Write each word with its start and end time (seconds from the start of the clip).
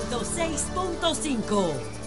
106.5. 0.00 2.01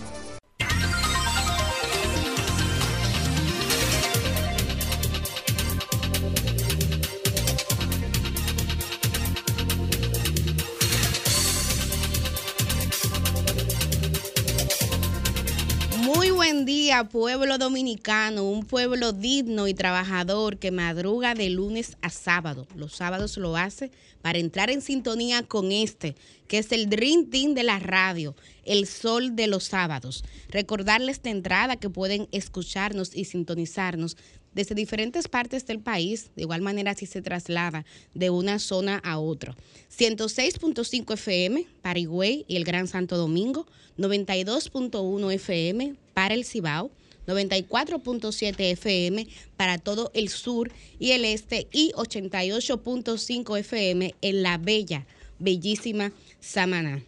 pueblo 17.03 17.57
dominicano, 17.57 18.49
un 18.49 18.65
pueblo 18.65 19.11
digno 19.11 19.67
y 19.67 19.73
trabajador 19.73 20.57
que 20.57 20.71
madruga 20.71 21.35
de 21.35 21.49
lunes 21.49 21.97
a 22.01 22.09
sábado. 22.09 22.67
Los 22.75 22.93
sábados 22.95 23.37
lo 23.37 23.57
hace 23.57 23.91
para 24.21 24.39
entrar 24.39 24.69
en 24.69 24.81
sintonía 24.81 25.43
con 25.43 25.71
este, 25.71 26.15
que 26.47 26.57
es 26.57 26.71
el 26.71 26.89
Dream 26.89 27.29
Team 27.29 27.53
de 27.53 27.63
la 27.63 27.79
radio, 27.79 28.35
el 28.63 28.87
sol 28.87 29.35
de 29.35 29.47
los 29.47 29.65
sábados. 29.65 30.23
Recordarles 30.49 31.21
de 31.21 31.31
entrada 31.31 31.75
que 31.75 31.89
pueden 31.89 32.27
escucharnos 32.31 33.15
y 33.15 33.25
sintonizarnos 33.25 34.17
desde 34.55 34.73
diferentes 34.73 35.27
partes 35.27 35.67
del 35.67 35.79
país, 35.79 36.31
de 36.35 36.43
igual 36.43 36.61
manera 36.61 36.95
si 36.95 37.05
se 37.05 37.21
traslada 37.21 37.85
de 38.13 38.29
una 38.29 38.57
zona 38.57 38.97
a 39.03 39.19
otra. 39.19 39.55
106.5 39.95 41.13
FM 41.13 41.67
para 41.81 41.99
Higüey 41.99 42.45
y 42.47 42.55
el 42.55 42.63
Gran 42.63 42.87
Santo 42.87 43.17
Domingo, 43.17 43.67
92.1 43.97 45.33
FM 45.33 45.95
para 46.13 46.33
el 46.33 46.45
Cibao, 46.45 46.89
94.7 47.27 48.71
FM 48.71 49.27
para 49.57 49.77
todo 49.77 50.11
el 50.13 50.29
sur 50.29 50.71
y 50.99 51.11
el 51.11 51.25
este 51.25 51.67
y 51.71 51.91
88.5 51.93 53.59
FM 53.59 54.15
en 54.21 54.43
la 54.43 54.57
bella, 54.57 55.05
bellísima 55.39 56.11
Samaná. 56.39 57.03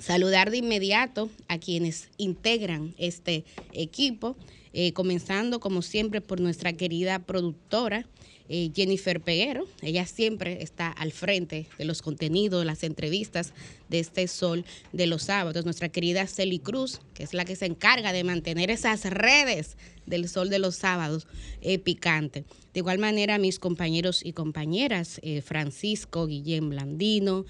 Saludar 0.00 0.50
de 0.50 0.58
inmediato 0.58 1.28
a 1.48 1.58
quienes 1.58 2.08
integran 2.18 2.94
este 2.98 3.44
equipo, 3.72 4.36
eh, 4.72 4.92
comenzando 4.92 5.60
como 5.60 5.82
siempre 5.82 6.20
por 6.20 6.40
nuestra 6.40 6.72
querida 6.72 7.18
productora, 7.20 8.06
eh, 8.50 8.70
Jennifer 8.74 9.20
Peguero. 9.20 9.66
Ella 9.82 10.06
siempre 10.06 10.62
está 10.62 10.88
al 10.88 11.12
frente 11.12 11.66
de 11.76 11.84
los 11.84 12.00
contenidos, 12.00 12.64
las 12.64 12.82
entrevistas 12.82 13.52
de 13.90 13.98
este 13.98 14.26
Sol 14.26 14.64
de 14.92 15.06
los 15.06 15.24
Sábados. 15.24 15.66
Nuestra 15.66 15.90
querida 15.90 16.26
Celi 16.26 16.58
Cruz, 16.58 17.00
que 17.12 17.24
es 17.24 17.34
la 17.34 17.44
que 17.44 17.56
se 17.56 17.66
encarga 17.66 18.12
de 18.12 18.24
mantener 18.24 18.70
esas 18.70 19.04
redes 19.04 19.76
del 20.06 20.30
Sol 20.30 20.48
de 20.48 20.60
los 20.60 20.76
Sábados 20.76 21.26
eh, 21.60 21.78
picante. 21.78 22.44
De 22.72 22.80
igual 22.80 22.98
manera, 22.98 23.36
mis 23.36 23.58
compañeros 23.58 24.24
y 24.24 24.32
compañeras, 24.32 25.20
eh, 25.22 25.42
Francisco 25.42 26.26
Guillén 26.26 26.70
Blandino, 26.70 27.44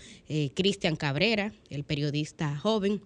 Cristian 0.55 0.97
Cabrera, 0.97 1.53
el 1.71 1.85
periodista 1.85 2.57
joven, 2.57 3.01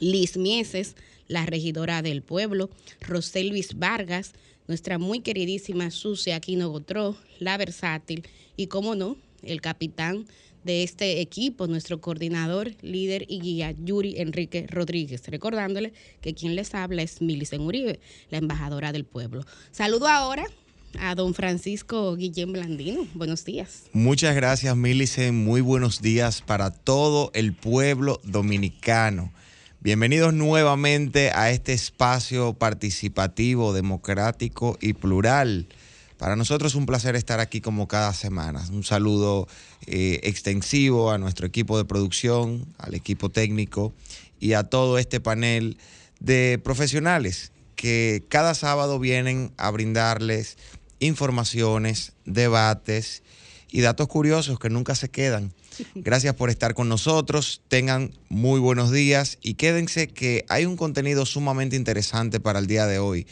Liz 0.00 0.36
Mieses, 0.36 0.96
la 1.28 1.46
regidora 1.46 2.02
del 2.02 2.22
pueblo, 2.22 2.70
Roselvis 3.00 3.78
Vargas, 3.78 4.32
nuestra 4.68 4.98
muy 4.98 5.20
queridísima 5.20 5.90
Susi 5.90 6.32
Aquino 6.32 6.68
Gotró, 6.68 7.16
la 7.38 7.56
versátil 7.56 8.26
y, 8.56 8.66
como 8.66 8.94
no, 8.94 9.16
el 9.42 9.60
capitán 9.60 10.26
de 10.64 10.82
este 10.82 11.20
equipo, 11.20 11.68
nuestro 11.68 12.00
coordinador, 12.00 12.72
líder 12.82 13.24
y 13.28 13.40
guía, 13.40 13.72
Yuri 13.84 14.16
Enrique 14.18 14.66
Rodríguez. 14.68 15.22
Recordándole 15.28 15.92
que 16.20 16.34
quien 16.34 16.56
les 16.56 16.74
habla 16.74 17.02
es 17.02 17.22
Milicen 17.22 17.60
Uribe, 17.60 18.00
la 18.30 18.38
embajadora 18.38 18.92
del 18.92 19.04
pueblo. 19.04 19.44
Saludo 19.70 20.08
ahora 20.08 20.44
a 20.98 21.14
don 21.14 21.34
Francisco 21.34 22.16
Guillén 22.16 22.52
Blandino. 22.52 23.06
Buenos 23.14 23.44
días. 23.44 23.84
Muchas 23.92 24.34
gracias, 24.34 24.76
Milicen. 24.76 25.44
Muy 25.44 25.60
buenos 25.60 26.02
días 26.02 26.42
para 26.42 26.70
todo 26.70 27.30
el 27.34 27.52
pueblo 27.54 28.20
dominicano. 28.24 29.32
Bienvenidos 29.86 30.34
nuevamente 30.34 31.30
a 31.30 31.52
este 31.52 31.72
espacio 31.72 32.54
participativo, 32.54 33.72
democrático 33.72 34.76
y 34.80 34.94
plural. 34.94 35.68
Para 36.18 36.34
nosotros 36.34 36.72
es 36.72 36.76
un 36.76 36.86
placer 36.86 37.14
estar 37.14 37.38
aquí 37.38 37.60
como 37.60 37.86
cada 37.86 38.12
semana. 38.12 38.64
Un 38.72 38.82
saludo 38.82 39.46
eh, 39.86 40.18
extensivo 40.24 41.12
a 41.12 41.18
nuestro 41.18 41.46
equipo 41.46 41.78
de 41.78 41.84
producción, 41.84 42.66
al 42.78 42.96
equipo 42.96 43.28
técnico 43.28 43.94
y 44.40 44.54
a 44.54 44.64
todo 44.64 44.98
este 44.98 45.20
panel 45.20 45.78
de 46.18 46.60
profesionales 46.64 47.52
que 47.76 48.24
cada 48.28 48.54
sábado 48.54 48.98
vienen 48.98 49.52
a 49.56 49.70
brindarles 49.70 50.58
informaciones, 50.98 52.12
debates 52.24 53.22
y 53.70 53.82
datos 53.82 54.08
curiosos 54.08 54.58
que 54.58 54.68
nunca 54.68 54.96
se 54.96 55.10
quedan 55.10 55.52
Gracias 55.94 56.34
por 56.34 56.50
estar 56.50 56.74
con 56.74 56.88
nosotros. 56.88 57.62
Tengan 57.68 58.12
muy 58.28 58.60
buenos 58.60 58.92
días 58.92 59.38
y 59.42 59.54
quédense 59.54 60.08
que 60.08 60.44
hay 60.48 60.66
un 60.66 60.76
contenido 60.76 61.26
sumamente 61.26 61.76
interesante 61.76 62.40
para 62.40 62.58
el 62.58 62.66
día 62.66 62.86
de 62.86 62.98
hoy, 62.98 63.26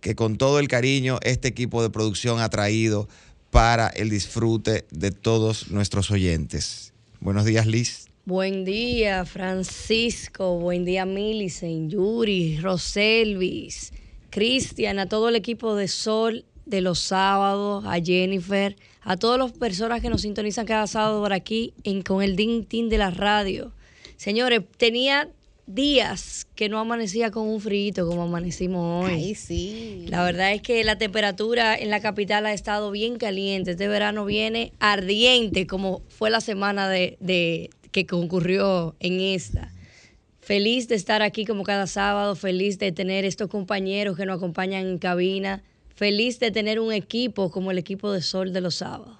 que 0.00 0.14
con 0.14 0.36
todo 0.36 0.58
el 0.58 0.68
cariño 0.68 1.18
este 1.22 1.48
equipo 1.48 1.82
de 1.82 1.90
producción 1.90 2.40
ha 2.40 2.48
traído 2.48 3.08
para 3.50 3.88
el 3.88 4.10
disfrute 4.10 4.84
de 4.90 5.10
todos 5.10 5.70
nuestros 5.70 6.10
oyentes. 6.10 6.92
Buenos 7.20 7.44
días, 7.44 7.66
Liz. 7.66 8.06
Buen 8.24 8.64
día, 8.64 9.24
Francisco. 9.24 10.58
Buen 10.58 10.84
día, 10.84 11.04
Millicent, 11.04 11.90
Yuri, 11.90 12.58
Roselvis, 12.60 13.92
Cristian, 14.30 14.98
a 14.98 15.08
todo 15.08 15.28
el 15.28 15.36
equipo 15.36 15.74
de 15.74 15.88
Sol 15.88 16.44
de 16.64 16.80
los 16.80 17.00
sábados, 17.00 17.84
a 17.86 18.00
Jennifer, 18.00 18.76
a 19.02 19.16
todas 19.16 19.38
las 19.38 19.52
personas 19.52 20.00
que 20.00 20.10
nos 20.10 20.22
sintonizan 20.22 20.66
cada 20.66 20.86
sábado 20.86 21.20
por 21.20 21.32
aquí 21.32 21.74
en, 21.84 22.02
con 22.02 22.22
el 22.22 22.36
Ding 22.36 22.64
Ting 22.66 22.88
de 22.88 22.98
la 22.98 23.10
radio. 23.10 23.72
Señores, 24.16 24.62
tenía 24.76 25.28
días 25.66 26.46
que 26.54 26.68
no 26.68 26.78
amanecía 26.78 27.30
con 27.30 27.48
un 27.48 27.60
frío 27.60 28.06
como 28.06 28.22
amanecimos 28.22 29.04
hoy. 29.04 29.12
Ay, 29.12 29.34
sí. 29.34 30.04
La 30.08 30.24
verdad 30.24 30.52
es 30.52 30.62
que 30.62 30.82
la 30.84 30.98
temperatura 30.98 31.76
en 31.76 31.90
la 31.90 32.00
capital 32.00 32.46
ha 32.46 32.52
estado 32.52 32.90
bien 32.90 33.16
caliente. 33.16 33.72
Este 33.72 33.88
verano 33.88 34.24
viene 34.24 34.72
ardiente, 34.80 35.66
como 35.66 36.02
fue 36.08 36.30
la 36.30 36.40
semana 36.40 36.88
de, 36.88 37.16
de 37.20 37.70
que 37.92 38.06
concurrió 38.06 38.96
en 39.00 39.20
esta. 39.20 39.72
Feliz 40.40 40.88
de 40.88 40.96
estar 40.96 41.22
aquí 41.22 41.44
como 41.44 41.62
cada 41.62 41.86
sábado, 41.86 42.34
feliz 42.34 42.78
de 42.78 42.90
tener 42.90 43.24
estos 43.24 43.48
compañeros 43.48 44.16
que 44.16 44.26
nos 44.26 44.38
acompañan 44.38 44.86
en 44.86 44.98
cabina 44.98 45.62
feliz 46.00 46.40
de 46.40 46.50
tener 46.50 46.80
un 46.80 46.94
equipo 46.94 47.50
como 47.50 47.70
el 47.70 47.76
equipo 47.76 48.10
de 48.10 48.22
Sol 48.22 48.54
de 48.54 48.62
los 48.62 48.76
sábados. 48.76 49.18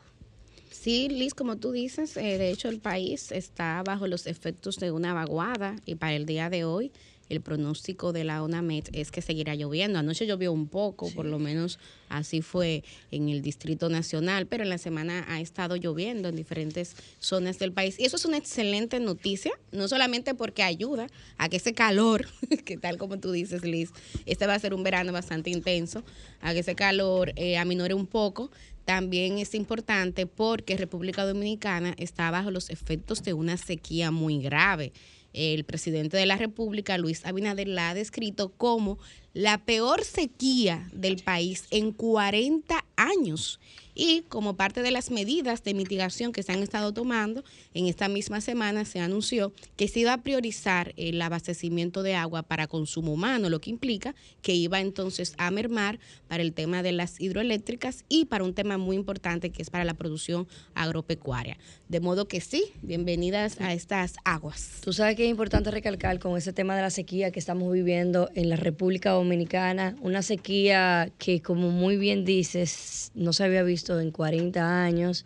Sí, 0.71 1.11
Liz, 1.11 1.35
como 1.35 1.57
tú 1.57 1.73
dices, 1.73 2.17
eh, 2.17 2.39
de 2.39 2.51
hecho 2.51 2.71
el 2.71 2.81
país 2.81 3.33
está 3.33 3.83
bajo 3.85 4.07
los 4.07 4.27
efectos 4.27 4.77
de 4.77 4.91
una 4.91 5.13
vaguada 5.13 5.77
y 5.85 5.97
para 5.97 6.15
el 6.15 6.25
día 6.25 6.49
de 6.49 6.65
hoy 6.65 6.91
el 7.31 7.41
pronóstico 7.41 8.13
de 8.13 8.25
la 8.25 8.43
ONAMED 8.43 8.89
es 8.93 9.11
que 9.11 9.23
seguirá 9.23 9.55
lloviendo. 9.55 9.99
Anoche 9.99 10.27
llovió 10.27 10.53
un 10.53 10.69
poco, 10.69 11.11
por 11.13 11.25
lo 11.25 11.39
menos 11.39 11.79
así 12.09 12.43
fue 12.43 12.85
en 13.11 13.29
el 13.29 13.41
Distrito 13.41 13.89
Nacional, 13.89 14.47
pero 14.47 14.65
en 14.65 14.69
la 14.69 14.79
semana 14.79 15.25
ha 15.29 15.41
estado 15.41 15.77
lloviendo 15.77 16.29
en 16.29 16.37
diferentes 16.37 16.97
zonas 17.21 17.59
del 17.59 17.73
país. 17.73 17.99
Y 17.99 18.05
eso 18.05 18.17
es 18.17 18.25
una 18.25 18.37
excelente 18.37 19.01
noticia, 19.01 19.53
no 19.73 19.89
solamente 19.89 20.35
porque 20.35 20.63
ayuda 20.63 21.07
a 21.39 21.49
que 21.49 21.57
ese 21.57 21.73
calor, 21.73 22.27
que 22.65 22.77
tal 22.77 22.99
como 22.99 23.19
tú 23.19 23.33
dices, 23.33 23.65
Liz, 23.65 23.91
este 24.27 24.47
va 24.47 24.55
a 24.55 24.59
ser 24.59 24.75
un 24.75 24.83
verano 24.83 25.13
bastante 25.13 25.51
intenso, 25.51 26.03
a 26.41 26.53
que 26.53 26.59
ese 26.59 26.75
calor 26.75 27.33
eh, 27.37 27.57
aminore 27.57 27.95
un 27.95 28.07
poco, 28.07 28.51
también 28.85 29.39
es 29.39 29.55
importante 29.55 30.27
porque 30.27 30.77
República 30.77 31.25
Dominicana 31.25 31.95
está 31.97 32.29
bajo 32.33 32.51
los 32.51 32.71
efectos 32.71 33.23
de 33.23 33.35
una 33.35 33.57
sequía 33.57 34.11
muy 34.11 34.41
grave. 34.41 34.93
El 35.33 35.65
presidente 35.65 36.17
de 36.17 36.27
la 36.27 36.37
República, 36.37 36.99
Luis 36.99 37.25
Abinader, 37.25 37.69
la 37.69 37.91
ha 37.91 37.95
descrito 37.95 38.53
como 38.53 38.99
la 39.33 39.59
peor 39.59 40.05
sequía 40.05 40.89
del 40.93 41.23
país 41.23 41.65
en 41.71 41.93
40 41.93 42.85
años. 42.97 43.61
Y 43.95 44.23
como 44.29 44.57
parte 44.57 44.83
de 44.83 44.93
las 44.93 45.11
medidas 45.11 45.63
de 45.63 45.75
mitigación 45.75 46.33
que 46.33 46.43
se 46.43 46.53
han 46.53 46.63
estado 46.63 46.95
tomando, 46.95 47.45
en 47.75 47.87
esta 47.87 48.09
misma 48.09 48.41
semana 48.41 48.85
se 48.85 49.01
anunció 49.01 49.53
que 49.77 49.89
se 49.89 50.01
iba 50.01 50.13
a 50.13 50.23
priorizar 50.23 50.95
el 50.97 51.21
abastecimiento 51.21 52.03
de 52.03 52.15
agua 52.15 52.43
para 52.43 52.67
consumo 52.67 53.13
humano, 53.13 53.51
lo 53.51 53.61
que 53.61 53.71
implica 53.71 54.15
que 54.43 54.55
iba 54.55 54.81
entonces 54.81 55.35
a 55.39 55.51
mermar 55.51 55.99
para 56.29 56.43
el 56.43 56.55
tema 56.55 56.83
de 56.83 56.93
las 56.93 57.21
hidroeléctricas 57.21 58.05
y 58.09 58.25
para 58.27 58.45
un 58.45 58.55
tema 58.55 58.79
muy 58.79 58.97
importante 58.97 59.51
que 59.51 59.61
es 59.61 59.71
para 59.71 59.85
la 59.85 59.95
producción 59.95 60.49
agropecuaria. 60.75 61.59
De 61.89 62.01
modo 62.01 62.27
que 62.27 62.41
sí, 62.41 62.73
bienvenidas 62.83 63.61
a 63.61 63.75
estas 63.75 64.15
aguas. 64.25 64.79
Tú 64.83 64.93
sabes 64.93 65.17
que 65.17 65.25
es 65.25 65.31
importante 65.31 65.71
recalcar 65.71 66.19
con 66.21 66.39
ese 66.39 66.53
tema 66.53 66.75
de 66.75 66.83
la 66.83 66.91
sequía 66.91 67.33
que 67.33 67.41
estamos 67.41 67.71
viviendo 67.73 68.31
en 68.35 68.49
la 68.49 68.57
República 68.57 69.11
Dominicana, 69.21 69.97
una 70.01 70.23
sequía 70.23 71.11
que 71.19 71.41
como 71.41 71.71
muy 71.71 71.97
bien 71.97 72.25
dices, 72.25 73.13
no 73.15 73.33
se 73.33 73.45
había 73.45 73.63
visto 73.63 74.01
en 74.01 74.11
40 74.11 74.83
años. 74.83 75.25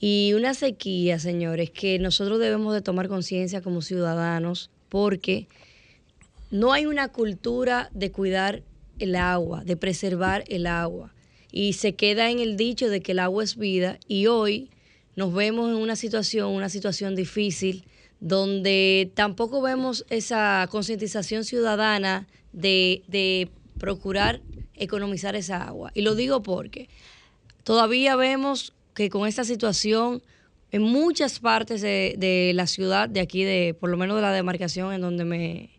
Y 0.00 0.32
una 0.34 0.54
sequía, 0.54 1.18
señores, 1.18 1.70
que 1.70 1.98
nosotros 1.98 2.38
debemos 2.38 2.74
de 2.74 2.82
tomar 2.82 3.08
conciencia 3.08 3.62
como 3.62 3.82
ciudadanos 3.82 4.70
porque 4.88 5.48
no 6.50 6.72
hay 6.72 6.86
una 6.86 7.08
cultura 7.08 7.90
de 7.92 8.10
cuidar 8.10 8.62
el 8.98 9.16
agua, 9.16 9.64
de 9.64 9.76
preservar 9.76 10.44
el 10.48 10.66
agua. 10.66 11.14
Y 11.50 11.74
se 11.74 11.94
queda 11.94 12.30
en 12.30 12.38
el 12.38 12.56
dicho 12.56 12.88
de 12.88 13.00
que 13.00 13.12
el 13.12 13.18
agua 13.18 13.44
es 13.44 13.56
vida 13.56 13.98
y 14.06 14.26
hoy 14.26 14.70
nos 15.16 15.32
vemos 15.34 15.70
en 15.70 15.76
una 15.76 15.96
situación, 15.96 16.50
una 16.50 16.68
situación 16.68 17.14
difícil 17.14 17.84
donde 18.20 19.10
tampoco 19.14 19.60
vemos 19.62 20.04
esa 20.10 20.66
concientización 20.70 21.44
ciudadana 21.44 22.26
de, 22.52 23.02
de 23.08 23.50
procurar 23.78 24.40
economizar 24.74 25.36
esa 25.36 25.62
agua. 25.62 25.90
Y 25.94 26.02
lo 26.02 26.14
digo 26.14 26.42
porque 26.42 26.88
todavía 27.64 28.16
vemos 28.16 28.72
que 28.94 29.10
con 29.10 29.26
esta 29.28 29.44
situación 29.44 30.22
en 30.70 30.82
muchas 30.82 31.38
partes 31.38 31.80
de, 31.80 32.52
la 32.54 32.66
ciudad, 32.66 33.08
de 33.08 33.20
aquí, 33.20 33.44
de 33.44 33.74
por 33.78 33.90
lo 33.90 33.96
menos 33.96 34.16
de 34.16 34.22
la 34.22 34.32
demarcación 34.32 34.92
en 34.92 35.00
donde 35.00 35.24
me, 35.24 35.70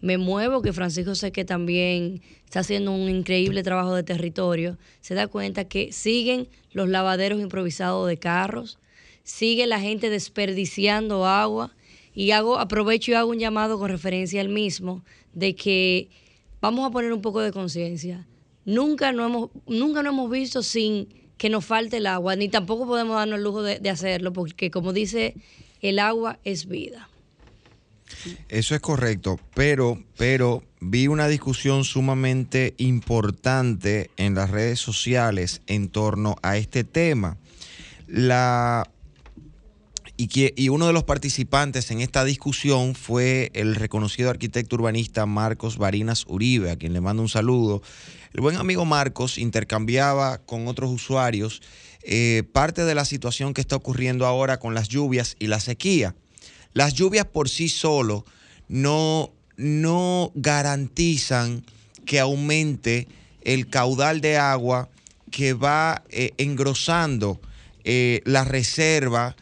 me 0.00 0.18
muevo, 0.18 0.60
que 0.60 0.72
Francisco 0.72 1.14
sé 1.14 1.32
que 1.32 1.44
también 1.44 2.20
está 2.44 2.60
haciendo 2.60 2.92
un 2.92 3.08
increíble 3.08 3.62
trabajo 3.62 3.94
de 3.94 4.02
territorio, 4.02 4.78
se 5.00 5.14
da 5.14 5.28
cuenta 5.28 5.64
que 5.64 5.92
siguen 5.92 6.48
los 6.72 6.88
lavaderos 6.88 7.40
improvisados 7.40 8.06
de 8.06 8.18
carros, 8.18 8.78
sigue 9.22 9.66
la 9.66 9.80
gente 9.80 10.10
desperdiciando 10.10 11.26
agua 11.26 11.74
y 12.12 12.32
hago 12.32 12.58
aprovecho 12.58 13.12
y 13.12 13.14
hago 13.14 13.30
un 13.30 13.38
llamado 13.38 13.78
con 13.78 13.88
referencia 13.88 14.42
al 14.42 14.50
mismo 14.50 15.04
de 15.34 15.54
que 15.54 16.08
vamos 16.60 16.86
a 16.86 16.90
poner 16.90 17.12
un 17.12 17.22
poco 17.22 17.40
de 17.40 17.52
conciencia. 17.52 18.26
Nunca 18.64 19.12
no 19.12 19.26
hemos 19.26 19.50
nunca 19.66 20.02
no 20.02 20.10
hemos 20.10 20.30
visto 20.30 20.62
sin 20.62 21.08
que 21.36 21.50
nos 21.50 21.64
falte 21.64 21.98
el 21.98 22.06
agua, 22.06 22.36
ni 22.36 22.48
tampoco 22.48 22.86
podemos 22.86 23.16
darnos 23.16 23.38
el 23.38 23.44
lujo 23.44 23.62
de, 23.62 23.90
hacerlo, 23.90 24.32
porque 24.32 24.70
como 24.70 24.92
dice, 24.92 25.34
el 25.80 25.98
agua 25.98 26.38
es 26.44 26.66
vida. 26.66 27.08
Eso 28.48 28.74
es 28.74 28.80
correcto, 28.80 29.40
pero, 29.54 30.02
pero 30.16 30.62
vi 30.80 31.08
una 31.08 31.26
discusión 31.26 31.84
sumamente 31.84 32.74
importante 32.78 34.10
en 34.16 34.34
las 34.34 34.50
redes 34.50 34.78
sociales 34.78 35.62
en 35.66 35.88
torno 35.88 36.36
a 36.42 36.56
este 36.56 36.84
tema. 36.84 37.36
La, 38.06 38.88
y, 40.16 40.28
que, 40.28 40.54
y 40.56 40.68
uno 40.68 40.86
de 40.86 40.92
los 40.92 41.04
participantes 41.04 41.90
en 41.90 42.00
esta 42.00 42.24
discusión 42.24 42.94
fue 42.94 43.50
el 43.54 43.74
reconocido 43.74 44.30
arquitecto 44.30 44.76
urbanista 44.76 45.26
Marcos 45.26 45.76
Barinas 45.76 46.24
Uribe, 46.28 46.70
a 46.70 46.76
quien 46.76 46.92
le 46.92 47.00
mando 47.00 47.22
un 47.22 47.28
saludo. 47.28 47.82
El 48.32 48.40
buen 48.40 48.56
amigo 48.56 48.84
Marcos 48.84 49.38
intercambiaba 49.38 50.38
con 50.38 50.68
otros 50.68 50.90
usuarios 50.90 51.62
eh, 52.02 52.44
parte 52.52 52.84
de 52.84 52.94
la 52.94 53.04
situación 53.04 53.54
que 53.54 53.60
está 53.60 53.76
ocurriendo 53.76 54.26
ahora 54.26 54.58
con 54.58 54.74
las 54.74 54.88
lluvias 54.88 55.36
y 55.38 55.48
la 55.48 55.58
sequía. 55.58 56.14
Las 56.74 56.94
lluvias 56.94 57.26
por 57.26 57.48
sí 57.48 57.68
solo 57.68 58.24
no, 58.68 59.32
no 59.56 60.30
garantizan 60.34 61.64
que 62.04 62.20
aumente 62.20 63.08
el 63.42 63.68
caudal 63.68 64.20
de 64.20 64.36
agua 64.36 64.88
que 65.30 65.54
va 65.54 66.04
eh, 66.10 66.32
engrosando 66.36 67.40
eh, 67.84 68.22
la 68.24 68.44
reserva 68.44 69.34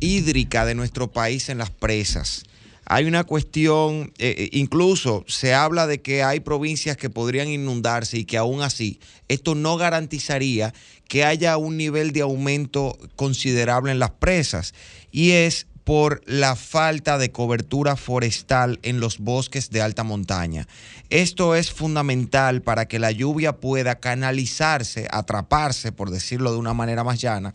hídrica 0.00 0.64
de 0.64 0.74
nuestro 0.74 1.10
país 1.10 1.48
en 1.48 1.58
las 1.58 1.70
presas. 1.70 2.44
Hay 2.92 3.04
una 3.04 3.22
cuestión, 3.22 4.12
eh, 4.18 4.34
eh, 4.36 4.48
incluso 4.50 5.24
se 5.28 5.54
habla 5.54 5.86
de 5.86 6.02
que 6.02 6.24
hay 6.24 6.40
provincias 6.40 6.96
que 6.96 7.08
podrían 7.08 7.46
inundarse 7.46 8.18
y 8.18 8.24
que 8.24 8.36
aún 8.36 8.62
así 8.62 8.98
esto 9.28 9.54
no 9.54 9.76
garantizaría 9.76 10.74
que 11.06 11.24
haya 11.24 11.56
un 11.56 11.76
nivel 11.76 12.10
de 12.10 12.22
aumento 12.22 12.98
considerable 13.14 13.92
en 13.92 14.00
las 14.00 14.10
presas. 14.10 14.74
Y 15.12 15.30
es 15.30 15.68
por 15.84 16.20
la 16.26 16.56
falta 16.56 17.16
de 17.16 17.30
cobertura 17.30 17.94
forestal 17.94 18.80
en 18.82 18.98
los 18.98 19.18
bosques 19.18 19.70
de 19.70 19.82
alta 19.82 20.02
montaña. 20.02 20.66
Esto 21.10 21.54
es 21.54 21.70
fundamental 21.70 22.60
para 22.60 22.88
que 22.88 22.98
la 22.98 23.12
lluvia 23.12 23.52
pueda 23.58 24.00
canalizarse, 24.00 25.06
atraparse, 25.12 25.92
por 25.92 26.10
decirlo 26.10 26.50
de 26.50 26.58
una 26.58 26.74
manera 26.74 27.04
más 27.04 27.20
llana, 27.20 27.54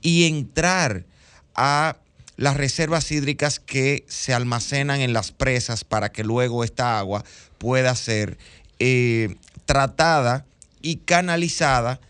y 0.00 0.24
entrar 0.24 1.06
a 1.54 1.96
las 2.36 2.56
reservas 2.56 3.10
hídricas 3.12 3.60
que 3.60 4.04
se 4.08 4.34
almacenan 4.34 5.00
en 5.00 5.12
las 5.12 5.32
presas 5.32 5.84
para 5.84 6.10
que 6.10 6.24
luego 6.24 6.64
esta 6.64 6.98
agua 6.98 7.24
pueda 7.58 7.94
ser 7.94 8.38
eh, 8.78 9.36
tratada 9.66 10.46
y 10.80 10.96
canalizada 10.96 12.00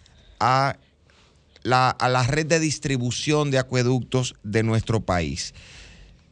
a 0.41 0.77
la, 1.63 1.91
a 1.91 2.09
la 2.09 2.23
red 2.23 2.47
de 2.47 2.61
distribución 2.61 3.51
de 3.51 3.59
acueductos 3.59 4.35
de 4.43 4.63
nuestro 4.63 5.01
país. 5.01 5.55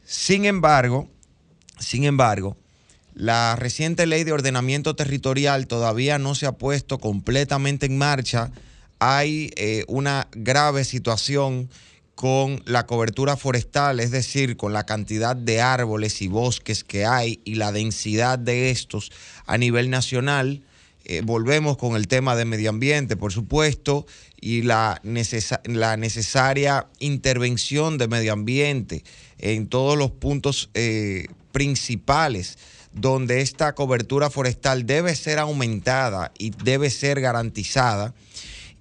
Sin 0.05 0.45
embargo, 0.45 1.09
sin 1.79 2.05
embargo, 2.05 2.57
la 3.15 3.57
reciente 3.57 4.07
ley 4.07 4.25
de 4.25 4.33
ordenamiento 4.33 4.97
territorial 4.97 5.67
todavía 5.67 6.19
no 6.19 6.35
se 6.35 6.47
ha 6.47 6.53
puesto 6.53 6.99
completamente 6.99 7.87
en 7.87 7.99
marcha. 7.99 8.51
Hay 8.99 9.51
eh, 9.57 9.85
una 9.89 10.29
grave 10.33 10.85
situación 10.85 11.69
con 12.21 12.63
la 12.67 12.85
cobertura 12.85 13.39
forestal, 13.39 13.99
es 13.99 14.11
decir, 14.11 14.59
con 14.59 14.75
la 14.75 14.85
cantidad 14.85 15.35
de 15.35 15.63
árboles 15.63 16.21
y 16.21 16.29
bosques 16.29 16.85
que 16.85 17.07
hay 17.07 17.41
y 17.47 17.55
la 17.55 17.73
densidad 17.73 18.39
de 18.39 18.71
estos 18.71 19.11
a 19.47 19.57
nivel 19.57 19.89
nacional. 19.89 20.61
Eh, 21.07 21.23
volvemos 21.25 21.79
con 21.79 21.97
el 21.97 22.09
tema 22.09 22.37
de 22.37 22.45
medio 22.45 22.69
ambiente, 22.69 23.17
por 23.17 23.33
supuesto, 23.33 24.07
y 24.39 24.61
la, 24.61 25.01
necesaria 25.03 26.89
intervención 26.99 27.97
de 27.97 28.07
medio 28.07 28.35
ambiente 28.35 29.03
en 29.39 29.67
todos 29.67 29.97
los 29.97 30.11
puntos 30.11 30.69
eh, 30.75 31.27
principales 31.53 32.59
donde 32.93 33.41
esta 33.41 33.75
cobertura 33.75 34.29
forestal 34.29 34.85
debe 34.85 35.17
ser 35.17 35.39
aumentada 35.39 36.33
y 36.37 36.51
debe 36.51 36.91
ser 36.91 37.23
garantizada. 37.23 38.13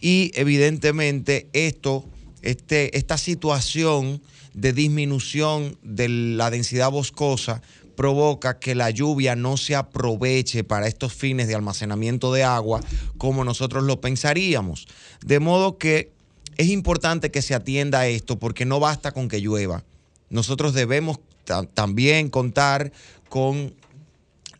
Y 0.01 0.33
evidentemente 0.35 1.47
esto 1.53 2.03
este, 2.41 2.97
esta 2.97 3.17
situación 3.17 4.21
de 4.53 4.73
disminución 4.73 5.77
de 5.83 6.09
la 6.09 6.49
densidad 6.49 6.91
boscosa 6.91 7.61
provoca 7.95 8.59
que 8.59 8.75
la 8.75 8.89
lluvia 8.89 9.35
no 9.35 9.57
se 9.57 9.75
aproveche 9.75 10.63
para 10.63 10.87
estos 10.87 11.13
fines 11.13 11.47
de 11.47 11.55
almacenamiento 11.55 12.31
de 12.31 12.43
agua 12.43 12.81
como 13.17 13.43
nosotros 13.43 13.83
lo 13.83 13.99
pensaríamos. 13.99 14.87
De 15.25 15.39
modo 15.39 15.77
que 15.77 16.11
es 16.57 16.67
importante 16.67 17.29
que 17.29 17.41
se 17.41 17.55
atienda 17.55 17.99
a 17.99 18.07
esto 18.07 18.39
porque 18.39 18.65
no 18.65 18.79
basta 18.79 19.11
con 19.11 19.27
que 19.27 19.41
llueva. 19.41 19.83
Nosotros 20.29 20.73
debemos 20.73 21.19
también 21.73 22.29
contar 22.29 22.91
con 23.27 23.73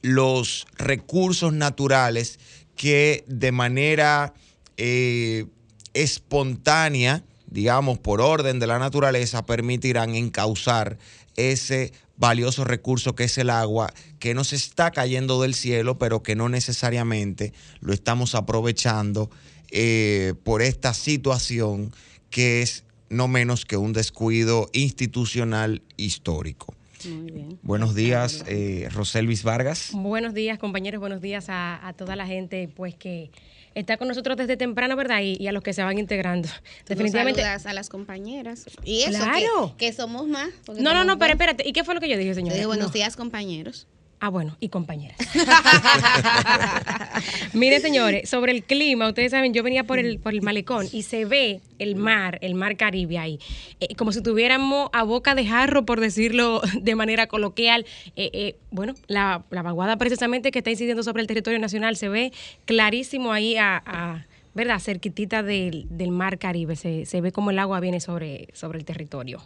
los 0.02 0.66
recursos 0.78 1.54
naturales 1.54 2.40
que 2.76 3.24
de 3.28 3.52
manera 3.52 4.34
eh, 4.78 5.46
espontánea 5.94 7.24
digamos, 7.50 8.00
por 8.00 8.22
orden 8.22 8.60
de 8.60 8.68
la 8.68 8.80
naturaleza, 8.80 9.46
permitirán 9.46 10.16
encauzar 10.16 10.98
ese 11.36 11.94
valioso 12.18 12.66
recurso 12.66 13.16
que 13.16 13.24
es 13.24 13.38
el 13.38 13.50
agua, 13.50 13.94
que 14.20 14.34
nos 14.34 14.54
está 14.54 14.92
cayendo 14.92 15.42
del 15.42 15.56
cielo, 15.56 15.98
pero 15.98 16.22
que 16.22 16.36
no 16.36 16.50
necesariamente 16.50 17.54
lo 17.80 17.94
estamos 17.94 18.36
aprovechando 18.36 19.30
eh, 19.72 20.34
por 20.44 20.62
esta 20.62 20.94
situación 20.94 21.94
que 22.30 22.62
es 22.62 22.84
no 23.10 23.28
menos 23.28 23.66
que 23.66 23.78
un 23.78 23.94
descuido 23.94 24.70
institucional 24.74 25.82
histórico. 25.98 26.76
Muy 27.06 27.32
bien. 27.32 27.60
Buenos 27.64 27.96
días, 27.96 28.44
eh, 28.48 28.90
Roselvis 28.92 29.44
Vargas. 29.44 29.92
Buenos 29.94 30.34
días, 30.34 30.60
compañeros. 30.60 31.00
Buenos 31.00 31.22
días 31.22 31.48
a, 31.48 31.88
a 31.88 31.94
toda 31.94 32.18
la 32.18 32.28
gente, 32.28 32.70
pues 32.76 32.96
que 32.96 33.32
está 33.76 33.98
con 33.98 34.08
nosotros 34.08 34.38
desde 34.38 34.58
temprano, 34.58 34.96
¿verdad? 34.96 35.22
Y, 35.22 35.48
a 35.48 35.52
los 35.52 35.64
que 35.64 35.74
se 35.74 35.84
van 35.84 35.98
integrando. 35.98 36.50
Definitivamente. 36.88 37.44
a 37.44 37.74
las 37.74 37.90
compañeras. 37.90 38.66
Y 38.84 39.02
eso, 39.02 39.24
claro. 39.24 39.76
que, 39.78 39.94
somos 39.94 40.28
más. 40.28 40.50
No, 40.80 40.94
no, 40.94 41.04
no, 41.04 41.18
pero 41.18 41.34
espérate. 41.34 41.68
¿Y 41.68 41.74
qué 41.74 41.84
fue 41.84 41.94
lo 41.94 42.02
que 42.02 42.10
yo 42.10 42.18
dije, 42.18 42.34
señora? 42.34 42.66
buenos 42.68 42.92
días, 42.94 43.16
compañeros. 43.16 43.88
Ah, 44.22 44.28
bueno, 44.28 44.58
y 44.60 44.68
compañeras. 44.68 45.18
Mire, 47.54 47.80
señores, 47.80 48.30
sobre 48.30 48.52
el 48.52 48.64
clima, 48.64 49.08
ustedes 49.08 49.32
saben, 49.32 49.54
yo 49.54 49.64
venía 49.64 49.86
por 49.86 49.98
el, 49.98 50.20
por 50.20 50.34
el 50.34 50.42
malecón 50.42 50.88
y 50.92 51.04
se 51.04 51.24
ve 51.24 51.62
el 51.80 51.96
mar, 51.96 52.38
el 52.42 52.54
mar 52.54 52.76
Caribe 52.76 53.18
ahí, 53.18 53.40
eh, 53.80 53.96
como 53.96 54.12
si 54.12 54.22
tuviéramos 54.22 54.90
a 54.92 55.04
boca 55.04 55.36
de 55.36 55.46
jarro, 55.46 55.86
por 55.86 56.02
decirlo 56.02 56.62
de 56.82 56.96
manera 56.96 57.28
coloquial. 57.28 57.86
Eh, 58.18 58.30
eh, 58.34 58.56
bueno, 58.72 58.94
la, 59.08 59.46
la, 59.52 59.62
vaguada 59.62 59.98
precisamente 59.98 60.52
que 60.52 60.60
está 60.60 60.72
incidiendo 60.72 61.04
sobre 61.04 61.22
el 61.22 61.28
territorio 61.28 61.60
nacional 61.60 61.96
se 61.96 62.10
ve 62.10 62.34
clarísimo 62.66 63.32
ahí 63.32 63.56
a, 63.58 64.26
¿verdad? 64.54 64.80
Cerquitita 64.80 65.44
del, 65.44 65.86
del 65.90 66.12
mar 66.12 66.40
Caribe. 66.40 66.76
Se, 66.76 67.06
se, 67.06 67.22
ve 67.22 67.32
como 67.32 67.52
el 67.52 67.60
agua 67.60 67.80
viene 67.80 68.02
sobre, 68.02 68.50
sobre 68.54 68.80
el 68.80 68.86
territorio. 68.86 69.42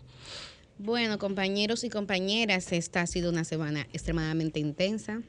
Bueno, 0.83 1.17
compañeros 1.17 1.85
y 1.85 1.89
compañeras, 1.89 2.73
esta 2.73 2.99
ha 2.99 3.07
sido 3.07 3.29
una 3.29 3.45
semana 3.45 3.87
extremadamente 3.93 4.59
intensa. 4.59 5.21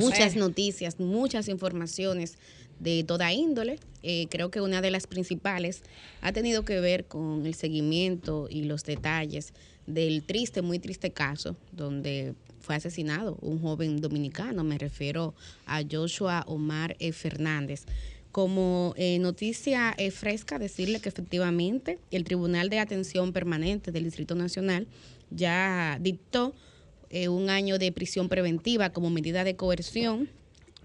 Muchas 0.00 0.36
noticias, 0.36 0.98
muchas 0.98 1.48
informaciones 1.48 2.38
de 2.78 3.04
toda 3.04 3.30
índole. 3.30 3.78
Eh, 4.02 4.26
creo 4.30 4.50
que 4.50 4.62
una 4.62 4.80
de 4.80 4.90
las 4.90 5.06
principales 5.06 5.82
ha 6.22 6.32
tenido 6.32 6.64
que 6.64 6.80
ver 6.80 7.04
con 7.04 7.44
el 7.44 7.52
seguimiento 7.52 8.48
y 8.48 8.64
los 8.64 8.84
detalles 8.84 9.52
del 9.86 10.22
triste, 10.22 10.62
muy 10.62 10.78
triste 10.78 11.10
caso 11.10 11.56
donde 11.72 12.32
fue 12.60 12.74
asesinado 12.74 13.36
un 13.42 13.60
joven 13.60 14.00
dominicano. 14.00 14.64
Me 14.64 14.78
refiero 14.78 15.34
a 15.66 15.82
Joshua 15.82 16.42
Omar 16.46 16.96
e. 17.00 17.12
Fernández. 17.12 17.84
Como 18.32 18.94
eh, 18.96 19.18
noticia 19.18 19.96
fresca, 20.12 20.58
decirle 20.58 21.00
que 21.00 21.08
efectivamente 21.08 21.98
el 22.10 22.24
Tribunal 22.24 22.68
de 22.70 22.78
Atención 22.78 23.32
Permanente 23.32 23.90
del 23.90 24.04
Distrito 24.04 24.34
Nacional 24.34 24.86
ya 25.30 25.98
dictó 26.00 26.54
eh, 27.10 27.28
un 27.28 27.50
año 27.50 27.78
de 27.78 27.90
prisión 27.90 28.28
preventiva 28.28 28.90
como 28.90 29.10
medida 29.10 29.42
de 29.42 29.56
coerción 29.56 30.28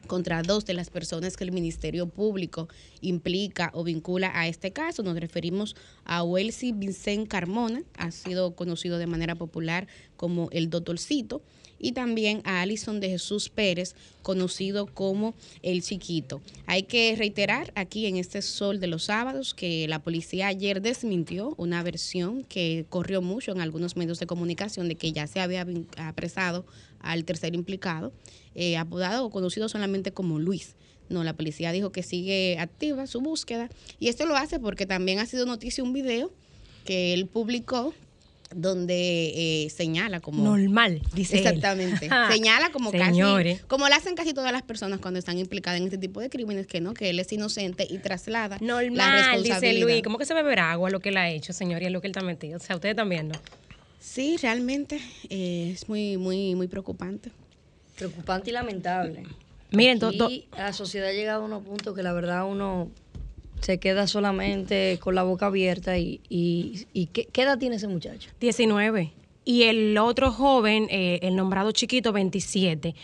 contra 0.08 0.42
dos 0.42 0.66
de 0.66 0.74
las 0.74 0.90
personas 0.90 1.38
que 1.38 1.44
el 1.44 1.52
Ministerio 1.52 2.08
Público 2.08 2.68
implica 3.02 3.72
o 3.74 3.84
vincula 3.84 4.32
a 4.34 4.48
este 4.48 4.72
caso. 4.72 5.04
Nos 5.04 5.20
referimos 5.20 5.76
a 6.04 6.24
Welsi 6.24 6.72
Vincent 6.72 7.28
Carmona, 7.28 7.84
ha 7.98 8.12
sido 8.12 8.56
conocido 8.56 8.98
de 8.98 9.08
manera 9.08 9.36
popular 9.36 9.88
como 10.16 10.50
el 10.52 10.70
Doctorcito, 10.70 11.42
y 11.80 11.92
también 11.92 12.42
a 12.46 12.62
Alison 12.62 13.00
de 13.00 13.10
Jesús 13.10 13.50
Pérez, 13.50 13.96
conocido 14.22 14.88
como 14.88 15.36
El 15.62 15.82
Chiquito. 15.84 16.42
Hay 16.66 16.84
que 16.84 17.16
reiterar 17.16 17.72
aquí 17.76 18.06
en 18.06 18.18
este 18.18 18.42
Sol 18.42 18.80
de 18.80 18.88
los 18.88 19.04
Sábados 19.06 19.54
que 19.54 19.88
la 19.88 20.00
policía 20.00 20.48
ayer 20.48 20.82
desmintió 20.82 21.54
una 21.58 21.84
versión 21.84 22.44
que 22.44 22.86
corrió 22.90 23.22
mucho 23.22 23.52
en 23.52 23.62
algunos 23.62 23.96
medios 23.96 24.20
de 24.20 24.26
comunicación 24.26 24.88
de 24.88 24.96
que 24.96 25.12
ya 25.12 25.28
se 25.28 25.40
había 25.40 25.66
apresado 25.98 26.66
al 27.00 27.24
tercer 27.24 27.54
implicado, 27.56 28.12
eh, 28.56 28.78
apodado 28.78 29.26
o 29.26 29.30
conocido 29.30 29.70
solamente 29.70 30.12
como 30.12 30.40
Luis. 30.40 30.76
No, 31.08 31.24
la 31.24 31.34
policía 31.34 31.72
dijo 31.72 31.92
que 31.92 32.02
sigue 32.02 32.58
activa 32.60 33.06
su 33.06 33.22
búsqueda 33.22 33.70
y 34.00 34.08
esto 34.08 34.26
lo 34.26 34.36
hace 34.36 34.60
porque 34.60 34.88
también 34.88 35.20
ha 35.20 35.26
sido 35.28 35.46
noticia 35.46 35.84
un 35.84 35.94
video 35.94 36.32
que 36.84 37.14
él 37.14 37.28
publicó 37.28 37.94
donde 38.56 39.66
eh, 39.66 39.70
señala 39.70 40.22
como 40.22 40.44
normal 40.44 41.02
dice 41.14 41.38
exactamente. 41.38 42.10
Señala 42.32 42.72
como 42.72 42.92
casi 42.92 43.20
como 43.68 43.90
lo 43.90 43.96
hacen 43.96 44.16
casi 44.16 44.34
todas 44.34 44.54
las 44.54 44.62
personas 44.62 45.00
cuando 45.02 45.20
están 45.20 45.38
implicadas 45.38 45.80
en 45.80 45.86
este 45.86 45.98
tipo 45.98 46.22
de 46.22 46.30
crímenes 46.30 46.66
que 46.66 46.80
no 46.80 46.94
que 46.94 47.10
él 47.10 47.20
es 47.20 47.32
inocente 47.34 47.86
y 47.90 47.98
traslada 47.98 48.58
normal 48.62 48.96
la 48.96 49.12
responsabilidad. 49.12 49.62
dice 49.62 49.80
Luis 49.80 50.02
cómo 50.04 50.18
que 50.18 50.26
se 50.26 50.34
beberá 50.34 50.72
agua 50.72 50.90
lo 50.90 51.02
que 51.02 51.10
él 51.10 51.18
ha 51.18 51.30
hecho 51.30 51.52
señor 51.52 51.82
y 51.82 51.88
es 51.88 51.92
lo 51.92 52.00
que 52.00 52.08
él 52.08 52.12
está 52.12 52.26
metido. 52.26 52.58
O 52.58 52.60
sea 52.62 52.76
ustedes 52.76 52.96
también 52.96 53.28
no 53.28 53.36
sí 54.00 54.38
realmente 54.42 55.02
eh, 55.30 55.72
es 55.74 55.90
muy 55.90 56.16
muy 56.18 56.56
muy 56.56 56.68
preocupante. 56.68 57.32
Preocupante 57.98 58.50
y 58.52 58.54
lamentable. 58.54 59.24
Miren 59.72 60.00
y 60.14 60.48
la 60.56 60.72
sociedad 60.72 61.10
ha 61.10 61.14
llegado 61.14 61.42
a 61.42 61.46
unos 61.46 61.64
puntos 61.64 61.94
que 61.94 62.04
la 62.04 62.14
verdad 62.14 62.46
uno 62.46 62.90
se 63.62 63.80
queda 63.80 64.08
solamente 64.08 65.00
con 65.02 65.16
la 65.16 65.24
boca 65.24 65.48
abierta 65.48 65.98
y, 65.98 66.22
y, 66.30 67.08
¿qué, 67.08 67.42
edad 67.42 67.58
tiene 67.58 67.78
ese 67.78 67.88
muchacho? 67.88 68.30
19. 68.40 69.12
Y 69.44 69.64
el 69.64 69.98
otro 69.98 70.32
joven, 70.32 70.88
eh, 70.90 71.20
el 71.22 71.36
nombrado 71.36 71.72
chiquito, 71.72 72.12
27. 72.12 72.96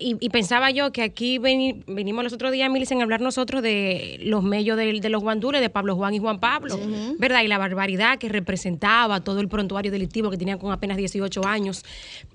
Y, 0.00 0.28
pensaba 0.30 0.70
yo 0.70 0.92
que 0.92 1.02
aquí 1.02 1.38
venimos 1.38 2.22
los 2.22 2.32
otros 2.32 2.52
días, 2.52 2.70
Milicen, 2.70 3.00
a 3.00 3.02
hablar 3.02 3.20
nosotros 3.20 3.62
de 3.62 4.18
los 4.22 4.44
medios 4.44 4.76
de, 4.76 5.08
los 5.08 5.22
guandules, 5.22 5.60
de 5.60 5.70
Pablo 5.70 5.96
Juan 5.96 6.14
y 6.14 6.20
Juan 6.20 6.38
Pablo, 6.38 6.78
¿verdad? 7.18 7.42
Y 7.42 7.48
la 7.48 7.58
barbaridad 7.58 8.16
que 8.16 8.28
representaba 8.28 9.20
todo 9.24 9.40
el 9.40 9.48
prontuario 9.48 9.90
delictivo 9.90 10.30
que 10.30 10.36
tenían 10.36 10.58
con 10.58 10.70
apenas 10.70 10.98
18 10.98 11.44
años. 11.44 11.84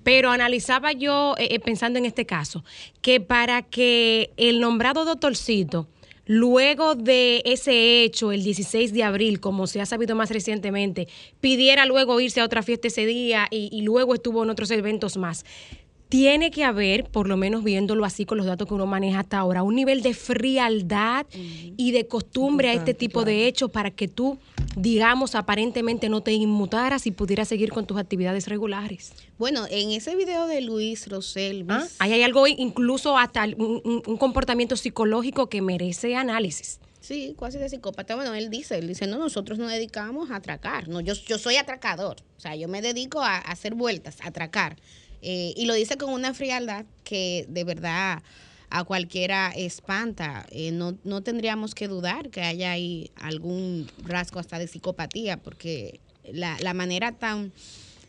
Pero 0.02 0.30
analizaba 0.30 0.92
yo, 0.92 1.36
eh, 1.38 1.48
eh, 1.52 1.58
pensando 1.58 1.98
en 1.98 2.04
este 2.04 2.26
caso, 2.26 2.64
que 3.00 3.22
para 3.22 3.62
que 3.62 4.30
el 4.36 4.60
nombrado 4.60 5.06
doctorcito 5.06 5.88
luego 6.26 6.94
de 6.94 7.42
ese 7.44 8.02
hecho, 8.02 8.32
el 8.32 8.42
16 8.42 8.92
de 8.92 9.02
abril, 9.02 9.40
como 9.40 9.66
se 9.66 9.80
ha 9.80 9.86
sabido 9.86 10.14
más 10.14 10.30
recientemente, 10.30 11.08
pidiera 11.40 11.86
luego 11.86 12.20
irse 12.20 12.40
a 12.40 12.44
otra 12.44 12.62
fiesta 12.62 12.88
ese 12.88 13.06
día 13.06 13.46
y, 13.50 13.82
luego 13.82 14.14
estuvo 14.14 14.42
en 14.42 14.50
otros 14.50 14.70
eventos 14.70 15.16
más 15.16 15.44
tiene 16.14 16.52
que 16.52 16.62
haber, 16.62 17.06
por 17.06 17.26
lo 17.26 17.36
menos 17.36 17.64
viéndolo 17.64 18.04
así 18.04 18.24
con 18.24 18.38
los 18.38 18.46
datos 18.46 18.68
que 18.68 18.74
uno 18.74 18.86
maneja 18.86 19.18
hasta 19.18 19.36
ahora, 19.36 19.64
un 19.64 19.74
nivel 19.74 20.00
de 20.00 20.14
frialdad 20.14 21.26
y 21.32 21.90
de 21.90 22.06
costumbre 22.06 22.68
a 22.68 22.72
este 22.72 22.94
tipo 22.94 23.24
de 23.24 23.48
hechos 23.48 23.68
para 23.72 23.90
que 23.90 24.06
tú, 24.06 24.38
digamos, 24.76 25.34
aparentemente 25.34 26.08
no 26.08 26.20
te 26.20 26.30
inmutaras 26.30 27.08
y 27.08 27.10
pudieras 27.10 27.48
seguir 27.48 27.72
con 27.72 27.84
tus 27.84 27.98
actividades 27.98 28.46
regulares. 28.46 29.12
Bueno, 29.38 29.66
en 29.68 29.90
ese 29.90 30.14
video 30.14 30.46
de 30.46 30.60
Luis 30.60 31.08
Rosel, 31.08 31.66
¿Ah? 31.68 31.84
ahí 31.98 32.12
hay 32.12 32.22
algo, 32.22 32.46
incluso 32.46 33.18
hasta 33.18 33.46
un, 33.46 34.00
comportamiento 34.16 34.76
psicológico 34.76 35.48
que 35.48 35.62
merece 35.62 36.14
análisis. 36.14 36.78
Sí, 37.00 37.34
casi 37.38 37.58
de 37.58 37.68
psicópata. 37.68 38.14
Bueno, 38.14 38.34
él 38.34 38.50
dice, 38.50 38.78
él 38.78 38.86
dice, 38.86 39.08
no, 39.08 39.18
nosotros 39.18 39.58
nos 39.58 39.68
dedicamos 39.72 40.30
a 40.30 40.36
atracar. 40.36 40.86
No, 40.86 41.00
yo, 41.00 41.14
yo 41.14 41.38
soy 41.38 41.56
atracador. 41.56 42.18
O 42.38 42.40
sea, 42.40 42.54
yo 42.54 42.68
me 42.68 42.80
dedico 42.80 43.20
a 43.20 43.36
hacer 43.36 43.74
vueltas, 43.74 44.20
a 44.20 44.28
atracar. 44.28 44.76
Eh, 45.26 45.54
y 45.56 45.64
lo 45.64 45.72
dice 45.72 45.96
con 45.96 46.12
una 46.12 46.34
frialdad 46.34 46.84
que 47.02 47.46
de 47.48 47.64
verdad 47.64 48.22
a 48.68 48.84
cualquiera 48.84 49.52
espanta. 49.56 50.46
Eh, 50.50 50.70
no, 50.70 50.98
no 51.04 51.22
tendríamos 51.22 51.74
que 51.74 51.88
dudar 51.88 52.28
que 52.28 52.42
haya 52.42 52.72
ahí 52.72 53.10
algún 53.16 53.88
rasgo 54.04 54.38
hasta 54.38 54.58
de 54.58 54.66
psicopatía, 54.66 55.38
porque 55.38 56.00
la, 56.30 56.58
la 56.60 56.74
manera 56.74 57.12
tan 57.12 57.52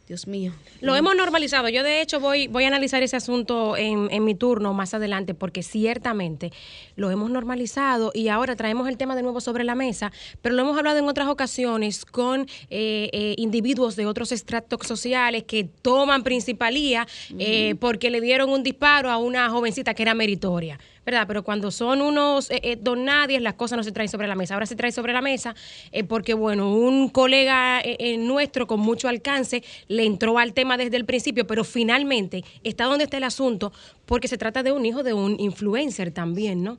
Dios 0.08 0.28
mío. 0.28 0.54
Lo 0.82 0.96
hemos 0.96 1.16
normalizado. 1.16 1.68
Yo 1.70 1.82
de 1.82 2.02
hecho 2.02 2.20
voy, 2.20 2.48
voy 2.48 2.64
a 2.66 2.68
analizar 2.68 3.02
ese 3.02 3.16
asunto 3.16 3.76
en, 3.76 4.08
en, 4.12 4.24
mi 4.24 4.36
turno 4.36 4.72
más 4.74 4.94
adelante 4.94 5.34
porque 5.34 5.64
ciertamente 5.64 6.52
lo 6.96 7.10
hemos 7.10 7.32
normalizado 7.32 8.12
y 8.14 8.28
ahora 8.28 8.56
traemos 8.56 8.88
el 8.88 8.98
tema 8.98 9.16
de 9.16 9.24
nuevo 9.24 9.42
sobre 9.42 9.64
la 9.64 9.74
mesa, 9.74 10.12
pero 10.44 10.54
lo 10.54 10.62
hemos 10.62 10.78
hablado 10.78 11.00
en 11.00 11.06
otras 11.06 11.28
ocasiones 11.28 12.06
con 12.06 12.42
eh, 12.70 13.10
eh, 13.14 13.34
individuos 13.38 13.96
de 13.96 14.06
otros 14.06 14.32
estratos 14.32 14.86
sociales 14.86 15.44
que 15.44 15.64
toman 15.64 16.24
principalía 16.24 17.08
eh, 17.40 17.74
porque 17.80 18.12
le 18.12 18.22
dieron 18.22 18.50
un 18.52 18.62
disparo 18.62 19.10
a 19.10 19.18
una 19.18 19.50
jovencita 19.50 19.96
que 19.96 20.04
era 20.04 20.14
meritoria. 20.14 20.80
¿Verdad? 21.06 21.26
Pero 21.28 21.44
cuando 21.44 21.72
son 21.72 22.02
unos 22.02 22.50
eh, 22.50 22.60
eh, 22.64 22.78
don 22.82 23.06
nadie, 23.06 23.40
las 23.40 23.54
cosas 23.54 23.78
no 23.78 23.84
se 23.84 23.92
traen 23.92 24.10
sobre 24.10 24.28
la 24.28 24.36
mesa. 24.36 24.56
Ahora 24.56 24.66
se 24.66 24.76
trae 24.76 24.92
sobre 24.92 25.14
la 25.14 25.22
mesa 25.22 25.56
eh, 25.92 26.04
porque, 26.04 26.34
bueno, 26.34 26.74
un 26.74 27.10
colega 27.10 27.82
nuestro 28.18 28.68
con 28.68 28.80
mucho 28.80 29.08
alcance 29.08 29.64
le 29.88 30.06
entró 30.06 30.38
al 30.40 30.54
tema 30.54 30.78
desde 30.78 30.98
el 30.98 31.06
principio, 31.06 31.46
pero 31.46 31.64
finalmente 31.64 32.44
está 32.64 32.86
donde 32.86 33.04
está 33.04 33.18
el 33.18 33.24
asunto 33.24 33.72
porque 34.06 34.28
se 34.28 34.38
trata 34.38 34.64
de 34.64 34.72
un 34.72 34.86
hijo 34.86 35.04
de 35.04 35.14
un 35.14 35.40
influencer 35.40 36.12
también, 36.12 36.64
¿no? 36.64 36.78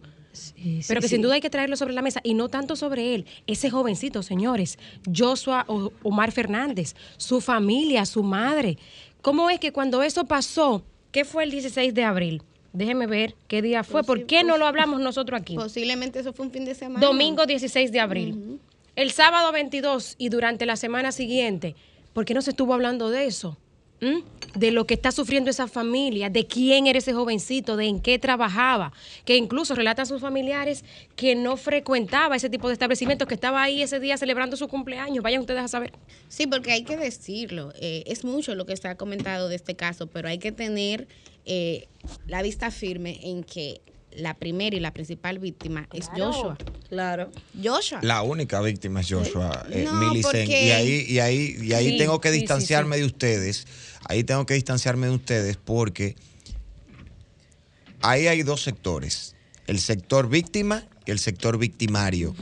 pero 0.87 1.01
que 1.01 1.09
sin 1.09 1.23
duda 1.23 1.35
hay 1.35 1.41
que 1.41 1.51
traerlo 1.51 1.77
sobre 1.77 1.95
la 1.95 2.03
mesa 2.03 2.21
y 2.23 2.35
no 2.35 2.49
tanto 2.49 2.77
sobre 2.77 3.15
él, 3.15 3.27
ese 3.47 3.71
jovencito, 3.71 4.23
señores, 4.23 4.79
Joshua 5.15 5.65
Omar 6.03 6.33
Fernández, 6.33 6.95
su 7.17 7.41
familia, 7.41 8.05
su 8.05 8.23
madre. 8.23 8.79
¿Cómo 9.23 9.51
es 9.51 9.59
que 9.61 9.73
cuando 9.73 10.03
eso 10.03 10.27
pasó, 10.27 10.85
qué 11.11 11.25
fue 11.25 11.45
el 11.45 11.51
16 11.51 11.95
de 11.95 12.05
abril? 12.05 12.43
Déjeme 12.73 13.07
ver 13.07 13.35
qué 13.49 13.63
día 13.63 13.85
fue. 13.85 14.03
¿Por 14.05 14.27
qué 14.27 14.45
no 14.45 14.59
lo 14.59 14.67
hablamos 14.67 15.01
nosotros 15.01 15.41
aquí? 15.41 15.55
Posiblemente 15.57 16.21
eso 16.21 16.33
fue 16.33 16.47
un 16.47 16.53
fin 16.53 16.65
de 16.65 16.75
semana. 16.75 17.05
Domingo 17.05 17.47
16 17.47 17.93
de 17.93 18.01
abril. 18.01 18.61
El 18.95 19.11
sábado 19.11 19.53
22 19.53 20.15
y 20.19 20.29
durante 20.29 20.67
la 20.67 20.77
semana 20.77 21.13
siguiente. 21.13 21.75
¿Por 22.13 22.25
qué 22.25 22.35
no 22.35 22.43
se 22.43 22.51
estuvo 22.51 22.73
hablando 22.75 23.11
de 23.11 23.27
eso? 23.27 23.59
¿Mm? 24.01 24.21
de 24.57 24.71
lo 24.71 24.87
que 24.87 24.95
está 24.95 25.13
sufriendo 25.13 25.51
esa 25.51 25.69
familia, 25.69 26.31
de 26.31 26.47
quién 26.47 26.87
era 26.87 26.99
ese 26.99 27.13
jovencito, 27.13 27.77
de 27.77 27.87
en 27.87 28.01
qué 28.01 28.19
trabajaba, 28.19 28.93
que 29.25 29.37
incluso 29.37 29.75
relata 29.75 30.03
a 30.03 30.07
sus 30.07 30.21
familiares 30.21 30.85
que 31.15 31.35
no 31.35 31.57
frecuentaba 31.57 32.37
ese 32.37 32.49
tipo 32.49 32.69
de 32.69 32.73
establecimientos, 32.73 33.29
que 33.29 33.35
estaba 33.35 33.63
ahí 33.63 33.83
ese 33.83 34.01
día 34.01 34.17
celebrando 34.17 34.57
su 34.57 34.69
cumpleaños. 34.69 35.23
Vayan 35.23 35.41
ustedes 35.41 35.63
a 35.63 35.69
saber. 35.69 35.93
Sí, 36.29 36.47
porque 36.47 36.73
hay 36.73 36.85
que 36.85 36.97
decirlo, 36.97 37.73
eh, 37.81 38.05
es 38.07 38.25
mucho 38.25 38.55
lo 38.55 38.65
que 38.65 38.73
está 38.73 38.97
comentado 38.97 39.49
de 39.49 39.57
este 39.57 39.77
caso, 39.77 40.07
pero 40.07 40.29
hay 40.29 40.39
que 40.39 40.53
tener 40.53 41.07
eh, 41.47 41.89
la 42.27 42.43
vista 42.43 42.71
firme 42.71 43.19
en 43.23 43.45
que 43.45 43.81
la 44.13 44.35
primera 44.35 44.75
y 44.75 44.81
la 44.81 44.93
principal 44.93 45.39
víctima 45.39 45.89
es 45.93 46.09
Joshua. 46.09 46.57
Claro. 46.89 47.31
Joshua. 47.63 48.01
La 48.03 48.23
única 48.23 48.61
víctima 48.61 49.01
es 49.01 49.09
Joshua, 49.11 49.67
eh, 49.71 49.87
Y 50.49 50.71
ahí, 50.71 51.05
y 51.09 51.19
ahí, 51.19 51.57
y 51.61 51.73
ahí 51.73 51.99
tengo 51.99 52.21
que 52.21 52.31
distanciarme 52.31 52.97
de 52.97 53.05
ustedes. 53.05 53.67
Ahí 54.09 54.25
tengo 54.25 54.47
que 54.47 54.55
distanciarme 54.55 55.09
de 55.09 55.15
ustedes 55.15 55.57
porque 55.57 56.17
ahí 58.03 58.27
hay 58.27 58.43
dos 58.43 58.63
sectores. 58.63 59.35
El 59.67 59.79
sector 59.81 60.29
víctima 60.29 60.85
y 61.07 61.11
el 61.11 61.19
sector 61.19 61.59
victimario. 61.59 62.35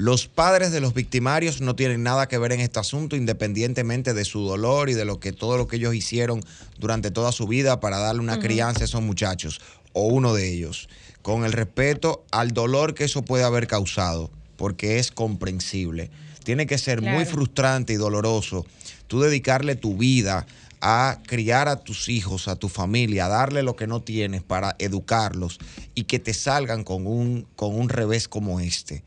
Los 0.00 0.28
padres 0.28 0.72
de 0.72 0.80
los 0.80 0.94
victimarios 0.94 1.60
no 1.60 1.76
tienen 1.76 2.02
nada 2.02 2.26
que 2.26 2.38
ver 2.38 2.52
en 2.52 2.60
este 2.60 2.80
asunto, 2.80 3.16
independientemente 3.16 4.14
de 4.14 4.24
su 4.24 4.40
dolor 4.40 4.88
y 4.88 4.94
de 4.94 5.04
lo 5.04 5.20
que 5.20 5.30
todo 5.30 5.58
lo 5.58 5.68
que 5.68 5.76
ellos 5.76 5.94
hicieron 5.94 6.40
durante 6.78 7.10
toda 7.10 7.32
su 7.32 7.46
vida 7.46 7.80
para 7.80 7.98
darle 7.98 8.22
una 8.22 8.40
crianza 8.40 8.80
a 8.80 8.84
esos 8.84 9.02
muchachos 9.02 9.60
o 9.92 10.06
uno 10.06 10.32
de 10.32 10.50
ellos, 10.50 10.88
con 11.20 11.44
el 11.44 11.52
respeto 11.52 12.24
al 12.30 12.52
dolor 12.52 12.94
que 12.94 13.04
eso 13.04 13.20
puede 13.20 13.44
haber 13.44 13.66
causado, 13.66 14.30
porque 14.56 15.00
es 15.00 15.10
comprensible. 15.10 16.10
Tiene 16.44 16.66
que 16.66 16.78
ser 16.78 17.02
muy 17.02 17.26
frustrante 17.26 17.92
y 17.92 17.96
doloroso 17.96 18.64
tú 19.06 19.20
dedicarle 19.20 19.74
tu 19.74 19.98
vida 19.98 20.46
a 20.80 21.18
criar 21.26 21.68
a 21.68 21.76
tus 21.76 22.08
hijos, 22.08 22.48
a 22.48 22.56
tu 22.56 22.68
familia, 22.68 23.26
a 23.26 23.28
darle 23.28 23.62
lo 23.62 23.76
que 23.76 23.86
no 23.86 24.00
tienes 24.00 24.42
para 24.42 24.76
educarlos 24.78 25.58
y 25.94 26.04
que 26.04 26.18
te 26.18 26.32
salgan 26.32 26.84
con 26.84 27.06
un, 27.06 27.46
con 27.54 27.74
un 27.74 27.90
revés 27.90 28.28
como 28.28 28.60
este. 28.60 29.02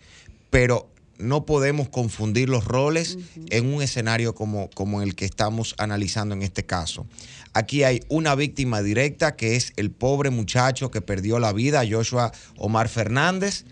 Pero 0.53 0.89
no 1.17 1.45
podemos 1.45 1.89
confundir 1.89 2.47
los 2.47 2.65
roles 2.65 3.17
en 3.49 3.73
un 3.73 3.81
escenario 3.81 4.33
como, 4.35 4.69
como 4.69 5.01
el 5.01 5.15
que 5.15 5.25
estamos 5.25 5.75
analizando 5.77 6.35
en 6.35 6.43
este 6.43 6.63
caso. 6.63 7.05
Aquí 7.53 7.83
hay 7.83 8.01
una 8.07 8.35
víctima 8.35 8.81
directa 8.81 9.35
que 9.35 9.55
es 9.55 9.73
el 9.75 9.91
pobre 9.91 10.29
muchacho 10.29 10.91
que 10.91 11.01
perdió 11.01 11.39
la 11.39 11.53
vida, 11.53 11.83
Joshua 11.89 12.31
Omar 12.57 12.87
Fernández, 12.87 13.65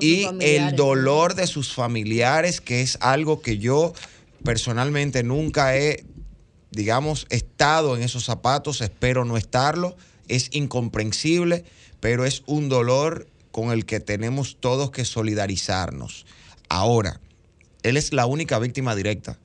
y, 0.00 0.26
el 0.40 0.74
dolor 0.74 1.34
de 1.34 1.46
sus 1.46 1.72
familiares, 1.74 2.60
que 2.60 2.80
es 2.80 2.98
algo 3.00 3.40
que 3.40 3.58
yo 3.58 3.92
personalmente 4.42 5.22
nunca 5.22 5.76
he 5.76 6.04
digamos, 6.72 7.26
estado 7.28 7.96
en 7.96 8.02
esos 8.02 8.24
zapatos, 8.24 8.80
espero 8.80 9.24
no 9.24 9.36
estarlo, 9.36 9.94
es 10.28 10.48
incomprensible, 10.52 11.64
pero 12.00 12.24
es 12.24 12.42
un 12.46 12.68
dolor 12.68 13.28
con 13.52 13.70
el 13.70 13.86
que 13.86 14.00
tenemos 14.00 14.56
todos 14.58 14.90
que 14.90 15.04
solidarizarnos. 15.04 16.26
Ahora, 16.68 17.20
él 17.84 17.96
es 17.96 18.12
la 18.12 18.26
única 18.26 18.58
víctima 18.58 18.94
directa. 18.96 19.38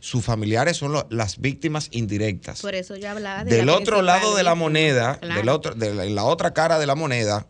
Sus 0.00 0.24
familiares 0.24 0.76
son 0.76 0.92
lo- 0.92 1.06
las 1.10 1.38
víctimas 1.40 1.88
indirectas. 1.90 2.60
Por 2.62 2.74
eso 2.74 2.96
yo 2.96 3.10
hablaba 3.10 3.44
de 3.44 3.56
Del 3.56 3.66
la 3.66 3.74
otro 3.76 4.00
lado 4.00 4.36
de 4.36 4.44
la 4.44 4.54
moneda, 4.54 5.18
Claro. 5.20 5.40
del 5.40 5.48
otro, 5.48 5.74
de 5.74 5.92
la, 5.94 6.04
en 6.04 6.14
la 6.14 6.24
otra 6.24 6.54
cara 6.54 6.78
de 6.78 6.86
la 6.86 6.94
moneda, 6.94 7.46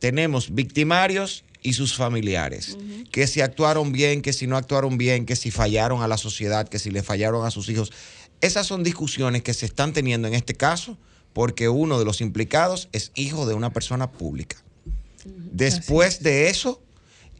tenemos 0.00 0.52
victimarios 0.54 1.44
y 1.62 1.72
sus 1.74 1.94
familiares, 1.94 2.76
que 3.10 3.26
si 3.26 3.40
actuaron 3.40 3.92
bien, 3.92 4.22
que 4.22 4.32
si 4.32 4.46
no 4.46 4.56
actuaron 4.56 4.98
bien, 4.98 5.26
que 5.26 5.36
si 5.36 5.50
fallaron 5.50 6.02
a 6.02 6.08
la 6.08 6.16
sociedad, 6.18 6.68
que 6.68 6.78
si 6.78 6.90
le 6.90 7.02
fallaron 7.02 7.44
a 7.46 7.50
sus 7.50 7.68
hijos. 7.68 7.92
Esas 8.40 8.66
son 8.66 8.82
discusiones 8.84 9.42
que 9.42 9.54
se 9.54 9.66
están 9.66 9.92
teniendo 9.92 10.28
en 10.28 10.34
este 10.34 10.54
caso 10.54 10.98
porque 11.32 11.68
uno 11.68 11.98
de 11.98 12.04
los 12.04 12.20
implicados 12.20 12.88
es 12.92 13.10
hijo 13.14 13.46
de 13.46 13.54
una 13.54 13.70
persona 13.72 14.10
pública. 14.10 14.56
Después 15.52 16.22
de 16.22 16.48
eso, 16.48 16.82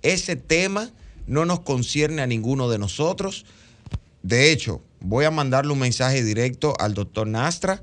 ese 0.02 0.36
tema 0.36 0.90
no 1.26 1.44
nos 1.44 1.60
concierne 1.60 2.22
a 2.22 2.26
ninguno 2.26 2.68
de 2.68 2.78
nosotros. 2.78 3.44
De 4.22 4.52
hecho, 4.52 4.82
voy 5.00 5.24
a 5.24 5.30
mandarle 5.30 5.72
un 5.72 5.78
mensaje 5.78 6.22
directo 6.22 6.74
al 6.78 6.94
doctor 6.94 7.26
Nastra. 7.26 7.82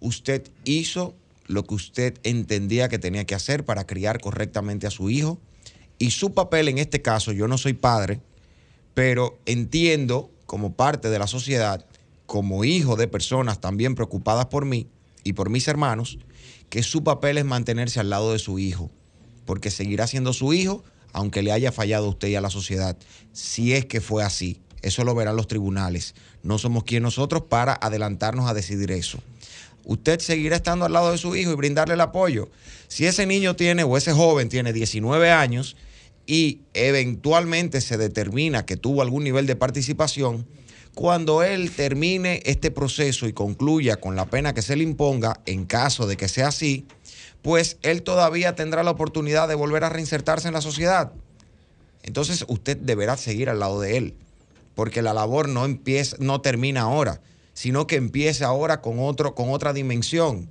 Usted 0.00 0.48
hizo 0.64 1.14
lo 1.46 1.64
que 1.64 1.74
usted 1.74 2.18
entendía 2.22 2.88
que 2.88 2.98
tenía 2.98 3.24
que 3.24 3.34
hacer 3.34 3.64
para 3.64 3.86
criar 3.86 4.20
correctamente 4.20 4.86
a 4.86 4.90
su 4.90 5.10
hijo. 5.10 5.40
Y 5.98 6.10
su 6.10 6.32
papel 6.32 6.68
en 6.68 6.78
este 6.78 7.02
caso, 7.02 7.32
yo 7.32 7.48
no 7.48 7.58
soy 7.58 7.72
padre, 7.72 8.20
pero 8.94 9.38
entiendo 9.46 10.30
como 10.46 10.74
parte 10.74 11.10
de 11.10 11.18
la 11.18 11.26
sociedad, 11.26 11.84
como 12.26 12.64
hijo 12.64 12.96
de 12.96 13.08
personas 13.08 13.60
también 13.60 13.94
preocupadas 13.94 14.46
por 14.46 14.64
mí 14.64 14.88
y 15.24 15.32
por 15.32 15.50
mis 15.50 15.66
hermanos, 15.66 16.18
que 16.68 16.82
su 16.82 17.02
papel 17.02 17.38
es 17.38 17.44
mantenerse 17.44 18.00
al 18.00 18.10
lado 18.10 18.32
de 18.32 18.38
su 18.38 18.58
hijo, 18.58 18.90
porque 19.48 19.70
seguirá 19.70 20.06
siendo 20.06 20.34
su 20.34 20.52
hijo, 20.52 20.84
aunque 21.14 21.40
le 21.40 21.52
haya 21.52 21.72
fallado 21.72 22.04
a 22.04 22.10
usted 22.10 22.28
y 22.28 22.34
a 22.34 22.42
la 22.42 22.50
sociedad, 22.50 22.98
si 23.32 23.72
es 23.72 23.86
que 23.86 24.02
fue 24.02 24.22
así. 24.22 24.60
Eso 24.82 25.04
lo 25.04 25.14
verán 25.14 25.36
los 25.36 25.48
tribunales. 25.48 26.14
No 26.42 26.58
somos 26.58 26.84
quien 26.84 27.02
nosotros 27.02 27.44
para 27.48 27.72
adelantarnos 27.72 28.46
a 28.46 28.52
decidir 28.52 28.90
eso. 28.90 29.22
Usted 29.84 30.20
seguirá 30.20 30.56
estando 30.56 30.84
al 30.84 30.92
lado 30.92 31.12
de 31.12 31.16
su 31.16 31.34
hijo 31.34 31.50
y 31.50 31.54
brindarle 31.54 31.94
el 31.94 32.02
apoyo. 32.02 32.50
Si 32.88 33.06
ese 33.06 33.24
niño 33.24 33.56
tiene 33.56 33.84
o 33.84 33.96
ese 33.96 34.12
joven 34.12 34.50
tiene 34.50 34.74
19 34.74 35.30
años 35.30 35.76
y 36.26 36.60
eventualmente 36.74 37.80
se 37.80 37.96
determina 37.96 38.66
que 38.66 38.76
tuvo 38.76 39.00
algún 39.00 39.24
nivel 39.24 39.46
de 39.46 39.56
participación, 39.56 40.46
cuando 40.94 41.42
él 41.42 41.70
termine 41.70 42.42
este 42.44 42.70
proceso 42.70 43.26
y 43.26 43.32
concluya 43.32 43.96
con 43.96 44.14
la 44.14 44.26
pena 44.26 44.52
que 44.52 44.60
se 44.60 44.76
le 44.76 44.84
imponga, 44.84 45.40
en 45.46 45.64
caso 45.64 46.06
de 46.06 46.18
que 46.18 46.28
sea 46.28 46.48
así, 46.48 46.86
pues 47.42 47.78
él 47.82 48.02
todavía 48.02 48.54
tendrá 48.54 48.82
la 48.82 48.90
oportunidad 48.90 49.48
de 49.48 49.54
volver 49.54 49.84
a 49.84 49.88
reinsertarse 49.88 50.48
en 50.48 50.54
la 50.54 50.60
sociedad. 50.60 51.12
Entonces 52.02 52.44
usted 52.48 52.76
deberá 52.76 53.16
seguir 53.16 53.48
al 53.50 53.60
lado 53.60 53.80
de 53.80 53.96
él, 53.96 54.14
porque 54.74 55.02
la 55.02 55.14
labor 55.14 55.48
no 55.48 55.64
empieza, 55.64 56.16
no 56.20 56.40
termina 56.40 56.82
ahora, 56.82 57.20
sino 57.54 57.86
que 57.86 57.96
empieza 57.96 58.46
ahora 58.46 58.80
con 58.80 58.98
otro, 59.00 59.34
con 59.34 59.50
otra 59.50 59.72
dimensión. 59.72 60.48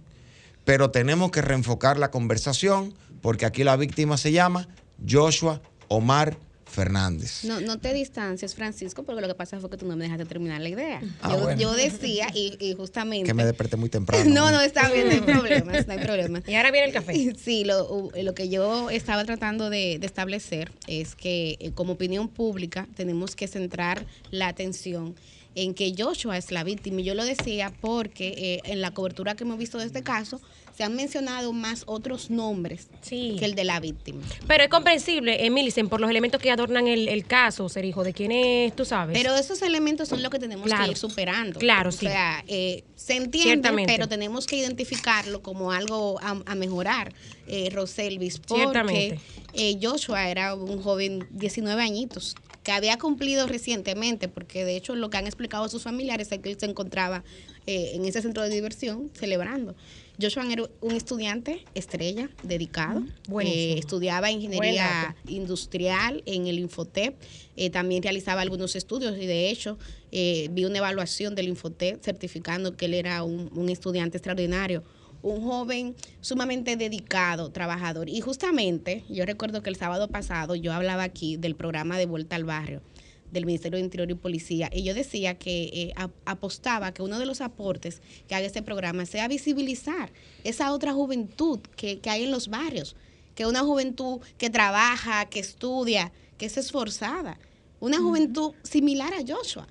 Pero 0.66 0.92
tenemos 0.92 1.32
que 1.32 1.42
reenfocar 1.42 1.98
la 1.98 2.12
conversación, 2.12 2.94
porque 3.22 3.46
aquí 3.46 3.64
la 3.64 3.78
víctima 3.78 4.18
se 4.18 4.32
llama 4.32 4.68
Joshua 5.08 5.62
Omar 5.88 6.38
Fernández. 6.70 7.44
No, 7.44 7.60
no 7.62 7.80
te 7.80 7.94
distancias, 7.94 8.56
Francisco, 8.56 9.04
porque 9.04 9.22
lo 9.22 9.28
que 9.28 9.36
pasa 9.36 9.60
fue 9.60 9.70
que 9.70 9.78
tú 9.78 9.86
no 9.88 9.96
me 9.96 10.04
dejaste 10.06 10.26
terminar 10.26 10.62
la 10.62 10.70
idea. 10.70 11.02
Ah, 11.22 11.32
yo, 11.32 11.42
bueno. 11.42 11.60
yo 11.60 11.74
decía, 11.74 12.28
y, 12.34 12.58
y 12.60 12.76
justamente... 12.76 13.26
Que 13.26 13.34
me 13.34 13.46
desperté 13.46 13.78
muy 13.78 13.90
temprano. 13.90 14.30
No, 14.30 14.52
no, 14.52 14.62
está 14.62 14.90
bien, 14.92 15.08
no 15.08 15.14
hay 15.14 15.22
problema, 15.22 15.72
no 15.72 15.94
hay 15.94 16.00
problema. 16.00 16.44
Y 16.48 16.56
ahora 16.56 16.72
viene 16.72 16.88
el 16.88 16.94
café. 16.94 17.36
Sí, 17.38 17.64
lo, 17.64 18.12
lo 18.16 18.34
que 18.34 18.50
yo 18.50 18.90
estaba 18.90 19.24
tratando 19.26 19.70
de, 19.70 19.98
de 20.00 20.06
establecer 20.06 20.72
es 20.88 21.16
que 21.16 21.58
eh, 21.60 21.72
como 21.74 21.94
opinión 21.94 22.28
pública 22.28 22.88
tenemos 22.96 23.36
que 23.36 23.48
centrar 23.48 24.06
la 24.32 24.48
atención 24.48 25.16
en 25.58 25.74
que 25.74 25.94
Joshua 25.98 26.38
es 26.38 26.52
la 26.52 26.64
víctima. 26.64 27.02
Y 27.02 27.04
yo 27.04 27.16
lo 27.16 27.26
decía 27.26 27.74
porque 27.82 28.28
eh, 28.38 28.62
en 28.72 28.80
la 28.80 28.92
cobertura 28.92 29.36
que 29.36 29.44
hemos 29.44 29.58
visto 29.58 29.80
de 29.80 29.86
este 29.86 30.04
caso 30.04 30.40
se 30.78 30.84
han 30.84 30.96
mencionado 30.96 31.54
más 31.54 31.84
otros 31.88 32.30
nombres 32.30 32.88
Sí. 33.02 33.36
que 33.40 33.46
el 33.46 33.56
de 33.56 33.64
la 33.64 33.80
víctima. 33.80 34.22
Pero 34.48 34.64
es 34.64 34.70
comprensible, 34.70 35.44
eh, 35.44 35.50
Millicent, 35.50 35.90
por 35.90 36.00
los 36.00 36.08
elementos 36.10 36.40
que 36.40 36.52
adornan 36.52 36.88
el, 36.88 37.08
el 37.08 37.26
caso, 37.26 37.68
ser 37.68 37.84
hijo 37.86 38.04
de 38.04 38.14
quién 38.14 38.32
es, 38.32 38.76
tú 38.76 38.86
sabes. 38.86 39.18
Pero 39.18 39.36
esos 39.36 39.62
elementos 39.64 40.08
son 40.08 40.22
los 40.22 40.30
que 40.32 40.38
tenemos 40.38 40.68
Claro. 40.68 40.86
que 40.86 40.92
ir 40.92 40.98
superando. 40.98 41.60
Claro, 41.60 41.90
o 41.90 41.92
sí. 41.92 42.06
sea, 42.06 42.44
eh, 42.48 42.84
se 42.96 43.16
entiende, 43.16 43.70
pero 43.88 44.08
tenemos 44.08 44.46
que 44.46 44.58
identificarlo 44.58 45.42
como 45.42 45.72
algo 45.72 46.20
a, 46.22 46.42
a 46.46 46.54
mejorar, 46.56 47.12
eh, 47.48 47.70
Roselvis, 47.72 48.38
porque 48.40 49.18
eh, 49.54 49.80
Joshua 49.82 50.30
era 50.30 50.54
un 50.54 50.80
joven 50.82 51.28
19 51.32 51.82
añitos 51.82 52.36
que 52.64 52.72
había 52.74 52.98
cumplido 53.00 53.48
recientemente, 53.48 54.28
porque 54.28 54.66
de 54.66 54.76
hecho 54.76 54.94
lo 54.94 55.10
que 55.10 55.18
han 55.18 55.26
explicado 55.26 55.70
sus 55.70 55.82
familiares 55.84 56.30
es 56.32 56.40
que 56.40 56.52
él 56.52 56.58
se 56.60 56.66
encontraba 56.66 57.24
eh, 57.66 57.92
en 57.96 58.06
ese 58.06 58.22
centro 58.22 58.44
de 58.44 58.50
diversión 58.50 59.10
celebrando. 59.18 59.74
Joshua 60.20 60.52
era 60.52 60.64
un 60.82 60.96
estudiante 60.96 61.64
estrella, 61.76 62.30
dedicado, 62.42 63.04
eh, 63.42 63.76
estudiaba 63.78 64.32
ingeniería 64.32 65.16
industrial 65.28 66.24
en 66.26 66.48
el 66.48 66.58
Infotep, 66.58 67.16
eh, 67.56 67.70
también 67.70 68.02
realizaba 68.02 68.42
algunos 68.42 68.76
estudios 68.76 69.16
y 69.18 69.28
de 69.28 69.50
hecho 69.50 69.78
eh, 70.12 70.50
vi 70.52 70.66
una 70.66 70.80
evaluación 70.80 71.36
del 71.36 71.48
Infotep 71.48 72.04
certificando 72.04 72.76
que 72.76 72.86
él 72.86 72.96
era 72.96 73.22
un, 73.22 73.52
un 73.56 73.70
estudiante 73.70 74.18
extraordinario, 74.18 74.84
un 75.22 75.42
joven 75.42 75.96
sumamente 76.22 76.78
dedicado, 76.78 77.52
trabajador. 77.52 78.10
Y 78.10 78.22
justamente 78.22 79.04
yo 79.10 79.26
recuerdo 79.26 79.62
que 79.62 79.70
el 79.70 79.76
sábado 79.76 80.08
pasado 80.08 80.56
yo 80.56 80.74
hablaba 80.74 81.04
aquí 81.04 81.38
del 81.38 81.56
programa 81.56 81.98
de 81.98 82.06
Vuelta 82.08 82.36
al 82.36 82.44
Barrio 82.44 82.82
del 83.32 83.46
Ministerio 83.46 83.78
de 83.78 83.84
Interior 83.84 84.10
y 84.10 84.16
Policía. 84.16 84.70
Y 84.74 84.84
yo 84.84 84.94
decía 84.94 85.38
que 85.38 85.64
eh, 85.74 85.94
ap- 85.96 86.12
apostaba 86.26 86.94
que 86.94 87.02
uno 87.02 87.20
de 87.20 87.26
los 87.26 87.42
aportes 87.42 88.02
que 88.28 88.36
haga 88.36 88.46
este 88.46 88.62
programa 88.62 89.06
sea 89.06 89.28
visibilizar 89.28 90.12
esa 90.44 90.72
otra 90.74 90.94
juventud 90.94 91.60
que, 91.76 92.00
que 92.00 92.10
hay 92.10 92.24
en 92.24 92.32
los 92.32 92.48
barrios, 92.48 92.96
que 93.36 93.46
una 93.46 93.62
juventud 93.62 94.20
que 94.38 94.50
trabaja, 94.50 95.26
que 95.26 95.40
estudia, 95.40 96.12
que 96.38 96.46
es 96.48 96.58
esforzada, 96.58 97.38
una 97.80 97.98
juventud 98.00 98.54
similar 98.64 99.14
a 99.14 99.24
Joshua. 99.28 99.68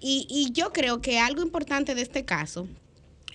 Y, 0.00 0.26
y 0.30 0.50
yo 0.52 0.72
creo 0.72 1.00
que 1.00 1.18
algo 1.18 1.42
importante 1.42 1.94
de 1.94 2.02
este 2.02 2.24
caso 2.24 2.66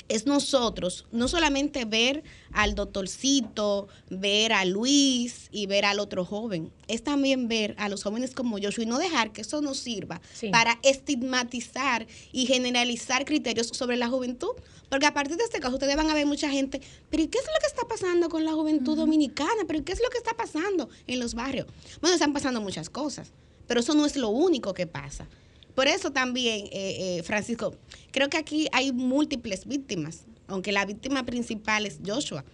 es 0.07 0.25
nosotros 0.27 1.05
no 1.11 1.27
solamente 1.27 1.85
ver 1.85 2.23
al 2.51 2.75
doctorcito, 2.75 3.87
ver 4.09 4.53
a 4.53 4.63
Luis 4.65 5.49
y 5.51 5.65
ver 5.65 5.85
al 5.85 5.99
otro 5.99 6.25
joven, 6.25 6.71
es 6.87 7.03
también 7.03 7.47
ver 7.47 7.75
a 7.77 7.89
los 7.89 8.03
jóvenes 8.03 8.31
como 8.35 8.57
Joshua 8.61 8.83
y 8.83 8.87
no 8.87 8.97
dejar 8.99 9.31
que 9.31 9.41
eso 9.41 9.61
nos 9.61 9.77
sirva 9.79 10.21
Sí. 10.33 10.49
para 10.49 10.77
estigmatizar 10.83 12.05
y 12.31 12.45
generalizar 12.45 13.25
criterios 13.25 13.67
sobre 13.67 13.97
la 13.97 14.07
juventud. 14.07 14.51
Porque 14.89 15.07
a 15.07 15.13
partir 15.13 15.35
de 15.37 15.43
este 15.43 15.59
caso 15.59 15.73
ustedes 15.75 15.95
van 15.95 16.09
a 16.09 16.13
ver 16.13 16.27
mucha 16.27 16.49
gente, 16.49 16.79
pero 17.09 17.23
¿y 17.23 17.27
qué 17.27 17.39
es 17.39 17.45
lo 17.45 17.59
que 17.59 17.67
está 17.67 17.87
pasando 17.87 18.29
con 18.29 18.45
la 18.45 18.53
juventud 18.53 18.95
dominicana? 18.95 19.63
¿Pero 19.67 19.83
qué 19.83 19.91
es 19.93 19.99
lo 20.01 20.09
que 20.09 20.17
está 20.19 20.35
pasando 20.37 20.89
en 21.07 21.19
los 21.19 21.33
barrios? 21.33 21.65
Bueno, 22.01 22.13
están 22.13 22.33
pasando 22.33 22.61
muchas 22.61 22.89
cosas, 22.91 23.31
pero 23.67 23.79
eso 23.79 23.95
no 23.95 24.05
es 24.05 24.15
lo 24.15 24.29
único 24.29 24.73
que 24.75 24.85
pasa. 24.85 25.27
Por 25.75 25.87
eso 25.87 26.11
también, 26.11 26.67
eh, 26.67 27.17
eh, 27.17 27.23
Francisco, 27.23 27.75
creo 28.11 28.29
que 28.29 28.37
aquí 28.37 28.67
hay 28.71 28.91
múltiples 28.91 29.65
víctimas, 29.65 30.25
aunque 30.47 30.71
la 30.71 30.85
víctima 30.85 31.23
principal 31.23 31.85
es 31.85 31.99
Joshua. 32.05 32.45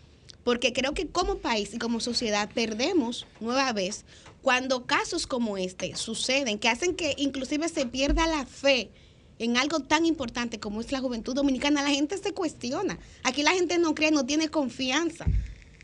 Porque 0.43 0.73
creo 0.73 0.95
que 0.95 1.07
como 1.07 1.38
país 1.38 1.73
y 1.73 1.77
como 1.77 1.99
sociedad 1.99 2.49
perdemos 2.51 3.27
nueva 3.39 3.71
vez 3.73 4.05
cuando 4.41 4.88
casos 4.88 5.27
como 5.27 5.55
este 5.57 5.95
suceden, 5.95 6.57
que 6.57 6.67
hacen 6.67 6.95
que 6.95 7.13
inclusive 7.17 7.69
se 7.69 7.86
pierda 7.86 8.25
la 8.25 8.45
fe 8.47 8.89
en 9.38 9.57
algo 9.57 9.79
tan 9.79 10.05
importante 10.05 10.60
como 10.60 10.81
es 10.81 10.91
la 10.91 10.99
juventud 10.99 11.36
dominicana. 11.36 11.84
La 11.84 11.89
gente 11.89 12.17
se 12.17 12.34
cuestiona. 12.34 12.97
Aquí 13.23 13.43
la 13.43 13.51
gente 13.51 13.77
no 13.77 13.93
cree, 13.93 14.12
no 14.12 14.25
tiene 14.25 14.49
confianza. 14.49 15.25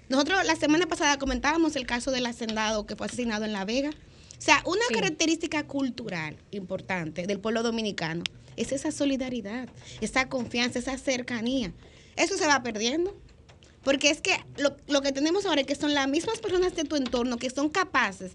Nosotros 0.09 0.45
la 0.45 0.55
semana 0.55 0.87
pasada 0.87 1.17
comentábamos 1.17 1.75
el 1.75 1.85
caso 1.85 2.11
del 2.11 2.25
hacendado 2.25 2.85
que 2.85 2.95
fue 2.95 3.07
asesinado 3.07 3.45
en 3.45 3.53
La 3.53 3.65
Vega. 3.65 3.91
O 4.37 4.41
sea, 4.41 4.61
una 4.65 4.81
Sí. 4.87 4.93
característica 4.93 5.65
cultural 5.67 6.37
importante 6.51 7.25
del 7.25 7.39
pueblo 7.39 7.63
dominicano 7.63 8.23
es 8.55 8.71
esa 8.71 8.91
solidaridad, 8.91 9.69
esa 10.01 10.29
confianza, 10.29 10.79
esa 10.79 10.97
cercanía. 10.97 11.73
Eso 12.15 12.37
se 12.37 12.47
va 12.47 12.61
perdiendo. 12.63 13.15
Porque 13.83 14.09
es 14.09 14.21
que 14.21 14.35
lo, 14.57 14.75
lo 14.87 15.01
que 15.01 15.11
tenemos 15.11 15.45
ahora 15.45 15.61
es 15.61 15.67
que 15.67 15.75
son 15.75 15.93
las 15.93 16.09
mismas 16.09 16.39
personas 16.39 16.75
de 16.75 16.83
tu 16.83 16.95
entorno 16.97 17.37
que 17.37 17.49
son 17.49 17.69
capaces, 17.69 18.33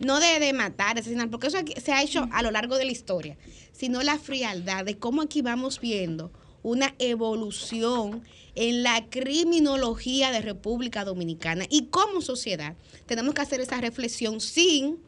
no 0.00 0.18
de, 0.18 0.40
de 0.40 0.52
matar, 0.52 0.94
de 0.94 1.02
asesinar, 1.02 1.30
porque 1.30 1.46
eso 1.48 1.58
se 1.80 1.92
ha 1.92 2.02
hecho 2.02 2.28
a 2.32 2.42
lo 2.42 2.50
largo 2.50 2.76
de 2.78 2.84
la 2.84 2.90
historia, 2.92 3.36
sino 3.72 4.02
la 4.02 4.18
frialdad 4.18 4.84
de 4.84 4.98
cómo 4.98 5.22
aquí 5.22 5.40
vamos 5.40 5.80
viendo 5.80 6.32
una 6.64 6.94
evolución 6.98 8.24
en 8.56 8.82
la 8.82 9.08
criminología 9.08 10.32
de 10.32 10.40
República 10.40 11.04
Dominicana 11.04 11.64
y 11.70 11.86
como 11.86 12.20
sociedad 12.20 12.74
tenemos 13.06 13.34
que 13.34 13.42
hacer 13.42 13.60
esa 13.60 13.80
reflexión 13.80 14.40
sin 14.40 14.98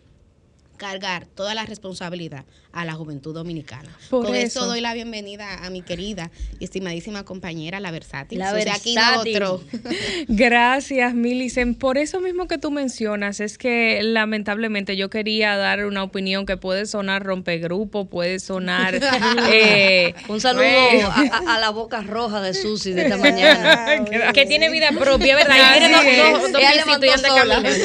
cargar 0.80 1.26
toda 1.26 1.54
la 1.54 1.66
responsabilidad 1.66 2.46
a 2.72 2.84
la 2.84 2.92
juventud 2.94 3.34
dominicana. 3.34 3.88
Por 4.10 4.26
Con 4.26 4.34
eso. 4.34 4.60
eso. 4.60 4.66
doy 4.66 4.80
la 4.80 4.94
bienvenida 4.94 5.64
a 5.64 5.70
mi 5.70 5.82
querida 5.82 6.30
y 6.58 6.64
estimadísima 6.64 7.24
compañera, 7.24 7.80
la 7.80 7.90
versátil. 7.90 8.38
La 8.38 8.52
O 8.52 8.60
sea, 8.60 8.74
aquí 8.74 8.94
versátil. 8.94 9.42
otro. 9.42 9.62
Gracias, 10.28 11.14
Milicen. 11.14 11.74
Por 11.74 11.98
eso 11.98 12.20
mismo 12.20 12.46
que 12.46 12.58
tú 12.58 12.70
mencionas, 12.70 13.40
es 13.40 13.58
que 13.58 14.00
lamentablemente 14.02 14.96
yo 14.96 15.10
quería 15.10 15.56
dar 15.56 15.84
una 15.86 16.02
opinión 16.02 16.46
que 16.46 16.56
puede 16.56 16.86
sonar 16.86 17.22
rompegrupo, 17.24 18.06
puede 18.08 18.38
sonar... 18.38 19.00
eh, 19.52 20.14
Un 20.28 20.40
saludo 20.40 20.62
eh, 20.64 21.02
a, 21.02 21.54
a- 21.56 21.58
la 21.58 21.70
boca 21.70 22.00
roja 22.02 22.40
de 22.40 22.54
Susi 22.54 22.92
de 22.92 23.02
esta 23.02 23.16
mañana. 23.18 24.04
que 24.32 24.46
tiene 24.46 24.70
vida 24.70 24.90
propia, 24.98 25.36
¿verdad? 25.36 25.56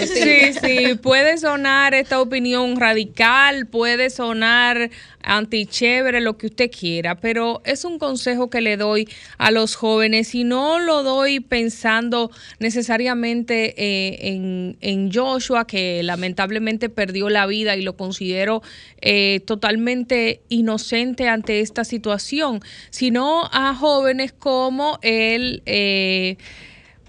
Sí, 0.06 0.54
sí, 0.62 0.96
puede 0.96 1.38
sonar 1.38 1.94
esta 1.94 2.20
opinión 2.22 2.80
radical, 2.80 3.66
puede 3.68 4.10
sonar 4.10 4.75
antichévere, 5.22 6.22
lo 6.22 6.38
que 6.38 6.48
usted 6.48 6.72
quiera, 6.72 7.16
pero 7.16 7.62
es 7.66 7.86
un 7.86 8.00
consejo 8.00 8.50
que 8.50 8.62
le 8.62 8.78
doy 8.78 9.08
a 9.38 9.52
los 9.52 9.76
jóvenes 9.76 10.36
y 10.36 10.44
no 10.44 10.80
lo 10.80 11.04
doy 11.04 11.40
pensando 11.40 12.32
necesariamente 12.60 13.74
eh, 13.78 14.34
en, 14.34 14.78
en 14.82 15.12
Joshua, 15.12 15.66
que 15.68 16.04
lamentablemente 16.04 16.90
perdió 16.90 17.30
la 17.30 17.48
vida 17.48 17.76
y 17.76 17.82
lo 17.82 17.96
considero 17.96 18.62
eh, 19.02 19.42
totalmente 19.46 20.42
inocente 20.50 21.28
ante 21.28 21.60
esta 21.60 21.84
situación, 21.84 22.62
sino 22.90 23.50
a 23.52 23.76
jóvenes 23.76 24.34
como 24.34 25.00
él. 25.02 25.62
eh, 25.66 26.38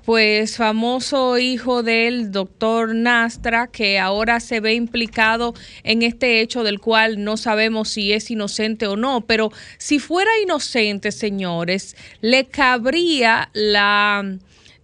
pues 0.06 0.56
famoso 0.56 1.36
hijo 1.36 1.82
del 1.82 2.30
doctor 2.30 2.94
Nastra, 2.94 3.66
que 3.66 3.98
ahora 3.98 4.38
se 4.38 4.60
ve 4.60 4.74
implicado 4.74 5.52
en 5.82 6.02
este 6.02 6.40
hecho 6.40 6.62
del 6.62 6.78
cual 6.78 7.24
no 7.24 7.36
sabemos 7.36 7.88
si 7.88 8.12
es 8.12 8.30
inocente 8.30 8.86
o 8.86 8.96
no, 8.96 9.22
pero 9.26 9.50
si 9.78 9.98
fuera 9.98 10.30
inocente, 10.40 11.10
señores, 11.10 11.96
le 12.20 12.46
cabría 12.46 13.50
la 13.52 14.38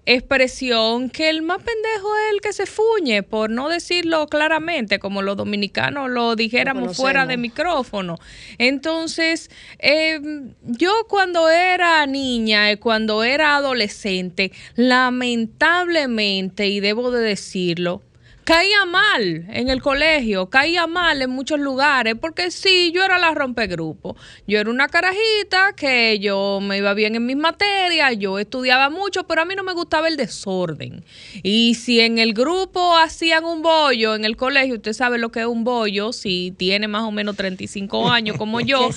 expresión 0.05 1.11
que 1.11 1.29
el 1.29 1.43
más 1.43 1.59
pendejo 1.59 2.17
es 2.17 2.35
el 2.35 2.41
que 2.41 2.53
se 2.53 2.67
fuñe, 2.67 3.23
por 3.23 3.51
no 3.51 3.69
decirlo 3.69 4.27
claramente, 4.27 4.99
como 4.99 5.23
los 5.23 5.37
dominicanos 5.37 6.11
lo 6.11 6.35
dijéramos 6.35 6.89
Lo 6.89 6.95
fuera 6.95 7.27
de 7.27 7.37
micrófono. 7.37 8.19
Entonces, 8.59 9.51
eh, 9.79 10.21
yo 10.63 10.93
cuando 11.09 11.49
era 11.49 12.05
niña, 12.07 12.71
eh, 12.71 12.79
cuando 12.79 13.23
era 13.23 13.57
adolescente, 13.57 14.53
lamentablemente, 14.75 16.67
y 16.67 16.81
debo 16.81 17.11
de 17.13 17.23
decirlo, 17.23 18.03
caía 18.45 18.85
mal 18.87 19.47
en 19.51 19.69
el 19.69 19.81
colegio, 19.81 20.51
caía 20.51 20.87
mal 20.87 21.23
en 21.23 21.31
muchos 21.31 21.61
lugares, 21.61 22.15
porque 22.21 22.51
sí, 22.51 22.93
yo 22.95 23.05
era 23.05 23.19
la 23.19 23.33
rompegrupo. 23.35 24.17
Yo 24.47 24.59
era 24.59 24.71
una 24.71 24.89
carajita 24.89 25.75
que 25.77 26.19
yo 26.19 26.59
me 26.61 26.79
iba 26.79 26.95
bien 26.95 27.15
en 27.15 27.27
mis 27.27 27.37
materias, 27.37 28.15
yo 28.19 28.39
estudiaba 28.39 28.91
mucho, 28.91 29.27
pero 29.27 29.43
a 29.43 29.45
mí 29.45 29.55
no 29.55 29.63
me 29.63 29.73
gustaba 29.73 30.09
el 30.09 30.17
desorden. 30.17 31.05
Y 31.43 31.75
si 31.75 32.01
en 32.01 32.19
el 32.19 32.35
grupo 32.35 32.97
hacían 32.97 33.45
un 33.45 33.63
bollo 33.63 34.15
en 34.15 34.25
el 34.25 34.37
colegio, 34.37 34.75
usted 34.75 34.93
sabe 34.93 35.19
lo 35.19 35.31
que 35.31 35.41
es 35.41 35.47
un 35.47 35.65
bollo, 35.65 36.13
si 36.13 36.53
tiene 36.57 36.89
más 36.89 37.03
o 37.03 37.13
menos 37.13 37.37
35 37.37 38.09
años 38.11 38.37
como 38.37 38.61
yo, 38.61 38.91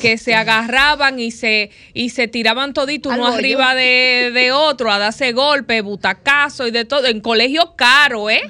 que 0.00 0.18
se 0.18 0.34
agarraban 0.34 1.18
y 1.18 1.30
se, 1.30 1.70
y 1.92 2.10
se 2.10 2.28
tiraban 2.28 2.72
todito 2.72 3.10
Al 3.10 3.18
uno 3.18 3.26
bollo. 3.30 3.38
arriba 3.38 3.74
de, 3.74 4.30
de 4.32 4.52
otro 4.52 4.90
a 4.90 4.98
darse 4.98 5.32
golpes, 5.32 5.82
butacazo 5.82 6.66
y 6.66 6.70
de 6.70 6.84
todo, 6.84 7.06
en 7.06 7.20
colegio 7.20 7.74
caro, 7.76 8.30
¿eh? 8.30 8.42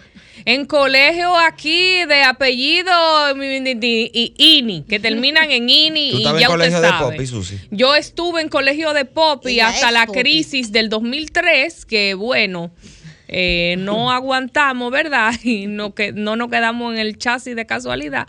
En 0.44 0.66
colegio 0.66 1.36
aquí 1.38 2.04
de 2.06 2.22
apellido 2.24 2.92
y 3.34 4.34
INI, 4.36 4.84
que 4.88 4.98
terminan 4.98 5.50
en 5.50 5.68
INI 5.68 6.10
¿Tú 6.10 6.18
y 6.18 6.22
ya 6.22 6.30
en 6.30 6.36
usted 6.36 6.46
colegio 6.48 6.80
de 6.80 7.26
Susi? 7.26 7.58
Yo 7.70 7.94
estuve 7.94 8.40
en 8.40 8.48
colegio 8.48 8.92
de 8.92 9.08
Ella 9.44 9.68
hasta 9.68 9.90
la 9.90 10.06
Popi. 10.06 10.20
crisis 10.20 10.72
del 10.72 10.88
2003, 10.88 11.84
que 11.86 12.14
bueno, 12.14 12.72
eh, 13.28 13.76
no 13.78 14.10
aguantamos, 14.12 14.90
¿verdad? 14.90 15.32
Y 15.42 15.66
no, 15.66 15.94
que, 15.94 16.12
no 16.12 16.36
nos 16.36 16.50
quedamos 16.50 16.92
en 16.92 16.98
el 16.98 17.18
chasis 17.18 17.56
de 17.56 17.66
casualidad. 17.66 18.26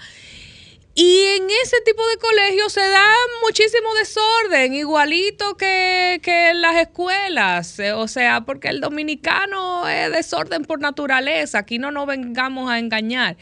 Y 0.96 1.24
en 1.38 1.48
ese 1.64 1.78
tipo 1.84 2.06
de 2.08 2.18
colegios 2.18 2.72
se 2.72 2.88
da 2.88 3.10
muchísimo 3.42 3.96
desorden, 3.96 4.76
igualito 4.76 5.58
que, 5.58 6.20
que 6.22 6.52
en 6.52 6.62
las 6.62 6.76
escuelas. 6.76 7.80
Eh, 7.80 7.94
O 7.94 8.08
sea, 8.08 8.42
porque 8.42 8.68
el 8.68 8.80
dominicano 8.80 9.88
es 9.88 10.12
desorden 10.12 10.66
por 10.66 10.80
naturaleza. 10.80 11.60
Aquí 11.60 11.80
no 11.80 11.90
nos 11.92 12.06
vengamos 12.06 12.70
a 12.70 12.78
engañar. 12.78 13.38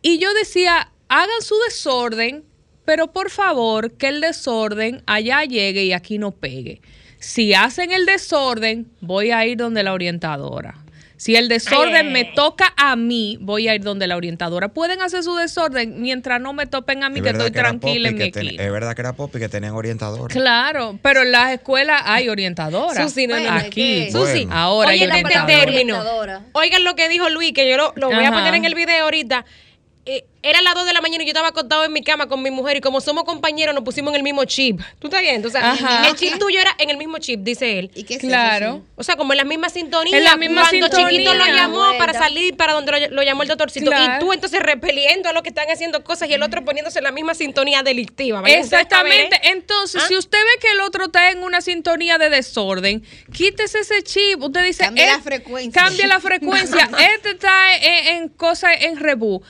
Y 0.00 0.18
yo 0.18 0.32
decía, 0.32 0.90
hagan 1.08 1.42
su 1.42 1.56
desorden, 1.68 2.44
pero 2.86 3.12
por 3.12 3.28
favor 3.28 3.92
que 3.92 4.08
el 4.08 4.22
desorden 4.22 5.02
allá 5.06 5.44
llegue 5.44 5.84
y 5.84 5.92
aquí 5.92 6.16
no 6.16 6.30
pegue. 6.30 6.80
Si 7.18 7.52
hacen 7.52 7.92
el 7.92 8.06
desorden, 8.06 8.90
voy 9.02 9.30
a 9.30 9.44
ir 9.44 9.58
donde 9.58 9.82
la 9.82 9.92
orientadora. 9.92 10.76
Si 11.18 11.34
el 11.36 11.48
desorden 11.48 11.94
Ay, 11.96 12.06
ay, 12.06 12.12
me 12.12 12.18
ay. 12.20 12.32
toca 12.34 12.72
a 12.76 12.94
mí, 12.94 13.36
voy 13.40 13.66
a 13.66 13.74
ir 13.74 13.82
donde 13.82 14.06
la 14.06 14.16
orientadora. 14.16 14.68
Pueden 14.68 15.02
hacer 15.02 15.24
su 15.24 15.34
desorden 15.34 16.00
mientras 16.00 16.40
no 16.40 16.52
me 16.52 16.66
topen 16.66 17.02
a 17.02 17.10
mí, 17.10 17.18
Es 17.18 17.24
que 17.24 17.30
estoy 17.30 17.50
tranquila 17.50 18.08
en 18.08 18.16
mi 18.16 18.30
ten-. 18.30 18.58
Es 18.60 18.72
verdad 18.72 18.94
que 18.94 19.00
era 19.02 19.12
Poppy 19.14 19.40
que 19.40 19.48
tenían 19.48 19.74
orientador. 19.74 20.30
Claro, 20.30 20.96
pero 21.02 21.22
en 21.22 21.32
las 21.32 21.52
escuelas 21.52 22.02
hay 22.04 22.28
orientadoras. 22.28 23.10
Susi, 23.10 23.26
no, 23.26 23.36
no, 23.36 23.42
no, 23.50 23.50
Aquí. 23.58 24.10
Susi, 24.12 24.44
Bueno. 24.46 24.54
Ahora 24.54 24.90
hay 24.90 25.02
oigan 25.02 25.16
este 25.16 25.26
orientadora. 25.26 25.64
término. 25.64 25.94
Orientadora. 25.96 26.42
Oigan 26.52 26.84
lo 26.84 26.94
que 26.94 27.08
dijo 27.08 27.28
Luis, 27.28 27.52
que 27.52 27.68
yo 27.68 27.76
lo, 27.76 27.92
lo 27.96 28.10
voy 28.10 28.24
a 28.24 28.30
poner 28.32 28.54
en 28.54 28.64
el 28.64 28.74
video 28.76 29.02
ahorita. 29.04 29.44
Eh, 30.06 30.24
era 30.42 30.62
las 30.62 30.74
2 30.74 30.86
de 30.86 30.92
la 30.92 31.00
mañana 31.00 31.22
y 31.24 31.26
yo 31.26 31.30
estaba 31.30 31.48
acostado 31.48 31.84
en 31.84 31.92
mi 31.92 32.02
cama 32.02 32.28
con 32.28 32.42
mi 32.42 32.50
mujer 32.50 32.76
y 32.76 32.80
como 32.80 33.00
somos 33.00 33.24
compañeros 33.24 33.74
nos 33.74 33.84
pusimos 33.84 34.10
en 34.12 34.16
el 34.16 34.22
mismo 34.22 34.44
chip. 34.44 34.80
¿Tú 34.98 35.08
estás 35.08 35.20
viendo? 35.22 35.48
O 35.48 35.50
sea, 35.50 35.72
Ajá. 35.72 36.08
el 36.08 36.14
chip 36.16 36.38
tuyo 36.38 36.60
era 36.60 36.74
en 36.78 36.90
el 36.90 36.96
mismo 36.96 37.18
chip, 37.18 37.40
dice 37.40 37.78
él. 37.78 37.90
¿Y 37.94 38.04
qué 38.04 38.14
es 38.14 38.20
Claro. 38.20 38.66
eso? 38.66 38.84
O 38.96 39.02
sea, 39.02 39.16
como 39.16 39.32
en 39.32 39.38
la 39.38 39.44
misma 39.44 39.68
sintonía. 39.68 40.16
En 40.16 40.24
la 40.24 40.36
misma 40.36 40.62
cuando 40.68 40.86
sintonía. 40.86 41.08
Chiquito 41.10 41.34
lo 41.34 41.46
llamó 41.46 41.78
Vuelta. 41.78 41.98
para 41.98 42.12
salir 42.18 42.56
para 42.56 42.72
donde 42.74 42.92
lo, 43.08 43.16
lo 43.16 43.22
llamó 43.22 43.42
el 43.42 43.48
doctorcito. 43.48 43.90
Claro. 43.90 44.16
Y 44.16 44.18
tú 44.20 44.32
entonces 44.32 44.60
repeliendo 44.60 45.28
a 45.28 45.32
los 45.32 45.42
que 45.42 45.48
están 45.48 45.66
haciendo 45.70 46.04
cosas 46.04 46.28
y 46.28 46.34
el 46.34 46.42
otro 46.42 46.64
poniéndose 46.64 46.98
en 46.98 47.04
la 47.04 47.12
misma 47.12 47.34
sintonía 47.34 47.82
delictiva. 47.82 48.42
Exactamente. 48.46 49.36
¿eh? 49.36 49.40
Entonces, 49.52 50.02
¿Ah? 50.04 50.08
si 50.08 50.16
usted 50.16 50.38
ve 50.38 50.60
que 50.60 50.70
el 50.72 50.80
otro 50.80 51.06
está 51.06 51.30
en 51.30 51.42
una 51.42 51.60
sintonía 51.60 52.18
de 52.18 52.30
desorden, 52.30 53.02
quítese 53.32 53.80
ese 53.80 54.02
chip. 54.02 54.40
Usted 54.42 54.64
dice, 54.64 54.84
Cambie 54.84 55.06
la 55.06 55.14
"Eh, 55.14 55.20
frecuencia". 55.22 55.82
Cambie 55.82 56.06
la 56.06 56.20
frecuencia. 56.20 56.88
este 57.16 57.30
está 57.30 57.76
en, 57.76 58.16
en 58.22 58.28
cosas 58.28 58.72
en 58.80 58.96
rebú. 58.98 59.42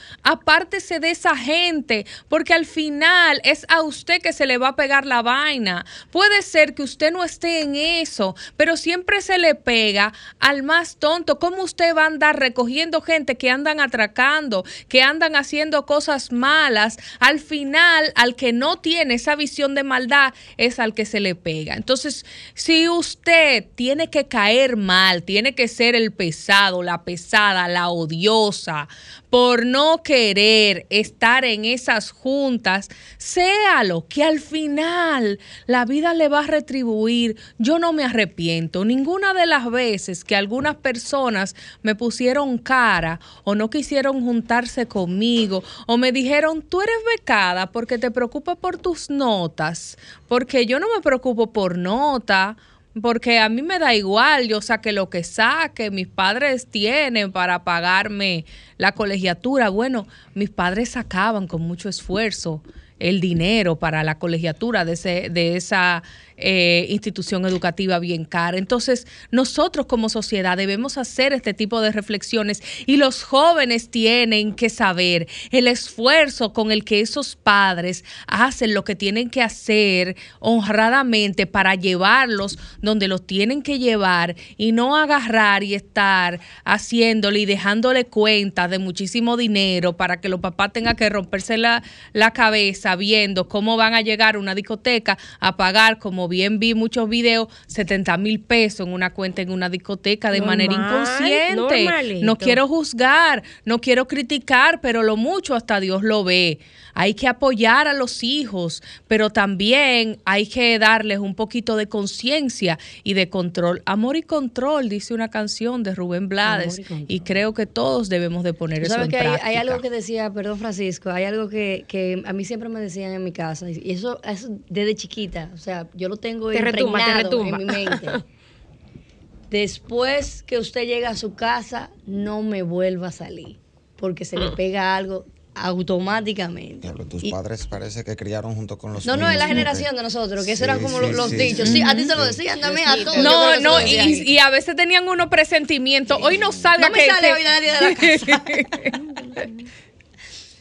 De 0.79 1.11
esa 1.11 1.35
gente, 1.35 2.05
porque 2.29 2.53
al 2.53 2.65
final 2.65 3.41
es 3.43 3.65
a 3.67 3.83
usted 3.83 4.21
que 4.21 4.31
se 4.31 4.45
le 4.47 4.57
va 4.57 4.69
a 4.69 4.75
pegar 4.77 5.05
la 5.05 5.21
vaina. 5.21 5.85
Puede 6.09 6.41
ser 6.41 6.73
que 6.73 6.83
usted 6.83 7.11
no 7.11 7.23
esté 7.23 7.61
en 7.61 7.75
eso, 7.75 8.33
pero 8.55 8.77
siempre 8.77 9.21
se 9.21 9.37
le 9.37 9.55
pega 9.55 10.13
al 10.39 10.63
más 10.63 10.95
tonto. 10.95 11.37
¿Cómo 11.37 11.63
usted 11.63 11.93
va 11.95 12.03
a 12.03 12.07
andar 12.07 12.39
recogiendo 12.39 13.01
gente 13.01 13.35
que 13.35 13.51
andan 13.51 13.81
atracando, 13.81 14.63
que 14.87 15.01
andan 15.03 15.35
haciendo 15.35 15.85
cosas 15.85 16.31
malas? 16.31 16.97
Al 17.19 17.39
final, 17.39 18.13
al 18.15 18.35
que 18.35 18.53
no 18.53 18.79
tiene 18.79 19.15
esa 19.15 19.35
visión 19.35 19.75
de 19.75 19.83
maldad 19.83 20.33
es 20.57 20.79
al 20.79 20.93
que 20.93 21.05
se 21.05 21.19
le 21.19 21.35
pega. 21.35 21.75
Entonces, 21.75 22.25
si 22.55 22.87
usted 22.87 23.65
tiene 23.75 24.09
que 24.09 24.27
caer 24.27 24.77
mal, 24.77 25.23
tiene 25.23 25.53
que 25.53 25.67
ser 25.67 25.93
el 25.95 26.13
pesado, 26.13 26.83
la 26.83 27.03
pesada, 27.03 27.67
la 27.67 27.89
odiosa, 27.89 28.87
por 29.29 29.65
no 29.65 30.01
querer 30.03 30.68
estar 30.89 31.45
en 31.45 31.65
esas 31.65 32.11
juntas, 32.11 32.89
séalo, 33.17 34.05
que 34.07 34.23
al 34.23 34.39
final 34.39 35.39
la 35.65 35.85
vida 35.85 36.13
le 36.13 36.27
va 36.27 36.39
a 36.39 36.47
retribuir. 36.47 37.37
Yo 37.57 37.79
no 37.79 37.93
me 37.93 38.03
arrepiento. 38.03 38.85
Ninguna 38.85 39.33
de 39.33 39.45
las 39.45 39.69
veces 39.69 40.23
que 40.23 40.35
algunas 40.35 40.75
personas 40.75 41.55
me 41.81 41.95
pusieron 41.95 42.57
cara 42.57 43.19
o 43.43 43.55
no 43.55 43.69
quisieron 43.69 44.23
juntarse 44.23 44.87
conmigo 44.87 45.63
o 45.87 45.97
me 45.97 46.11
dijeron, 46.11 46.61
tú 46.61 46.81
eres 46.81 46.95
becada 47.17 47.71
porque 47.71 47.97
te 47.97 48.11
preocupas 48.11 48.57
por 48.57 48.77
tus 48.77 49.09
notas, 49.09 49.97
porque 50.27 50.65
yo 50.65 50.79
no 50.79 50.87
me 50.93 51.01
preocupo 51.01 51.51
por 51.51 51.77
nota. 51.77 52.57
Porque 53.01 53.39
a 53.39 53.49
mí 53.49 53.61
me 53.61 53.77
da 53.77 53.93
igual, 53.93 54.47
yo 54.47 54.61
saque 54.61 54.91
lo 54.91 55.09
que 55.09 55.23
saque, 55.23 55.91
mis 55.91 56.07
padres 56.07 56.67
tienen 56.67 57.31
para 57.31 57.63
pagarme 57.63 58.45
la 58.77 58.93
colegiatura. 58.93 59.69
Bueno, 59.69 60.07
mis 60.33 60.49
padres 60.49 60.89
sacaban 60.89 61.47
con 61.47 61.61
mucho 61.61 61.87
esfuerzo 61.87 62.63
el 62.97 63.21
dinero 63.21 63.77
para 63.77 64.03
la 64.03 64.17
colegiatura 64.17 64.85
de, 64.85 64.93
ese, 64.93 65.29
de 65.29 65.55
esa 65.55 66.03
eh, 66.41 66.85
institución 66.89 67.45
educativa 67.45 67.99
bien 67.99 68.25
cara. 68.25 68.57
Entonces, 68.57 69.07
nosotros 69.31 69.85
como 69.85 70.09
sociedad 70.09 70.57
debemos 70.57 70.97
hacer 70.97 71.33
este 71.33 71.53
tipo 71.53 71.81
de 71.81 71.91
reflexiones 71.91 72.61
y 72.85 72.97
los 72.97 73.23
jóvenes 73.23 73.89
tienen 73.89 74.53
que 74.53 74.69
saber 74.69 75.27
el 75.51 75.67
esfuerzo 75.67 76.53
con 76.53 76.71
el 76.71 76.85
que 76.85 77.01
esos 77.01 77.35
padres 77.35 78.05
hacen 78.27 78.73
lo 78.73 78.83
que 78.83 78.95
tienen 78.95 79.29
que 79.29 79.41
hacer 79.41 80.15
honradamente 80.39 81.45
para 81.45 81.75
llevarlos 81.75 82.57
donde 82.81 83.07
los 83.07 83.27
tienen 83.27 83.61
que 83.61 83.79
llevar 83.79 84.35
y 84.57 84.71
no 84.71 84.95
agarrar 84.95 85.63
y 85.63 85.75
estar 85.75 86.39
haciéndole 86.63 87.39
y 87.39 87.45
dejándole 87.45 88.05
cuenta 88.05 88.67
de 88.67 88.79
muchísimo 88.79 89.35
dinero 89.35 89.97
para 89.97 90.21
que 90.21 90.29
los 90.29 90.39
papás 90.39 90.71
tengan 90.71 90.95
que 90.95 91.09
romperse 91.09 91.57
la, 91.57 91.83
la 92.13 92.31
cabeza 92.31 92.95
viendo 92.95 93.49
cómo 93.49 93.75
van 93.75 93.93
a 93.93 94.01
llegar 94.01 94.35
a 94.35 94.39
una 94.39 94.55
discoteca 94.55 95.17
a 95.39 95.57
pagar, 95.57 95.99
como 95.99 96.28
bien 96.29 96.59
vi 96.59 96.73
muchos 96.73 97.09
videos, 97.09 97.49
70 97.67 98.17
mil 98.17 98.39
pesos 98.39 98.87
en 98.87 98.93
una 98.93 99.13
cuenta 99.13 99.41
en 99.41 99.51
una 99.51 99.69
discoteca 99.69 100.31
de 100.31 100.41
manera 100.41 100.73
inconsciente. 100.73 101.55
normalito. 101.55 102.25
No 102.25 102.37
quiero 102.37 102.67
juzgar, 102.67 103.43
no 103.65 103.79
quiero 103.79 104.07
criticar, 104.07 104.79
pero 104.81 105.03
lo 105.03 105.17
mucho 105.17 105.55
hasta 105.55 105.79
Dios 105.79 106.03
lo 106.03 106.23
ve. 106.23 106.59
Hay 106.99 107.13
que 107.13 107.29
apoyar 107.29 107.87
a 107.87 107.93
los 107.93 108.25
hijos, 108.25 108.83
pero 109.07 109.29
también 109.29 110.17
hay 110.25 110.45
que 110.45 110.77
darles 110.79 111.19
un 111.19 111.33
poquito 111.33 111.77
de 111.77 111.87
conciencia 111.87 112.77
y 113.05 113.13
de 113.13 113.29
control. 113.29 113.81
Amor 113.85 114.17
y 114.17 114.21
control, 114.21 114.89
dice 114.89 115.13
una 115.13 115.29
canción 115.29 115.81
de 115.81 115.95
Rubén 115.95 116.27
Blades, 116.27 116.81
y 117.07 117.21
creo 117.21 117.53
que 117.53 117.65
todos 117.65 118.09
debemos 118.09 118.43
de 118.43 118.53
poner 118.53 118.83
eso 118.83 119.01
en 119.01 119.09
que 119.09 119.15
hay, 119.15 119.27
práctica. 119.27 119.47
hay 119.47 119.55
algo 119.55 119.79
que 119.79 119.89
decía, 119.89 120.29
perdón 120.29 120.59
Francisco, 120.59 121.09
hay 121.09 121.23
algo 121.23 121.47
que, 121.47 121.85
que 121.87 122.21
a 122.25 122.33
mí 122.33 122.43
siempre 122.43 122.67
me 122.67 122.81
decían 122.81 123.13
en 123.13 123.23
mi 123.23 123.31
casa, 123.31 123.69
y 123.71 123.91
eso, 123.91 124.19
eso 124.25 124.49
desde 124.67 124.93
chiquita, 124.95 125.51
o 125.53 125.57
sea, 125.57 125.87
yo 125.93 126.09
lo 126.09 126.17
tengo 126.17 126.51
Te 126.51 126.59
retumba, 126.59 126.99
te 127.05 127.13
retumba. 127.13 127.47
en 127.47 127.57
mi 127.59 127.63
mente. 127.63 128.07
Después 129.49 130.43
que 130.43 130.57
usted 130.57 130.85
llega 130.85 131.11
a 131.11 131.15
su 131.15 131.35
casa, 131.35 131.91
no 132.05 132.41
me 132.41 132.61
vuelva 132.61 133.07
a 133.07 133.11
salir, 133.13 133.57
porque 133.95 134.25
se 134.25 134.35
le 134.35 134.51
pega 134.51 134.97
algo 134.97 135.25
automáticamente. 135.61 136.87
Diablo, 136.87 137.05
tus 137.05 137.23
Y- 137.23 137.31
padres 137.31 137.67
parece 137.67 138.03
que 138.03 138.15
criaron 138.15 138.55
junto 138.55 138.77
con 138.77 138.93
los 138.93 139.05
no, 139.05 139.17
no, 139.17 139.29
es 139.29 139.37
la 139.37 139.47
generación 139.47 139.95
de 139.95 140.03
nosotros, 140.03 140.45
que 140.45 140.53
eso 140.53 140.59
Sí, 140.59 140.63
eran 140.65 140.79
como 140.81 140.97
sí, 140.99 141.05
los, 141.07 141.15
los 141.15 141.29
sí, 141.31 141.35
dichos. 141.37 141.67
sí. 141.69 141.75
Sí, 141.75 141.81
a 141.81 141.95
ti 141.95 142.05
te 142.07 142.15
lo 142.15 142.25
decían 142.25 142.59
también, 142.61 142.87
a 142.87 142.95
todos. 143.03 143.17
No, 143.17 143.59
no, 143.59 143.79
se 143.79 143.87
y, 144.07 144.37
a 144.39 144.49
veces 144.49 144.75
tenían 144.75 145.07
unos 145.07 145.27
presentimientos. 145.27 146.17
Hoy 146.21 146.37
no 146.37 146.51
salga 146.51 146.89
No 146.89 146.93
me 146.95 146.99
que- 147.01 147.07
sale 147.07 147.27
que- 147.27 147.33
hoy 147.33 147.43
nadie 147.43 147.71
de 147.71 147.81
la 147.81 147.95
casa. 147.95 148.43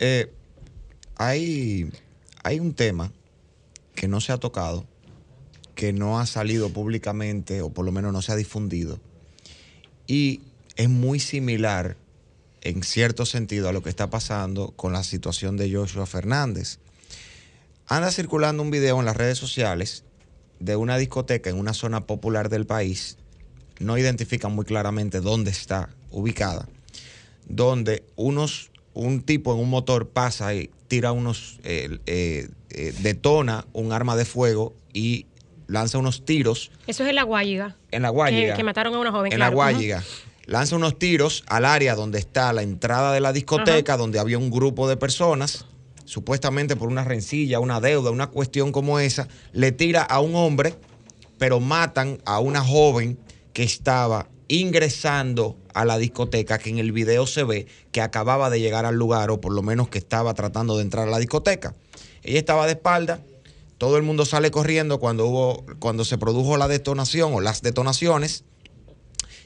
Eh, 0.01 0.31
hay, 1.17 1.91
hay 2.45 2.61
un 2.61 2.75
tema 2.75 3.13
que 3.95 4.07
no 4.09 4.21
se 4.21 4.33
ha 4.33 4.37
tocado, 4.39 4.87
que 5.75 5.93
no 5.93 6.21
ha 6.21 6.27
salido 6.27 6.71
públicamente, 6.73 7.63
o 7.63 7.71
por 7.71 7.85
lo 7.85 7.93
menos 7.93 8.13
no 8.13 8.23
se 8.23 8.33
ha 8.33 8.37
difundido, 8.37 9.01
y 10.07 10.41
es 10.77 10.89
muy 10.89 11.19
similar 11.21 11.97
en 12.69 12.83
cierto 12.83 13.25
sentido 13.25 13.69
a 13.69 13.73
lo 13.73 13.83
que 13.83 13.89
está 13.89 14.11
pasando 14.11 14.73
con 14.73 14.93
la 14.93 15.03
situación 15.03 15.57
de 15.57 15.73
Joshua 15.73 16.05
Fernández. 16.05 16.79
Anda 17.87 18.11
circulando 18.11 18.63
un 18.63 18.71
video 18.71 18.99
en 18.99 19.07
las 19.07 19.17
redes 19.17 19.39
sociales 19.39 20.05
de 20.61 20.77
una 20.77 20.99
discoteca 20.99 21.49
en 21.49 21.59
una 21.59 21.73
zona 21.73 22.05
popular 22.05 22.51
del 22.51 22.67
país, 22.67 23.17
no 23.79 23.97
identifican 23.97 24.55
muy 24.55 24.67
claramente 24.67 25.21
dónde 25.21 25.51
está 25.51 25.89
ubicada, 26.11 26.69
donde 27.47 28.05
unos, 28.17 28.71
un 28.93 29.23
tipo 29.23 29.55
en 29.55 29.61
un 29.61 29.71
motor 29.71 30.09
pasa 30.09 30.53
y 30.55 30.71
tira 30.89 31.13
unos, 31.13 31.61
eh, 31.65 31.99
eh, 32.05 32.49
eh, 32.71 32.95
detona 33.01 33.65
un 33.73 33.93
arma 33.93 34.15
de 34.17 34.27
fuego 34.27 34.75
y 34.93 35.25
lanza 35.69 35.97
unos 35.99 36.25
tiros 36.25 36.71
Eso 36.87 37.05
es 37.05 37.09
en 37.09 37.15
la 37.15 37.23
Guayiga. 37.23 37.77
en 37.93 38.03
la 38.03 38.11
Guayiga. 38.11 38.57
que 38.57 38.65
mataron 38.65 38.95
a 38.95 38.99
una 38.99 39.13
joven. 39.13 39.33
en 39.33 39.39
claro. 39.39 39.53
la 39.53 39.55
Guayiga. 39.55 40.05
Lanza 40.49 40.77
unos 40.77 40.99
tiros 40.99 41.45
al 41.49 41.67
área 41.67 41.95
donde 41.95 42.19
está 42.19 42.55
la 42.55 42.63
entrada 42.63 43.13
de 43.13 43.21
la 43.21 43.35
discoteca, 43.35 43.99
donde 43.99 44.19
había 44.19 44.39
un 44.39 44.51
grupo 44.51 44.89
de 44.89 44.97
personas, 44.97 45.67
supuestamente 46.07 46.75
por 46.75 46.89
una 46.89 47.05
rencilla, 47.05 47.61
una 47.61 47.83
deuda, 47.83 48.11
una 48.11 48.29
cuestión 48.29 48.73
como 48.73 48.99
esa. 48.99 49.29
Le 49.53 49.73
tira 49.73 50.01
a 50.03 50.21
un 50.21 50.35
hombre, 50.35 50.75
pero 51.37 51.61
matan 51.61 52.23
a 52.25 52.39
una 52.39 52.65
joven 52.65 53.19
que 53.53 53.63
estaba 53.63 54.31
ingresando 54.49 55.59
a 55.75 55.85
la 55.85 55.99
discoteca, 55.99 56.57
que 56.57 56.71
en 56.71 56.79
el 56.79 56.93
video 56.93 57.27
se 57.27 57.45
ve 57.45 57.67
que 57.93 58.01
acababa 58.01 58.49
de 58.49 58.59
llegar 58.59 58.87
al 58.87 58.95
lugar, 58.95 59.31
o 59.31 59.43
por 59.43 59.53
lo 59.53 59.61
menos 59.61 59.91
que 59.91 59.99
estaba 59.99 60.33
tratando 60.33 60.79
de 60.79 60.83
entrar 60.83 61.09
a 61.09 61.11
la 61.11 61.19
discoteca. 61.19 61.75
Ella 62.23 62.39
estaba 62.39 62.65
de 62.65 62.73
espalda, 62.73 63.21
todo 63.77 63.99
el 63.99 64.03
mundo 64.03 64.25
sale 64.25 64.51
corriendo 64.51 64.99
cuando 64.99 65.27
hubo, 65.27 65.67
cuando 65.79 66.07
se 66.07 66.17
produjo 66.17 66.57
la 66.57 66.69
detonación 66.69 67.35
o 67.35 67.43
las 67.43 67.61
detonaciones, 67.61 68.45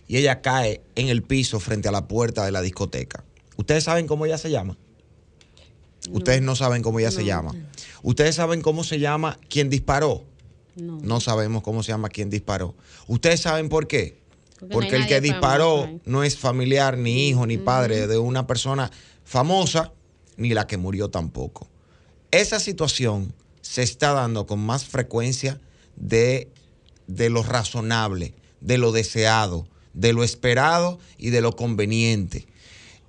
y 0.09 0.17
ella 0.17 0.43
cae 0.43 0.83
en 0.95 1.09
el 1.09 1.23
piso 1.23 1.61
frente 1.61 1.89
a 1.89 1.93
la 1.93 2.09
puerta 2.09 2.45
de 2.45 2.53
la 2.53 2.61
discoteca. 2.61 3.25
¿Ustedes 3.57 3.85
saben 3.85 4.07
cómo 4.07 4.27
ella 4.27 4.39
se 4.39 4.51
llama? 4.51 4.77
Ustedes 6.11 6.43
no 6.43 6.57
saben 6.57 6.83
cómo 6.83 6.99
ella 6.99 7.11
se 7.11 7.25
llama. 7.25 7.55
¿Ustedes 8.03 8.35
saben 8.35 8.61
cómo 8.61 8.83
se 8.85 8.99
llama 8.99 9.39
quien 9.49 9.71
disparó? 9.71 10.25
No. 10.75 10.99
No 11.01 11.21
sabemos 11.21 11.63
cómo 11.63 11.83
se 11.83 11.93
llama 11.93 12.09
quien 12.09 12.31
disparó. 12.31 12.75
¿Ustedes 13.07 13.41
saben 13.41 13.69
por 13.69 13.87
qué? 13.87 14.21
Porque 14.71 14.97
el 14.97 15.07
que 15.07 15.21
disparó 15.21 15.83
famoso 15.83 16.01
no 16.05 16.25
es 16.25 16.39
familiar, 16.39 16.97
ni 16.97 17.29
hijo, 17.29 17.47
ni 17.47 17.59
padre 17.59 18.07
de 18.07 18.19
una 18.19 18.47
persona 18.47 18.91
famosa, 19.25 19.93
ni 20.37 20.51
la 20.51 20.67
que 20.67 20.77
murió 20.77 21.11
tampoco. 21.11 21.69
Esa 22.31 22.61
situación 22.61 23.35
se 23.61 23.83
está 23.83 24.13
dando 24.13 24.47
con 24.47 24.61
más 24.61 24.85
frecuencia 24.85 25.61
de, 25.97 26.49
de 27.07 27.29
lo 27.29 27.43
razonable, 27.43 28.35
de 28.61 28.79
lo 28.79 28.93
deseado, 28.93 29.67
de 29.95 30.13
lo 30.13 30.25
esperado 30.25 30.99
y 31.19 31.31
de 31.31 31.41
lo 31.41 31.55
conveniente. 31.57 32.47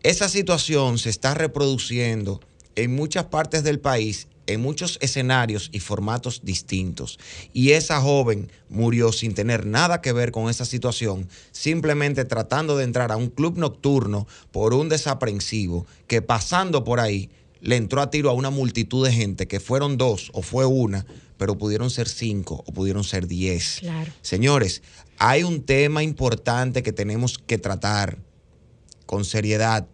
Esa 0.04 0.28
situación 0.28 0.98
se 0.98 1.10
está 1.10 1.34
reproduciendo 1.34 2.42
en 2.76 2.94
muchas 2.96 3.26
partes 3.26 3.64
del 3.64 3.80
país, 3.80 4.28
en 4.48 4.62
muchos 4.62 4.98
escenarios 5.02 5.70
y 5.72 5.80
formatos 5.80 6.42
distintos. 6.44 7.20
Y 7.54 7.72
esa 7.72 8.02
joven 8.02 8.52
murió 8.70 9.12
sin 9.12 9.34
tener 9.34 9.66
nada 9.66 10.02
que 10.02 10.12
ver 10.12 10.32
con 10.32 10.50
esa 10.50 10.66
situación, 10.66 11.30
simplemente 11.52 12.26
tratando 12.26 12.78
de 12.78 12.84
entrar 12.84 13.12
a 13.12 13.18
un 13.18 13.30
club 13.30 13.58
nocturno 13.58 14.28
por 14.52 14.74
un 14.74 14.90
desaprensivo 14.90 15.86
que 16.08 16.22
pasando 16.22 16.84
por 16.84 17.00
ahí 17.00 17.30
le 17.62 17.78
entró 17.78 18.02
a 18.02 18.10
tiro 18.10 18.30
a 18.30 18.34
una 18.34 18.50
multitud 18.50 19.06
de 19.06 19.14
gente, 19.14 19.48
que 19.48 19.62
fueron 19.62 19.98
dos 19.98 20.32
o 20.34 20.42
fue 20.42 20.66
una, 20.66 21.06
pero 21.44 21.58
pudieron 21.58 21.90
ser 21.90 22.08
cinco 22.08 22.64
o 22.66 22.72
pudieron 22.72 23.04
ser 23.04 23.28
diez. 23.28 23.80
Claro. 23.82 24.10
Señores, 24.22 24.82
hay 25.18 25.44
un 25.44 25.66
tema 25.66 26.02
importante 26.02 26.84
que 26.84 26.94
tenemos 26.94 27.38
que 27.38 27.58
tratar 27.58 28.18
con 29.06 29.26
seriedad 29.26 29.86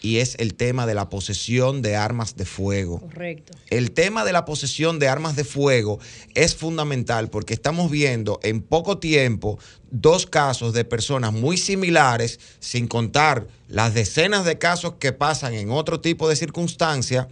y 0.00 0.20
es 0.20 0.36
el 0.38 0.54
tema 0.54 0.86
de 0.86 0.94
la 0.94 1.10
posesión 1.10 1.82
de 1.82 1.96
armas 1.96 2.34
de 2.36 2.46
fuego. 2.46 3.00
Correcto. 3.00 3.52
El 3.68 3.90
tema 3.90 4.24
de 4.24 4.32
la 4.32 4.46
posesión 4.46 4.98
de 4.98 5.08
armas 5.08 5.36
de 5.36 5.44
fuego 5.44 5.98
es 6.34 6.54
fundamental 6.54 7.28
porque 7.28 7.52
estamos 7.52 7.90
viendo 7.90 8.40
en 8.42 8.62
poco 8.62 8.96
tiempo 8.96 9.58
dos 9.90 10.24
casos 10.24 10.72
de 10.72 10.86
personas 10.86 11.34
muy 11.34 11.58
similares, 11.58 12.40
sin 12.58 12.88
contar 12.88 13.48
las 13.68 13.92
decenas 13.92 14.46
de 14.46 14.56
casos 14.56 14.94
que 14.98 15.12
pasan 15.12 15.52
en 15.52 15.70
otro 15.70 16.00
tipo 16.00 16.26
de 16.26 16.36
circunstancias, 16.36 17.26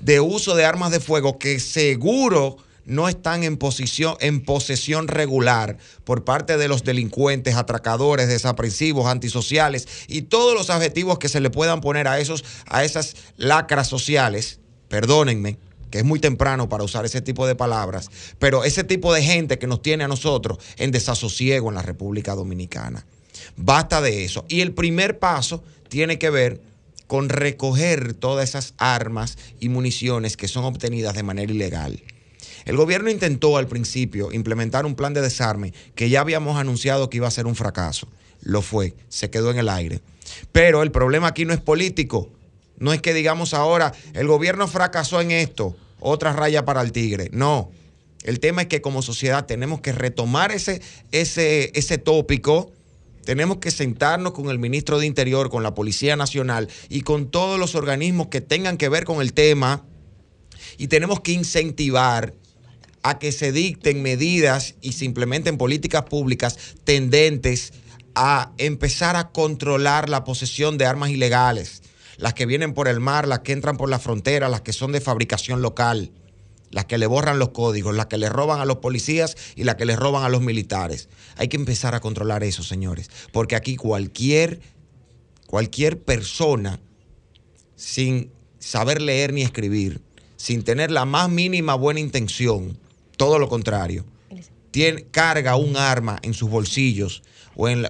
de 0.00 0.20
uso 0.20 0.54
de 0.54 0.66
armas 0.66 0.90
de 0.90 1.00
fuego 1.00 1.38
que 1.38 1.60
seguro 1.60 2.58
no 2.86 3.08
están 3.08 3.42
en, 3.42 3.56
posición, 3.58 4.16
en 4.20 4.42
posesión 4.42 5.08
regular 5.08 5.76
por 6.04 6.24
parte 6.24 6.56
de 6.56 6.68
los 6.68 6.84
delincuentes, 6.84 7.56
atracadores, 7.56 8.28
desaprensivos, 8.28 9.06
antisociales 9.06 9.86
y 10.08 10.22
todos 10.22 10.54
los 10.54 10.70
adjetivos 10.70 11.18
que 11.18 11.28
se 11.28 11.40
le 11.40 11.50
puedan 11.50 11.80
poner 11.80 12.08
a, 12.08 12.18
esos, 12.20 12.44
a 12.66 12.84
esas 12.84 13.16
lacras 13.36 13.88
sociales. 13.88 14.60
Perdónenme, 14.88 15.58
que 15.90 15.98
es 15.98 16.04
muy 16.04 16.20
temprano 16.20 16.68
para 16.68 16.84
usar 16.84 17.04
ese 17.04 17.20
tipo 17.20 17.46
de 17.46 17.56
palabras, 17.56 18.08
pero 18.38 18.64
ese 18.64 18.84
tipo 18.84 19.12
de 19.12 19.22
gente 19.22 19.58
que 19.58 19.66
nos 19.66 19.82
tiene 19.82 20.04
a 20.04 20.08
nosotros 20.08 20.58
en 20.76 20.92
desasosiego 20.92 21.68
en 21.68 21.74
la 21.74 21.82
República 21.82 22.34
Dominicana. 22.34 23.04
Basta 23.56 24.00
de 24.00 24.24
eso. 24.24 24.44
Y 24.48 24.60
el 24.60 24.72
primer 24.72 25.18
paso 25.18 25.62
tiene 25.88 26.18
que 26.18 26.30
ver 26.30 26.60
con 27.06 27.28
recoger 27.28 28.14
todas 28.14 28.48
esas 28.48 28.74
armas 28.78 29.38
y 29.60 29.68
municiones 29.68 30.36
que 30.36 30.48
son 30.48 30.64
obtenidas 30.64 31.14
de 31.14 31.22
manera 31.22 31.52
ilegal. 31.52 32.02
El 32.66 32.76
gobierno 32.76 33.10
intentó 33.10 33.56
al 33.56 33.68
principio 33.68 34.32
implementar 34.32 34.86
un 34.86 34.96
plan 34.96 35.14
de 35.14 35.22
desarme 35.22 35.72
que 35.94 36.10
ya 36.10 36.20
habíamos 36.20 36.58
anunciado 36.58 37.08
que 37.08 37.18
iba 37.18 37.28
a 37.28 37.30
ser 37.30 37.46
un 37.46 37.54
fracaso. 37.54 38.08
Lo 38.42 38.60
fue, 38.60 38.94
se 39.08 39.30
quedó 39.30 39.52
en 39.52 39.58
el 39.58 39.68
aire. 39.68 40.00
Pero 40.50 40.82
el 40.82 40.90
problema 40.90 41.28
aquí 41.28 41.44
no 41.44 41.54
es 41.54 41.60
político. 41.60 42.28
No 42.78 42.92
es 42.92 43.00
que 43.00 43.14
digamos 43.14 43.54
ahora, 43.54 43.94
el 44.14 44.26
gobierno 44.26 44.66
fracasó 44.66 45.20
en 45.20 45.30
esto, 45.30 45.76
otra 46.00 46.32
raya 46.32 46.64
para 46.64 46.82
el 46.82 46.90
tigre. 46.90 47.30
No. 47.32 47.70
El 48.24 48.40
tema 48.40 48.62
es 48.62 48.68
que 48.68 48.82
como 48.82 49.00
sociedad 49.00 49.46
tenemos 49.46 49.80
que 49.80 49.92
retomar 49.92 50.50
ese, 50.50 50.82
ese, 51.12 51.70
ese 51.74 51.98
tópico. 51.98 52.72
Tenemos 53.24 53.58
que 53.58 53.70
sentarnos 53.70 54.32
con 54.32 54.50
el 54.50 54.58
ministro 54.58 54.98
de 54.98 55.06
Interior, 55.06 55.50
con 55.50 55.62
la 55.62 55.74
Policía 55.74 56.16
Nacional 56.16 56.68
y 56.88 57.02
con 57.02 57.30
todos 57.30 57.60
los 57.60 57.76
organismos 57.76 58.26
que 58.26 58.40
tengan 58.40 58.76
que 58.76 58.88
ver 58.88 59.04
con 59.04 59.22
el 59.22 59.32
tema 59.32 59.84
y 60.78 60.88
tenemos 60.88 61.20
que 61.20 61.32
incentivar 61.32 62.34
a 63.08 63.20
que 63.20 63.30
se 63.30 63.52
dicten 63.52 64.02
medidas 64.02 64.74
y 64.80 64.92
se 64.92 65.04
implementen 65.04 65.58
políticas 65.58 66.02
públicas 66.02 66.58
tendentes 66.82 67.72
a 68.16 68.50
empezar 68.58 69.14
a 69.14 69.30
controlar 69.30 70.08
la 70.08 70.24
posesión 70.24 70.76
de 70.76 70.86
armas 70.86 71.10
ilegales, 71.10 71.82
las 72.16 72.34
que 72.34 72.46
vienen 72.46 72.74
por 72.74 72.88
el 72.88 72.98
mar, 72.98 73.28
las 73.28 73.40
que 73.40 73.52
entran 73.52 73.76
por 73.76 73.88
la 73.88 74.00
frontera, 74.00 74.48
las 74.48 74.62
que 74.62 74.72
son 74.72 74.90
de 74.90 75.00
fabricación 75.00 75.62
local, 75.62 76.10
las 76.72 76.86
que 76.86 76.98
le 76.98 77.06
borran 77.06 77.38
los 77.38 77.50
códigos, 77.50 77.94
las 77.94 78.06
que 78.06 78.18
le 78.18 78.28
roban 78.28 78.60
a 78.60 78.64
los 78.64 78.78
policías 78.78 79.36
y 79.54 79.62
las 79.62 79.76
que 79.76 79.84
le 79.84 79.94
roban 79.94 80.24
a 80.24 80.28
los 80.28 80.40
militares. 80.40 81.08
Hay 81.36 81.46
que 81.46 81.58
empezar 81.58 81.94
a 81.94 82.00
controlar 82.00 82.42
eso, 82.42 82.64
señores, 82.64 83.08
porque 83.30 83.54
aquí 83.54 83.76
cualquier 83.76 84.58
cualquier 85.46 86.00
persona 86.00 86.80
sin 87.76 88.32
saber 88.58 89.00
leer 89.00 89.32
ni 89.32 89.42
escribir, 89.42 90.00
sin 90.36 90.64
tener 90.64 90.90
la 90.90 91.04
más 91.04 91.30
mínima 91.30 91.76
buena 91.76 92.00
intención, 92.00 92.76
todo 93.16 93.38
lo 93.38 93.48
contrario, 93.48 94.04
tiene, 94.70 95.04
carga 95.10 95.56
un 95.56 95.76
arma 95.76 96.18
en 96.22 96.34
sus 96.34 96.50
bolsillos 96.50 97.22
o 97.54 97.68
en, 97.68 97.82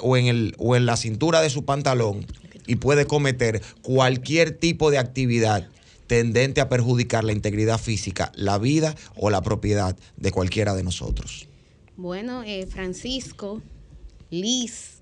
la- 0.87 0.97
cintura 0.97 1.41
de 1.41 1.51
su 1.51 1.65
pantalón 1.65 2.25
y 2.67 2.77
puede 2.77 3.07
cometer 3.07 3.61
cualquier 3.83 4.53
tipo 4.53 4.91
de 4.91 4.99
actividad 4.99 5.69
tendente 6.07 6.61
a 6.61 6.69
perjudicar 6.69 7.25
la 7.25 7.33
integridad 7.33 7.79
física, 7.81 8.31
la 8.37 8.59
vida 8.59 8.95
o 9.17 9.31
la 9.31 9.43
propiedad 9.43 9.97
de 10.17 10.31
cualquiera 10.31 10.75
de 10.75 10.85
nosotros. 10.85 11.49
Bueno, 11.97 12.45
eh, 12.45 12.67
Francisco, 12.67 13.61
Liz, 14.31 15.01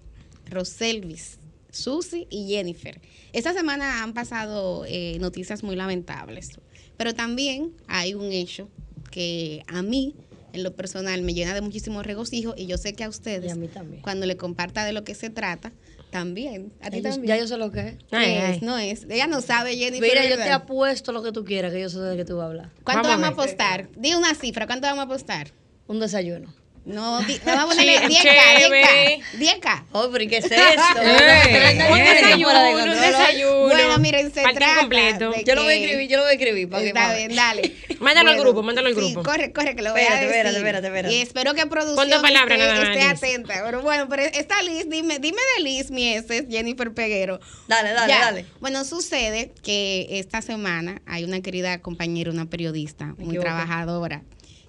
Roselvis, 0.50 1.38
Susi 1.70 2.26
y 2.30 2.48
Jennifer. 2.48 3.00
Esta 3.32 3.52
semana 3.52 4.02
han 4.02 4.14
pasado 4.14 4.84
eh, 4.86 5.18
noticias 5.20 5.62
muy 5.62 5.76
lamentables, 5.76 6.52
pero 6.96 7.14
también 7.14 7.72
hay 7.88 8.14
un 8.14 8.32
hecho 8.32 8.68
que 9.14 9.62
a 9.68 9.80
mí, 9.82 10.16
en 10.52 10.64
lo 10.64 10.74
personal, 10.74 11.22
me 11.22 11.34
llena 11.34 11.54
de 11.54 11.60
muchísimo 11.60 12.02
regocijo 12.02 12.54
y 12.56 12.66
yo 12.66 12.78
sé 12.78 12.94
que 12.94 13.04
a 13.04 13.08
ustedes, 13.08 13.46
Y 13.46 13.50
a 13.50 13.54
mí 13.54 13.68
también. 13.68 14.02
cuando 14.02 14.26
le 14.26 14.36
comparta 14.36 14.84
de 14.84 14.92
lo 14.92 15.04
que 15.04 15.14
se 15.14 15.30
trata, 15.30 15.72
también. 16.10 16.72
A 16.80 16.90
ti 16.90 16.96
Ya 17.00 17.10
yo- 17.10 17.10
también. 17.14 17.36
Ya 17.36 17.40
yo 17.40 17.46
sé 17.46 17.56
lo 17.56 17.70
que 17.70 17.80
es. 17.80 17.94
¿Qué 18.10 18.16
Ay, 18.16 18.32
es? 18.34 18.42
ay. 18.44 18.58
No 18.62 18.76
es. 18.76 19.06
Ella 19.08 19.28
no 19.28 19.40
sabe, 19.40 19.76
Jennifer. 19.76 20.08
Mira, 20.08 20.24
yo 20.24 20.30
¿verdad? 20.30 20.44
te 20.44 20.50
apuesto 20.50 21.12
lo 21.12 21.22
que 21.22 21.30
tú 21.30 21.44
quieras, 21.44 21.72
que 21.72 21.80
yo 21.80 21.88
sé 21.88 22.00
de 22.00 22.16
qué 22.16 22.24
tú 22.24 22.36
vas 22.36 22.44
a 22.44 22.46
hablar. 22.48 22.70
¿Cuánto 22.82 23.08
Vamos 23.08 23.24
a 23.24 23.30
vamos 23.30 23.38
a 23.38 23.42
apostar? 23.42 23.88
Di 23.96 24.14
una 24.14 24.34
cifra, 24.34 24.66
¿cuánto 24.66 24.88
vamos 24.88 25.00
a 25.02 25.04
apostar? 25.04 25.52
Un 25.86 26.00
desayuno. 26.00 26.52
No, 26.86 27.22
di- 27.22 27.40
vamos 27.46 27.64
a 27.64 27.68
ponerle 27.68 27.96
Ch- 27.98 28.08
10K, 28.08 28.58
chévere. 28.58 29.20
10K, 29.38 29.60
10K. 29.60 29.84
Oh, 29.92 30.10
pero 30.12 30.24
¿y 30.24 30.28
qué 30.28 30.36
es 30.36 30.44
esto? 30.44 30.54
Un 31.92 31.98
desayuno, 31.98 32.70
un 32.84 32.90
desayuno. 32.90 33.60
Bueno, 33.68 33.98
miren, 33.98 34.32
se 34.34 34.42
Parking 34.42 34.58
trata 34.58 34.80
completo. 34.80 35.30
de 35.30 35.44
Yo 35.44 35.54
lo 35.54 35.62
voy 35.62 35.72
a 35.72 35.76
que- 35.78 35.84
escribir, 35.84 36.10
yo 36.10 36.16
lo 36.18 36.22
voy 36.24 36.30
a 36.32 36.34
escribir. 36.34 36.68
Para 36.68 36.82
que 36.82 36.88
Está 36.88 37.00
más. 37.08 37.16
bien, 37.16 37.34
dale. 37.34 37.74
Mándalo 38.00 38.30
al 38.32 38.38
grupo, 38.38 38.62
mándalo 38.62 38.88
al 38.88 38.94
Sí, 38.94 39.00
grupo. 39.00 39.22
corre, 39.22 39.52
corre, 39.52 39.74
que 39.74 39.80
lo 39.82 39.92
voy 39.92 40.00
a 40.00 40.04
Espérate, 40.04 40.26
decir. 40.26 40.36
espérate, 40.36 40.56
espérate, 40.58 40.86
espérate. 40.88 41.14
Y 41.14 41.20
espero 41.22 41.54
que 41.54 41.66
producción 41.66 42.10
dos 42.10 42.20
palabras 42.22 42.58
esté, 42.58 42.66
nada 42.72 42.80
más, 42.86 42.96
esté 42.96 43.26
atenta. 43.26 43.62
Pero 43.64 43.80
bueno, 43.80 44.06
pero 44.10 44.22
esta 44.24 44.62
Liz, 44.62 44.86
dime, 44.90 45.18
dime 45.18 45.38
de 45.56 45.62
Liz 45.64 45.90
Mieses, 45.90 46.44
Jennifer 46.50 46.92
Peguero. 46.92 47.40
Dale, 47.66 47.92
dale, 47.92 48.12
Ya. 48.12 48.20
dale. 48.20 48.44
Bueno, 48.60 48.84
sucede 48.84 49.52
que 49.62 50.06
esta 50.10 50.42
semana 50.42 51.00
hay 51.06 51.24
una 51.24 51.40
querida 51.40 51.80
compañera, 51.80 52.30
una 52.30 52.44
periodista 52.46 53.14
muy 53.16 53.38
trabajadora, 53.38 54.22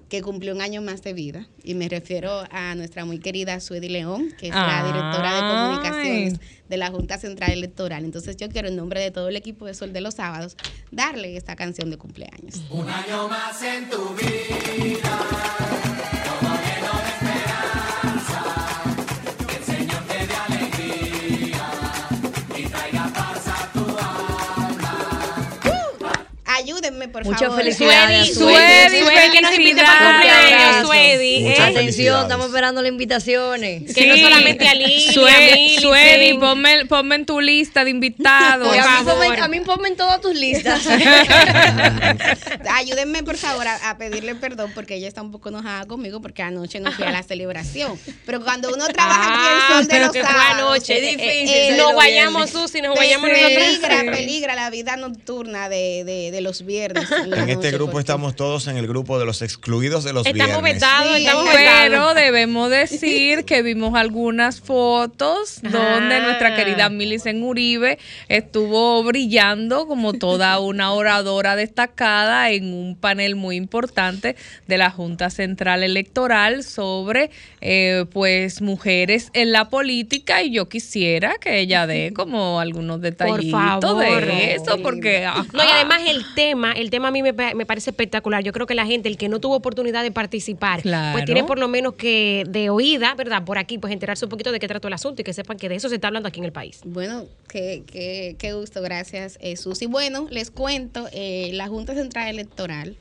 que 0.10 0.22
cumplió 0.22 0.54
un 0.54 0.62
año 0.62 0.82
más 0.82 1.02
de 1.02 1.13
vida. 1.13 1.48
Y 1.63 1.74
me 1.74 1.89
refiero 1.89 2.44
a 2.52 2.76
nuestra 2.76 3.06
muy 3.06 3.20
querida 3.20 3.60
Suedi 3.60 3.89
León, 3.89 4.34
que 4.38 4.48
es 4.48 4.56
la 4.56 4.84
directora 4.86 5.36
de 5.36 5.41
comunicaciones 5.41 6.39
de 6.70 6.78
la 6.78 6.89
Junta 6.91 7.18
Central 7.18 7.52
Electoral. 7.52 8.06
Entonces 8.06 8.38
yo 8.38 8.50
quiero 8.50 8.68
en 8.68 8.76
nombre 8.76 9.02
de 9.02 9.12
todo 9.12 9.30
el 9.30 9.36
equipo 9.36 9.65
de 9.65 9.74
Sol 9.74 9.94
de 9.94 10.02
los 10.02 10.15
Sábados 10.15 10.58
darle 10.91 11.38
esta 11.38 11.56
canción 11.56 11.89
de 11.89 11.98
cumpleaños. 11.98 12.62
Por 27.10 27.24
Muchas 27.26 27.41
favor. 27.41 27.58
felicidades, 27.58 28.34
Suedi, 28.34 28.56
Suedi, 28.56 28.89
Suedi, 28.89 29.00
Suedi, 29.06 29.32
que 29.32 29.41
nos 29.41 29.56
invite 29.58 29.82
para 29.84 30.12
cumpleaños, 30.12 30.86
Suedi. 30.88 31.48
¿eh? 31.48 31.58
Atención, 31.62 32.22
estamos 32.24 32.46
esperando 32.48 32.82
las 32.82 32.91
invitaciones. 32.91 33.94
Que 33.94 34.08
no 34.08 34.18
solamente 34.18 34.68
a 34.68 34.74
Lili, 34.76 35.02
Suedi, 35.13 35.78
Suedi, 35.80 36.34
ponme, 36.36 36.86
ponme 36.86 37.15
en 37.15 37.26
tu 37.26 37.39
lista 37.41 37.84
de 37.84 37.89
invitados. 37.91 38.68
Por 38.68 38.78
a, 38.78 38.82
mí 39.00 39.06
favor. 39.06 39.26
ponme, 39.26 39.41
a 39.41 39.48
mí 39.48 39.60
ponme 39.62 39.88
en 39.89 39.96
todas 39.96 40.20
tus 40.22 40.34
listas. 40.36 40.82
Ayúdenme, 42.72 43.24
por 43.24 43.38
favor, 43.38 43.68
a, 43.68 43.89
a 43.89 43.98
pedirle 43.98 44.36
perdón 44.36 44.72
porque 44.74 44.96
ella 44.96 45.08
está 45.08 45.22
un 45.22 45.32
poco 45.32 45.50
enojada 45.50 45.86
conmigo 45.86 46.22
porque 46.22 46.41
anoche 46.44 46.80
no 46.80 46.91
fui 46.91 47.06
a 47.06 47.12
la 47.12 47.24
celebración. 47.24 48.00
Pero 48.26 48.41
cuando 48.44 48.70
uno 48.74 48.88
trabaja 48.88 49.34
aquí 49.34 49.46
en 49.46 49.56
Ah, 49.56 49.68
Sol 49.70 49.84
de 49.88 49.89
pero 49.89 50.04
los 50.06 50.13
que 50.13 50.22
fue 50.24 50.30
Sábados, 50.32 50.60
anoche. 50.60 50.98
es 50.98 51.04
Eh, 51.04 51.18
difícil 51.18 51.74
eh, 51.74 51.78
nos 51.78 51.94
guayamos. 51.94 52.50
Susi, 52.50 52.82
nos 52.82 52.96
guayamos 52.96 53.30
nosotros. 53.30 53.52
peligra, 53.54 54.12
peligra 54.12 54.56
la 54.56 54.70
vida 54.70 54.96
nocturna 54.98 55.70
de, 55.70 56.04
de, 56.06 56.32
de 56.32 56.41
los 56.41 56.65
viernes. 56.65 56.95
En 57.36 57.50
este 57.50 57.72
grupo 57.72 58.00
estamos 58.00 58.36
todos 58.36 58.68
en 58.68 58.78
el 58.78 58.88
grupo 58.88 59.20
de 59.20 59.26
los 59.26 59.42
excluidos 59.42 60.04
de 60.04 60.14
los 60.14 60.26
Estamos 60.26 60.48
viernes. 60.62 60.74
vetados, 60.76 61.16
Sí, 61.18 61.26
estamos 61.26 61.46
pero 61.46 61.58
vetados. 61.60 61.82
Pero 61.90 62.14
debemos 62.14 62.70
decir 62.70 63.46
que 63.46 63.62
vimos 63.62 63.96
algunas 63.96 64.62
fotos 64.62 65.60
donde 65.62 66.16
Ah. 66.16 66.22
nuestra 66.24 66.56
querida 66.56 66.90
Milicen 66.90 67.44
Uribe 67.44 67.98
estuvo 68.30 69.04
brillando 69.04 69.88
como 69.88 70.14
toda 70.14 70.60
una 70.60 70.92
oradora 70.94 71.56
destacada 71.56 72.50
en 72.52 72.74
un 72.74 72.96
panel 72.96 73.36
muy 73.36 73.56
importante 73.56 74.36
de 74.68 74.78
la 74.78 74.90
Junta 74.92 75.30
Central 75.30 75.84
Electoral 75.84 76.64
sobre 76.64 77.32
eh, 77.62 78.06
pues 78.12 78.62
mujeres 78.62 79.30
en 79.34 79.52
la 79.52 79.70
política 79.70 80.44
y 80.44 80.52
yo 80.52 80.70
quisiera 80.70 81.36
que 81.40 81.60
ella 81.60 81.88
dé 81.88 82.14
como 82.16 82.60
algunos 82.60 83.02
detallitos 83.02 83.52
favor. 83.52 84.26
de 84.26 84.54
eso 84.56 84.78
porque 84.82 85.26
ajá. 85.26 85.46
No, 85.54 85.64
y 85.64 85.68
además 85.68 86.02
el 86.08 86.24
tema, 86.36 86.72
el 86.76 86.90
tema 86.90 87.08
a 87.08 87.12
mí 87.12 87.24
me, 87.24 87.34
pa- 87.34 87.54
me 87.54 87.66
parece 87.66 87.90
espectacular. 87.90 88.44
Yo 88.44 88.52
creo 88.54 88.68
que 88.68 88.76
la 88.76 88.86
gente, 88.86 89.10
el 89.10 89.18
que 89.18 89.30
no 89.30 89.40
tuvo 89.40 89.56
oportunidad 89.56 90.04
de 90.04 90.12
participar, 90.12 90.82
Claro. 90.82 91.14
pues 91.14 91.26
tiene 91.26 91.44
por 91.44 91.58
lo 91.60 91.68
menos 91.68 91.94
que 91.96 92.44
de 92.48 92.70
oída, 92.70 93.16
¿verdad? 93.16 93.44
Por 93.44 93.58
aquí, 93.58 93.78
pues 93.78 93.92
enterarse 93.94 94.26
un 94.26 94.30
poquito 94.30 94.52
de 94.52 94.60
qué 94.60 94.68
trató 94.68 94.88
el 94.88 94.94
asunto 94.94 95.22
y 95.22 95.26
que 95.26 95.34
sepan 95.34 95.58
que 95.58 95.70
de 95.70 95.76
eso 95.76 95.90
se 95.90 95.96
está 95.96 96.08
hablando 96.08 96.28
aquí 96.30 96.40
en 96.40 96.46
el 96.46 96.52
país. 96.52 96.82
Bueno, 96.86 97.26
qué, 97.48 97.84
qué, 97.88 98.36
qué 98.38 98.54
gusto, 98.54 98.82
gracias, 98.82 99.38
eh, 99.42 99.56
Susi. 99.58 99.86
Bueno, 99.88 100.28
les 100.30 100.52
cuento, 100.52 101.08
eh, 101.12 101.50
la 101.54 101.68
Junta 101.68 101.94
Central 101.96 102.28
Electoral 102.30 102.96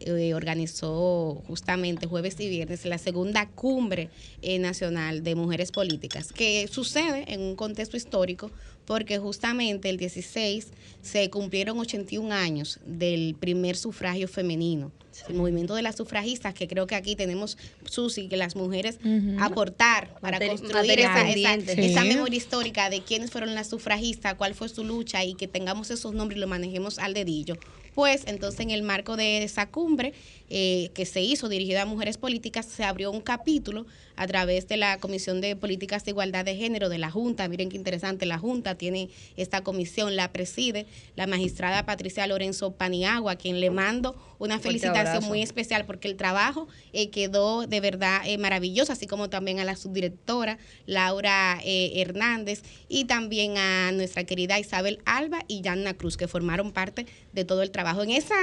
eh, 0.00 0.32
organizó 0.34 1.42
justamente 1.48 2.06
jueves 2.06 2.38
y 2.38 2.48
viernes 2.48 2.84
la 2.84 2.98
segunda 2.98 3.48
cumbre 3.48 4.10
eh, 4.42 4.58
nacional 4.60 5.24
de 5.24 5.34
mujeres 5.34 5.72
políticas, 5.72 6.32
que 6.32 6.68
sucede 6.70 7.24
en 7.32 7.40
un 7.40 7.56
contexto 7.56 7.96
histórico 7.96 8.50
porque 8.88 9.18
justamente 9.18 9.90
el 9.90 9.98
16 9.98 10.68
se 11.02 11.28
cumplieron 11.28 11.78
81 11.78 12.34
años 12.34 12.80
del 12.86 13.36
primer 13.38 13.76
sufragio 13.76 14.28
femenino, 14.28 14.90
el 15.28 15.34
movimiento 15.34 15.74
de 15.74 15.82
las 15.82 15.96
sufragistas, 15.96 16.54
que 16.54 16.66
creo 16.66 16.86
que 16.86 16.94
aquí 16.94 17.14
tenemos, 17.14 17.58
Susi, 17.84 18.28
que 18.28 18.38
las 18.38 18.56
mujeres 18.56 18.98
aportar 19.40 20.18
para 20.22 20.40
construir 20.40 21.00
esa, 21.00 22.02
memoria 22.04 22.38
histórica 22.38 22.88
de 22.88 23.02
quiénes 23.02 23.30
fueron 23.30 23.54
las 23.54 23.68
sufragistas, 23.68 24.36
cuál 24.36 24.54
fue 24.54 24.70
su 24.70 24.84
lucha 24.84 25.22
y 25.22 25.34
que 25.34 25.48
tengamos 25.48 25.90
esos 25.90 26.14
nombres 26.14 26.38
y 26.38 26.40
lo 26.40 26.46
manejemos 26.46 26.98
al 26.98 27.12
dedillo. 27.12 27.58
Pues 27.94 28.22
entonces 28.26 28.60
en 28.60 28.70
el 28.70 28.82
marco 28.82 29.18
de 29.18 29.42
esa 29.42 29.68
cumbre 29.68 30.14
eh, 30.50 30.90
que 30.94 31.06
se 31.06 31.20
hizo 31.20 31.48
dirigida 31.48 31.82
a 31.82 31.86
mujeres 31.86 32.18
políticas, 32.18 32.66
se 32.66 32.84
abrió 32.84 33.10
un 33.10 33.20
capítulo 33.20 33.86
a 34.18 34.26
través 34.26 34.66
de 34.66 34.76
la 34.76 34.98
Comisión 34.98 35.40
de 35.40 35.54
Políticas 35.56 36.04
de 36.04 36.10
Igualdad 36.10 36.44
de 36.44 36.56
Género 36.56 36.88
de 36.88 36.98
la 36.98 37.10
Junta. 37.10 37.48
Miren 37.48 37.68
qué 37.68 37.76
interesante, 37.76 38.26
la 38.26 38.38
Junta 38.38 38.74
tiene 38.74 39.10
esta 39.36 39.62
comisión, 39.62 40.16
la 40.16 40.32
preside 40.32 40.86
la 41.14 41.26
magistrada 41.26 41.86
Patricia 41.86 42.26
Lorenzo 42.26 42.72
Paniagua, 42.72 43.32
a 43.32 43.36
quien 43.36 43.60
le 43.60 43.70
mando 43.70 44.16
una 44.38 44.58
felicitación 44.58 45.24
muy 45.24 45.42
especial 45.42 45.84
porque 45.84 46.08
el 46.08 46.16
trabajo 46.16 46.68
eh, 46.92 47.10
quedó 47.10 47.66
de 47.66 47.80
verdad 47.80 48.22
eh, 48.24 48.38
maravilloso, 48.38 48.92
así 48.92 49.06
como 49.06 49.30
también 49.30 49.60
a 49.60 49.64
la 49.64 49.76
subdirectora 49.76 50.58
Laura 50.86 51.60
eh, 51.64 52.00
Hernández 52.00 52.62
y 52.88 53.04
también 53.04 53.56
a 53.56 53.92
nuestra 53.92 54.24
querida 54.24 54.58
Isabel 54.58 55.00
Alba 55.04 55.44
y 55.46 55.60
Yanna 55.60 55.94
Cruz, 55.94 56.16
que 56.16 56.28
formaron 56.28 56.72
parte 56.72 57.06
de 57.32 57.44
todo 57.44 57.62
el 57.62 57.70
trabajo. 57.70 58.02
En 58.02 58.10
esa 58.10 58.34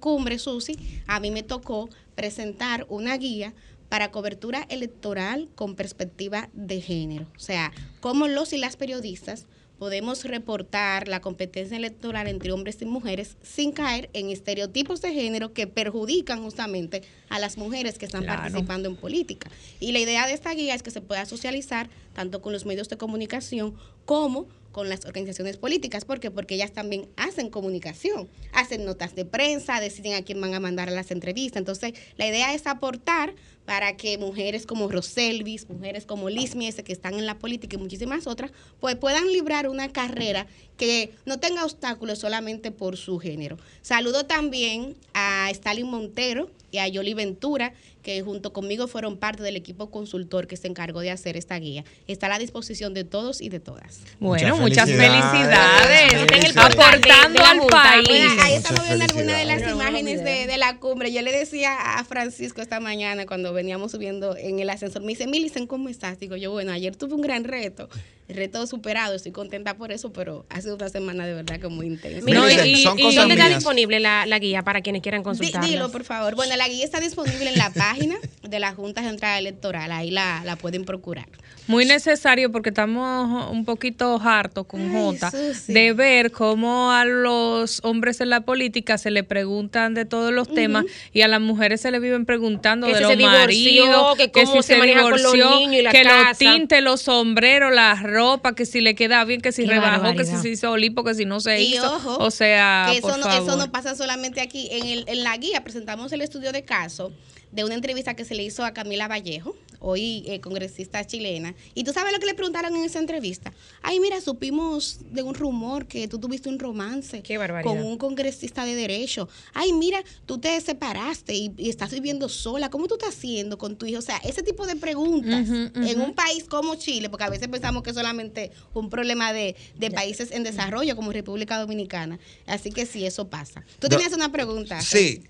cumbre, 0.00 0.38
Susi, 0.38 0.76
a 1.06 1.20
mí 1.20 1.30
me 1.30 1.35
tocó 1.42 1.88
presentar 2.14 2.86
una 2.88 3.16
guía 3.16 3.54
para 3.88 4.10
cobertura 4.10 4.66
electoral 4.68 5.48
con 5.54 5.76
perspectiva 5.76 6.48
de 6.52 6.80
género. 6.80 7.26
O 7.36 7.40
sea, 7.40 7.72
cómo 8.00 8.26
los 8.26 8.52
y 8.52 8.58
las 8.58 8.76
periodistas 8.76 9.46
podemos 9.78 10.24
reportar 10.24 11.06
la 11.06 11.20
competencia 11.20 11.76
electoral 11.76 12.28
entre 12.28 12.50
hombres 12.50 12.78
y 12.80 12.86
mujeres 12.86 13.36
sin 13.42 13.72
caer 13.72 14.08
en 14.14 14.30
estereotipos 14.30 15.02
de 15.02 15.12
género 15.12 15.52
que 15.52 15.66
perjudican 15.66 16.42
justamente 16.42 17.02
a 17.28 17.38
las 17.38 17.58
mujeres 17.58 17.98
que 17.98 18.06
están 18.06 18.22
Claro. 18.24 18.40
participando 18.42 18.88
en 18.88 18.96
política. 18.96 19.50
Y 19.78 19.92
la 19.92 19.98
idea 19.98 20.26
de 20.26 20.32
esta 20.32 20.52
guía 20.54 20.74
es 20.74 20.82
que 20.82 20.90
se 20.90 21.02
pueda 21.02 21.26
socializar 21.26 21.90
tanto 22.14 22.40
con 22.40 22.54
los 22.54 22.64
medios 22.64 22.88
de 22.88 22.96
comunicación 22.96 23.74
como 24.06 24.46
con 24.76 24.90
las 24.90 25.06
organizaciones 25.06 25.56
políticas. 25.56 26.04
¿Por 26.04 26.20
qué? 26.20 26.30
Porque 26.30 26.54
ellas 26.54 26.70
también 26.70 27.08
hacen 27.16 27.48
comunicación, 27.48 28.28
hacen 28.52 28.84
notas 28.84 29.14
de 29.14 29.24
prensa, 29.24 29.80
deciden 29.80 30.12
a 30.12 30.22
quién 30.22 30.38
van 30.38 30.52
a 30.52 30.60
mandar 30.60 30.90
a 30.90 30.92
las 30.92 31.10
entrevistas. 31.10 31.60
Entonces, 31.60 31.94
la 32.18 32.26
idea 32.26 32.52
es 32.52 32.66
aportar 32.66 33.34
para 33.64 33.96
que 33.96 34.18
mujeres 34.18 34.66
como 34.66 34.88
Roselvis, 34.88 35.66
mujeres 35.70 36.04
como 36.04 36.28
Liz 36.28 36.54
Miese, 36.56 36.84
que 36.84 36.92
están 36.92 37.14
en 37.14 37.24
la 37.24 37.38
política 37.38 37.76
y 37.76 37.78
muchísimas 37.78 38.26
otras, 38.26 38.52
pues 38.78 38.96
puedan 38.96 39.32
librar 39.32 39.66
una 39.66 39.90
carrera 39.90 40.46
que 40.76 41.10
no 41.24 41.40
tenga 41.40 41.64
obstáculos 41.64 42.18
solamente 42.18 42.70
por 42.70 42.98
su 42.98 43.18
género. 43.18 43.56
Saludo 43.80 44.26
también 44.26 44.94
a 45.14 45.48
Stalin 45.52 45.86
Montero 45.86 46.50
y 46.70 46.78
a 46.78 46.88
Yoli 46.88 47.14
Ventura, 47.14 47.72
que 48.06 48.22
junto 48.22 48.52
conmigo 48.52 48.86
fueron 48.86 49.16
parte 49.16 49.42
del 49.42 49.56
equipo 49.56 49.90
consultor 49.90 50.46
que 50.46 50.56
se 50.56 50.68
encargó 50.68 51.00
de 51.00 51.10
hacer 51.10 51.36
esta 51.36 51.58
guía. 51.58 51.84
Está 52.06 52.26
a 52.26 52.28
la 52.28 52.38
disposición 52.38 52.94
de 52.94 53.02
todos 53.02 53.40
y 53.40 53.48
de 53.48 53.58
todas. 53.58 53.98
Bueno, 54.20 54.54
Muchas 54.58 54.86
muchas 54.86 54.88
felicidades. 54.88 56.56
Aportando 56.56 57.42
al 57.42 57.66
país. 57.66 58.06
Bueno, 58.06 58.42
ahí 58.42 58.54
estamos 58.54 58.86
viendo 58.86 59.04
algunas 59.06 59.38
de 59.38 59.44
las 59.44 59.72
imágenes 59.72 60.22
de, 60.22 60.46
de 60.46 60.56
la 60.56 60.78
cumbre. 60.78 61.12
Yo 61.12 61.20
le 61.22 61.32
decía 61.32 61.98
a 61.98 62.04
Francisco 62.04 62.62
esta 62.62 62.78
mañana 62.78 63.26
cuando 63.26 63.52
veníamos 63.52 63.90
subiendo 63.90 64.36
en 64.36 64.60
el 64.60 64.70
ascensor, 64.70 65.02
me 65.02 65.08
dice, 65.08 65.26
Milicen, 65.26 65.66
¿cómo 65.66 65.88
estás? 65.88 66.20
Digo 66.20 66.36
yo, 66.36 66.52
bueno, 66.52 66.70
ayer 66.70 66.94
tuve 66.94 67.14
un 67.14 67.22
gran 67.22 67.42
reto, 67.42 67.88
el 68.28 68.36
reto 68.36 68.64
superado, 68.68 69.16
estoy 69.16 69.32
contenta 69.32 69.74
por 69.74 69.90
eso, 69.90 70.12
pero 70.12 70.46
ha 70.48 70.60
sido 70.60 70.76
una 70.76 70.88
semana 70.90 71.26
de 71.26 71.34
verdad 71.34 71.58
que 71.58 71.66
muy 71.66 71.86
intensa. 71.86 72.20
No, 72.30 72.48
y, 72.48 72.84
¿Dónde 72.84 73.34
está 73.34 73.48
disponible 73.48 73.98
la, 73.98 74.26
la 74.26 74.38
guía 74.38 74.62
para 74.62 74.80
quienes 74.80 75.02
quieran 75.02 75.24
consultarla? 75.24 75.68
dilo, 75.68 75.90
por 75.90 76.04
favor. 76.04 76.36
Bueno, 76.36 76.54
la 76.54 76.68
guía 76.68 76.84
está 76.84 77.00
disponible 77.00 77.48
en 77.48 77.58
la 77.58 77.70
página 77.70 77.95
de 78.42 78.58
la 78.60 78.72
Junta 78.74 79.02
Central 79.02 79.38
Electoral, 79.40 79.90
ahí 79.92 80.10
la, 80.10 80.42
la 80.44 80.56
pueden 80.56 80.84
procurar. 80.84 81.26
Muy 81.68 81.84
necesario 81.84 82.52
porque 82.52 82.68
estamos 82.68 83.50
un 83.50 83.64
poquito 83.64 84.20
hartos 84.22 84.66
con 84.66 84.82
Ay, 84.82 84.88
Jota 84.92 85.32
de 85.66 85.92
ver 85.94 86.30
cómo 86.30 86.92
a 86.92 87.04
los 87.04 87.80
hombres 87.82 88.20
en 88.20 88.30
la 88.30 88.42
política 88.42 88.98
se 88.98 89.10
le 89.10 89.24
preguntan 89.24 89.92
de 89.94 90.04
todos 90.04 90.32
los 90.32 90.46
temas 90.52 90.84
y 91.12 91.22
a 91.22 91.28
las 91.28 91.40
mujeres 91.40 91.80
se 91.80 91.90
le 91.90 91.98
viven 91.98 92.24
preguntando 92.24 92.86
Que 92.86 92.92
de 92.92 92.98
si 92.98 93.02
los 93.02 93.10
se 93.10 93.16
divorció, 93.16 93.86
maridos, 93.86 94.16
que 94.16 94.30
cómo 94.30 94.62
se 94.62 94.76
maneja 94.76 95.02
con 95.02 95.20
los 95.20 95.34
niños 95.34 95.72
y 95.72 95.82
la 95.82 95.90
que 95.90 96.04
los 96.04 96.12
casa. 96.12 96.38
tintes, 96.38 96.82
los 96.84 97.02
sombreros, 97.02 97.74
la 97.74 97.94
ropa, 98.00 98.54
que 98.54 98.64
si 98.64 98.80
le 98.80 98.94
queda 98.94 99.24
bien, 99.24 99.40
que 99.40 99.50
si 99.50 99.64
Qué 99.64 99.70
rebajó, 99.70 100.14
que 100.14 100.24
si 100.24 100.36
se 100.36 100.48
hizo 100.50 100.76
lipo, 100.76 101.02
que 101.02 101.14
si 101.16 101.24
no 101.24 101.40
se 101.40 101.60
Y 101.60 101.74
hizo. 101.74 101.96
ojo, 101.96 102.16
o 102.18 102.30
sea, 102.30 102.86
que 102.92 102.98
eso 102.98 103.08
por 103.08 103.18
no, 103.18 103.24
favor. 103.26 103.42
eso 103.42 103.56
no 103.56 103.72
pasa 103.72 103.96
solamente 103.96 104.40
aquí. 104.40 104.68
En, 104.70 104.86
el, 104.86 105.04
en 105.08 105.24
la 105.24 105.36
guía 105.36 105.64
presentamos 105.64 106.12
el 106.12 106.20
estudio 106.20 106.52
de 106.52 106.62
caso 106.64 107.12
de 107.56 107.64
una 107.64 107.74
entrevista 107.74 108.14
que 108.14 108.26
se 108.26 108.34
le 108.34 108.42
hizo 108.44 108.64
a 108.66 108.72
Camila 108.74 109.08
Vallejo, 109.08 109.56
hoy 109.80 110.24
eh, 110.26 110.40
congresista 110.40 111.06
chilena. 111.06 111.54
Y 111.74 111.84
tú 111.84 111.92
sabes 111.94 112.12
lo 112.12 112.18
que 112.18 112.26
le 112.26 112.34
preguntaron 112.34 112.76
en 112.76 112.84
esa 112.84 112.98
entrevista. 112.98 113.50
Ay, 113.82 113.98
mira, 113.98 114.20
supimos 114.20 114.98
de 115.10 115.22
un 115.22 115.34
rumor 115.34 115.86
que 115.86 116.06
tú 116.06 116.18
tuviste 116.18 116.50
un 116.50 116.58
romance 116.58 117.22
Qué 117.22 117.38
con 117.62 117.78
un 117.78 117.96
congresista 117.96 118.66
de 118.66 118.74
derecho. 118.74 119.28
Ay, 119.54 119.72
mira, 119.72 120.02
tú 120.26 120.36
te 120.38 120.60
separaste 120.60 121.34
y, 121.34 121.50
y 121.56 121.70
estás 121.70 121.92
viviendo 121.92 122.28
sola. 122.28 122.68
¿Cómo 122.68 122.88
tú 122.88 122.96
estás 122.96 123.14
haciendo 123.16 123.56
con 123.56 123.76
tu 123.76 123.86
hijo? 123.86 124.00
O 124.00 124.02
sea, 124.02 124.18
ese 124.18 124.42
tipo 124.42 124.66
de 124.66 124.76
preguntas 124.76 125.48
en 125.48 126.00
un 126.02 126.14
país 126.14 126.44
como 126.44 126.74
Chile, 126.74 127.08
porque 127.08 127.24
a 127.24 127.30
veces 127.30 127.48
pensamos 127.48 127.82
que 127.82 127.90
es 127.90 127.96
solamente 127.96 128.50
un 128.74 128.90
problema 128.90 129.32
de, 129.32 129.56
de 129.76 129.90
países 129.90 130.30
en 130.30 130.42
desarrollo 130.42 130.94
como 130.94 131.10
República 131.10 131.58
Dominicana. 131.58 132.18
Así 132.46 132.70
que 132.70 132.84
sí, 132.84 133.06
eso 133.06 133.28
pasa. 133.28 133.64
Tú 133.78 133.88
Do- 133.88 133.96
tenías 133.96 134.12
una 134.12 134.30
pregunta. 134.30 134.80
Sí, 134.82 135.22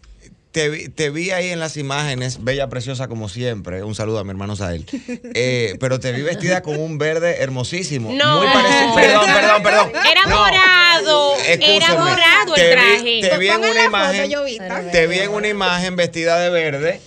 te, 0.53 0.69
vi- 0.71 0.89
te 0.89 1.11
vi 1.11 1.31
ahí 1.33 1.51
en 1.51 1.61
las 1.61 1.77
imágenes, 1.77 2.43
bella, 2.43 2.69
preciosa 2.69 3.09
como 3.09 3.29
siempre. 3.29 3.83
Un 3.83 3.95
saludo 3.95 4.19
a 4.21 4.25
mi 4.25 4.31
hermano 4.31 4.57
Sael. 4.57 4.87
Eh, 5.35 5.77
pero 5.81 6.01
te 6.01 6.13
vi 6.13 6.23
vestida 6.23 6.63
con 6.63 6.79
un 6.79 6.97
verde 6.99 7.37
hermosísimo. 7.43 8.11
No. 8.15 8.39
Muy 8.39 8.47
parecido. 8.49 8.95
Perdón, 8.95 9.27
perdón, 9.35 9.63
perdón. 9.63 9.93
Era 10.11 10.23
No. 10.27 10.37
morado, 10.39 11.35
era 11.47 11.95
morado 11.95 12.55
el 12.57 12.63
Te 12.63 12.69
vi- 12.69 12.73
traje. 12.73 13.21
Te 13.31 13.39
vi 13.39 13.49
en 13.49 13.57
una 13.59 13.67
la 13.69 13.75
foto, 13.75 13.85
imagen. 13.87 14.31
Llovita. 14.31 14.91
Te 14.91 15.07
vi 15.07 15.19
en 15.19 15.31
una 15.31 15.49
imagen 15.49 15.97
vestida 15.97 16.39
de 16.41 16.49
verde 16.51 17.01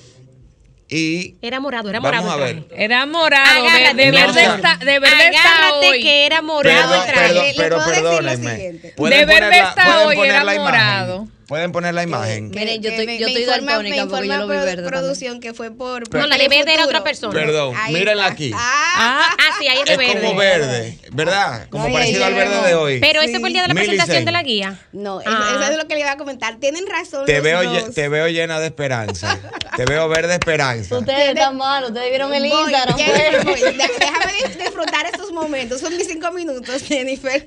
y 0.91 1.35
Era 1.41 1.59
morado, 1.59 1.89
era 1.89 1.99
Vamos 1.99 2.23
morado 2.23 2.43
a 2.43 2.49
el 2.49 2.55
ver. 2.55 2.63
traje. 2.67 2.83
Era 2.83 3.05
morado, 3.05 3.63
de, 3.63 3.69
Agárrate, 3.69 3.95
de 3.95 4.11
no, 4.11 4.17
verde 4.17 4.41
está, 4.43 4.75
de 4.77 4.99
verde 4.99 5.27
está 5.27 5.55
Agárrate 5.57 5.87
hoy. 5.89 6.01
que 6.01 6.25
era 6.25 6.41
morado 6.41 6.93
el 6.95 6.99
Perdón, 7.01 7.07
traje. 7.07 7.27
perdón, 7.27 7.43
Le- 7.45 7.53
le 7.53 7.57
pero 7.63 7.77
perdónenme. 7.85 8.55
siguiente. 8.55 8.93
¿Pueden 8.97 9.19
De 9.19 9.25
verde 9.25 9.59
está 9.59 10.05
hoy, 10.07 10.17
era 10.19 10.55
imagen? 10.55 11.31
Pueden 11.50 11.72
poner 11.74 11.93
la 11.93 12.04
imagen. 12.04 12.50
Miren, 12.52 12.82
yo 12.82 12.89
estoy- 12.91 13.18
yo 13.18 13.28
estoy 13.28 13.43
informa- 13.43 13.72
daltónica 13.74 14.06
me 14.06 14.12
porque 14.12 14.28
yo 14.28 14.38
lo 14.38 14.47
vi 14.47 14.54
verde 14.56 14.66
también. 14.76 14.88
producción 14.91 15.39
que 15.41 15.54
fue 15.54 15.72
por... 15.72 16.14
No, 16.16 16.28
la 16.28 16.38
de 16.38 16.47
verde 16.47 16.74
era 16.76 16.86
otra 16.86 17.04
persona. 17.04 17.34
Perdón, 17.34 17.76
Ahí 17.76 17.93
mírenla 17.93 18.24
está. 18.24 18.34
aquí. 18.34 18.52
Ah, 18.56 19.26
Ah, 19.38 19.56
sí, 19.60 19.68
ahí 19.68 19.80
es 19.80 19.86
de 19.86 19.91
Es 19.93 19.97
verde. 19.97 20.22
como 20.28 20.36
verde, 20.39 20.97
¿verdad? 21.12 21.68
Como 21.70 21.86
Ay, 21.86 21.93
parecido 21.93 22.26
al 22.26 22.34
verde 22.36 22.68
de 22.68 22.76
hoy. 22.76 23.00
Pero 23.02 23.22
ese 23.22 23.39
fue 23.39 23.50
el 23.50 23.54
día 23.54 23.64
de 23.64 23.68
la 23.70 23.74
Millicent. 23.74 23.97
presentación 23.97 24.26
de 24.26 24.32
la 24.32 24.43
guía. 24.43 24.80
no, 24.93 25.22
eso, 25.22 25.30
Ah. 25.34 25.58
eso 25.62 25.72
es 25.72 25.78
lo 25.78 25.88
que 25.88 25.95
le 25.95 26.02
iba 26.02 26.12
a 26.12 26.18
comentar. 26.18 26.58
Tienen 26.60 26.86
razón 26.88 27.26
Te 27.26 27.34
los 27.36 27.43
veo, 27.43 27.64
dos. 27.64 27.93
te 27.95 28.08
veo 28.10 28.28
llena 28.30 28.60
de 28.60 28.68
esperanza. 28.68 29.39
Te 29.76 29.86
veo 29.86 30.08
verde 30.08 30.34
esperanza. 30.36 30.97
Ustedes 31.00 31.30
están 31.30 31.58
mal, 31.58 31.84
ustedes 31.86 32.10
vieron 32.10 32.34
el 32.34 32.47
Voy, 32.47 32.52
Instagram. 32.62 32.95
Déjame 32.97 34.34
dis- 34.43 34.58
disfrutar 34.58 35.06
estos 35.06 35.32
momentos. 35.32 35.82
Son 35.82 35.95
mis 35.95 36.08
cinco 36.08 36.32
minutos, 36.32 36.84
Jennifer. 36.88 37.43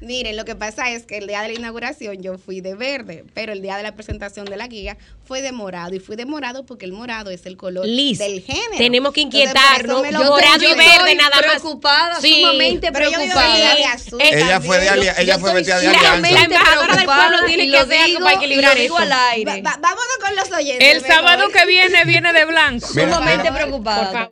Miren, 0.00 0.36
lo 0.36 0.44
que 0.44 0.54
pasa 0.56 0.90
es 0.90 1.04
que 1.04 1.18
el 1.18 1.26
día 1.26 1.42
de 1.42 1.48
la 1.48 1.54
inauguración 1.54 2.22
yo 2.22 2.38
fui 2.38 2.60
de 2.60 2.74
verde, 2.74 3.24
pero 3.36 3.52
el 3.52 3.60
día 3.60 3.76
de 3.76 3.82
la 3.82 3.94
presentación 3.94 4.46
de 4.46 4.56
la 4.56 4.66
guía 4.66 4.96
fue 5.26 5.42
de 5.42 5.52
morado. 5.52 5.94
Y 5.94 6.00
fui 6.00 6.16
de 6.16 6.24
morado 6.24 6.64
porque 6.64 6.86
el 6.86 6.92
morado 6.92 7.28
es 7.30 7.44
el 7.44 7.58
color 7.58 7.84
Liz, 7.86 8.18
del 8.18 8.40
género. 8.40 8.78
tenemos 8.78 9.12
que 9.12 9.20
inquietarnos. 9.20 10.00
morado 10.10 10.64
y 10.64 10.74
verde 10.74 11.14
nada 11.16 11.36
más. 11.36 11.42
preocupada, 11.60 12.18
Sí, 12.18 12.36
sumamente 12.40 12.90
pero 12.90 13.10
yo 13.10 13.16
preocupada. 13.18 13.74
de 13.74 13.84
azul. 13.84 14.22
Ella 14.22 14.58
fue 14.62 14.78
de 14.80 14.88
alia- 14.88 15.14
ella 15.18 15.38
fue 15.38 15.52
vestida 15.52 15.80
de 15.80 15.88
alianza. 15.88 16.30
La 16.30 16.44
embajadora 16.44 16.80
del 16.80 16.88
preocupada 17.04 17.28
pueblo 17.28 17.46
tiene 17.46 17.64
que 17.64 17.68
lo 17.72 17.78
hacer 17.80 18.00
algo 18.00 18.20
para 18.20 18.32
equilibrar 18.36 18.78
eso. 18.78 18.96
al 18.96 19.12
aire. 19.12 19.60
Va- 19.62 19.70
va- 19.70 19.76
vámonos 19.82 20.16
con 20.24 20.34
los 20.36 20.50
oyentes. 20.58 20.94
El 20.94 21.04
sábado 21.04 21.48
que 21.50 21.66
viene 21.66 22.04
viene 22.06 22.32
de 22.32 22.44
blanco. 22.46 22.88
Mira, 22.94 23.12
Sumamente 23.14 23.52
preocupada. 23.52 24.30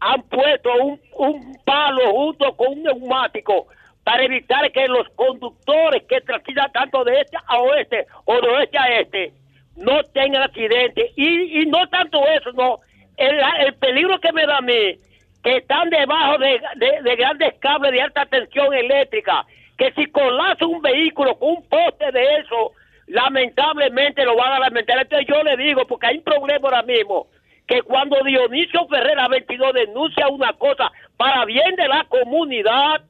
han 0.00 0.22
puesto 0.22 0.70
un, 0.82 1.00
un 1.16 1.58
palo 1.64 2.10
junto 2.10 2.56
con 2.56 2.72
un 2.72 2.82
neumático 2.82 3.68
para 4.10 4.24
evitar 4.24 4.72
que 4.72 4.88
los 4.88 5.08
conductores 5.10 6.02
que 6.08 6.20
transitan 6.22 6.72
tanto 6.72 7.04
de 7.04 7.20
este 7.20 7.36
a 7.46 7.60
oeste 7.60 8.06
o 8.24 8.40
de 8.40 8.48
oeste 8.48 8.76
a 8.76 8.88
este 8.98 9.32
no 9.76 10.02
tengan 10.12 10.42
accidentes. 10.42 11.12
Y, 11.14 11.60
y 11.62 11.66
no 11.66 11.86
tanto 11.90 12.20
eso, 12.26 12.50
no. 12.54 12.80
El, 13.16 13.38
el 13.64 13.74
peligro 13.74 14.18
que 14.18 14.32
me 14.32 14.44
da 14.46 14.56
a 14.56 14.62
mí, 14.62 14.96
que 15.44 15.58
están 15.58 15.90
debajo 15.90 16.38
de, 16.38 16.60
de- 16.74 17.02
de 17.02 17.14
grandes 17.16 17.54
cables 17.60 17.92
de 17.92 18.02
alta 18.02 18.26
tensión 18.26 18.74
eléctrica, 18.74 19.46
que 19.78 19.92
si 19.92 20.06
colapsa 20.06 20.66
un 20.66 20.82
vehículo 20.82 21.38
con 21.38 21.50
un 21.50 21.68
poste 21.68 22.10
de 22.10 22.38
eso, 22.38 22.72
lamentablemente 23.06 24.24
lo 24.24 24.34
van 24.36 24.54
a 24.54 24.58
lamentar. 24.58 24.98
Entonces 25.02 25.28
yo 25.28 25.40
le 25.44 25.56
digo, 25.56 25.86
porque 25.86 26.08
hay 26.08 26.16
un 26.18 26.24
problema 26.24 26.68
ahora 26.68 26.82
mismo, 26.82 27.28
que 27.68 27.80
cuando 27.82 28.16
Dionisio 28.24 28.88
Ferrera 28.88 29.28
22 29.28 29.72
denuncia 29.72 30.26
una 30.26 30.52
cosa 30.54 30.90
para 31.16 31.44
bien 31.44 31.76
de 31.76 31.86
la 31.86 32.04
comunidad, 32.08 33.02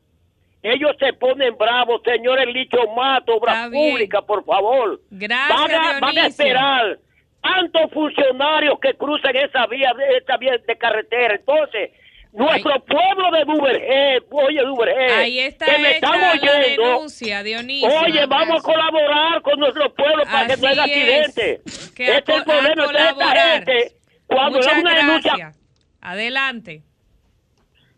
ellos 0.63 0.93
se 0.99 1.13
ponen 1.15 1.57
bravos, 1.57 2.03
señores 2.05 2.47
Licho 2.53 2.79
Mato, 2.95 3.37
obra 3.37 3.53
Está 3.55 3.69
bien. 3.69 3.93
pública, 3.93 4.23
por 4.23 4.45
favor. 4.45 5.01
Gracias, 5.11 5.59
van 5.59 5.71
a, 5.97 6.01
van 6.01 6.19
a 6.19 6.27
esperar 6.27 6.99
tantos 7.43 7.91
funcionarios 7.93 8.79
que 8.81 8.95
cruzan 8.95 9.35
esa 9.37 9.67
vía, 9.67 9.93
esa 10.21 10.37
vía 10.37 10.59
de 10.67 10.77
carretera. 10.77 11.35
Entonces, 11.37 11.91
nuestro 12.33 12.79
pueblo 12.85 13.31
de 13.33 13.45
Duvergé, 13.45 14.19
oye 14.31 14.61
Duvergé, 14.63 15.13
Ahí 15.15 15.39
está 15.41 15.65
que 15.65 15.79
me 15.79 15.91
están 15.93 16.13
oyendo, 16.39 16.85
denuncia, 16.85 17.43
Dionisio. 17.43 17.89
oye, 17.89 18.27
vamos 18.27 18.61
a 18.61 18.63
colaborar 18.63 19.43
con 19.43 19.59
nuestro 19.59 19.93
pueblo 19.95 20.23
para 20.25 20.47
que 20.47 20.57
no 20.59 20.69
haya 20.69 20.83
Así 20.85 20.93
es. 20.93 21.01
accidentes. 21.29 21.93
Que 21.97 22.07
a 22.07 22.19
Este 22.19 22.33
es 22.33 22.39
el 22.39 22.45
problema. 22.45 22.71
Entonces, 22.85 23.07
esta 23.11 23.31
gente, 23.51 23.93
cuando 24.27 24.59
Muchas 24.59 24.79
una 24.79 24.95
denuncia. 24.95 25.53
Adelante. 26.03 26.83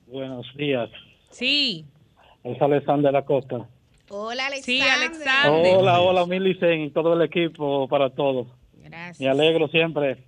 Buenos 0.06 0.46
días. 0.56 0.88
Sí, 1.30 1.84
Es 2.44 2.60
Alexander 2.60 3.14
Acosta. 3.14 3.68
Hola, 4.08 4.46
Alexander. 4.46 4.62
Sí, 4.62 4.80
Alexander. 4.82 5.76
Hola, 5.76 6.00
hola, 6.00 6.26
Milicen 6.26 6.82
y 6.82 6.90
todo 6.90 7.14
el 7.14 7.22
equipo 7.22 7.88
para 7.88 8.10
todos. 8.10 8.48
Gracias. 8.74 9.20
Me 9.20 9.28
alegro 9.28 9.68
siempre 9.68 10.18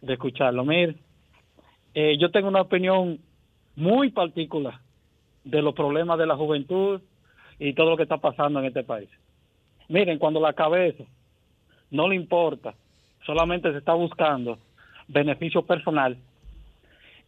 de 0.00 0.12
escucharlo. 0.12 0.64
Mire, 0.64 0.96
eh, 1.94 2.16
yo 2.18 2.30
tengo 2.30 2.48
una 2.48 2.62
opinión 2.62 3.20
muy 3.76 4.10
particular 4.10 4.80
de 5.44 5.62
los 5.62 5.74
problemas 5.74 6.18
de 6.18 6.26
la 6.26 6.36
juventud 6.36 7.00
y 7.58 7.74
todo 7.74 7.90
lo 7.90 7.96
que 7.96 8.02
está 8.02 8.18
pasando 8.18 8.60
en 8.60 8.66
este 8.66 8.82
país. 8.82 9.08
Miren, 9.88 10.18
cuando 10.18 10.40
la 10.40 10.52
cabeza 10.52 11.04
no 11.90 12.08
le 12.08 12.16
importa, 12.16 12.74
solamente 13.24 13.70
se 13.70 13.78
está 13.78 13.94
buscando 13.94 14.58
beneficio 15.08 15.62
personal, 15.62 16.16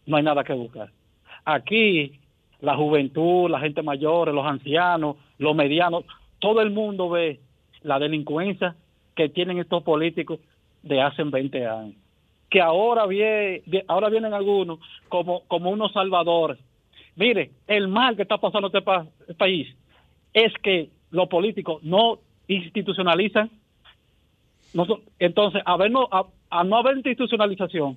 no 0.06 0.16
hay 0.16 0.22
nada 0.22 0.44
que 0.44 0.52
buscar. 0.52 0.90
Aquí 1.44 2.18
la 2.64 2.76
juventud, 2.76 3.50
la 3.50 3.60
gente 3.60 3.82
mayor, 3.82 4.32
los 4.32 4.46
ancianos, 4.46 5.16
los 5.38 5.54
medianos, 5.54 6.04
todo 6.38 6.60
el 6.60 6.70
mundo 6.70 7.08
ve 7.10 7.40
la 7.82 7.98
delincuencia 7.98 8.74
que 9.14 9.28
tienen 9.28 9.58
estos 9.58 9.82
políticos 9.82 10.40
de 10.82 11.00
hace 11.00 11.22
20 11.22 11.66
años. 11.66 11.94
Que 12.50 12.60
ahora, 12.60 13.06
vie- 13.06 13.62
vie- 13.66 13.84
ahora 13.88 14.08
vienen 14.08 14.32
algunos 14.34 14.78
como, 15.08 15.40
como 15.48 15.70
unos 15.70 15.92
salvadores. 15.92 16.58
Mire, 17.16 17.50
el 17.66 17.88
mal 17.88 18.16
que 18.16 18.22
está 18.22 18.38
pasando 18.38 18.68
este 18.68 18.82
pa- 18.82 19.06
país 19.36 19.68
es 20.32 20.52
que 20.62 20.90
los 21.10 21.28
políticos 21.28 21.82
no 21.82 22.18
institucionalizan. 22.48 23.50
Entonces, 25.18 25.62
a, 25.64 25.76
ver, 25.76 25.90
no, 25.90 26.08
a, 26.10 26.26
a 26.50 26.64
no 26.64 26.76
haber 26.76 26.96
institucionalización, 26.96 27.96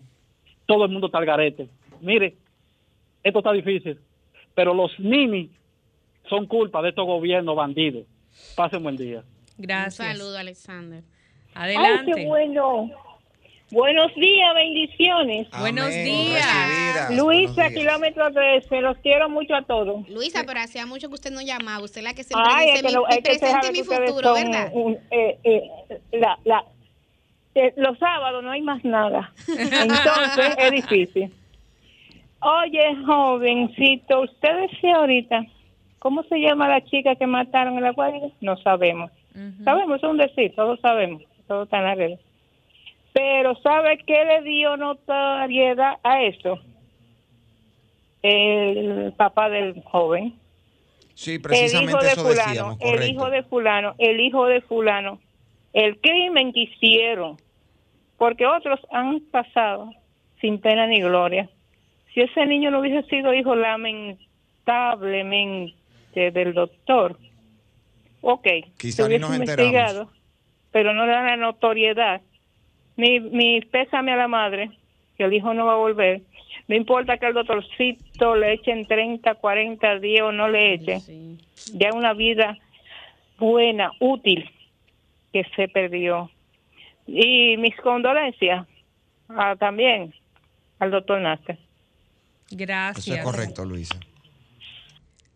todo 0.65 0.85
el 0.85 0.91
mundo 0.91 1.07
está 1.07 1.17
al 1.17 1.25
garete. 1.25 1.67
Mire, 2.01 2.35
esto 3.23 3.39
está 3.39 3.51
difícil, 3.51 3.97
pero 4.57 4.73
los 4.73 4.89
ninis 4.99 5.51
son 6.27 6.47
culpa 6.47 6.81
de 6.81 6.89
estos 6.89 7.05
gobiernos 7.05 7.55
bandidos. 7.55 8.05
Pasen 8.55 8.81
buen 8.81 8.97
día. 8.97 9.23
gracias. 9.55 9.99
Un 9.99 10.15
saludo, 10.17 10.37
Alexander. 10.39 11.03
Ay, 11.53 11.75
Adelante. 11.75 12.11
qué 12.15 12.25
bueno. 12.25 12.89
Buenos 13.69 14.15
días, 14.15 14.55
bendiciones. 14.55 15.47
Buenos 15.59 15.85
Amén. 15.85 16.05
días. 16.05 16.45
Recibidas. 16.45 17.09
Luisa, 17.11 17.23
Buenos 17.53 17.55
días. 17.55 17.73
kilómetro 17.73 18.31
13, 18.31 18.81
los 18.81 18.97
quiero 18.97 19.29
mucho 19.29 19.53
a 19.53 19.61
todos. 19.61 20.09
Luisa, 20.09 20.43
pero 20.47 20.59
hacía 20.59 20.87
mucho 20.87 21.07
que 21.09 21.13
usted 21.13 21.31
no 21.31 21.41
llamaba. 21.41 21.83
Usted 21.83 21.99
es 21.99 22.03
la 22.05 22.13
que 22.15 22.23
siempre 22.23 22.49
Ay, 22.51 22.65
dice 22.71 22.77
es 22.77 22.81
que, 22.81 22.87
mi, 22.87 22.93
lo- 22.95 23.05
mi 23.07 23.13
es 23.13 23.21
que 23.21 23.31
usted 23.33 23.39
presente 23.39 23.67
sabe 23.67 23.77
y 23.77 23.81
mi 23.81 23.87
futuro, 24.07 24.35
son 24.35 24.51
¿verdad? 24.51 24.71
un- 24.73 24.97
eh, 25.11 25.37
eh, 25.43 25.61
la, 26.13 26.39
la, 26.45 26.65
eh, 27.53 27.73
los 27.77 27.99
sábados 27.99 28.43
no 28.43 28.49
hay 28.51 28.61
más 28.63 28.83
nada. 28.83 29.31
Entonces 29.47 30.55
es 30.57 30.71
difícil. 30.71 31.31
Oye, 32.39 32.95
jovencito, 33.05 34.21
usted 34.21 34.69
decía 34.69 34.97
ahorita, 34.97 35.45
¿cómo 35.99 36.23
se 36.23 36.39
llama 36.39 36.69
la 36.69 36.83
chica 36.83 37.15
que 37.15 37.27
mataron 37.27 37.77
en 37.77 37.83
la 37.83 37.91
guardia? 37.91 38.29
No 38.41 38.57
sabemos. 38.57 39.11
Sabemos, 39.63 39.97
es 39.97 40.03
un 40.03 40.17
decir, 40.17 40.53
todos 40.55 40.79
sabemos, 40.79 41.21
todo 41.47 41.63
está 41.63 41.77
en 41.77 41.83
la 41.83 41.95
red. 41.95 42.19
Pero 43.13 43.55
¿sabe 43.61 43.99
qué 43.99 44.25
le 44.25 44.41
dio 44.41 44.77
notoriedad 44.77 45.97
a 46.03 46.23
eso? 46.23 46.59
El 48.23 49.13
papá 49.15 49.49
del 49.49 49.81
joven. 49.83 50.33
Sí, 51.13 51.31
El 51.31 51.37
hijo 51.37 51.43
precisamente 51.43 52.05
de 52.05 52.11
eso 52.11 52.21
fulano, 52.21 52.47
decíamos, 52.47 52.77
el 52.79 53.09
hijo 53.09 53.29
de 53.29 53.43
fulano, 53.43 53.95
el 53.97 54.19
hijo 54.19 54.45
de 54.45 54.61
fulano. 54.61 55.19
El 55.73 55.99
crimen 55.99 56.53
que 56.53 56.61
hicieron, 56.61 57.37
porque 58.17 58.47
otros 58.47 58.79
han 58.91 59.19
pasado 59.31 59.91
sin 60.41 60.59
pena 60.59 60.87
ni 60.87 61.01
gloria. 61.01 61.49
Si 62.17 62.23
ese 62.23 62.47
niño 62.47 62.71
no 62.71 62.79
hubiese 62.79 63.07
sido 63.09 63.31
hijo 63.31 63.55
lamentablemente 63.55 65.75
del 66.15 66.55
doctor, 66.55 67.15
ok, 68.21 68.47
Quizá 68.75 69.03
se 69.03 69.07
hubiese 69.07 69.21
nos 69.21 69.35
enteramos. 69.35 69.71
investigado, 69.71 70.09
pero 70.71 70.95
no 70.95 71.05
le 71.05 71.11
la 71.11 71.37
notoriedad. 71.37 72.21
Mi, 72.95 73.19
mi 73.19 73.61
pésame 73.61 74.13
a 74.13 74.15
la 74.15 74.27
madre, 74.27 74.71
que 75.15 75.25
el 75.25 75.33
hijo 75.33 75.53
no 75.53 75.67
va 75.67 75.73
a 75.73 75.77
volver. 75.77 76.23
No 76.67 76.75
importa 76.75 77.19
que 77.19 77.27
el 77.27 77.35
doctorcito 77.35 78.35
le 78.35 78.53
echen 78.53 78.87
30, 78.87 79.35
40 79.35 79.99
días 79.99 80.23
o 80.23 80.31
no 80.31 80.49
le 80.49 80.73
echen. 80.73 81.37
Ya 81.75 81.93
una 81.93 82.15
vida 82.15 82.57
buena, 83.37 83.91
útil, 83.99 84.49
que 85.31 85.43
se 85.55 85.67
perdió. 85.67 86.31
Y 87.05 87.57
mis 87.57 87.75
condolencias 87.75 88.65
ah, 89.29 89.55
también 89.55 90.15
al 90.79 90.89
doctor 90.89 91.21
Nasser. 91.21 91.59
Gracias. 92.51 93.07
Eso 93.07 93.15
es 93.15 93.23
correcto, 93.23 93.65
Luisa. 93.65 93.99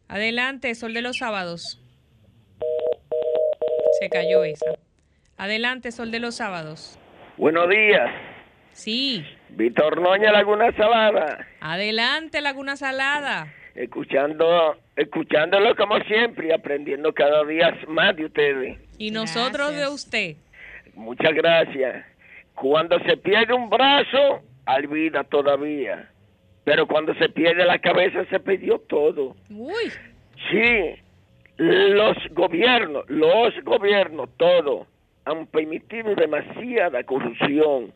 Adelante, 0.07 0.73
Sol 0.75 0.93
de 0.93 1.01
los 1.01 1.17
Sábados. 1.17 1.79
Se 3.99 4.09
cayó 4.09 4.43
esa. 4.43 4.65
Adelante, 5.37 5.91
Sol 5.91 6.11
de 6.11 6.19
los 6.19 6.35
Sábados. 6.35 6.97
buenos 7.37 7.69
días. 7.69 8.09
Sí. 8.73 9.25
Víctor 9.49 9.99
Noña 10.01 10.31
Laguna 10.31 10.71
Salada, 10.77 11.45
Adelante, 11.59 12.39
Laguna 12.39 12.77
Salada. 12.77 13.53
escuchando, 13.75 14.77
escuchándolo 14.95 15.75
como 15.75 15.97
siempre 16.05 16.47
y 16.47 16.51
aprendiendo 16.51 17.13
cada 17.13 17.43
día 17.43 17.77
más 17.89 18.15
de 18.15 18.25
ustedes. 18.25 18.79
Y 18.97 19.11
nosotros 19.11 19.75
de 19.75 19.87
usted. 19.89 20.35
Muchas 20.93 21.33
gracias. 21.33 22.05
Cuando 22.55 22.97
se 22.99 23.17
pierde 23.17 23.53
un 23.53 23.69
brazo, 23.69 24.41
hay 24.65 24.85
vida 24.87 25.23
todavía. 25.25 26.09
Pero 26.63 26.87
cuando 26.87 27.13
se 27.15 27.29
pierde 27.29 27.65
la 27.65 27.79
cabeza, 27.79 28.25
se 28.25 28.39
perdió 28.39 28.79
todo. 28.79 29.35
Uy, 29.49 29.91
Sí, 30.49 30.95
los 31.57 32.17
gobiernos, 32.31 33.07
los 33.07 33.53
gobiernos, 33.63 34.29
todos, 34.37 34.87
han 35.25 35.45
permitido 35.47 36.15
demasiada 36.15 37.03
corrupción. 37.03 37.93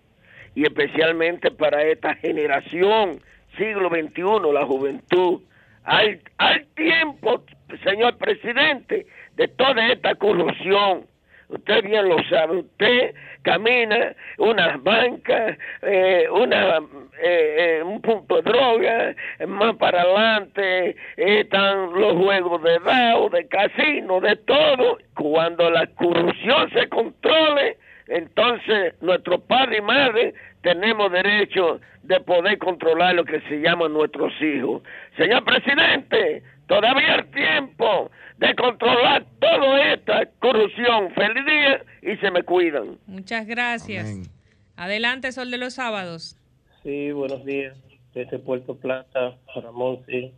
Y 0.54 0.64
especialmente 0.64 1.52
para 1.52 1.84
esta 1.84 2.16
generación, 2.16 3.20
siglo 3.58 3.90
XXI, 3.90 4.54
la 4.54 4.66
juventud. 4.66 5.42
Al, 5.84 6.20
al 6.38 6.66
tiempo, 6.76 7.44
señor 7.84 8.18
presidente, 8.18 9.06
de 9.36 9.48
toda 9.50 9.92
esta 9.92 10.16
corrupción. 10.16 11.06
Usted 11.50 11.84
bien 11.84 12.10
lo 12.10 12.18
sabe, 12.30 12.58
usted 12.58 13.14
camina 13.44 14.16
una 14.40 14.78
banca, 14.78 15.56
eh, 15.84 16.28
una, 16.32 16.80
eh, 17.22 17.78
eh, 17.80 17.84
un 17.84 18.02
punto 18.02 18.42
de 18.42 18.42
droga, 18.42 19.16
eh, 19.40 19.46
más 19.46 19.76
para 19.76 20.02
adelante 20.02 20.96
están 21.16 21.94
los 21.94 22.14
juegos 22.14 22.64
de 22.64 22.80
dado, 22.80 23.30
de 23.30 23.48
casino, 23.48 24.20
de 24.20 24.36
todo. 24.38 24.98
Cuando 25.14 25.70
la 25.70 25.86
corrupción 25.88 26.70
se 26.72 26.90
controle, 26.90 27.78
entonces 28.08 28.96
nuestro 29.02 29.40
padre 29.40 29.78
y 29.78 29.82
madre 29.82 30.34
tenemos 30.62 31.12
derecho 31.12 31.80
de 32.02 32.20
poder 32.22 32.58
controlar 32.58 33.16
lo 33.16 33.24
que 33.24 33.40
se 33.42 33.62
llaman 33.62 33.94
nuestros 33.94 34.34
hijos. 34.42 34.82
Señor 35.18 35.44
presidente, 35.44 36.44
Todavía 36.68 37.18
es 37.18 37.32
tiempo 37.32 38.10
de 38.38 38.56
controlar 38.56 39.26
toda 39.40 39.94
esta 39.94 40.26
corrupción. 40.40 41.12
Feliz 41.14 41.46
día 41.46 41.86
y 42.02 42.18
se 42.18 42.32
me 42.32 42.44
cuidan. 42.44 42.98
Muchas 43.06 43.46
gracias. 43.46 44.06
Amén. 44.10 44.28
Adelante, 44.76 45.32
Sol 45.32 45.52
de 45.52 45.58
los 45.58 45.76
Sábados. 45.76 46.38
Sí, 46.84 47.12
buenos 47.12 47.46
días. 47.46 47.78
Desde 48.14 48.40
Puerto 48.40 48.76
Plata, 48.76 49.38
Ramón, 49.56 50.00
sí. 50.08 50.32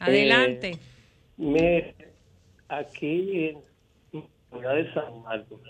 Adelante. 0.00 0.70
Eh, 0.70 0.78
mire, 1.36 1.94
aquí 2.68 3.48
en 3.48 3.58
la 4.12 4.22
ciudad 4.58 4.74
de 4.76 4.94
San 4.94 5.22
Marcos 5.22 5.60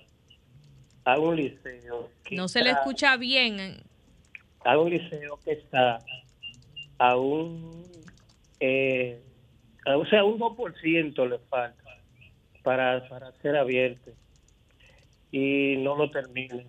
hay 1.05 1.18
un 1.20 1.36
liceo. 1.36 2.11
que 2.24 2.36
no 2.36 2.49
se 2.49 2.62
le 2.62 2.70
escucha 2.70 3.16
bien. 3.16 3.82
Hay 4.64 4.76
un 4.78 4.90
liceo 4.90 5.38
que 5.45 5.53
está 5.53 5.99
a 6.99 7.16
un. 7.16 7.82
Eh, 8.61 9.20
a- 9.20 9.32
o 9.87 10.07
sea, 10.07 10.24
un 10.24 10.39
2% 10.39 11.28
le 11.28 11.39
falta 11.51 11.83
para, 12.62 13.09
para 13.09 13.33
ser 13.41 13.57
abierto. 13.57 14.11
Y 15.30 15.76
no 15.78 15.97
lo 15.97 16.11
terminen. 16.11 16.66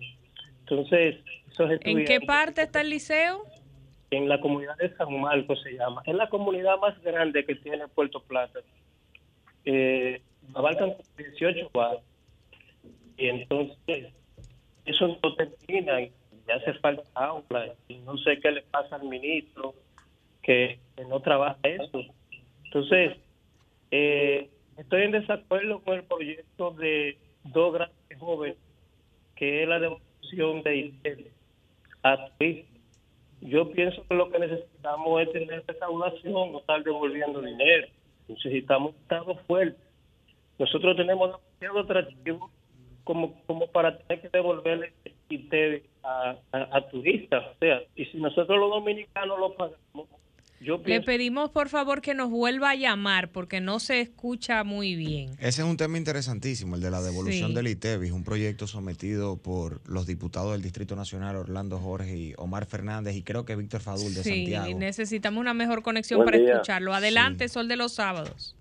Entonces, 0.60 1.16
esos 1.50 1.70
¿En 1.82 2.04
qué 2.04 2.20
parte 2.20 2.62
está 2.62 2.80
el 2.80 2.90
liceo? 2.90 3.44
en 4.16 4.28
la 4.28 4.40
comunidad 4.40 4.76
de 4.76 4.94
San 4.96 5.20
Marcos 5.20 5.60
se 5.62 5.72
llama. 5.72 6.02
Es 6.06 6.14
la 6.14 6.28
comunidad 6.28 6.78
más 6.78 7.00
grande 7.02 7.44
que 7.44 7.54
tiene 7.56 7.88
Puerto 7.88 8.22
Plata. 8.22 8.60
Eh, 9.64 10.20
abarcan 10.54 10.94
18 11.16 11.70
barrios. 11.72 12.02
Y 13.16 13.28
entonces, 13.28 14.12
eso 14.84 15.18
no 15.22 15.34
termina 15.36 16.00
y 16.00 16.12
hace 16.54 16.74
falta 16.74 17.02
aula. 17.14 17.74
Y 17.88 17.96
no 17.98 18.16
sé 18.18 18.38
qué 18.40 18.50
le 18.50 18.62
pasa 18.62 18.96
al 18.96 19.04
ministro 19.04 19.74
que, 20.42 20.78
que 20.96 21.04
no 21.04 21.20
trabaja 21.20 21.58
eso. 21.62 22.02
Entonces, 22.74 23.16
eh, 23.92 24.50
estoy 24.76 25.02
en 25.02 25.12
desacuerdo 25.12 25.78
con 25.84 25.94
el 25.94 26.02
proyecto 26.02 26.72
de 26.72 27.16
dos 27.44 27.72
grandes 27.72 28.18
jóvenes, 28.18 28.56
que 29.36 29.62
es 29.62 29.68
la 29.68 29.78
devolución 29.78 30.62
de 30.64 30.76
ITEL 30.78 31.30
a 32.02 32.28
turistas. 32.36 32.80
Yo 33.42 33.70
pienso 33.70 34.04
que 34.08 34.14
lo 34.16 34.28
que 34.28 34.40
necesitamos 34.40 35.22
es 35.22 35.32
tener 35.32 35.62
recaudación, 35.64 36.50
no 36.50 36.58
estar 36.58 36.82
devolviendo 36.82 37.40
dinero. 37.42 37.86
Necesitamos 38.26 38.92
un 38.92 39.02
Estado 39.02 39.36
fuerte. 39.46 39.78
Nosotros 40.58 40.96
tenemos 40.96 41.30
demasiado 41.30 41.78
atractivo 41.78 42.50
como, 43.04 43.40
como 43.46 43.68
para 43.68 43.98
tener 43.98 44.20
que 44.20 44.30
devolverle 44.30 44.92
ITEVI 45.28 45.82
a, 46.02 46.36
a, 46.50 46.76
a 46.76 46.88
turistas. 46.88 47.44
O 47.54 47.58
sea, 47.60 47.82
y 47.94 48.04
si 48.06 48.16
nosotros 48.16 48.58
los 48.58 48.70
dominicanos 48.70 49.38
lo 49.38 49.54
pagamos, 49.54 50.08
yo 50.60 50.80
Le 50.84 51.00
pedimos 51.02 51.50
por 51.50 51.68
favor 51.68 52.00
que 52.00 52.14
nos 52.14 52.30
vuelva 52.30 52.70
a 52.70 52.74
llamar 52.74 53.30
porque 53.30 53.60
no 53.60 53.78
se 53.80 54.00
escucha 54.00 54.64
muy 54.64 54.94
bien. 54.94 55.30
Ese 55.40 55.62
es 55.62 55.68
un 55.68 55.76
tema 55.76 55.98
interesantísimo, 55.98 56.76
el 56.76 56.80
de 56.82 56.90
la 56.90 57.02
devolución 57.02 57.50
Sí. 57.50 57.54
del 57.54 57.68
ITEVIS, 57.68 58.12
un 58.12 58.24
proyecto 58.24 58.66
sometido 58.66 59.36
por 59.36 59.80
los 59.88 60.06
diputados 60.06 60.52
del 60.52 60.62
Distrito 60.62 60.96
Nacional, 60.96 61.36
Orlando 61.36 61.78
Jorge 61.78 62.16
y 62.16 62.34
Omar 62.38 62.66
Fernández, 62.66 63.14
y 63.16 63.22
creo 63.22 63.44
que 63.44 63.56
Víctor 63.56 63.80
Fadul 63.80 64.14
de 64.14 64.22
Sí, 64.22 64.46
Santiago. 64.46 64.78
necesitamos 64.78 65.40
una 65.40 65.52
mejor 65.54 65.82
conexión 65.82 66.18
Buen 66.18 66.26
para 66.30 66.38
día. 66.38 66.52
escucharlo. 66.54 66.94
Adelante, 66.94 67.48
Sol 67.48 67.68
de 67.68 67.76
los 67.76 67.92
Sábados. 67.92 68.56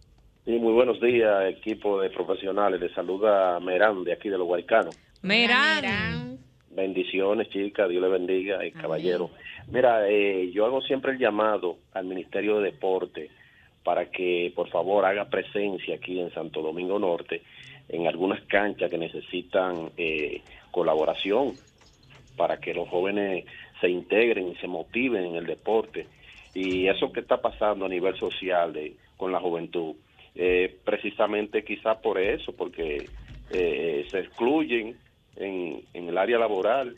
Sí, 0.46 0.52
muy 0.52 0.74
buenos 0.74 1.00
días, 1.00 1.46
equipo 1.50 2.02
de 2.02 2.10
profesionales. 2.10 2.82
Les 2.82 2.92
saluda 2.94 3.58
Merán 3.62 4.04
de 4.04 4.12
aquí 4.12 4.28
de 4.28 4.38
los 4.38 4.46
Guaycanos. 4.46 4.94
Merán. 5.22 6.38
Bendiciones, 6.76 7.50
chicas, 7.50 7.88
Dios 7.88 8.02
le 8.02 8.10
bendiga, 8.10 8.66
y 8.66 8.72
caballero. 8.72 9.30
Mira, 9.72 10.08
eh, 10.10 10.52
yo 10.52 10.66
hago 10.66 10.82
siempre 10.82 11.14
el 11.14 11.20
llamado 11.20 11.78
al 11.94 12.06
Ministerio 12.06 12.60
de 12.60 12.72
Deporte 12.72 13.30
para 13.84 14.10
que 14.10 14.52
por 14.56 14.70
favor 14.70 15.06
haga 15.06 15.30
presencia 15.30 15.96
aquí 15.96 16.20
en 16.20 16.34
Santo 16.34 16.62
Domingo 16.62 17.00
Norte 17.00 17.42
en 17.90 18.08
algunas 18.08 18.42
canchas 18.46 18.90
que 18.90 18.98
necesitan 18.98 19.92
eh, 19.98 20.42
colaboración 20.72 21.54
para 22.38 22.58
que 22.58 22.74
los 22.74 22.88
jóvenes 22.90 23.46
se 23.82 23.90
integren 23.90 24.50
y 24.50 24.56
se 24.56 24.68
motiven 24.68 25.26
en 25.26 25.36
el 25.36 25.46
deporte. 25.46 26.08
Y 26.54 26.88
eso 26.88 27.12
que 27.12 27.20
está 27.20 27.42
pasando 27.42 27.86
a 27.86 27.90
nivel 27.90 28.16
social 28.18 28.74
de, 28.74 28.96
con 29.18 29.32
la 29.32 29.40
juventud, 29.40 29.96
eh, 30.36 30.76
precisamente 30.84 31.64
quizás 31.64 31.98
por 31.98 32.20
eso, 32.20 32.54
porque 32.54 33.10
eh, 33.52 34.06
se 34.10 34.20
excluyen 34.20 34.96
en, 35.36 35.82
en 35.94 36.10
el 36.10 36.18
área 36.18 36.40
laboral 36.40 36.96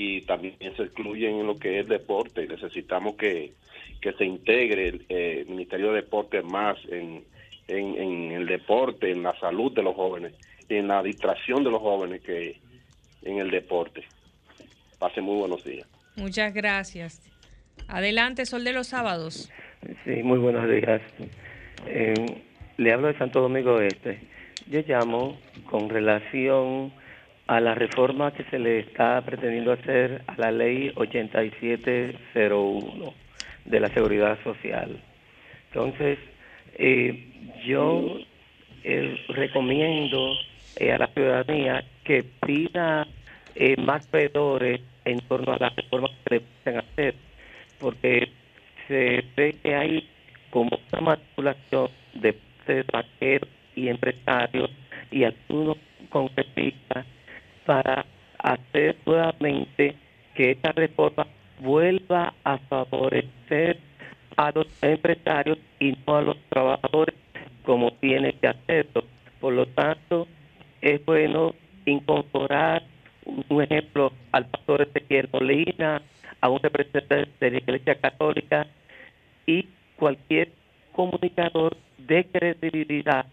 y 0.00 0.20
también 0.20 0.54
se 0.76 0.84
excluyen 0.84 1.40
en 1.40 1.46
lo 1.48 1.56
que 1.56 1.80
es 1.80 1.88
deporte. 1.88 2.46
Necesitamos 2.46 3.16
que, 3.16 3.54
que 4.00 4.12
se 4.12 4.24
integre 4.24 4.90
el 4.90 5.06
eh, 5.08 5.44
Ministerio 5.48 5.88
de 5.88 6.02
Deporte 6.02 6.40
más 6.40 6.78
en, 6.88 7.24
en, 7.66 7.96
en 7.96 8.30
el 8.30 8.46
deporte, 8.46 9.10
en 9.10 9.24
la 9.24 9.36
salud 9.40 9.72
de 9.72 9.82
los 9.82 9.96
jóvenes, 9.96 10.34
en 10.68 10.86
la 10.86 11.02
distracción 11.02 11.64
de 11.64 11.70
los 11.72 11.80
jóvenes 11.80 12.22
que 12.22 12.60
en 13.22 13.38
el 13.38 13.50
deporte. 13.50 14.04
Pase 15.00 15.20
muy 15.20 15.36
buenos 15.36 15.64
días. 15.64 15.88
Muchas 16.14 16.54
gracias. 16.54 17.20
Adelante, 17.88 18.46
Sol 18.46 18.62
de 18.62 18.74
los 18.74 18.86
Sábados. 18.86 19.50
Sí, 20.04 20.22
muy 20.22 20.38
buenos 20.38 20.70
días. 20.70 21.02
Eh, 21.88 22.14
le 22.76 22.92
hablo 22.92 23.08
de 23.08 23.18
Santo 23.18 23.40
Domingo 23.40 23.80
Este. 23.80 24.20
Yo 24.70 24.80
llamo 24.86 25.40
con 25.68 25.88
relación 25.88 26.92
a 27.48 27.60
la 27.60 27.74
reforma 27.74 28.32
que 28.32 28.44
se 28.44 28.58
le 28.58 28.78
está 28.80 29.22
pretendiendo 29.22 29.72
hacer 29.72 30.22
a 30.26 30.34
la 30.36 30.50
ley 30.52 30.92
8701 30.94 33.14
de 33.64 33.80
la 33.80 33.88
Seguridad 33.88 34.38
Social. 34.44 35.00
Entonces, 35.68 36.18
eh, 36.74 37.24
yo 37.64 38.18
eh, 38.84 39.16
recomiendo 39.28 40.34
eh, 40.76 40.92
a 40.92 40.98
la 40.98 41.06
ciudadanía 41.08 41.82
que 42.04 42.22
pida 42.46 43.06
eh, 43.54 43.76
más 43.78 44.10
veedores 44.10 44.82
en 45.06 45.20
torno 45.20 45.54
a 45.54 45.58
la 45.58 45.70
reforma 45.70 46.10
que 46.24 46.34
le 46.34 46.40
pueden 46.40 46.80
hacer, 46.80 47.14
porque 47.80 48.28
se 48.86 49.24
ve 49.36 49.56
que 49.62 49.74
hay 49.74 50.06
como 50.50 50.78
una 50.92 51.00
manipulación 51.00 51.88
de 52.14 52.34
parte 52.84 53.26
de 53.26 53.40
y 53.74 53.88
empresarios 53.88 54.70
y 55.10 55.24
algunos 55.24 55.78
congresistas 56.10 57.06
para 57.68 58.06
hacer 58.38 58.96
nuevamente 59.04 59.94
que 60.34 60.52
esta 60.52 60.72
reforma 60.72 61.26
vuelva 61.60 62.32
a 62.42 62.56
favorecer 62.56 63.78
a 64.38 64.50
los 64.54 64.66
empresarios 64.82 65.58
y 65.78 65.94
no 66.06 66.16
a 66.16 66.22
los 66.22 66.36
trabajadores 66.48 67.14
como 67.64 67.92
tiene 68.00 68.32
que 68.32 68.48
hacerlo. 68.48 69.04
Por 69.38 69.52
lo 69.52 69.66
tanto, 69.66 70.26
es 70.80 71.04
bueno 71.04 71.54
incorporar 71.84 72.84
un 73.50 73.62
ejemplo 73.62 74.12
al 74.32 74.46
pastor 74.46 74.88
Ezequiel 74.88 75.28
Molina, 75.30 76.00
a 76.40 76.48
un 76.48 76.60
representante 76.60 77.28
de 77.38 77.50
la 77.50 77.58
Iglesia 77.58 77.96
Católica 77.96 78.66
y 79.44 79.68
cualquier 79.96 80.52
comunicador 80.92 81.76
de 81.98 82.24
credibilidad 82.24 83.26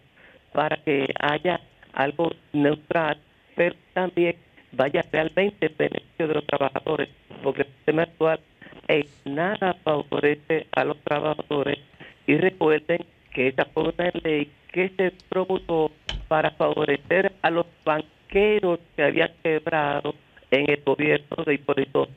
para 0.52 0.76
que 0.76 1.06
haya 1.20 1.58
algo 1.94 2.32
neutral, 2.52 3.16
pero 3.56 3.74
también 3.94 4.36
vaya 4.72 5.04
realmente 5.10 5.66
en 5.66 5.76
beneficio 5.76 6.28
de 6.28 6.34
los 6.34 6.46
trabajadores, 6.46 7.08
porque 7.42 7.62
el 7.62 7.68
sistema 7.68 8.02
actual 8.02 8.40
en 8.88 9.06
nada 9.24 9.74
favorece 9.82 10.66
a 10.72 10.84
los 10.84 10.98
trabajadores 11.02 11.78
y 12.26 12.36
recuerden 12.36 13.04
que 13.32 13.48
esa 13.48 13.64
fue 13.66 13.84
una 13.84 14.10
ley 14.22 14.50
que 14.72 14.90
se 14.90 15.12
propuso 15.28 15.90
para 16.28 16.50
favorecer 16.52 17.32
a 17.42 17.50
los 17.50 17.66
banqueros 17.84 18.80
que 18.94 19.02
habían 19.02 19.30
quebrado 19.42 20.14
en 20.50 20.70
el 20.70 20.82
gobierno 20.84 21.44
de 21.44 21.54
Hipólito. 21.54 22.08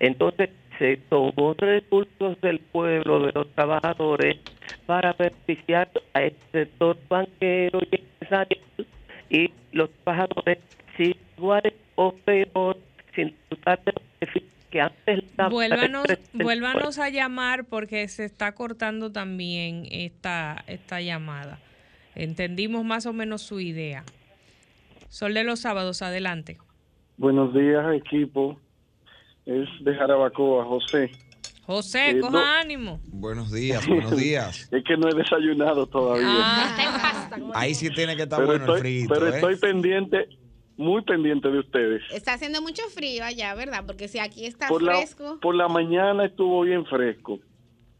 Entonces 0.00 0.50
se 0.78 0.96
tomó 1.08 1.54
recursos 1.54 2.40
del 2.40 2.60
pueblo, 2.60 3.26
de 3.26 3.32
los 3.32 3.48
trabajadores, 3.54 4.36
para 4.86 5.12
beneficiar 5.12 5.90
a 6.14 6.22
este 6.22 6.64
sector 6.64 6.96
banquero 7.08 7.80
y 7.90 7.96
empresario 7.96 8.58
y 9.30 9.50
los 9.72 9.90
trabajadores 10.04 10.58
si 10.96 11.16
iguales 11.36 11.74
o 11.94 12.12
peor, 12.12 12.76
sin 13.14 13.28
de 13.28 13.92
beneficios 14.20 14.44
que 14.70 14.80
antes 14.80 15.24
la 15.36 15.48
Vuélvanos, 15.48 16.06
vuélvanos 16.34 16.98
a 16.98 17.08
llamar 17.08 17.64
porque 17.64 18.06
se 18.08 18.24
está 18.24 18.54
cortando 18.54 19.10
también 19.12 19.86
esta, 19.90 20.62
esta 20.66 21.00
llamada. 21.00 21.58
Entendimos 22.14 22.84
más 22.84 23.06
o 23.06 23.12
menos 23.12 23.42
su 23.42 23.60
idea. 23.60 24.04
Sol 25.08 25.34
de 25.34 25.44
los 25.44 25.60
sábados, 25.60 26.02
adelante. 26.02 26.58
Buenos 27.16 27.54
días, 27.54 27.94
equipo. 27.94 28.58
Es 29.46 29.68
de 29.80 29.94
Jarabacoa, 29.94 30.64
José. 30.66 31.10
José, 31.72 32.12
Eh, 32.12 32.20
coja 32.20 32.32
no- 32.32 32.38
ánimo. 32.38 32.98
Buenos 33.08 33.52
días, 33.52 33.86
buenos 33.86 34.16
días. 34.16 34.66
Es 34.72 34.82
que 34.84 34.96
no 34.96 35.06
he 35.10 35.14
desayunado 35.14 35.86
todavía. 35.86 36.24
Ah. 36.26 37.28
Ahí 37.54 37.74
sí 37.74 37.90
tiene 37.90 38.16
que 38.16 38.22
estar 38.22 38.38
pero 38.38 38.52
bueno 38.58 38.64
estoy, 38.74 38.76
el 38.76 38.80
frito. 39.06 39.12
pero 39.14 39.26
¿eh? 39.26 39.34
estoy 39.34 39.56
pendiente, 39.56 40.28
muy 40.78 41.02
pendiente 41.02 41.50
de 41.50 41.58
ustedes. 41.58 42.02
Está 42.10 42.32
haciendo 42.32 42.62
mucho 42.62 42.80
frío 42.88 43.22
allá, 43.22 43.54
¿verdad? 43.54 43.84
Porque 43.86 44.08
si 44.08 44.18
aquí 44.18 44.46
está 44.46 44.66
Por 44.68 44.82
la, 44.82 44.96
fresco. 44.96 45.38
por 45.42 45.54
la 45.54 45.68
mañana 45.68 46.24
estuvo 46.24 46.62
bien 46.62 46.86
fresco. 46.86 47.38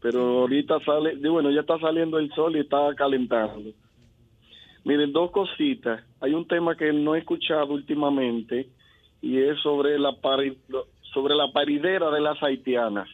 pero 0.01 0.39
ahorita 0.39 0.79
sale, 0.83 1.13
bueno, 1.29 1.51
ya 1.51 1.59
está 1.61 1.77
saliendo 1.77 2.17
el 2.17 2.31
sol 2.33 2.55
y 2.55 2.61
está 2.61 2.95
calentando. 2.97 3.69
Miren, 4.83 5.13
dos 5.13 5.29
cositas. 5.29 6.01
Hay 6.21 6.33
un 6.33 6.47
tema 6.47 6.75
que 6.75 6.91
no 6.91 7.13
he 7.13 7.19
escuchado 7.19 7.67
últimamente 7.73 8.67
y 9.21 9.37
es 9.37 9.59
sobre 9.61 9.99
la 9.99 10.09
pari- 10.13 10.57
sobre 11.13 11.35
la 11.35 11.51
paridera 11.51 12.09
de 12.09 12.19
las 12.21 12.41
haitianas. 12.41 13.07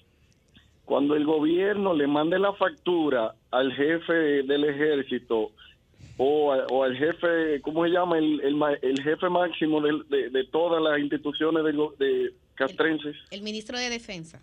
Cuando 0.86 1.16
el 1.16 1.26
gobierno 1.26 1.94
le 1.94 2.08
mande 2.08 2.38
la 2.40 2.54
factura 2.54 3.34
al 3.52 3.74
jefe 3.74 4.14
del 4.44 4.66
ejército 4.66 5.52
o, 6.18 6.54
a- 6.54 6.66
o 6.68 6.84
al 6.84 6.96
jefe, 6.96 7.60
¿cómo 7.62 7.84
se 7.86 7.90
llama? 7.92 8.18
El, 8.20 8.40
el, 8.42 8.56
el 8.82 9.02
jefe 9.04 9.28
máximo 9.30 9.82
de, 9.82 10.30
de 10.30 10.44
todas 10.46 10.82
las 10.82 11.00
instituciones 11.00 11.76
go- 11.76 11.94
de 11.98 12.32
castrenses. 12.54 13.16
El 13.32 13.42
ministro 13.42 13.78
de 13.78 13.90
Defensa. 13.90 14.40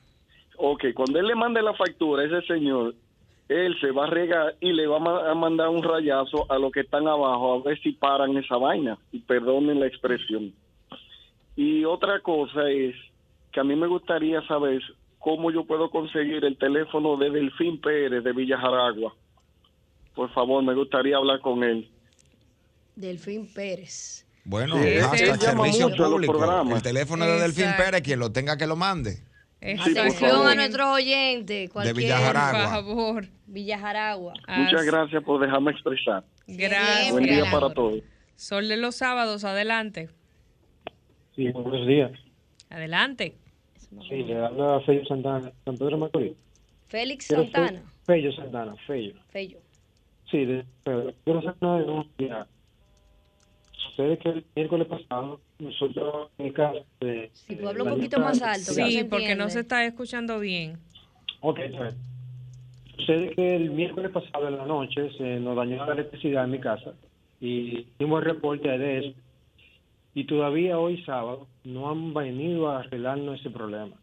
Ok, 0.57 0.87
cuando 0.95 1.19
él 1.19 1.27
le 1.29 1.35
mande 1.35 1.63
la 1.63 1.73
factura 1.75 2.23
a 2.23 2.27
ese 2.27 2.47
señor, 2.47 2.95
él 3.49 3.77
se 3.81 3.91
va 3.91 4.05
a 4.05 4.11
regar 4.11 4.55
y 4.61 4.73
le 4.73 4.87
va 4.87 5.31
a 5.31 5.35
mandar 5.35 5.69
un 5.69 5.83
rayazo 5.83 6.51
a 6.51 6.59
los 6.59 6.73
que 6.73 6.81
están 6.81 7.07
abajo 7.07 7.55
a 7.55 7.63
ver 7.63 7.81
si 7.83 7.93
paran 7.93 8.37
esa 8.37 8.57
vaina. 8.57 8.99
Y 9.13 9.21
perdonen 9.21 9.81
la 9.81 9.87
expresión. 9.87 10.53
Y 11.57 11.85
otra 11.85 12.21
cosa 12.21 12.69
es 12.71 12.95
que 13.53 13.61
a 13.61 13.65
mí 13.65 13.77
me 13.77 13.87
gustaría 13.87 14.41
saber 14.47 14.83
cómo 15.23 15.53
yo 15.53 15.65
puedo 15.65 15.89
conseguir 15.89 16.45
el 16.45 16.59
teléfono 16.59 17.17
de 17.17 17.31
Delfín 17.31 17.81
Pérez 17.81 18.25
de 18.25 18.33
Villa 18.33 18.59
Jaragua. 18.59 19.15
Por 20.15 20.33
favor, 20.35 20.63
me 20.63 20.75
gustaría 20.75 21.17
hablar 21.17 21.41
con 21.41 21.63
él. 21.63 21.89
Delfín 22.97 23.49
Pérez. 23.55 24.27
Bueno, 24.45 24.77
Sí, 24.83 24.99
hasta 24.99 25.37
servicio 25.37 25.95
público. 25.95 26.75
El 26.75 26.83
teléfono 26.83 27.25
de 27.25 27.41
Delfín. 27.41 27.69
Pérez, 27.77 28.03
quien 28.03 28.19
lo 28.19 28.33
tenga 28.33 28.57
que 28.57 28.67
lo 28.67 28.75
mande. 28.75 29.23
Atención 29.61 30.45
a 30.45 30.57
nuestros 30.57 30.89
oyentes. 30.89 31.71
Cualquier, 31.71 31.95
Villa 31.95 32.19
Jaragua. 32.19 32.61
Por 32.61 32.71
favor. 32.71 33.25
Villa 33.47 33.79
Jaragua. 33.79 34.35
Muchas 34.49 34.85
gracias 34.85 35.23
por 35.23 35.41
dejarme 35.41 35.71
expresar. 35.71 36.25
Gracias. 36.49 37.13
Buen 37.13 37.25
día 37.25 37.49
para 37.49 37.73
todos. 37.73 38.01
Sol 38.35 38.67
de 38.67 38.77
los 38.77 38.97
sábados, 38.97 39.45
adelante. 39.45 40.09
Sí, 41.37 41.49
buenos 41.53 41.87
días. 41.87 42.11
Adelante. 42.71 43.37
Sí, 44.09 44.25
le 44.25 44.39
habla 44.39 44.81
Fello 44.81 45.05
Santana, 45.07 45.53
San 45.65 45.77
Pedro 45.77 45.99
Macorís. 45.99 46.33
Félix 46.89 47.29
Quiero 47.29 47.45
Santana. 47.45 47.83
Fello 48.05 48.33
Santana, 48.33 48.75
Fello. 48.87 49.15
Fello. 49.31 49.59
Sí, 50.31 50.45
de 50.45 50.65
Pedro. 50.85 51.13
Quiero 51.25 51.39
hacer 51.41 51.55
una 51.61 51.79
denuncia. 51.79 52.47
Sucede 53.73 54.19
que 54.19 54.29
el 54.31 54.45
miércoles 54.57 54.87
pasado, 54.89 55.41
nosotros 55.59 56.31
en 56.39 56.47
mi 56.47 56.53
casa... 56.53 56.79
De, 57.01 57.31
Si 57.35 57.57
tú 57.57 57.69
hablas 57.69 57.87
un 57.87 57.95
poquito 57.95 58.21
más 58.21 58.41
alto, 58.41 58.73
no 58.73 58.87
Sí, 58.87 58.93
se 58.93 59.05
porque 59.05 59.35
no 59.35 59.51
se 59.51 59.61
está 59.61 59.85
escuchando 59.85 60.39
bien. 60.41 60.79
Ok, 61.41 61.59
bien. 61.59 61.91
Sucede 62.97 63.35
que 63.35 63.57
el 63.57 63.71
miércoles 63.71 64.11
pasado 64.11 64.49
en 64.49 64.57
la 64.57 64.67
noche 64.67 65.11
se 65.19 65.41
nos 65.41 65.57
dañó 65.57 65.85
la 65.85 65.93
electricidad 65.93 66.45
en 66.45 66.51
mi 66.53 66.61
casa 66.61 66.93
y 67.41 67.81
hicimos 67.81 68.23
el 68.23 68.27
reporte 68.27 68.69
de 68.69 68.99
eso. 68.99 69.13
Y 70.15 70.25
todavía 70.25 70.79
hoy 70.79 71.03
sábado 71.05 71.47
no 71.65 71.91
han 71.91 72.13
venido 72.13 72.71
a 72.71 72.81
arreglarnos 72.81 73.41
ese 73.41 73.51
problema. 73.51 73.97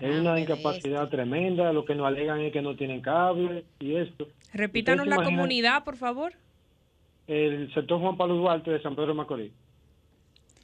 es 0.00 0.20
una 0.20 0.38
incapacidad 0.38 1.08
tremenda, 1.08 1.72
lo 1.72 1.84
que 1.84 1.94
nos 1.94 2.06
alegan 2.06 2.40
es 2.40 2.52
que 2.52 2.62
no 2.62 2.74
tienen 2.76 3.00
cable 3.00 3.64
y 3.80 3.96
esto. 3.96 4.28
Repítanos 4.52 5.06
¿Ustedes 5.06 5.18
se 5.18 5.30
la 5.30 5.36
comunidad, 5.36 5.84
por 5.84 5.96
favor. 5.96 6.32
El 7.26 7.72
sector 7.72 8.00
Juan 8.00 8.16
Pablo 8.16 8.34
Duarte 8.36 8.70
de 8.70 8.82
San 8.82 8.94
Pedro 8.94 9.08
de 9.08 9.14
Macorís. 9.14 9.52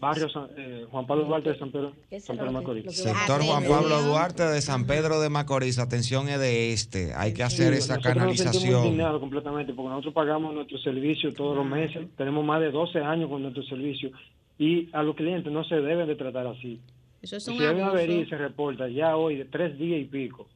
Barrio 0.00 0.28
San- 0.28 0.48
eh, 0.56 0.86
Juan 0.90 1.06
Pablo 1.08 1.24
Duarte 1.24 1.50
de 1.50 1.58
San 1.58 1.72
Pedro, 1.72 1.92
San 2.20 2.36
Pedro 2.36 2.46
de 2.46 2.52
Macorís. 2.52 2.84
Sector 2.96 3.42
Juan 3.42 3.64
Pablo 3.64 4.02
Duarte 4.02 4.44
de 4.44 4.60
San 4.60 4.86
Pedro 4.86 5.20
de 5.20 5.28
Macorís. 5.28 5.78
Atención 5.80 6.28
es 6.28 6.38
de 6.38 6.72
este. 6.72 7.12
Hay 7.16 7.32
que 7.34 7.42
hacer 7.42 7.72
Sí, 7.74 7.78
esa 7.80 7.94
Nos 7.96 8.04
canalización. 8.04 8.84
indignados 8.84 9.18
completamente 9.20 9.72
porque 9.72 9.88
nosotros 9.88 10.14
pagamos 10.14 10.54
nuestro 10.54 10.78
servicio 10.78 11.34
todos 11.34 11.56
los 11.56 11.66
meses. 11.66 12.06
Tenemos 12.16 12.44
más 12.44 12.60
de 12.60 12.70
12 12.70 13.00
años 13.00 13.28
con 13.28 13.42
nuestro 13.42 13.64
servicio 13.64 14.10
y 14.58 14.88
a 14.92 15.02
los 15.02 15.14
clientes 15.16 15.52
no 15.52 15.64
se 15.64 15.80
deben 15.80 16.06
de 16.06 16.16
tratar 16.16 16.46
así. 16.46 16.80
Eso 17.22 17.36
es 17.36 17.44
si 17.44 17.52
un 17.52 17.60
hay 17.62 17.74
una 17.74 17.86
abuso. 17.86 17.96
avería 17.96 18.20
y 18.20 18.26
se 18.26 18.36
reporta 18.38 18.88
ya 18.88 19.16
hoy 19.16 19.36
de 19.36 19.44
tres 19.44 19.78
días 19.78 20.00
y 20.00 20.04
pico. 20.04 20.46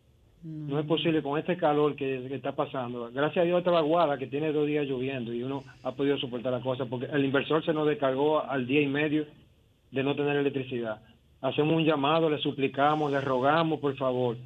No 0.45 0.81
es 0.81 0.87
posible 0.87 1.23
con 1.23 1.39
este 1.39 1.57
calor 1.57 1.95
que, 1.95 2.25
que 2.29 2.35
está 2.35 2.51
pasando. 2.51 3.09
Gracias 3.13 3.43
a 3.43 3.47
Dios 3.47 3.59
esta 3.59 3.71
vaguada 3.71 4.19
que 4.19 4.27
tiene 4.27 4.51
dos 4.53 4.67
días 4.67 4.87
lloviendo 4.89 5.33
y 5.33 5.43
uno 5.45 5.63
ha 5.85 5.93
podido 5.93 6.19
soportar 6.19 6.53
la 6.53 6.61
cosa 6.61 6.85
porque 6.87 7.07
el 7.13 7.25
inversor 7.25 7.65
se 7.65 7.73
nos 7.73 7.87
descargó 7.87 8.43
al 8.45 8.67
día 8.67 8.81
y 8.81 8.89
medio 8.89 9.25
de 9.93 10.03
no 10.03 10.17
tener 10.17 10.37
electricidad. 10.37 11.01
Hacemos 11.43 11.75
un 11.77 11.85
llamado, 11.85 12.29
le 12.29 12.39
suplicamos, 12.39 13.13
le 13.13 13.21
rogamos, 13.21 13.79
por 13.79 13.95
favor. 13.97 14.37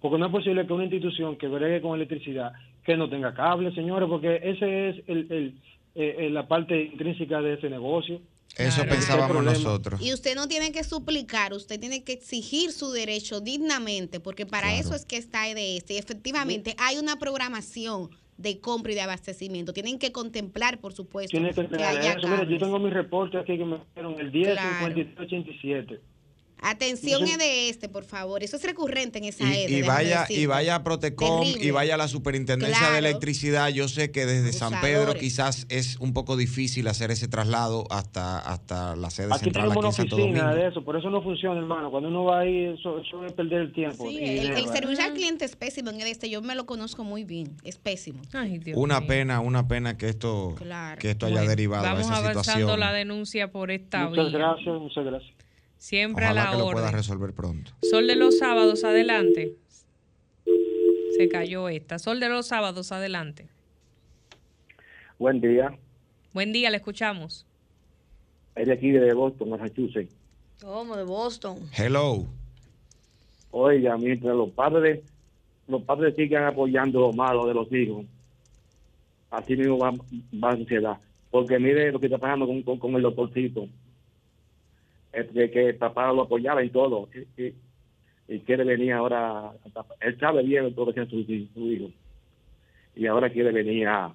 Porque 0.00 0.18
no 0.18 0.26
es 0.26 0.32
posible 0.32 0.66
que 0.66 0.72
una 0.72 0.84
institución 0.84 1.36
que 1.36 1.46
bregue 1.46 1.80
con 1.80 1.94
electricidad, 1.94 2.52
que 2.84 2.96
no 2.96 3.08
tenga 3.08 3.32
cable, 3.32 3.72
señores, 3.74 4.08
porque 4.08 4.40
ese 4.42 4.88
es 4.88 4.96
el, 5.08 5.32
el- 5.32 5.54
eh, 5.96 6.16
eh, 6.26 6.30
la 6.30 6.48
parte 6.48 6.82
intrínseca 6.82 7.40
de 7.40 7.54
ese 7.54 7.70
negocio. 7.70 8.18
Eso 8.56 8.82
pensábamos 8.84 9.42
nosotros. 9.42 10.00
Y 10.00 10.12
usted 10.12 10.36
no 10.36 10.46
tiene 10.46 10.70
que 10.70 10.84
suplicar, 10.84 11.52
usted 11.52 11.80
tiene 11.80 12.04
que 12.04 12.12
exigir 12.12 12.70
su 12.72 12.92
derecho 12.92 13.40
dignamente, 13.40 14.20
porque 14.20 14.46
para 14.46 14.68
Claro. 14.68 14.80
eso 14.80 14.94
es 14.94 15.04
que 15.04 15.16
está 15.16 15.48
EDS. 15.48 15.90
Y 15.90 15.96
efectivamente 15.98 16.76
hay 16.78 16.98
una 16.98 17.18
programación 17.18 18.10
de 18.36 18.58
compra 18.60 18.92
y 18.92 18.94
de 18.94 19.00
abastecimiento. 19.00 19.72
Tienen 19.72 19.98
que 19.98 20.12
contemplar, 20.12 20.78
por 20.78 20.92
supuesto, 20.92 21.30
Tiene 21.30 21.50
que 21.50 21.62
que 21.62 21.68
tener 21.68 21.86
haya 21.86 22.12
eso. 22.14 22.28
Mira, 22.28 22.44
yo 22.48 22.58
tengo 22.58 22.78
mi 22.78 22.90
reporte 22.90 23.38
aquí 23.38 23.56
que 23.58 23.64
me 23.64 23.78
dieron 23.94 24.20
el 24.20 24.30
10 24.32 24.52
Claro. 24.52 24.86
87. 25.18 26.00
Atención 26.60 27.22
Entonces- 27.22 27.76
EDS, 27.76 27.88
por 27.90 28.04
favor. 28.04 28.42
Eso 28.42 28.56
es 28.56 28.62
recurrente 28.64 29.18
en 29.18 29.24
esa 29.24 29.44
Y, 29.44 29.64
EDE. 29.64 29.78
y 29.78 29.82
vaya 29.82 30.24
y 30.30 30.46
vaya 30.46 30.76
a 30.76 30.82
Protecom 30.84 31.42
Terrible. 31.42 31.64
y 31.66 31.70
vaya 31.70 31.94
a 31.94 31.98
la 31.98 32.08
Superintendencia 32.08 32.90
de. 32.92 32.98
Electricidad. 32.98 33.68
Yo 33.68 33.86
sé 33.88 34.10
que 34.10 34.24
desde 34.24 34.52
San 34.52 34.80
Pedro 34.80 35.14
quizás 35.14 35.66
es 35.68 35.96
un 36.00 36.14
poco 36.14 36.36
difícil 36.38 36.88
hacer 36.88 37.10
ese 37.10 37.28
traslado 37.28 37.84
hasta, 37.90 38.38
hasta 38.38 38.96
la 38.96 39.10
sede 39.10 39.28
Aquí 39.34 39.44
central 39.44 39.68
tenemos 39.72 39.76
aquí 39.76 39.78
una 39.78 39.88
en 39.88 39.94
Santo 39.94 40.16
Domingo. 40.16 40.54
de 40.54 40.68
eso, 40.68 40.84
por 40.84 40.96
eso 40.96 41.10
no 41.10 41.22
funciona, 41.22 41.58
hermano. 41.60 41.90
Cuando 41.90 42.08
uno 42.08 42.24
va 42.24 42.40
ahí, 42.40 42.64
eso, 42.78 42.98
eso 42.98 43.26
es 43.26 43.32
perder 43.34 43.60
el 43.62 43.72
tiempo. 43.72 44.08
Sí, 44.08 44.18
y 44.18 44.38
el, 44.38 44.56
¿eh? 44.56 44.64
servicio 44.72 45.04
al 45.04 45.12
cliente 45.12 45.44
es 45.44 45.56
pésimo 45.56 45.90
en 45.90 46.00
EDS. 46.00 46.30
Yo 46.30 46.40
me 46.40 46.54
lo 46.54 46.64
conozco 46.64 47.04
muy 47.04 47.24
bien. 47.24 47.56
Es 47.62 47.76
pésimo. 47.76 48.22
Una 48.74 49.06
pena, 49.06 49.40
una 49.40 49.68
pena 49.68 49.98
que 49.98 50.08
esto, 50.08 50.54
Claro. 50.56 50.98
que 50.98 51.10
esto 51.10 51.26
haya 51.26 51.36
Bueno, 51.36 51.50
derivado 51.50 51.84
a 51.86 51.88
Vamos 51.92 52.06
esa 52.06 52.16
avanzando 52.16 52.42
situación. 52.44 52.80
la 52.80 52.92
denuncia 52.92 53.50
por 53.50 53.70
esta 53.70 54.08
Muchas 54.08 54.30
vía. 54.30 54.38
gracias, 54.38 54.74
muchas 54.80 55.04
gracias. 55.04 55.34
Siempre 55.84 56.24
Ojalá 56.24 56.40
a 56.40 56.44
la 56.46 56.50
que 56.52 56.56
lo 56.56 56.70
pueda 56.70 56.86
orden. 56.86 56.96
resolver 56.96 57.34
pronto. 57.34 57.72
Sol 57.82 58.06
de 58.06 58.16
los 58.16 58.38
sábados, 58.38 58.84
adelante. 58.84 59.52
Se 61.14 61.28
cayó 61.28 61.68
esta. 61.68 61.98
Sol 61.98 62.20
de 62.20 62.30
los 62.30 62.46
sábados, 62.46 62.90
adelante. 62.90 63.48
Buen 65.18 65.42
día. 65.42 65.76
Buen 66.32 66.54
día, 66.54 66.70
le 66.70 66.78
escuchamos. 66.78 67.44
Es 68.54 68.66
de 68.66 68.72
aquí 68.72 68.92
de 68.92 69.12
Boston, 69.12 69.50
Massachusetts. 69.50 70.10
¿Cómo? 70.62 70.96
De 70.96 71.04
Boston. 71.04 71.68
Hello. 71.76 72.24
Oiga, 73.50 73.98
mientras 73.98 74.34
los 74.34 74.48
padres, 74.52 75.02
los 75.68 75.82
padres 75.82 76.16
sigan 76.16 76.44
apoyando 76.44 76.98
lo 77.00 77.12
malo 77.12 77.46
de 77.46 77.52
los 77.52 77.70
hijos, 77.70 78.06
así 79.30 79.54
mismo 79.54 79.76
va, 79.76 79.90
va 79.90 80.52
la 80.52 80.56
sociedad. 80.56 80.98
Porque 81.30 81.58
mire 81.58 81.92
lo 81.92 82.00
que 82.00 82.06
está 82.06 82.16
pasando 82.16 82.46
con, 82.46 82.62
con, 82.62 82.78
con 82.78 82.94
el 82.94 83.02
doctorcito. 83.02 83.68
Es 85.14 85.50
que, 85.50 85.74
papá 85.74 86.12
lo 86.12 86.22
apoyaba 86.22 86.62
en 86.62 86.70
todo. 86.70 87.08
Y, 87.36 87.42
y, 87.42 87.54
y 88.28 88.40
quiere 88.40 88.64
venir 88.64 88.92
ahora. 88.92 89.48
a 89.50 89.70
tapar. 89.72 89.96
Él 90.00 90.18
sabe 90.18 90.42
bien 90.42 90.74
todo 90.74 90.86
lo 90.86 90.94
que 90.94 91.00
hace 91.00 91.10
su, 91.10 91.24
su 91.54 91.70
hijo. 91.70 91.90
Y 92.96 93.06
ahora 93.06 93.30
quiere 93.30 93.52
venir 93.52 93.88
a, 93.88 94.12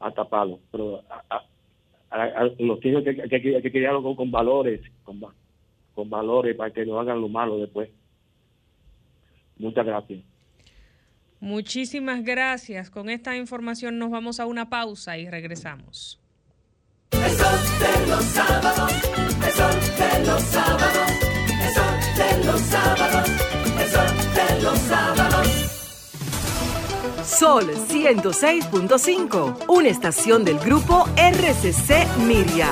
a 0.00 0.10
taparlo. 0.12 0.58
Pero 0.70 1.02
a- 1.10 1.24
a- 1.36 1.44
a- 2.10 2.40
a 2.40 2.44
los 2.58 2.84
hijos 2.84 3.02
que, 3.04 3.16
que, 3.16 3.40
que, 3.42 3.56
hay 3.56 3.62
que 3.62 3.70
criarlos 3.72 4.02
con, 4.02 4.14
con 4.16 4.30
valores, 4.30 4.80
con, 5.04 5.20
con 5.94 6.08
valores 6.10 6.56
para 6.56 6.70
que 6.72 6.86
no 6.86 6.98
hagan 7.00 7.20
lo 7.20 7.28
malo 7.28 7.58
después. 7.58 7.90
Muchas 9.58 9.84
gracias. 9.86 10.20
Muchísimas 11.40 12.24
gracias. 12.24 12.90
Con 12.90 13.08
esta 13.10 13.36
información 13.36 13.98
nos 13.98 14.10
vamos 14.10 14.40
a 14.40 14.46
una 14.46 14.68
pausa 14.70 15.18
y 15.18 15.28
regresamos. 15.28 16.20
El 17.12 17.30
sol 17.30 17.58
de 17.78 18.06
los 18.08 18.24
sábados, 18.24 18.92
el 19.44 19.52
sol 19.52 19.74
de 19.98 20.26
los 20.26 20.42
sábados, 20.42 21.10
el 21.62 21.74
sol 21.74 21.94
de 22.16 22.44
los 22.44 22.60
sábados, 22.60 23.30
el 23.80 23.88
sol 23.90 24.10
de 24.34 24.62
los 24.62 24.78
sábados. 24.78 25.46
Sol 27.24 27.64
106.5, 27.70 29.64
una 29.68 29.88
estación 29.88 30.44
del 30.44 30.58
grupo 30.58 31.06
RCC 31.16 32.06
Miria. 32.26 32.68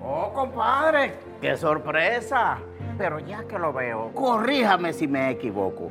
Oh, 0.00 0.32
compadre, 0.32 1.14
qué 1.40 1.56
sorpresa. 1.56 2.58
Pero 2.96 3.18
ya 3.18 3.44
que 3.44 3.58
lo 3.58 3.72
veo, 3.74 4.10
corríjame 4.14 4.92
si 4.94 5.06
me 5.06 5.30
equivoco. 5.30 5.90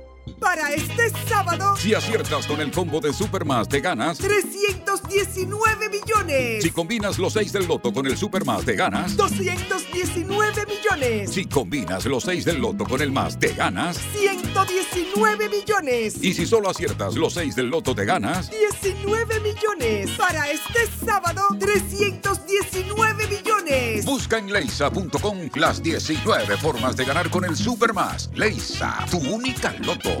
Para 0.39 0.73
este 0.73 1.09
sábado, 1.27 1.75
Si 1.77 1.93
aciertas 1.93 2.45
con 2.47 2.61
el 2.61 2.71
combo 2.71 2.99
de 2.99 3.13
Supermas, 3.13 3.67
te 3.69 3.79
ganas. 3.79 4.17
319 4.17 5.89
millones. 5.89 6.63
Si 6.63 6.71
combinas 6.71 7.17
los 7.19 7.33
6 7.33 7.53
del 7.53 7.67
loto 7.67 7.93
con 7.93 8.05
el 8.07 8.17
Supermas, 8.17 8.63
te 8.65 8.75
ganas. 8.75 9.15
219 9.15 10.65
millones. 10.65 11.31
Si 11.31 11.45
combinas 11.45 12.05
los 12.05 12.23
6 12.23 12.45
del 12.45 12.59
loto 12.59 12.85
con 12.85 13.01
el 13.01 13.11
más, 13.11 13.39
te 13.39 13.53
ganas. 13.53 13.97
119 14.17 15.49
millones. 15.49 16.15
Y 16.21 16.33
si 16.33 16.45
solo 16.45 16.69
aciertas 16.69 17.15
los 17.15 17.33
6 17.33 17.55
del 17.55 17.67
loto, 17.67 17.95
te 17.95 18.05
ganas. 18.05 18.49
19 18.49 19.39
millones. 19.39 20.11
Para 20.17 20.49
este 20.49 20.87
sábado, 21.05 21.47
319 21.59 23.27
millones. 23.27 24.05
Busca 24.05 24.37
en 24.37 24.51
leisa.com 24.51 25.49
las 25.55 25.81
19 25.81 26.57
formas 26.57 26.95
de 26.95 27.05
ganar 27.05 27.29
con 27.29 27.45
el 27.45 27.55
Supermas. 27.55 28.29
Leisa, 28.33 29.05
tu 29.09 29.17
única 29.17 29.73
loto, 29.79 30.20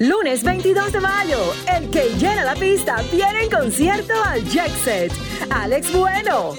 Lunes 0.00 0.42
22 0.42 0.92
de 0.92 1.00
mayo, 1.00 1.36
el 1.76 1.90
que 1.90 2.08
llena 2.16 2.42
la 2.42 2.54
pista 2.54 3.02
viene 3.12 3.42
en 3.42 3.50
concierto 3.50 4.14
al 4.24 4.42
Jet 4.48 4.72
Set, 4.82 5.12
Alex 5.50 5.92
Bueno, 5.92 6.54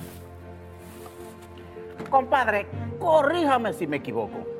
Compadre, 2.09 2.65
corríjame 2.99 3.73
si 3.73 3.85
me 3.85 3.97
equivoco. 3.97 4.54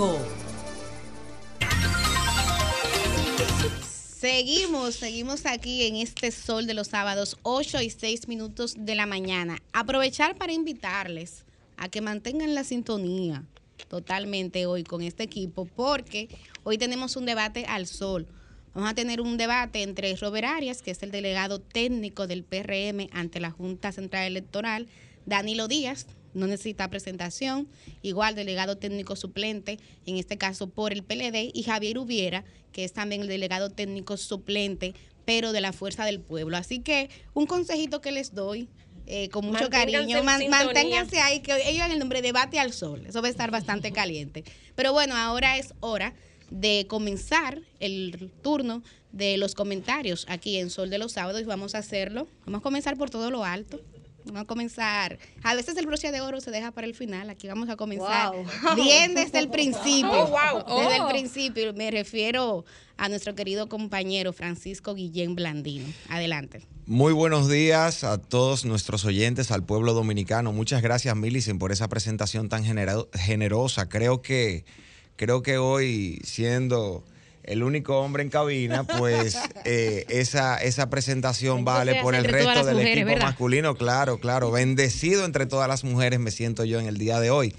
106.5. 0.00 0.18
Seguimos, 4.18 4.94
seguimos 4.94 5.46
aquí 5.46 5.86
en 5.86 5.96
este 5.96 6.30
sol 6.30 6.66
de 6.66 6.74
los 6.74 6.88
sábados, 6.88 7.36
8 7.42 7.82
y 7.82 7.90
6 7.90 8.28
minutos 8.28 8.74
de 8.78 8.94
la 8.94 9.06
mañana. 9.06 9.58
Aprovechar 9.72 10.36
para 10.36 10.52
invitarles 10.52 11.44
a 11.76 11.88
que 11.88 12.00
mantengan 12.00 12.54
la 12.54 12.64
sintonía 12.64 13.44
totalmente 13.88 14.66
hoy 14.66 14.84
con 14.84 15.02
este 15.02 15.22
equipo, 15.22 15.66
porque 15.66 16.28
hoy 16.64 16.78
tenemos 16.78 17.16
un 17.16 17.26
debate 17.26 17.66
al 17.66 17.86
sol. 17.86 18.26
Vamos 18.74 18.90
a 18.90 18.94
tener 18.94 19.20
un 19.20 19.36
debate 19.36 19.82
entre 19.82 20.14
Robert 20.16 20.46
Arias, 20.46 20.80
que 20.80 20.92
es 20.92 21.02
el 21.02 21.10
delegado 21.10 21.60
técnico 21.60 22.26
del 22.26 22.44
PRM 22.44 23.08
ante 23.12 23.40
la 23.40 23.50
Junta 23.50 23.90
Central 23.92 24.26
Electoral, 24.26 24.86
Danilo 25.26 25.66
Díaz, 25.66 26.06
no 26.34 26.46
necesita 26.46 26.88
presentación, 26.90 27.68
igual 28.02 28.34
delegado 28.34 28.76
técnico 28.76 29.16
suplente, 29.16 29.78
en 30.06 30.16
este 30.16 30.36
caso 30.38 30.68
por 30.68 30.92
el 30.92 31.02
PLD, 31.02 31.50
y 31.52 31.62
Javier 31.64 31.98
Ubiera, 31.98 32.44
que 32.72 32.84
es 32.84 32.92
también 32.92 33.22
el 33.22 33.28
delegado 33.28 33.70
técnico 33.70 34.16
suplente, 34.16 34.94
pero 35.24 35.52
de 35.52 35.60
la 35.60 35.72
Fuerza 35.72 36.04
del 36.04 36.20
Pueblo. 36.20 36.56
Así 36.56 36.80
que 36.80 37.10
un 37.34 37.46
consejito 37.46 38.00
que 38.00 38.12
les 38.12 38.34
doy. 38.34 38.68
eh, 39.12 39.28
con 39.30 39.44
mucho 39.44 39.62
Manténganse 39.62 39.92
cariño, 39.96 40.22
man- 40.22 40.48
manténganse 40.48 41.18
ahí, 41.20 41.40
que 41.40 41.52
ellos 41.68 41.84
en 41.84 41.90
el 41.92 41.98
nombre 41.98 42.22
debate 42.22 42.60
al 42.60 42.72
sol, 42.72 43.04
eso 43.08 43.20
va 43.20 43.26
a 43.26 43.30
estar 43.30 43.50
bastante 43.50 43.90
caliente. 43.90 44.44
Pero 44.76 44.92
bueno, 44.92 45.16
ahora 45.16 45.58
es 45.58 45.74
hora 45.80 46.14
de 46.50 46.86
comenzar 46.88 47.60
el 47.80 48.30
turno 48.42 48.84
de 49.10 49.36
los 49.36 49.56
comentarios 49.56 50.26
aquí 50.28 50.58
en 50.58 50.70
Sol 50.70 50.90
de 50.90 50.98
los 50.98 51.10
Sábados 51.12 51.40
y 51.40 51.44
vamos 51.44 51.74
a 51.74 51.78
hacerlo. 51.78 52.28
Vamos 52.46 52.60
a 52.60 52.62
comenzar 52.62 52.96
por 52.96 53.10
todo 53.10 53.32
lo 53.32 53.44
alto. 53.44 53.80
Vamos 54.30 54.42
a 54.44 54.46
comenzar. 54.46 55.18
A 55.42 55.54
veces 55.56 55.76
el 55.76 55.86
broche 55.86 56.12
de 56.12 56.20
oro 56.20 56.40
se 56.40 56.52
deja 56.52 56.70
para 56.70 56.86
el 56.86 56.94
final. 56.94 57.30
Aquí 57.30 57.48
vamos 57.48 57.68
a 57.68 57.74
comenzar 57.76 58.32
Wow. 58.32 58.44
bien 58.76 59.14
desde 59.16 59.40
el 59.40 59.48
principio. 59.48 60.08
Oh, 60.12 60.28
wow. 60.28 60.78
Desde 60.82 60.96
el 60.96 61.02
Oh. 61.02 61.08
principio. 61.08 61.72
Me 61.74 61.90
refiero 61.90 62.64
a 62.96 63.08
nuestro 63.08 63.34
querido 63.34 63.68
compañero 63.68 64.32
Francisco 64.32 64.94
Guillén 64.94 65.34
Blandino. 65.34 65.86
Adelante. 66.08 66.64
Muy 66.86 67.12
buenos 67.12 67.48
días 67.48 68.04
a 68.04 68.18
todos 68.18 68.64
nuestros 68.64 69.04
oyentes, 69.04 69.50
al 69.50 69.64
pueblo 69.64 69.94
dominicano. 69.94 70.52
Muchas 70.52 70.80
gracias, 70.82 71.16
Millicent, 71.16 71.58
por 71.58 71.72
esa 71.72 71.88
presentación 71.88 72.48
tan 72.48 72.64
generosa. 72.64 73.88
Creo 73.88 74.22
que, 74.22 74.64
creo 75.16 75.42
que 75.42 75.58
hoy, 75.58 76.20
siendo 76.24 77.04
el 77.50 77.64
único 77.64 77.98
hombre 77.98 78.22
en 78.22 78.30
cabina, 78.30 78.84
pues 78.84 79.36
eh, 79.64 80.06
esa, 80.08 80.56
esa 80.58 80.88
presentación 80.88 81.64
vale 81.64 82.00
por 82.00 82.14
el 82.14 82.24
resto 82.24 82.64
del 82.64 82.76
mujeres, 82.76 82.92
equipo 82.92 83.08
¿verdad? 83.08 83.24
masculino. 83.24 83.74
Claro, 83.74 84.18
claro. 84.20 84.52
Bendecido 84.52 85.24
entre 85.24 85.46
todas 85.46 85.68
las 85.68 85.82
mujeres 85.82 86.20
me 86.20 86.30
siento 86.30 86.64
yo 86.64 86.78
en 86.78 86.86
el 86.86 86.96
día 86.96 87.18
de 87.18 87.30
hoy. 87.30 87.54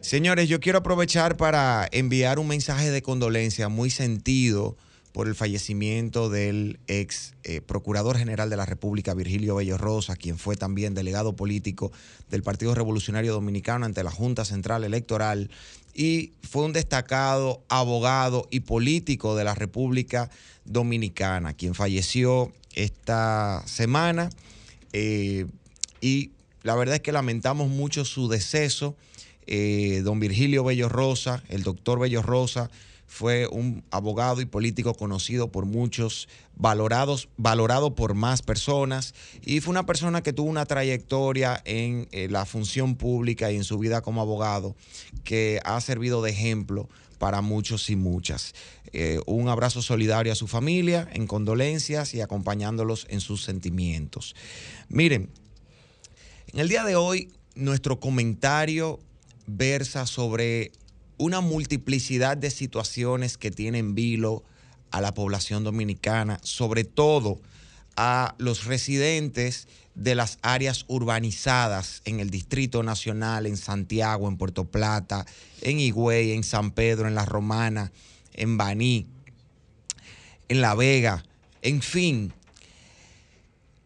Señores, 0.00 0.48
yo 0.48 0.58
quiero 0.58 0.80
aprovechar 0.80 1.36
para 1.36 1.88
enviar 1.92 2.40
un 2.40 2.48
mensaje 2.48 2.90
de 2.90 3.00
condolencia 3.02 3.68
muy 3.68 3.90
sentido 3.90 4.76
por 5.12 5.28
el 5.28 5.36
fallecimiento 5.36 6.28
del 6.28 6.80
ex 6.88 7.34
eh, 7.44 7.60
Procurador 7.60 8.18
General 8.18 8.50
de 8.50 8.56
la 8.56 8.66
República, 8.66 9.14
Virgilio 9.14 9.54
Bello 9.54 9.78
Rosa, 9.78 10.16
quien 10.16 10.38
fue 10.38 10.56
también 10.56 10.94
delegado 10.94 11.36
político 11.36 11.92
del 12.30 12.42
Partido 12.42 12.74
Revolucionario 12.74 13.32
Dominicano 13.32 13.84
ante 13.86 14.02
la 14.02 14.10
Junta 14.10 14.44
Central 14.44 14.84
Electoral 14.84 15.50
y 15.94 16.32
fue 16.42 16.64
un 16.64 16.72
destacado 16.72 17.62
abogado 17.68 18.48
y 18.50 18.60
político 18.60 19.36
de 19.36 19.44
la 19.44 19.54
República 19.54 20.30
Dominicana, 20.64 21.54
quien 21.54 21.74
falleció 21.74 22.52
esta 22.74 23.62
semana. 23.66 24.30
eh, 24.92 25.46
y 26.00 26.32
la 26.62 26.74
verdad 26.74 26.96
es 26.96 27.00
que 27.00 27.12
lamentamos 27.12 27.68
mucho 27.68 28.04
su 28.04 28.28
deceso. 28.28 28.96
Eh, 29.46 30.02
don 30.04 30.20
Virgilio 30.20 30.62
Bello 30.64 30.88
Rosa, 30.88 31.42
el 31.48 31.62
doctor 31.62 31.98
Bello 31.98 32.22
Rosa, 32.22 32.70
fue 33.06 33.46
un 33.48 33.84
abogado 33.90 34.40
y 34.40 34.46
político 34.46 34.94
conocido 34.94 35.50
por 35.50 35.66
muchos, 35.66 36.28
valorados, 36.62 37.28
valorado 37.36 37.96
por 37.96 38.14
más 38.14 38.40
personas, 38.40 39.14
y 39.44 39.60
fue 39.60 39.72
una 39.72 39.84
persona 39.84 40.22
que 40.22 40.32
tuvo 40.32 40.48
una 40.48 40.64
trayectoria 40.64 41.60
en 41.64 42.08
eh, 42.12 42.28
la 42.30 42.46
función 42.46 42.94
pública 42.94 43.50
y 43.50 43.56
en 43.56 43.64
su 43.64 43.78
vida 43.78 44.00
como 44.00 44.20
abogado 44.20 44.76
que 45.24 45.60
ha 45.64 45.80
servido 45.80 46.22
de 46.22 46.30
ejemplo 46.30 46.88
para 47.18 47.40
muchos 47.40 47.90
y 47.90 47.96
muchas. 47.96 48.54
Eh, 48.92 49.18
un 49.26 49.48
abrazo 49.48 49.82
solidario 49.82 50.32
a 50.32 50.36
su 50.36 50.46
familia, 50.46 51.08
en 51.12 51.26
condolencias 51.26 52.14
y 52.14 52.20
acompañándolos 52.20 53.08
en 53.10 53.20
sus 53.20 53.42
sentimientos. 53.42 54.36
Miren, 54.88 55.30
en 56.52 56.60
el 56.60 56.68
día 56.68 56.84
de 56.84 56.94
hoy, 56.94 57.32
nuestro 57.56 57.98
comentario 57.98 59.00
versa 59.48 60.06
sobre 60.06 60.70
una 61.18 61.40
multiplicidad 61.40 62.36
de 62.36 62.52
situaciones 62.52 63.36
que 63.36 63.50
tienen 63.50 63.96
vilo 63.96 64.44
a 64.92 65.00
la 65.00 65.14
población 65.14 65.64
dominicana, 65.64 66.38
sobre 66.42 66.84
todo 66.84 67.40
a 67.96 68.34
los 68.38 68.64
residentes 68.64 69.66
de 69.94 70.14
las 70.14 70.38
áreas 70.42 70.84
urbanizadas 70.88 72.02
en 72.04 72.20
el 72.20 72.30
Distrito 72.30 72.82
Nacional, 72.82 73.46
en 73.46 73.56
Santiago, 73.56 74.28
en 74.28 74.36
Puerto 74.36 74.64
Plata, 74.64 75.26
en 75.60 75.80
Higüey, 75.80 76.32
en 76.32 76.44
San 76.44 76.70
Pedro, 76.70 77.08
en 77.08 77.14
La 77.14 77.24
Romana, 77.24 77.92
en 78.32 78.56
Baní, 78.56 79.06
en 80.48 80.60
La 80.60 80.74
Vega, 80.74 81.24
en 81.60 81.82
fin. 81.82 82.32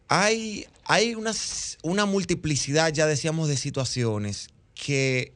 Hay, 0.07 0.65
hay 0.85 1.15
una 1.83 2.05
multiplicidad, 2.05 2.93
ya 2.93 3.07
decíamos, 3.07 3.49
de 3.49 3.57
situaciones 3.57 4.49
que 4.73 5.33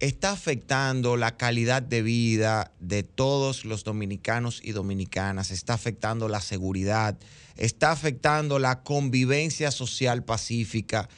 está 0.00 0.30
afectando 0.30 1.16
la 1.16 1.36
calidad 1.36 1.82
de 1.82 2.02
vida 2.02 2.72
de 2.80 3.02
todos 3.02 3.64
los 3.64 3.84
dominicanos 3.84 4.60
y 4.62 4.72
dominicanas, 4.72 5.50
está 5.50 5.74
afectando 5.74 6.28
la 6.28 6.40
seguridad, 6.40 7.18
está 7.56 7.90
afectando 7.90 8.58
la 8.58 8.82
convivencia 8.82 9.70
social 9.70 10.24
pacífica 10.24 11.08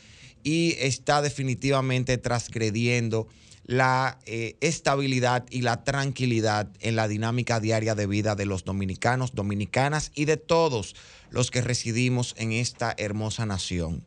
y 0.42 0.76
está 0.78 1.20
definitivamente 1.20 2.16
transgrediendo 2.16 3.28
la 3.64 4.18
eh, 4.24 4.56
estabilidad 4.60 5.44
y 5.50 5.60
la 5.60 5.84
tranquilidad 5.84 6.68
en 6.80 6.96
la 6.96 7.06
dinámica 7.06 7.60
diaria 7.60 7.94
de 7.94 8.06
vida 8.06 8.34
de 8.34 8.46
los 8.46 8.64
dominicanos, 8.64 9.34
dominicanas 9.34 10.10
y 10.14 10.24
de 10.24 10.38
todos 10.38 10.96
los 11.30 11.50
que 11.50 11.60
residimos 11.60 12.34
en 12.38 12.52
esta 12.52 12.94
hermosa 12.96 13.46
nación. 13.46 14.04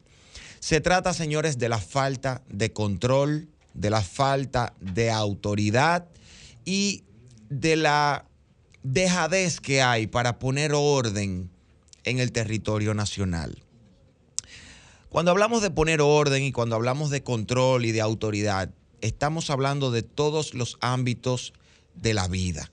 Se 0.59 0.81
trata, 0.81 1.13
señores, 1.13 1.59
de 1.59 1.69
la 1.69 1.77
falta 1.77 2.41
de 2.49 2.73
control, 2.73 3.49
de 3.73 3.89
la 3.89 4.01
falta 4.01 4.73
de 4.79 5.11
autoridad 5.11 6.07
y 6.65 7.03
de 7.49 7.75
la 7.75 8.25
dejadez 8.83 9.59
que 9.59 9.81
hay 9.81 10.07
para 10.07 10.39
poner 10.39 10.73
orden 10.73 11.49
en 12.03 12.19
el 12.19 12.31
territorio 12.31 12.93
nacional. 12.93 13.63
Cuando 15.09 15.31
hablamos 15.31 15.61
de 15.61 15.71
poner 15.71 16.01
orden 16.01 16.43
y 16.43 16.51
cuando 16.51 16.75
hablamos 16.75 17.09
de 17.09 17.23
control 17.23 17.85
y 17.85 17.91
de 17.91 18.01
autoridad, 18.01 18.73
estamos 19.01 19.49
hablando 19.49 19.91
de 19.91 20.01
todos 20.01 20.53
los 20.53 20.77
ámbitos 20.81 21.53
de 21.93 22.13
la 22.13 22.27
vida. 22.27 22.71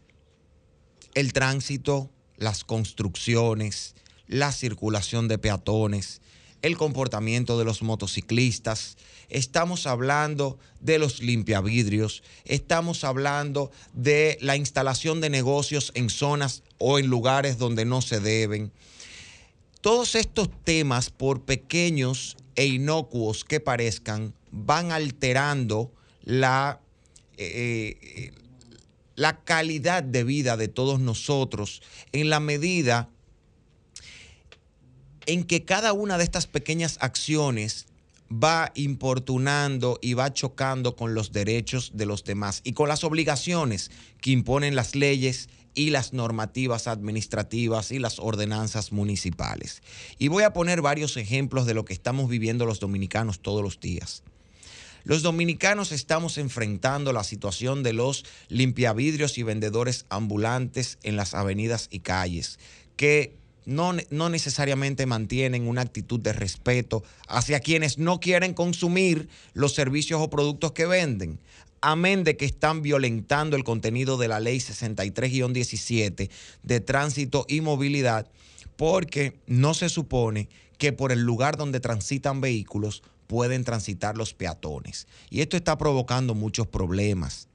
El 1.14 1.32
tránsito, 1.32 2.10
las 2.36 2.64
construcciones, 2.64 3.94
la 4.26 4.52
circulación 4.52 5.28
de 5.28 5.38
peatones, 5.38 6.22
el 6.62 6.76
comportamiento 6.76 7.58
de 7.58 7.64
los 7.64 7.82
motociclistas, 7.82 8.96
estamos 9.28 9.86
hablando 9.86 10.58
de 10.80 10.98
los 10.98 11.20
limpiavidrios, 11.20 12.22
estamos 12.44 13.04
hablando 13.04 13.70
de 13.92 14.38
la 14.40 14.56
instalación 14.56 15.20
de 15.20 15.30
negocios 15.30 15.92
en 15.94 16.10
zonas 16.10 16.62
o 16.78 16.98
en 16.98 17.06
lugares 17.06 17.58
donde 17.58 17.84
no 17.84 18.02
se 18.02 18.20
deben. 18.20 18.72
Todos 19.80 20.14
estos 20.14 20.50
temas, 20.64 21.10
por 21.10 21.42
pequeños 21.42 22.36
e 22.54 22.66
inocuos 22.66 23.44
que 23.44 23.60
parezcan, 23.60 24.34
van 24.50 24.92
alterando 24.92 25.92
la, 26.22 26.80
eh, 27.38 27.96
eh, 28.02 28.32
la 29.14 29.42
calidad 29.42 30.02
de 30.02 30.24
vida 30.24 30.58
de 30.58 30.68
todos 30.68 31.00
nosotros 31.00 31.80
en 32.12 32.28
la 32.28 32.40
medida 32.40 33.08
en 35.30 35.44
que 35.44 35.64
cada 35.64 35.92
una 35.92 36.18
de 36.18 36.24
estas 36.24 36.48
pequeñas 36.48 36.98
acciones 37.00 37.86
va 38.32 38.72
importunando 38.74 39.96
y 40.02 40.14
va 40.14 40.34
chocando 40.34 40.96
con 40.96 41.14
los 41.14 41.30
derechos 41.30 41.92
de 41.94 42.04
los 42.04 42.24
demás 42.24 42.62
y 42.64 42.72
con 42.72 42.88
las 42.88 43.04
obligaciones 43.04 43.92
que 44.20 44.32
imponen 44.32 44.74
las 44.74 44.96
leyes 44.96 45.48
y 45.72 45.90
las 45.90 46.12
normativas 46.12 46.88
administrativas 46.88 47.92
y 47.92 48.00
las 48.00 48.18
ordenanzas 48.18 48.90
municipales. 48.90 49.84
Y 50.18 50.26
voy 50.26 50.42
a 50.42 50.52
poner 50.52 50.82
varios 50.82 51.16
ejemplos 51.16 51.64
de 51.64 51.74
lo 51.74 51.84
que 51.84 51.92
estamos 51.92 52.28
viviendo 52.28 52.66
los 52.66 52.80
dominicanos 52.80 53.38
todos 53.38 53.62
los 53.62 53.78
días. 53.78 54.24
Los 55.04 55.22
dominicanos 55.22 55.92
estamos 55.92 56.38
enfrentando 56.38 57.12
la 57.12 57.22
situación 57.22 57.84
de 57.84 57.92
los 57.92 58.24
limpiavidrios 58.48 59.38
y 59.38 59.44
vendedores 59.44 60.06
ambulantes 60.08 60.98
en 61.04 61.14
las 61.14 61.34
avenidas 61.34 61.86
y 61.92 62.00
calles, 62.00 62.58
que 62.96 63.38
no, 63.64 63.94
no 64.10 64.28
necesariamente 64.28 65.06
mantienen 65.06 65.68
una 65.68 65.82
actitud 65.82 66.20
de 66.20 66.32
respeto 66.32 67.02
hacia 67.28 67.60
quienes 67.60 67.98
no 67.98 68.20
quieren 68.20 68.54
consumir 68.54 69.28
los 69.54 69.74
servicios 69.74 70.20
o 70.20 70.30
productos 70.30 70.72
que 70.72 70.86
venden. 70.86 71.38
Amén 71.80 72.24
de 72.24 72.36
que 72.36 72.44
están 72.44 72.82
violentando 72.82 73.56
el 73.56 73.64
contenido 73.64 74.18
de 74.18 74.28
la 74.28 74.40
ley 74.40 74.58
63-17 74.58 76.30
de 76.62 76.80
tránsito 76.80 77.46
y 77.48 77.62
movilidad, 77.62 78.30
porque 78.76 79.40
no 79.46 79.72
se 79.72 79.88
supone 79.88 80.48
que 80.76 80.92
por 80.92 81.12
el 81.12 81.20
lugar 81.20 81.56
donde 81.56 81.80
transitan 81.80 82.40
vehículos 82.40 83.02
pueden 83.26 83.64
transitar 83.64 84.16
los 84.16 84.34
peatones. 84.34 85.06
Y 85.30 85.40
esto 85.40 85.56
está 85.56 85.78
provocando 85.78 86.34
muchos 86.34 86.66
problemas. 86.66 87.49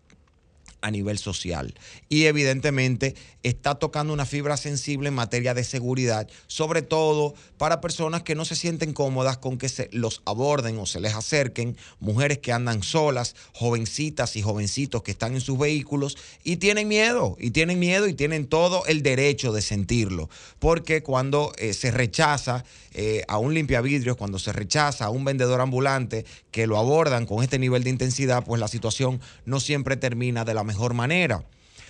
A 0.86 0.92
nivel 0.92 1.18
social. 1.18 1.74
Y 2.10 2.26
evidentemente 2.26 3.16
está 3.42 3.76
tocando 3.76 4.14
una 4.14 4.28
fibra 4.28 4.56
sensible 4.56 5.08
en 5.08 5.16
materia 5.16 5.56
de 5.56 5.64
seguridad, 5.64 6.30
sobre 6.46 6.84
todo 6.84 7.34
para 7.58 7.82
personas 7.82 8.22
que 8.22 8.36
no 8.36 8.46
se 8.46 8.56
sienten 8.56 8.94
cómodas 8.94 9.40
con 9.40 9.58
que 9.58 9.68
se 9.68 9.90
los 9.92 10.22
aborden 10.26 10.78
o 10.78 10.86
se 10.86 11.00
les 11.00 11.16
acerquen, 11.16 11.76
mujeres 12.00 12.38
que 12.38 12.52
andan 12.52 12.84
solas, 12.84 13.36
jovencitas 13.54 14.36
y 14.36 14.44
jovencitos 14.44 15.02
que 15.02 15.12
están 15.12 15.34
en 15.34 15.42
sus 15.42 15.58
vehículos 15.58 16.18
y 16.44 16.58
tienen 16.58 16.88
miedo, 16.88 17.36
y 17.40 17.50
tienen 17.50 17.80
miedo 17.80 18.08
y 18.08 18.14
tienen 18.14 18.46
todo 18.46 18.86
el 18.86 19.02
derecho 19.02 19.54
de 19.54 19.64
sentirlo, 19.64 20.30
porque 20.60 21.02
cuando 21.02 21.52
eh, 21.58 21.74
se 21.74 21.90
rechaza 21.90 22.64
eh, 22.94 23.24
a 23.28 23.40
un 23.40 23.56
limpiavidrios, 23.56 24.18
cuando 24.18 24.38
se 24.38 24.54
rechaza 24.54 25.06
a 25.06 25.10
un 25.10 25.26
vendedor 25.26 25.62
ambulante 25.62 26.26
que 26.52 26.68
lo 26.68 26.78
abordan 26.78 27.26
con 27.26 27.44
este 27.44 27.58
nivel 27.58 27.84
de 27.84 27.90
intensidad, 27.90 28.44
pues 28.46 28.62
la 28.62 28.68
situación 28.68 29.20
no 29.46 29.60
siempre 29.60 29.98
termina 29.98 30.46
de 30.46 30.54
la 30.54 30.64
mejor 30.64 30.75
manera. 30.94 31.44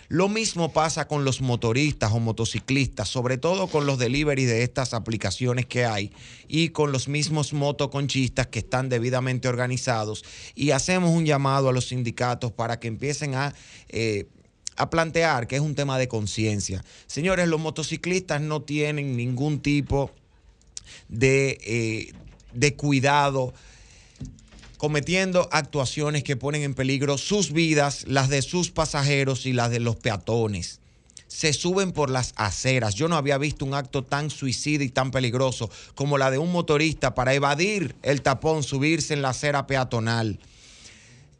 Lo 0.07 0.29
mismo 0.29 0.71
pasa 0.71 1.07
con 1.07 1.25
los 1.25 1.41
motoristas 1.41 2.11
o 2.11 2.19
motociclistas, 2.19 3.09
sobre 3.09 3.37
todo 3.37 3.67
con 3.67 3.87
los 3.87 3.97
delivery 3.97 4.45
de 4.45 4.61
estas 4.61 4.93
aplicaciones 4.93 5.65
que 5.65 5.85
hay 5.85 6.11
y 6.47 6.69
con 6.69 6.91
los 6.91 7.07
mismos 7.07 7.53
motoconchistas 7.53 8.47
que 8.47 8.59
están 8.59 8.87
debidamente 8.87 9.47
organizados. 9.47 10.23
Y 10.53 10.71
hacemos 10.71 11.09
un 11.09 11.25
llamado 11.25 11.69
a 11.69 11.73
los 11.73 11.87
sindicatos 11.87 12.51
para 12.51 12.79
que 12.79 12.87
empiecen 12.87 13.33
a, 13.33 13.55
eh, 13.89 14.27
a 14.77 14.91
plantear 14.91 15.47
que 15.47 15.55
es 15.55 15.61
un 15.61 15.73
tema 15.73 15.97
de 15.97 16.07
conciencia. 16.07 16.83
Señores, 17.07 17.47
los 17.47 17.59
motociclistas 17.59 18.41
no 18.41 18.61
tienen 18.61 19.17
ningún 19.17 19.59
tipo 19.59 20.11
de, 21.09 21.57
eh, 21.65 22.13
de 22.53 22.75
cuidado 22.75 23.55
cometiendo 24.85 25.49
actuaciones 25.51 26.23
que 26.23 26.37
ponen 26.37 26.61
en 26.61 26.75
peligro 26.75 27.17
sus 27.17 27.51
vidas, 27.51 28.05
las 28.07 28.29
de 28.29 28.43
sus 28.43 28.69
pasajeros 28.69 29.47
y 29.47 29.51
las 29.51 29.71
de 29.71 29.79
los 29.79 29.95
peatones. 29.95 30.79
Se 31.27 31.53
suben 31.53 31.91
por 31.91 32.11
las 32.11 32.33
aceras. 32.35 32.93
Yo 32.93 33.07
no 33.07 33.15
había 33.15 33.39
visto 33.39 33.65
un 33.65 33.73
acto 33.73 34.03
tan 34.03 34.29
suicida 34.29 34.83
y 34.83 34.89
tan 34.89 35.09
peligroso 35.09 35.71
como 35.95 36.19
la 36.19 36.29
de 36.29 36.37
un 36.37 36.51
motorista 36.51 37.15
para 37.15 37.33
evadir 37.33 37.95
el 38.03 38.21
tapón, 38.21 38.61
subirse 38.61 39.15
en 39.15 39.23
la 39.23 39.29
acera 39.29 39.65
peatonal. 39.65 40.37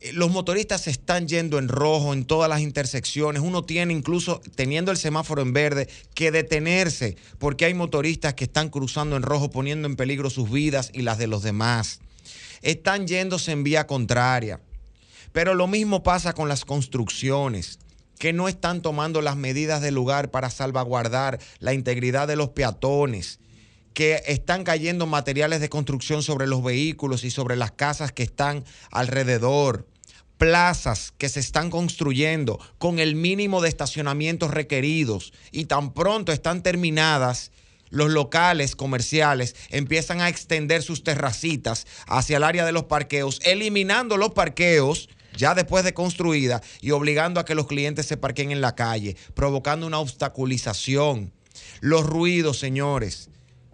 Eh, 0.01 0.11
Los 0.13 0.31
motoristas 0.31 0.81
se 0.81 0.89
están 0.89 1.27
yendo 1.27 1.59
en 1.59 1.67
rojo 1.67 2.13
en 2.13 2.25
todas 2.25 2.49
las 2.49 2.61
intersecciones. 2.61 3.43
Uno 3.43 3.63
tiene 3.63 3.93
incluso, 3.93 4.41
teniendo 4.55 4.89
el 4.89 4.97
semáforo 4.97 5.43
en 5.43 5.53
verde, 5.53 5.87
que 6.15 6.31
detenerse 6.31 7.15
porque 7.37 7.65
hay 7.65 7.75
motoristas 7.75 8.33
que 8.33 8.45
están 8.45 8.69
cruzando 8.69 9.15
en 9.15 9.21
rojo 9.21 9.51
poniendo 9.51 9.87
en 9.87 9.97
peligro 9.97 10.31
sus 10.31 10.49
vidas 10.49 10.89
y 10.95 11.03
las 11.03 11.19
de 11.19 11.27
los 11.27 11.43
demás 11.43 11.99
están 12.65 13.07
yéndose 13.07 13.51
en 13.51 13.63
vía 13.63 13.87
contraria. 13.87 14.59
Pero 15.31 15.53
lo 15.53 15.67
mismo 15.67 16.03
pasa 16.03 16.33
con 16.33 16.49
las 16.49 16.65
construcciones, 16.65 17.79
que 18.17 18.33
no 18.33 18.47
están 18.47 18.81
tomando 18.81 19.21
las 19.21 19.35
medidas 19.35 19.81
del 19.81 19.93
lugar 19.93 20.31
para 20.31 20.49
salvaguardar 20.49 21.39
la 21.59 21.73
integridad 21.73 22.27
de 22.27 22.35
los 22.35 22.49
peatones, 22.49 23.39
que 23.93 24.23
están 24.25 24.63
cayendo 24.63 25.05
materiales 25.05 25.61
de 25.61 25.69
construcción 25.69 26.23
sobre 26.23 26.47
los 26.47 26.63
vehículos 26.63 27.23
y 27.23 27.31
sobre 27.31 27.55
las 27.55 27.71
casas 27.71 28.11
que 28.11 28.23
están 28.23 28.65
alrededor. 28.91 29.87
Plazas 30.37 31.13
que 31.17 31.29
se 31.29 31.39
están 31.39 31.69
construyendo 31.69 32.59
con 32.77 32.99
el 32.99 33.15
mínimo 33.15 33.61
de 33.61 33.69
estacionamientos 33.69 34.51
requeridos 34.51 35.31
y 35.51 35.65
tan 35.65 35.93
pronto 35.93 36.33
están 36.33 36.61
terminadas, 36.61 37.51
los 37.95 38.11
locales 38.11 38.75
comerciales 38.75 39.55
empiezan 39.69 40.19
a 40.19 40.27
extender 40.27 40.83
sus 40.83 41.01
terracitas 41.01 41.87
hacia 42.07 42.35
el 42.35 42.43
área 42.43 42.65
de 42.65 42.73
los 42.73 42.83
parqueos, 42.83 43.39
eliminando 43.45 44.17
los 44.17 44.31
parqueos 44.31 45.07
ya 45.37 45.55
después 45.55 45.85
de 45.85 45.93
construida 45.93 46.61
y 46.81 46.91
obligando 46.91 47.39
a 47.39 47.45
que 47.45 47.55
los 47.55 47.67
clientes 47.67 48.05
se 48.05 48.17
parquen 48.17 48.51
en 48.51 48.59
la 48.59 48.75
calle, 48.75 49.15
provocando 49.33 49.87
una 49.87 49.99
obstaculización. 49.99 51.31
Los 51.79 52.05
ruidos, 52.05 52.59
señores. 52.59 53.29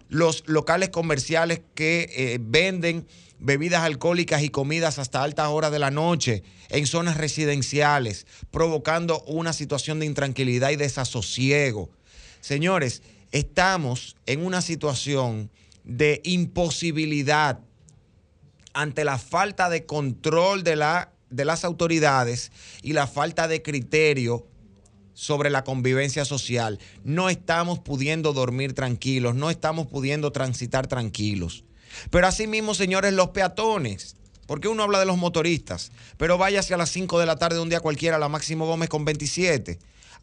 Los 0.08 0.44
locales 0.46 0.90
comerciales 0.90 1.60
que 1.74 2.08
eh, 2.14 2.38
venden 2.40 3.08
bebidas 3.40 3.82
alcohólicas 3.82 4.42
y 4.42 4.50
comidas 4.50 5.00
hasta 5.00 5.24
altas 5.24 5.48
horas 5.48 5.72
de 5.72 5.80
la 5.80 5.90
noche 5.90 6.44
en 6.68 6.86
zonas 6.86 7.16
residenciales, 7.16 8.24
provocando 8.52 9.24
una 9.24 9.52
situación 9.52 9.98
de 9.98 10.06
intranquilidad 10.06 10.70
y 10.70 10.76
desasosiego. 10.76 11.90
Señores, 12.40 13.02
estamos 13.32 14.16
en 14.26 14.44
una 14.44 14.62
situación 14.62 15.50
de 15.84 16.20
imposibilidad 16.24 17.58
ante 18.74 19.04
la 19.04 19.18
falta 19.18 19.68
de 19.68 19.84
control 19.84 20.62
de, 20.62 20.76
la, 20.76 21.12
de 21.30 21.44
las 21.44 21.64
autoridades 21.64 22.52
y 22.82 22.92
la 22.92 23.06
falta 23.06 23.48
de 23.48 23.62
criterio 23.62 24.46
sobre 25.14 25.50
la 25.50 25.64
convivencia 25.64 26.24
social. 26.24 26.78
No 27.04 27.28
estamos 27.28 27.80
pudiendo 27.80 28.32
dormir 28.32 28.74
tranquilos, 28.74 29.34
no 29.34 29.50
estamos 29.50 29.86
pudiendo 29.86 30.30
transitar 30.32 30.86
tranquilos. 30.86 31.64
Pero 32.10 32.26
asimismo, 32.26 32.74
señores, 32.74 33.12
los 33.12 33.30
peatones. 33.30 34.16
Porque 34.46 34.68
uno 34.68 34.82
habla 34.82 34.98
de 34.98 35.06
los 35.06 35.16
motoristas, 35.16 35.92
pero 36.16 36.36
váyase 36.36 36.74
a 36.74 36.76
las 36.76 36.90
5 36.90 37.20
de 37.20 37.26
la 37.26 37.36
tarde 37.36 37.56
de 37.56 37.62
un 37.62 37.68
día 37.68 37.80
cualquiera 37.80 38.18
la 38.18 38.28
Máximo 38.28 38.66
Gómez 38.66 38.88
con 38.88 39.04
27 39.04 39.78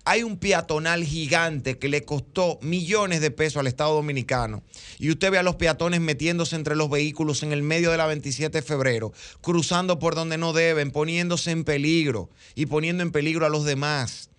hay 0.05 0.23
un 0.23 0.37
peatonal 0.37 1.03
gigante 1.03 1.77
que 1.77 1.89
le 1.89 2.03
costó 2.03 2.57
millones 2.61 3.21
de 3.21 3.31
pesos 3.31 3.57
al 3.57 3.67
Estado 3.67 3.93
Dominicano. 3.93 4.63
Y 4.97 5.09
usted 5.09 5.31
ve 5.31 5.37
a 5.37 5.43
los 5.43 5.55
peatones 5.55 6.01
metiéndose 6.01 6.55
entre 6.55 6.75
los 6.75 6.89
vehículos 6.89 7.43
en 7.43 7.51
el 7.51 7.63
medio 7.63 7.91
de 7.91 7.97
la 7.97 8.07
27 8.07 8.59
de 8.59 8.61
febrero, 8.61 9.13
cruzando 9.41 9.99
por 9.99 10.15
donde 10.15 10.37
no 10.37 10.53
deben, 10.53 10.91
poniéndose 10.91 11.51
en 11.51 11.63
peligro 11.63 12.29
y 12.55 12.65
poniendo 12.65 13.03
en 13.03 13.11
peligro 13.11 13.45
a 13.45 13.49
los 13.49 13.65
demás. 13.65 14.29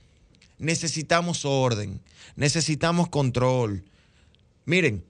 Necesitamos 0.59 1.45
orden, 1.45 2.01
necesitamos 2.37 3.09
control. 3.09 3.85
Miren, 4.65 5.05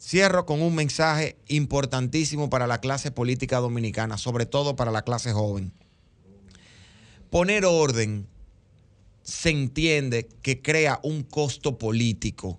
cierro 0.00 0.46
con 0.46 0.62
un 0.62 0.74
mensaje 0.74 1.36
importantísimo 1.48 2.50
para 2.50 2.66
la 2.66 2.78
clase 2.78 3.10
política 3.10 3.58
dominicana, 3.58 4.18
sobre 4.18 4.46
todo 4.46 4.76
para 4.76 4.90
la 4.90 5.02
clase 5.02 5.32
joven. 5.32 5.72
Poner 7.30 7.64
orden 7.64 8.28
se 9.22 9.50
entiende 9.50 10.28
que 10.42 10.60
crea 10.60 11.00
un 11.02 11.22
costo 11.22 11.78
político. 11.78 12.58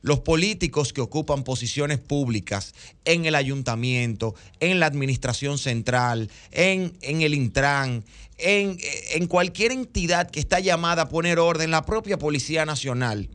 Los 0.00 0.20
políticos 0.20 0.92
que 0.92 1.00
ocupan 1.00 1.42
posiciones 1.42 1.98
públicas 1.98 2.74
en 3.04 3.26
el 3.26 3.34
ayuntamiento, 3.34 4.34
en 4.60 4.78
la 4.78 4.86
administración 4.86 5.58
central, 5.58 6.30
en, 6.52 6.96
en 7.02 7.22
el 7.22 7.34
Intran, 7.34 8.04
en, 8.38 8.78
en 9.14 9.26
cualquier 9.26 9.72
entidad 9.72 10.30
que 10.30 10.40
está 10.40 10.60
llamada 10.60 11.02
a 11.02 11.08
poner 11.08 11.40
orden, 11.40 11.72
la 11.72 11.84
propia 11.84 12.16
Policía 12.16 12.64
Nacional, 12.64 13.28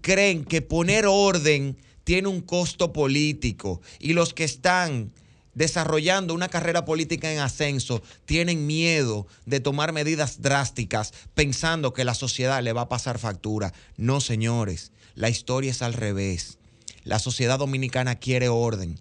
creen 0.00 0.44
que 0.44 0.62
poner 0.62 1.06
orden 1.06 1.76
tiene 2.04 2.28
un 2.28 2.40
costo 2.40 2.92
político 2.92 3.80
y 3.98 4.12
los 4.12 4.32
que 4.32 4.44
están 4.44 5.12
desarrollando 5.56 6.34
una 6.34 6.48
carrera 6.48 6.84
política 6.84 7.32
en 7.32 7.40
ascenso 7.40 8.02
tienen 8.26 8.66
miedo 8.66 9.26
de 9.46 9.58
tomar 9.58 9.92
medidas 9.92 10.42
drásticas 10.42 11.12
pensando 11.34 11.92
que 11.92 12.04
la 12.04 12.14
sociedad 12.14 12.62
le 12.62 12.74
va 12.74 12.82
a 12.82 12.88
pasar 12.88 13.18
factura. 13.18 13.72
No, 13.96 14.20
señores, 14.20 14.92
la 15.14 15.30
historia 15.30 15.72
es 15.72 15.82
al 15.82 15.94
revés. 15.94 16.58
La 17.04 17.18
sociedad 17.18 17.58
dominicana 17.58 18.16
quiere 18.16 18.48
orden. 18.48 19.00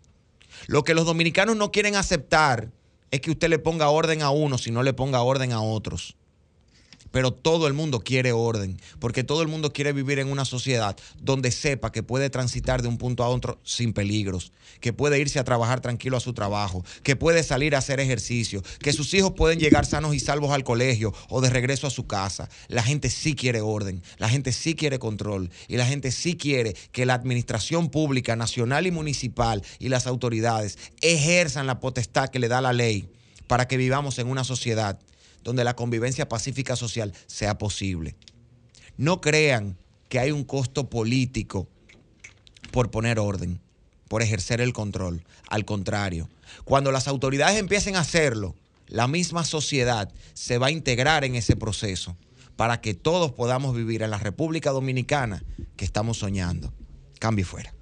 Lo 0.67 0.83
que 0.83 0.93
los 0.93 1.05
dominicanos 1.05 1.57
no 1.57 1.71
quieren 1.71 1.95
aceptar 1.95 2.71
es 3.11 3.19
que 3.19 3.31
usted 3.31 3.49
le 3.49 3.59
ponga 3.59 3.89
orden 3.89 4.21
a 4.21 4.31
uno 4.31 4.57
si 4.57 4.71
no 4.71 4.81
le 4.81 4.93
ponga 4.93 5.21
orden 5.21 5.51
a 5.51 5.61
otros 5.61 6.15
pero 7.15 7.31
todo 7.31 7.67
el 7.67 7.73
mundo 7.73 8.01
quiere 8.01 8.33
orden, 8.33 8.77
porque 8.99 9.23
todo 9.23 9.41
el 9.41 9.47
mundo 9.47 9.71
quiere 9.71 9.93
vivir 9.93 10.19
en 10.19 10.29
una 10.29 10.43
sociedad 10.43 10.97
donde 11.21 11.49
sepa 11.51 11.93
que 11.93 12.03
puede 12.03 12.29
transitar 12.29 12.81
de 12.81 12.89
un 12.89 12.97
punto 12.97 13.23
a 13.23 13.29
otro 13.29 13.57
sin 13.63 13.93
peligros, 13.93 14.51
que 14.79 14.93
puede 14.93 15.19
irse 15.19 15.39
a 15.39 15.43
trabajar 15.43 15.81
tranquilo 15.81 16.17
a 16.17 16.19
su 16.19 16.33
trabajo, 16.33 16.83
que 17.03 17.15
puede 17.15 17.43
salir 17.43 17.75
a 17.75 17.79
hacer 17.79 17.99
ejercicio, 17.99 18.61
que 18.79 18.93
sus 18.93 19.13
hijos 19.13 19.33
pueden 19.35 19.59
llegar 19.59 19.85
sanos 19.85 20.15
y 20.15 20.19
salvos 20.19 20.51
al 20.51 20.63
colegio 20.63 21.13
o 21.29 21.41
de 21.41 21.49
regreso 21.49 21.87
a 21.87 21.91
su 21.91 22.07
casa. 22.07 22.49
La 22.67 22.83
gente 22.83 23.09
sí 23.09 23.35
quiere 23.35 23.61
orden, 23.61 24.01
la 24.17 24.29
gente 24.29 24.51
sí 24.51 24.75
quiere 24.75 24.99
control 24.99 25.49
y 25.67 25.77
la 25.77 25.85
gente 25.85 26.11
sí 26.11 26.35
quiere 26.35 26.75
que 26.91 27.05
la 27.05 27.13
administración 27.13 27.89
pública, 27.89 28.35
nacional 28.35 28.87
y 28.87 28.91
municipal 28.91 29.63
y 29.79 29.89
las 29.89 30.07
autoridades 30.07 30.77
ejerzan 31.01 31.67
la 31.67 31.79
potestad 31.79 32.29
que 32.29 32.39
le 32.39 32.47
da 32.47 32.61
la 32.61 32.73
ley 32.73 33.09
para 33.47 33.67
que 33.67 33.77
vivamos 33.77 34.19
en 34.19 34.27
una 34.27 34.43
sociedad 34.43 34.99
donde 35.43 35.63
la 35.63 35.75
convivencia 35.75 36.27
pacífica 36.27 36.75
social 36.75 37.13
sea 37.27 37.57
posible. 37.57 38.15
No 38.97 39.21
crean 39.21 39.77
que 40.09 40.19
hay 40.19 40.31
un 40.31 40.43
costo 40.43 40.89
político 40.89 41.67
por 42.71 42.91
poner 42.91 43.19
orden, 43.19 43.61
por 44.07 44.21
ejercer 44.21 44.61
el 44.61 44.73
control. 44.73 45.23
Al 45.49 45.65
contrario, 45.65 46.29
cuando 46.63 46.91
las 46.91 47.07
autoridades 47.07 47.57
empiecen 47.57 47.95
a 47.95 48.01
hacerlo, 48.01 48.55
la 48.87 49.07
misma 49.07 49.45
sociedad 49.45 50.11
se 50.33 50.57
va 50.57 50.67
a 50.67 50.71
integrar 50.71 51.23
en 51.23 51.35
ese 51.35 51.55
proceso 51.55 52.17
para 52.55 52.81
que 52.81 52.93
todos 52.93 53.31
podamos 53.31 53.75
vivir 53.75 54.03
en 54.03 54.11
la 54.11 54.19
República 54.19 54.71
Dominicana 54.71 55.43
que 55.75 55.85
estamos 55.85 56.19
soñando. 56.19 56.71
Cambio 57.19 57.45
fuera. 57.45 57.73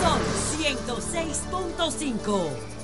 Son 0.00 0.20
106.5. 0.58 2.75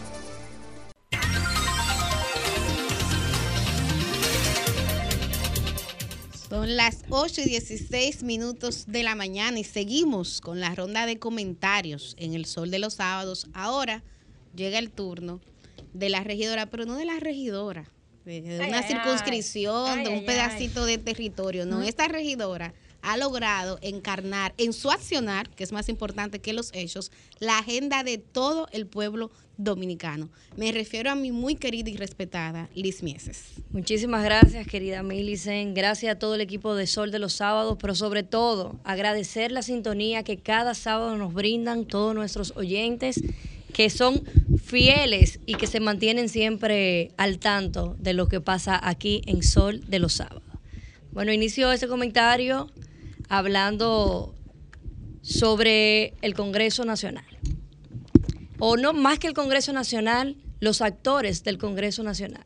Son 6.52 6.76
las 6.76 6.98
8 7.08 7.40
y 7.40 7.44
16 7.44 8.24
minutos 8.24 8.84
de 8.86 9.02
la 9.02 9.14
mañana 9.14 9.58
y 9.58 9.64
seguimos 9.64 10.42
con 10.42 10.60
la 10.60 10.74
ronda 10.74 11.06
de 11.06 11.18
comentarios 11.18 12.14
en 12.18 12.34
el 12.34 12.44
Sol 12.44 12.70
de 12.70 12.78
los 12.78 12.92
Sábados. 12.92 13.46
Ahora 13.54 14.02
llega 14.54 14.78
el 14.78 14.90
turno 14.90 15.40
de 15.94 16.10
la 16.10 16.22
regidora, 16.22 16.66
pero 16.66 16.84
no 16.84 16.96
de 16.96 17.06
la 17.06 17.18
regidora, 17.18 17.90
de, 18.26 18.42
de 18.42 18.64
Ay, 18.64 18.68
una 18.68 18.80
ay, 18.80 18.84
circunscripción, 18.86 20.00
ay. 20.00 20.04
de 20.04 20.10
un 20.10 20.26
pedacito 20.26 20.84
de 20.84 20.98
territorio. 20.98 21.64
No, 21.64 21.82
esta 21.82 22.06
regidora 22.06 22.74
ha 23.02 23.16
logrado 23.16 23.78
encarnar 23.82 24.54
en 24.58 24.72
su 24.72 24.90
accionar, 24.90 25.50
que 25.50 25.64
es 25.64 25.72
más 25.72 25.88
importante 25.88 26.38
que 26.38 26.52
los 26.52 26.70
hechos, 26.72 27.10
la 27.38 27.58
agenda 27.58 28.04
de 28.04 28.18
todo 28.18 28.68
el 28.72 28.86
pueblo 28.86 29.30
dominicano. 29.56 30.30
Me 30.56 30.72
refiero 30.72 31.10
a 31.10 31.14
mi 31.14 31.30
muy 31.30 31.56
querida 31.56 31.90
y 31.90 31.96
respetada 31.96 32.68
Liz 32.74 33.02
Mieses. 33.02 33.44
Muchísimas 33.70 34.24
gracias, 34.24 34.66
querida 34.66 35.02
Millicent. 35.02 35.76
Gracias 35.76 36.14
a 36.14 36.18
todo 36.18 36.34
el 36.34 36.40
equipo 36.40 36.74
de 36.74 36.86
Sol 36.86 37.10
de 37.10 37.18
los 37.18 37.34
Sábados, 37.34 37.76
pero 37.80 37.94
sobre 37.94 38.22
todo 38.22 38.80
agradecer 38.84 39.52
la 39.52 39.62
sintonía 39.62 40.22
que 40.22 40.38
cada 40.38 40.74
sábado 40.74 41.16
nos 41.16 41.34
brindan 41.34 41.84
todos 41.84 42.14
nuestros 42.14 42.52
oyentes 42.56 43.20
que 43.72 43.88
son 43.90 44.22
fieles 44.62 45.40
y 45.46 45.54
que 45.54 45.66
se 45.66 45.80
mantienen 45.80 46.28
siempre 46.28 47.12
al 47.16 47.38
tanto 47.38 47.96
de 47.98 48.12
lo 48.12 48.28
que 48.28 48.40
pasa 48.40 48.78
aquí 48.82 49.22
en 49.26 49.42
Sol 49.42 49.82
de 49.88 49.98
los 49.98 50.14
Sábados. 50.14 50.42
Bueno, 51.12 51.32
inicio 51.32 51.72
ese 51.72 51.88
comentario 51.88 52.70
hablando 53.32 54.34
sobre 55.22 56.12
el 56.20 56.34
Congreso 56.34 56.84
Nacional. 56.84 57.24
O 58.58 58.76
no 58.76 58.92
más 58.92 59.18
que 59.18 59.26
el 59.26 59.32
Congreso 59.32 59.72
Nacional, 59.72 60.36
los 60.60 60.82
actores 60.82 61.42
del 61.42 61.56
Congreso 61.56 62.02
Nacional. 62.02 62.44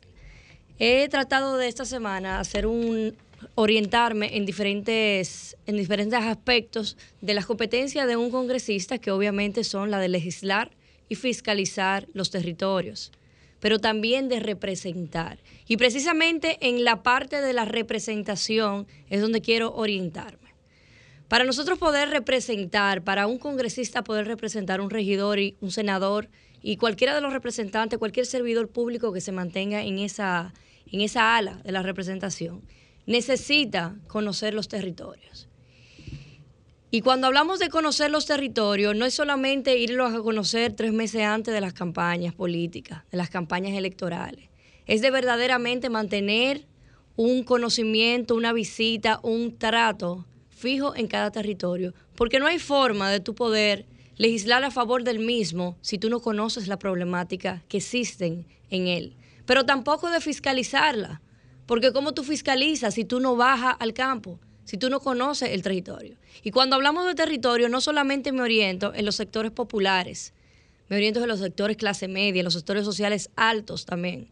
He 0.79 1.09
tratado 1.09 1.57
de 1.57 1.67
esta 1.67 1.83
semana 1.83 2.39
hacer 2.39 2.67
un 2.67 3.17
orientarme 3.55 4.37
en 4.37 4.45
diferentes 4.45 5.57
en 5.65 5.75
diferentes 5.75 6.19
aspectos 6.19 6.95
de 7.19 7.33
las 7.33 7.45
competencias 7.45 8.07
de 8.07 8.15
un 8.15 8.31
congresista 8.31 8.97
que 8.97 9.11
obviamente 9.11 9.65
son 9.65 9.91
la 9.91 9.99
de 9.99 10.07
legislar 10.07 10.71
y 11.09 11.15
fiscalizar 11.15 12.07
los 12.13 12.31
territorios, 12.31 13.11
pero 13.59 13.79
también 13.79 14.29
de 14.29 14.39
representar. 14.39 15.39
Y 15.67 15.75
precisamente 15.75 16.57
en 16.61 16.85
la 16.85 17.03
parte 17.03 17.41
de 17.41 17.51
la 17.51 17.65
representación 17.65 18.87
es 19.09 19.19
donde 19.19 19.41
quiero 19.41 19.75
orientarme. 19.75 20.46
Para 21.27 21.43
nosotros 21.43 21.77
poder 21.77 22.09
representar, 22.09 23.03
para 23.03 23.27
un 23.27 23.37
congresista 23.37 24.03
poder 24.03 24.27
representar 24.27 24.79
un 24.79 24.89
regidor 24.89 25.39
y 25.39 25.57
un 25.59 25.71
senador 25.71 26.29
y 26.61 26.77
cualquiera 26.77 27.13
de 27.13 27.21
los 27.21 27.33
representantes, 27.33 27.99
cualquier 27.99 28.25
servidor 28.25 28.69
público 28.69 29.11
que 29.11 29.19
se 29.19 29.33
mantenga 29.33 29.81
en 29.81 29.99
esa, 29.99 30.53
en 30.89 31.01
esa 31.01 31.35
ala 31.35 31.57
de 31.65 31.73
la 31.73 31.83
representación, 31.83 32.61
necesita 33.05 33.95
conocer 34.07 34.53
los 34.53 34.69
territorios. 34.69 35.49
Y 36.91 37.01
cuando 37.01 37.27
hablamos 37.27 37.59
de 37.59 37.67
conocer 37.67 38.09
los 38.09 38.25
territorios, 38.25 38.95
no 38.95 39.05
es 39.05 39.13
solamente 39.13 39.77
irlos 39.77 40.13
a 40.13 40.21
conocer 40.21 40.71
tres 40.73 40.93
meses 40.93 41.23
antes 41.23 41.53
de 41.53 41.59
las 41.59 41.73
campañas 41.73 42.33
políticas, 42.33 43.03
de 43.11 43.17
las 43.17 43.29
campañas 43.29 43.77
electorales. 43.77 44.49
Es 44.85 45.01
de 45.01 45.11
verdaderamente 45.11 45.89
mantener 45.89 46.65
un 47.17 47.43
conocimiento, 47.43 48.35
una 48.35 48.53
visita, 48.53 49.19
un 49.21 49.57
trato 49.57 50.25
fijo 50.57 50.95
en 50.95 51.07
cada 51.07 51.31
territorio. 51.31 51.93
Porque 52.15 52.39
no 52.39 52.47
hay 52.47 52.59
forma 52.59 53.11
de 53.11 53.19
tu 53.19 53.35
poder 53.35 53.85
legislar 54.17 54.63
a 54.63 54.71
favor 54.71 55.03
del 55.03 55.19
mismo 55.19 55.77
si 55.81 55.99
tú 55.99 56.09
no 56.09 56.19
conoces 56.19 56.67
la 56.67 56.79
problemática 56.79 57.63
que 57.67 57.77
existen 57.77 58.45
en 58.71 58.87
él. 58.87 59.15
Pero 59.45 59.65
tampoco 59.65 60.09
de 60.09 60.19
fiscalizarla. 60.19 61.21
Porque 61.67 61.93
¿cómo 61.93 62.13
tú 62.13 62.23
fiscalizas 62.23 62.95
si 62.95 63.05
tú 63.05 63.19
no 63.19 63.35
bajas 63.35 63.75
al 63.79 63.93
campo? 63.93 64.39
Si 64.63 64.77
tú 64.77 64.89
no 64.89 64.99
conoces 64.99 65.51
el 65.51 65.61
territorio. 65.61 66.17
Y 66.43 66.51
cuando 66.51 66.75
hablamos 66.75 67.05
de 67.05 67.15
territorio, 67.15 67.69
no 67.69 67.79
solamente 67.79 68.31
me 68.31 68.41
oriento 68.41 68.93
en 68.93 69.05
los 69.05 69.15
sectores 69.15 69.51
populares, 69.51 70.33
me 70.89 70.97
oriento 70.97 71.21
en 71.21 71.27
los 71.27 71.39
sectores 71.39 71.77
clase 71.77 72.07
media, 72.07 72.39
en 72.39 72.45
los 72.45 72.53
sectores 72.53 72.83
sociales 72.83 73.29
altos 73.35 73.85
también. 73.85 74.29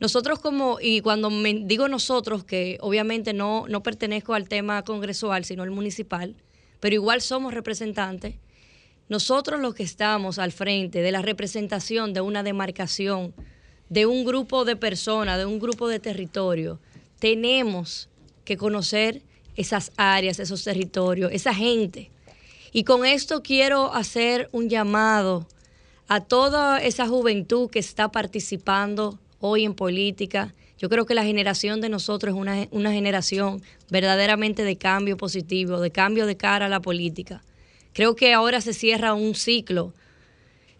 Nosotros 0.00 0.38
como, 0.38 0.78
y 0.80 1.00
cuando 1.00 1.28
me 1.30 1.54
digo 1.54 1.88
nosotros, 1.88 2.44
que 2.44 2.78
obviamente 2.80 3.32
no, 3.32 3.66
no 3.68 3.82
pertenezco 3.82 4.34
al 4.34 4.48
tema 4.48 4.84
congresual, 4.84 5.44
sino 5.44 5.64
al 5.64 5.70
municipal, 5.70 6.36
pero 6.80 6.94
igual 6.94 7.20
somos 7.20 7.52
representantes, 7.52 8.36
nosotros 9.08 9.60
los 9.60 9.74
que 9.74 9.82
estamos 9.82 10.38
al 10.38 10.52
frente 10.52 11.00
de 11.00 11.12
la 11.12 11.22
representación 11.22 12.12
de 12.12 12.20
una 12.20 12.42
demarcación, 12.42 13.34
de 13.88 14.06
un 14.06 14.24
grupo 14.24 14.64
de 14.64 14.76
personas, 14.76 15.38
de 15.38 15.46
un 15.46 15.58
grupo 15.58 15.88
de 15.88 15.98
territorio, 15.98 16.78
tenemos 17.18 18.08
que 18.44 18.56
conocer 18.56 19.22
esas 19.56 19.92
áreas, 19.96 20.38
esos 20.38 20.62
territorios, 20.62 21.32
esa 21.32 21.54
gente. 21.54 22.10
Y 22.70 22.84
con 22.84 23.04
esto 23.04 23.42
quiero 23.42 23.92
hacer 23.94 24.48
un 24.52 24.68
llamado 24.68 25.48
a 26.06 26.20
toda 26.20 26.78
esa 26.78 27.08
juventud 27.08 27.70
que 27.70 27.78
está 27.78 28.10
participando 28.12 29.18
hoy 29.40 29.64
en 29.64 29.74
política. 29.74 30.54
Yo 30.78 30.88
creo 30.88 31.06
que 31.06 31.14
la 31.14 31.24
generación 31.24 31.80
de 31.80 31.88
nosotros 31.88 32.34
es 32.34 32.40
una, 32.40 32.68
una 32.70 32.92
generación 32.92 33.62
verdaderamente 33.90 34.64
de 34.64 34.76
cambio 34.76 35.16
positivo, 35.16 35.80
de 35.80 35.90
cambio 35.90 36.26
de 36.26 36.36
cara 36.36 36.66
a 36.66 36.68
la 36.68 36.80
política. 36.80 37.42
Creo 37.92 38.14
que 38.14 38.32
ahora 38.32 38.60
se 38.60 38.72
cierra 38.72 39.14
un 39.14 39.34
ciclo 39.34 39.92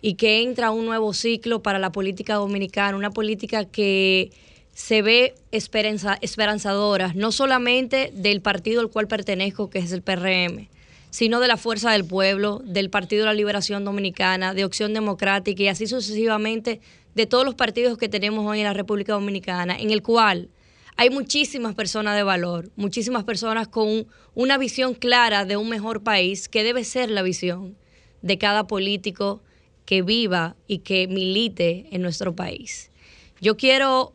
y 0.01 0.15
que 0.15 0.43
entra 0.43 0.71
un 0.71 0.87
nuevo 0.87 1.13
ciclo 1.13 1.63
para 1.63 1.79
la 1.79 1.91
política 1.91 2.35
dominicana, 2.35 2.97
una 2.97 3.11
política 3.11 3.65
que 3.65 4.31
se 4.73 5.03
ve 5.03 5.35
esperanza- 5.51 6.19
esperanzadora, 6.21 7.13
no 7.17 7.33
solamente 7.33 8.13
del 8.15 8.41
partido 8.41 8.81
al 8.81 8.91
cual 8.91 9.09
pertenezco, 9.09 9.71
que 9.71 9.81
es 9.81 9.91
el 9.91 10.03
PRM, 10.03 10.69
sino 11.11 11.41
de 11.41 11.49
la 11.49 11.57
Fuerza 11.57 11.91
del 11.91 12.05
Pueblo, 12.05 12.63
del 12.65 12.91
Partido 12.91 13.23
de 13.23 13.27
la 13.27 13.35
Liberación 13.35 13.85
Dominicana, 13.85 14.55
de 14.55 14.65
Opción 14.65 14.95
Democrática 14.95 15.65
y 15.65 15.69
así 15.69 15.89
sucesivamente 15.89 16.81
de 17.19 17.27
todos 17.27 17.45
los 17.45 17.57
partidos 17.57 17.99
que 17.99 18.09
tenemos 18.09 18.47
hoy 18.47 18.61
en 18.61 18.65
la 18.65 18.75
República 18.75 19.15
Dominicana, 19.15 19.77
en 19.77 19.91
el 19.91 20.03
cual 20.05 20.51
hay 20.95 21.11
muchísimas 21.11 21.75
personas 21.75 22.15
de 22.15 22.23
valor, 22.23 22.71
muchísimas 22.77 23.25
personas 23.25 23.67
con 23.67 24.07
una 24.37 24.57
visión 24.57 24.95
clara 24.95 25.45
de 25.45 25.57
un 25.57 25.69
mejor 25.69 26.05
país, 26.05 26.49
que 26.49 26.63
debe 26.63 26.85
ser 26.85 27.11
la 27.11 27.23
visión 27.23 27.77
de 28.23 28.39
cada 28.39 28.69
político 28.69 29.43
que 29.85 30.03
viva 30.03 30.55
y 30.69 30.79
que 30.79 31.09
milite 31.09 31.89
en 31.91 32.03
nuestro 32.03 32.37
país. 32.37 32.93
Yo 33.41 33.57
quiero 33.57 34.13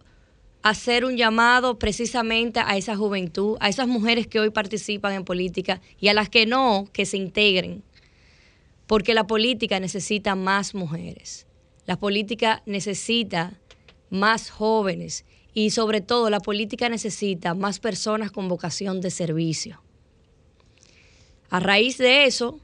hacer 0.62 1.04
un 1.04 1.18
llamado 1.18 1.78
precisamente 1.80 2.62
a 2.62 2.78
esa 2.78 2.96
juventud, 2.96 3.58
a 3.60 3.68
esas 3.68 3.90
mujeres 3.90 4.28
que 4.28 4.40
hoy 4.40 4.50
participan 4.50 5.12
en 5.12 5.26
política 5.26 5.82
y 6.00 6.08
a 6.08 6.14
las 6.14 6.30
que 6.30 6.46
no, 6.46 6.88
que 6.94 7.06
se 7.06 7.18
integren, 7.18 7.84
porque 8.88 9.14
la 9.14 9.28
política 9.28 9.82
necesita 9.82 10.36
más 10.36 10.74
mujeres, 10.74 11.48
la 11.86 11.98
política 11.98 12.64
necesita 12.66 13.60
más 14.10 14.50
jóvenes 14.50 15.26
y 15.54 15.72
sobre 15.72 16.02
todo 16.02 16.30
la 16.30 16.40
política 16.40 16.90
necesita 16.90 17.54
más 17.54 17.80
personas 17.80 18.32
con 18.32 18.48
vocación 18.48 19.02
de 19.02 19.12
servicio. 19.12 19.82
A 21.50 21.60
raíz 21.60 21.98
de 21.98 22.26
eso, 22.26 22.60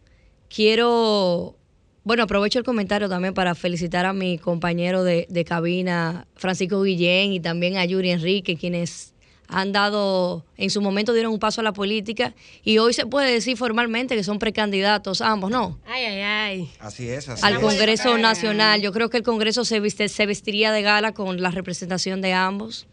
quiero, 0.49 1.55
bueno, 2.03 2.23
aprovecho 2.23 2.57
el 2.57 2.65
comentario 2.65 3.07
también 3.07 3.33
para 3.33 3.53
felicitar 3.53 4.05
a 4.05 4.13
mi 4.13 4.39
compañero 4.39 5.03
de, 5.03 5.27
de 5.29 5.45
cabina, 5.45 6.27
Francisco 6.35 6.81
Guillén, 6.81 7.31
y 7.33 7.39
también 7.39 7.77
a 7.77 7.85
Yuri 7.85 8.09
Enrique, 8.11 8.57
quienes 8.57 9.13
han 9.51 9.71
dado, 9.71 10.45
en 10.57 10.69
su 10.69 10.79
momento 10.79 11.11
dieron 11.11 11.33
un 11.33 11.39
paso 11.39 11.61
a 11.61 11.63
la 11.63 11.73
política 11.73 12.35
y 12.63 12.77
hoy 12.77 12.93
se 12.93 13.05
puede 13.07 13.31
decir 13.33 13.57
formalmente 13.57 14.15
que 14.15 14.23
son 14.23 14.37
precandidatos 14.37 15.21
ambos, 15.21 15.49
¿no? 15.49 15.79
Ay, 15.85 16.05
ay, 16.05 16.21
ay. 16.21 16.69
Así 16.79 17.09
es, 17.09 17.27
así 17.27 17.43
al 17.43 17.55
es. 17.55 17.59
Congreso 17.59 18.17
Nacional. 18.19 18.79
Yo 18.81 18.91
creo 18.93 19.09
que 19.09 19.17
el 19.17 19.23
Congreso 19.23 19.65
se, 19.65 19.79
viste- 19.81 20.07
se 20.07 20.25
vestiría 20.27 20.71
de 20.71 20.83
gala 20.83 21.13
con 21.13 21.41
la 21.41 21.49
representación 21.49 22.21
de 22.21 22.33
ambos. 22.33 22.87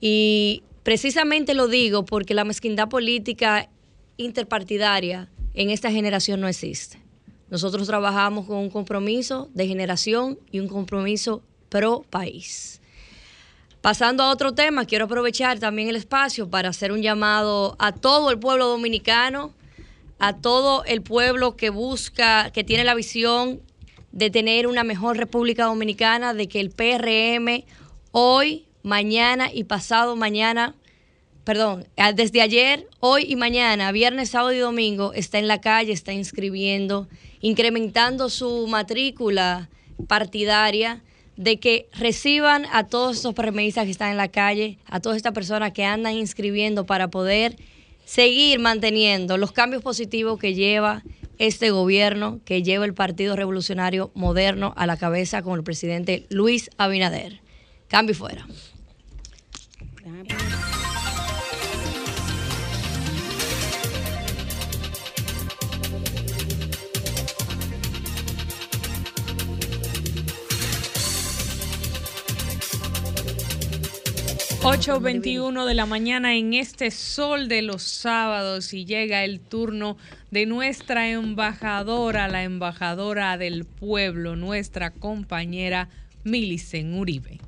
Y 0.00 0.62
precisamente 0.84 1.52
lo 1.54 1.66
digo 1.68 2.04
porque 2.04 2.34
la 2.34 2.44
mezquindad 2.44 2.88
política 2.88 3.68
interpartidaria 4.16 5.28
en 5.54 5.70
esta 5.70 5.90
generación 5.90 6.40
no 6.40 6.48
existe. 6.48 6.98
Nosotros 7.50 7.86
trabajamos 7.86 8.46
con 8.46 8.56
un 8.58 8.70
compromiso 8.70 9.50
de 9.52 9.66
generación 9.66 10.38
y 10.50 10.60
un 10.60 10.68
compromiso 10.68 11.42
pro 11.68 12.02
país. 12.08 12.80
Pasando 13.82 14.22
a 14.22 14.30
otro 14.30 14.54
tema, 14.54 14.84
quiero 14.84 15.06
aprovechar 15.06 15.58
también 15.58 15.88
el 15.88 15.96
espacio 15.96 16.48
para 16.48 16.68
hacer 16.68 16.92
un 16.92 17.02
llamado 17.02 17.74
a 17.80 17.90
todo 17.90 18.30
el 18.30 18.38
pueblo 18.38 18.68
dominicano, 18.68 19.52
a 20.20 20.36
todo 20.36 20.84
el 20.84 21.02
pueblo 21.02 21.56
que 21.56 21.70
busca, 21.70 22.52
que 22.52 22.62
tiene 22.62 22.84
la 22.84 22.94
visión 22.94 23.60
de 24.12 24.30
tener 24.30 24.68
una 24.68 24.84
mejor 24.84 25.16
República 25.16 25.64
Dominicana, 25.64 26.32
de 26.32 26.46
que 26.46 26.60
el 26.60 26.70
PRM 26.70 27.64
hoy, 28.12 28.66
mañana 28.84 29.52
y 29.52 29.64
pasado 29.64 30.14
mañana, 30.14 30.76
perdón, 31.42 31.84
desde 32.14 32.40
ayer, 32.40 32.88
hoy 33.00 33.24
y 33.26 33.34
mañana, 33.34 33.90
viernes, 33.90 34.30
sábado 34.30 34.52
y 34.52 34.58
domingo, 34.58 35.12
está 35.12 35.40
en 35.40 35.48
la 35.48 35.60
calle, 35.60 35.92
está 35.92 36.12
inscribiendo, 36.12 37.08
incrementando 37.40 38.30
su 38.30 38.68
matrícula 38.68 39.70
partidaria 40.06 41.02
de 41.42 41.58
que 41.58 41.88
reciban 41.92 42.66
a 42.72 42.86
todos 42.86 43.18
esos 43.18 43.34
permisas 43.34 43.84
que 43.84 43.90
están 43.90 44.12
en 44.12 44.16
la 44.16 44.28
calle, 44.28 44.78
a 44.86 45.00
todas 45.00 45.16
estas 45.16 45.32
personas 45.32 45.72
que 45.72 45.84
andan 45.84 46.14
inscribiendo 46.14 46.86
para 46.86 47.08
poder 47.08 47.56
seguir 48.04 48.60
manteniendo 48.60 49.36
los 49.36 49.50
cambios 49.50 49.82
positivos 49.82 50.38
que 50.38 50.54
lleva 50.54 51.02
este 51.38 51.70
gobierno, 51.70 52.40
que 52.44 52.62
lleva 52.62 52.84
el 52.84 52.94
Partido 52.94 53.34
Revolucionario 53.34 54.12
Moderno 54.14 54.72
a 54.76 54.86
la 54.86 54.96
cabeza 54.96 55.42
con 55.42 55.58
el 55.58 55.64
presidente 55.64 56.26
Luis 56.28 56.70
Abinader. 56.78 57.40
Cambio 57.88 58.12
y 58.12 58.16
fuera. 58.16 58.46
8.21 74.62 75.66
de 75.66 75.74
la 75.74 75.86
mañana 75.86 76.36
en 76.36 76.54
este 76.54 76.92
sol 76.92 77.48
de 77.48 77.62
los 77.62 77.82
sábados 77.82 78.72
y 78.72 78.84
llega 78.84 79.24
el 79.24 79.40
turno 79.40 79.96
de 80.30 80.46
nuestra 80.46 81.10
embajadora, 81.10 82.28
la 82.28 82.44
embajadora 82.44 83.36
del 83.38 83.64
pueblo, 83.64 84.36
nuestra 84.36 84.92
compañera 84.92 85.88
Milicen 86.22 86.94
Uribe. 86.94 87.40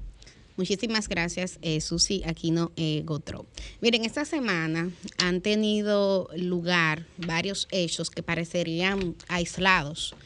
Muchísimas 0.57 1.09
gracias, 1.09 1.61
eh, 1.63 1.81
Susi 1.81 2.25
Aquino 2.27 2.73
eh, 2.75 3.03
Gotro. 3.05 3.47
Miren, 3.81 4.05
esta 4.05 4.25
semana 4.25 4.91
han 5.19 5.41
tenido 5.41 6.29
lugar 6.37 7.07
varios 7.17 7.69
hechos 7.71 8.11
que 8.11 8.25
parecerían 8.25 9.15
aislados, 9.29 10.17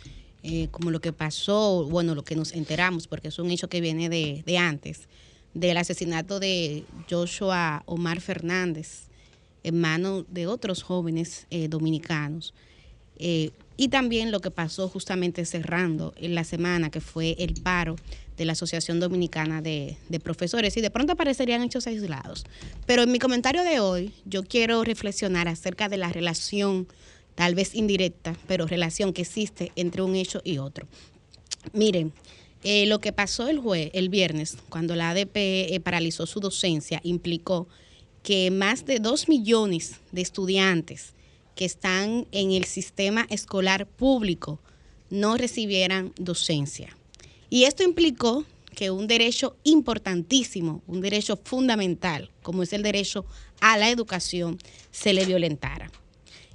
eh, 0.42 0.68
como 0.70 0.90
lo 0.90 1.02
que 1.02 1.12
pasó, 1.12 1.86
bueno, 1.86 2.14
lo 2.14 2.24
que 2.24 2.34
nos 2.34 2.54
enteramos, 2.54 3.08
porque 3.08 3.28
es 3.28 3.38
un 3.38 3.50
hecho 3.50 3.68
que 3.68 3.82
viene 3.82 4.08
de, 4.08 4.42
de 4.46 4.56
antes, 4.56 5.06
del 5.54 5.76
asesinato 5.76 6.40
de 6.40 6.84
Joshua 7.10 7.82
Omar 7.86 8.20
Fernández 8.20 9.08
en 9.62 9.80
manos 9.80 10.24
de 10.28 10.46
otros 10.46 10.82
jóvenes 10.82 11.46
eh, 11.50 11.68
dominicanos. 11.68 12.54
Eh, 13.18 13.50
y 13.76 13.88
también 13.88 14.32
lo 14.32 14.40
que 14.40 14.50
pasó 14.50 14.88
justamente 14.88 15.44
cerrando 15.44 16.12
en 16.16 16.34
la 16.34 16.44
semana, 16.44 16.90
que 16.90 17.00
fue 17.00 17.36
el 17.38 17.54
paro 17.54 17.96
de 18.36 18.44
la 18.44 18.52
Asociación 18.52 18.98
Dominicana 18.98 19.62
de, 19.62 19.96
de 20.08 20.20
Profesores. 20.20 20.76
Y 20.76 20.80
de 20.80 20.90
pronto 20.90 21.12
aparecerían 21.12 21.62
hechos 21.62 21.86
aislados. 21.86 22.44
Pero 22.86 23.02
en 23.02 23.12
mi 23.12 23.18
comentario 23.18 23.62
de 23.62 23.80
hoy, 23.80 24.12
yo 24.24 24.42
quiero 24.42 24.82
reflexionar 24.84 25.48
acerca 25.48 25.88
de 25.88 25.96
la 25.96 26.12
relación, 26.12 26.88
tal 27.34 27.54
vez 27.54 27.74
indirecta, 27.74 28.36
pero 28.48 28.66
relación 28.66 29.12
que 29.12 29.22
existe 29.22 29.72
entre 29.76 30.02
un 30.02 30.16
hecho 30.16 30.40
y 30.44 30.58
otro. 30.58 30.88
Miren, 31.72 32.12
eh, 32.64 32.86
lo 32.86 33.00
que 33.00 33.12
pasó 33.12 33.48
el 33.48 33.60
jue- 33.60 33.90
el 33.94 34.08
viernes, 34.08 34.56
cuando 34.68 34.96
la 34.96 35.10
ADP 35.10 35.36
eh, 35.74 35.80
paralizó 35.82 36.26
su 36.26 36.40
docencia, 36.40 37.00
implicó 37.04 37.68
que 38.22 38.50
más 38.50 38.84
de 38.84 38.98
dos 38.98 39.28
millones 39.28 39.96
de 40.12 40.22
estudiantes 40.22 41.14
que 41.54 41.64
están 41.64 42.26
en 42.32 42.52
el 42.52 42.64
sistema 42.64 43.26
escolar 43.30 43.86
público 43.86 44.58
no 45.10 45.36
recibieran 45.36 46.12
docencia. 46.18 46.96
Y 47.50 47.64
esto 47.64 47.82
implicó 47.82 48.44
que 48.74 48.90
un 48.90 49.06
derecho 49.06 49.56
importantísimo, 49.64 50.82
un 50.86 51.00
derecho 51.00 51.38
fundamental, 51.42 52.30
como 52.42 52.62
es 52.62 52.72
el 52.72 52.82
derecho 52.82 53.24
a 53.60 53.76
la 53.76 53.90
educación, 53.90 54.58
se 54.92 55.12
le 55.12 55.24
violentara. 55.24 55.90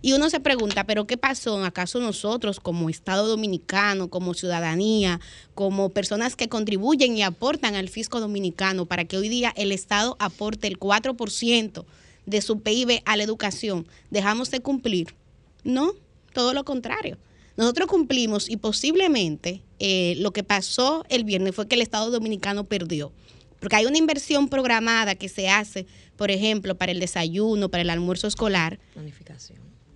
Y 0.06 0.12
uno 0.12 0.30
se 0.30 0.42
pregunta, 0.42 0.84
¿pero 0.84 1.08
qué 1.08 1.16
pasó? 1.16 1.64
¿Acaso 1.64 2.02
nosotros 2.02 2.60
como 2.60 2.90
Estado 2.90 3.26
dominicano, 3.26 4.10
como 4.10 4.34
ciudadanía, 4.34 5.22
como 5.56 5.92
personas 5.92 6.36
que 6.36 6.50
contribuyen 6.50 7.16
y 7.16 7.24
aportan 7.24 7.76
al 7.76 7.88
fisco 7.88 8.20
dominicano 8.20 8.86
para 8.86 9.06
que 9.06 9.16
hoy 9.16 9.30
día 9.30 9.54
el 9.56 9.72
Estado 9.72 10.18
aporte 10.20 10.68
el 10.68 10.78
4% 10.78 11.86
de 12.26 12.42
su 12.42 12.60
PIB 12.60 13.02
a 13.06 13.16
la 13.16 13.24
educación, 13.24 13.88
dejamos 14.12 14.52
de 14.52 14.60
cumplir? 14.60 15.16
No, 15.64 15.94
todo 16.34 16.54
lo 16.54 16.66
contrario. 16.66 17.18
Nosotros 17.56 17.88
cumplimos 17.88 18.50
y 18.50 18.58
posiblemente 18.58 19.62
eh, 19.80 20.16
lo 20.18 20.34
que 20.34 20.44
pasó 20.44 21.06
el 21.08 21.24
viernes 21.24 21.56
fue 21.56 21.70
que 21.70 21.76
el 21.76 21.82
Estado 21.82 22.12
dominicano 22.12 22.66
perdió. 22.66 23.14
Porque 23.62 23.78
hay 23.78 23.86
una 23.86 24.00
inversión 24.00 24.50
programada 24.50 25.16
que 25.16 25.30
se 25.30 25.48
hace, 25.48 25.86
por 26.18 26.30
ejemplo, 26.30 26.76
para 26.76 26.92
el 26.92 27.00
desayuno, 27.00 27.70
para 27.70 27.84
el 27.84 27.90
almuerzo 27.90 28.28
escolar. 28.28 28.80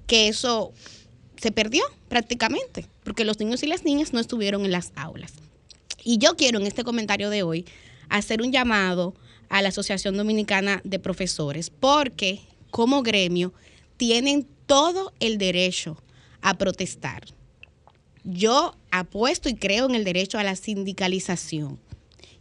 Que 0.07 0.27
eso 0.27 0.73
se 1.35 1.51
perdió 1.51 1.83
prácticamente, 2.09 2.87
porque 3.03 3.25
los 3.25 3.39
niños 3.39 3.61
y 3.63 3.67
las 3.67 3.83
niñas 3.83 4.13
no 4.13 4.19
estuvieron 4.19 4.65
en 4.65 4.71
las 4.71 4.91
aulas. 4.95 5.33
Y 6.03 6.17
yo 6.17 6.35
quiero 6.35 6.59
en 6.59 6.65
este 6.65 6.83
comentario 6.83 7.29
de 7.29 7.43
hoy 7.43 7.65
hacer 8.09 8.41
un 8.41 8.51
llamado 8.51 9.13
a 9.49 9.61
la 9.61 9.69
Asociación 9.69 10.17
Dominicana 10.17 10.81
de 10.83 10.99
Profesores, 10.99 11.69
porque 11.69 12.39
como 12.71 13.03
gremio 13.03 13.53
tienen 13.97 14.47
todo 14.65 15.13
el 15.19 15.37
derecho 15.37 16.01
a 16.41 16.57
protestar. 16.57 17.25
Yo 18.23 18.75
apuesto 18.91 19.49
y 19.49 19.55
creo 19.55 19.85
en 19.85 19.95
el 19.95 20.03
derecho 20.03 20.37
a 20.37 20.43
la 20.43 20.55
sindicalización 20.55 21.79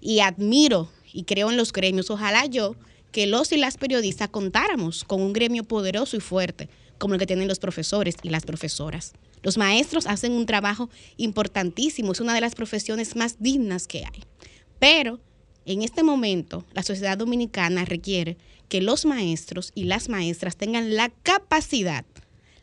y 0.01 0.20
admiro 0.20 0.90
y 1.12 1.24
creo 1.24 1.51
en 1.51 1.56
los 1.56 1.72
gremios. 1.72 2.10
Ojalá 2.10 2.47
yo 2.47 2.76
que 3.12 3.26
los 3.26 3.52
y 3.52 3.56
las 3.56 3.76
periodistas 3.76 4.28
contáramos 4.28 5.05
con 5.05 5.22
un 5.22 5.32
gremio 5.32 5.64
poderoso 5.64 6.16
y 6.16 6.20
fuerte 6.20 6.68
como 6.98 7.14
el 7.14 7.20
que 7.20 7.27
tienen 7.27 7.48
los 7.48 7.59
profesores 7.59 8.16
y 8.23 8.31
las 8.31 8.44
profesoras. 8.44 9.12
Los 9.43 9.59
maestros 9.59 10.06
hacen 10.06 10.32
un 10.32 10.47
trabajo 10.47 10.90
importantísimo, 11.16 12.12
es 12.12 12.20
una 12.20 12.35
de 12.35 12.40
las 12.40 12.55
profesiones 12.55 13.16
más 13.16 13.36
dignas 13.39 13.86
que 13.86 14.05
hay. 14.05 14.24
Pero 14.78 15.20
en 15.64 15.82
este 15.82 16.02
momento 16.02 16.64
la 16.73 16.82
sociedad 16.82 17.18
dominicana 17.18 17.85
requiere 17.85 18.36
que 18.68 18.81
los 18.81 19.05
maestros 19.05 19.73
y 19.74 19.85
las 19.85 20.09
maestras 20.09 20.56
tengan 20.56 20.97
la 20.97 21.10
capacidad, 21.23 22.05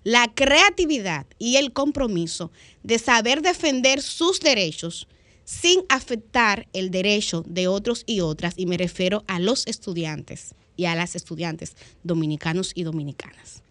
la 0.04 0.32
creatividad 0.34 1.26
y 1.40 1.56
el 1.56 1.72
compromiso 1.72 2.52
de 2.84 3.00
saber 3.00 3.42
defender 3.42 4.02
sus 4.02 4.40
derechos 4.40 5.08
sin 5.46 5.82
afectar 5.90 6.68
el 6.74 6.92
derecho 6.92 7.44
de 7.48 7.68
otros 7.68 8.04
y 8.06 8.22
otras, 8.22 8.54
y 8.58 8.66
me 8.66 8.78
refiero 8.78 9.24
a 9.28 9.40
los 9.40 9.68
estudiantes 9.68 10.56
y 10.76 10.86
a 10.86 10.96
las 10.96 11.16
estudiantes 11.16 11.76
dominicanos 12.04 12.72
y 12.76 12.84
dominicanas. 12.84 13.64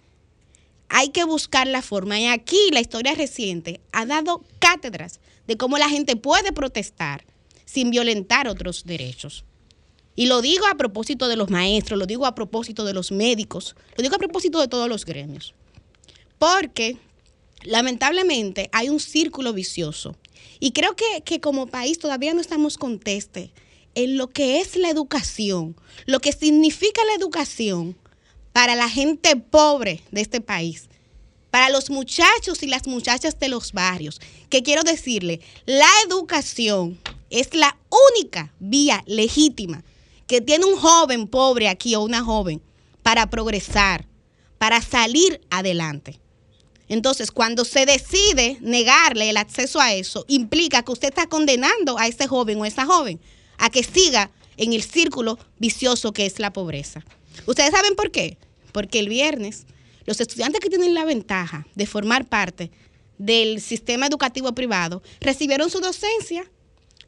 Hay 0.95 1.09
que 1.09 1.25
buscar 1.25 1.67
la 1.67 1.81
forma, 1.81 2.21
y 2.21 2.27
aquí 2.27 2.59
la 2.71 2.81
historia 2.81 3.15
reciente 3.15 3.81
ha 3.93 4.05
dado 4.05 4.45
cátedras 4.59 5.21
de 5.47 5.57
cómo 5.57 5.79
la 5.79 5.89
gente 5.89 6.17
puede 6.17 6.53
protestar 6.53 7.25
sin 7.65 7.91
violentar 7.91 8.47
otros 8.47 8.85
derechos. 8.85 9.47
Y 10.17 10.27
lo 10.27 10.43
digo 10.43 10.67
a 10.67 10.77
propósito 10.77 11.29
de 11.29 11.37
los 11.37 11.49
maestros, 11.49 11.99
lo 11.99 12.05
digo 12.05 12.27
a 12.27 12.35
propósito 12.35 12.85
de 12.85 12.93
los 12.93 13.11
médicos, 13.11 13.75
lo 13.97 14.03
digo 14.03 14.17
a 14.17 14.19
propósito 14.19 14.61
de 14.61 14.69
todos 14.69 14.87
los 14.87 15.07
gremios. 15.07 15.55
Porque 16.39 16.99
lamentablemente 17.63 18.69
hay 18.71 18.91
un 18.91 19.01
círculo 19.01 19.55
vicioso. 19.55 20.15
Y 20.61 20.73
creo 20.73 20.95
que, 20.95 21.23
que 21.25 21.41
como 21.41 21.69
país 21.69 21.99
todavía 21.99 22.35
no 22.35 22.43
estamos 22.43 22.77
conteste 22.77 23.51
en 23.95 24.19
lo 24.19 24.29
que 24.29 24.61
es 24.61 24.77
la 24.77 24.91
educación, 24.91 25.75
lo 26.05 26.21
que 26.21 26.33
significa 26.33 27.01
la 27.07 27.15
educación 27.15 27.97
para 28.53 28.75
la 28.75 28.89
gente 28.89 29.37
pobre 29.37 30.03
de 30.11 30.21
este 30.21 30.41
país, 30.41 30.89
para 31.51 31.69
los 31.69 31.91
muchachos 31.91 32.63
y 32.63 32.67
las 32.67 32.87
muchachas 32.87 33.39
de 33.39 33.49
los 33.49 33.73
barrios, 33.73 34.21
que 34.49 34.63
quiero 34.63 34.83
decirle, 34.83 35.41
la 35.67 35.91
educación 36.07 36.99
es 37.31 37.55
la 37.55 37.77
única 38.19 38.53
vía 38.59 39.03
legítima 39.07 39.83
que 40.27 40.41
tiene 40.41 40.65
un 40.65 40.77
joven 40.77 41.27
pobre 41.27 41.69
aquí 41.69 41.95
o 41.95 42.01
una 42.01 42.23
joven 42.23 42.63
para 43.03 43.29
progresar, 43.29 44.07
para 44.59 44.81
salir 44.81 45.41
adelante. 45.51 46.21
Entonces, 46.89 47.31
cuando 47.31 47.65
se 47.65 47.87
decide 47.87 48.59
negarle 48.61 49.31
el 49.31 49.37
acceso 49.37 49.81
a 49.81 49.95
eso, 49.95 50.25
implica 50.29 50.83
que 50.83 50.93
usted 50.93 51.09
está 51.09 51.27
condenando 51.27 51.99
a 51.99 52.07
ese 52.07 52.27
joven 52.27 52.61
o 52.61 52.65
esa 52.65 52.85
joven 52.85 53.21
a 53.59 53.71
que 53.71 53.83
siga 53.83 54.31
en 54.57 54.73
el 54.73 54.83
círculo 54.83 55.39
vicioso 55.59 56.13
que 56.13 56.27
es 56.27 56.39
la 56.39 56.53
pobreza. 56.53 57.03
¿Ustedes 57.47 57.71
saben 57.71 57.95
por 57.95 58.11
qué? 58.11 58.39
Porque 58.73 58.99
el 58.99 59.09
viernes 59.09 59.67
los 60.05 60.21
estudiantes 60.21 60.61
que 60.61 60.69
tienen 60.69 60.95
la 60.95 61.05
ventaja 61.05 61.67
de 61.75 61.87
formar 61.87 62.27
parte 62.29 62.71
del 63.19 63.61
sistema 63.61 64.07
educativo 64.07 64.53
privado 64.53 65.03
recibieron 65.21 65.71
su 65.71 65.81
docencia 65.81 66.51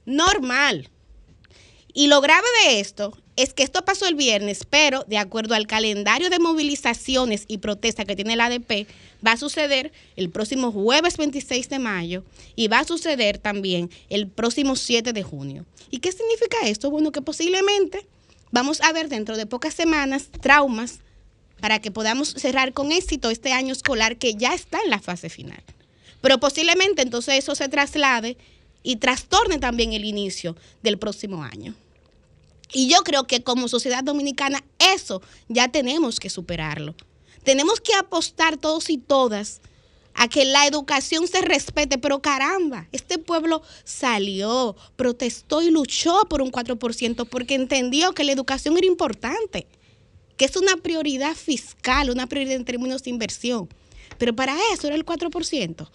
normal. 0.04 0.90
Y 1.92 2.08
lo 2.08 2.20
grave 2.20 2.46
de 2.64 2.80
esto 2.80 3.16
es 3.36 3.52
que 3.52 3.64
esto 3.64 3.84
pasó 3.84 4.06
el 4.06 4.14
viernes, 4.14 4.64
pero 4.68 5.04
de 5.08 5.18
acuerdo 5.18 5.54
al 5.54 5.66
calendario 5.66 6.30
de 6.30 6.38
movilizaciones 6.38 7.44
y 7.48 7.58
protestas 7.58 8.04
que 8.04 8.14
tiene 8.14 8.36
la 8.36 8.46
ADP, 8.46 8.86
va 9.26 9.32
a 9.32 9.36
suceder 9.36 9.92
el 10.14 10.30
próximo 10.30 10.70
jueves 10.70 11.16
26 11.16 11.68
de 11.68 11.78
mayo 11.78 12.24
y 12.54 12.68
va 12.68 12.80
a 12.80 12.84
suceder 12.84 13.38
también 13.38 13.90
el 14.08 14.28
próximo 14.28 14.76
7 14.76 15.12
de 15.12 15.22
junio. 15.22 15.66
¿Y 15.90 15.98
qué 15.98 16.12
significa 16.12 16.58
esto? 16.64 16.90
Bueno, 16.90 17.10
que 17.10 17.22
posiblemente 17.22 18.06
vamos 18.54 18.80
a 18.82 18.92
ver 18.92 19.08
dentro 19.08 19.36
de 19.36 19.46
pocas 19.46 19.74
semanas 19.74 20.28
traumas 20.40 21.00
para 21.60 21.80
que 21.80 21.90
podamos 21.90 22.28
cerrar 22.28 22.72
con 22.72 22.92
éxito 22.92 23.30
este 23.30 23.52
año 23.52 23.72
escolar 23.72 24.16
que 24.16 24.34
ya 24.34 24.54
está 24.54 24.78
en 24.84 24.90
la 24.90 25.00
fase 25.00 25.28
final. 25.28 25.60
Pero 26.20 26.38
posiblemente 26.38 27.02
entonces 27.02 27.34
eso 27.34 27.56
se 27.56 27.68
traslade 27.68 28.38
y 28.84 28.96
trastorne 28.96 29.58
también 29.58 29.92
el 29.92 30.04
inicio 30.04 30.56
del 30.84 30.98
próximo 30.98 31.42
año. 31.42 31.74
Y 32.72 32.88
yo 32.88 32.98
creo 33.02 33.26
que 33.26 33.42
como 33.42 33.66
sociedad 33.66 34.04
dominicana 34.04 34.62
eso 34.78 35.20
ya 35.48 35.66
tenemos 35.66 36.20
que 36.20 36.30
superarlo. 36.30 36.94
Tenemos 37.42 37.80
que 37.80 37.94
apostar 37.94 38.56
todos 38.56 38.88
y 38.88 38.98
todas 38.98 39.62
a 40.14 40.28
que 40.28 40.44
la 40.44 40.66
educación 40.66 41.26
se 41.26 41.40
respete, 41.40 41.98
pero 41.98 42.22
caramba, 42.22 42.88
este 42.92 43.18
pueblo 43.18 43.62
salió, 43.84 44.76
protestó 44.96 45.60
y 45.60 45.70
luchó 45.70 46.24
por 46.28 46.40
un 46.40 46.52
4% 46.52 47.28
porque 47.28 47.54
entendió 47.54 48.12
que 48.12 48.24
la 48.24 48.32
educación 48.32 48.76
era 48.78 48.86
importante, 48.86 49.66
que 50.36 50.44
es 50.44 50.56
una 50.56 50.76
prioridad 50.76 51.34
fiscal, 51.34 52.10
una 52.10 52.26
prioridad 52.26 52.56
en 52.56 52.64
términos 52.64 53.02
de 53.02 53.10
inversión. 53.10 53.68
Pero 54.18 54.34
para 54.34 54.56
eso 54.72 54.86
era 54.86 54.96
el 54.96 55.04
4%. 55.04 55.88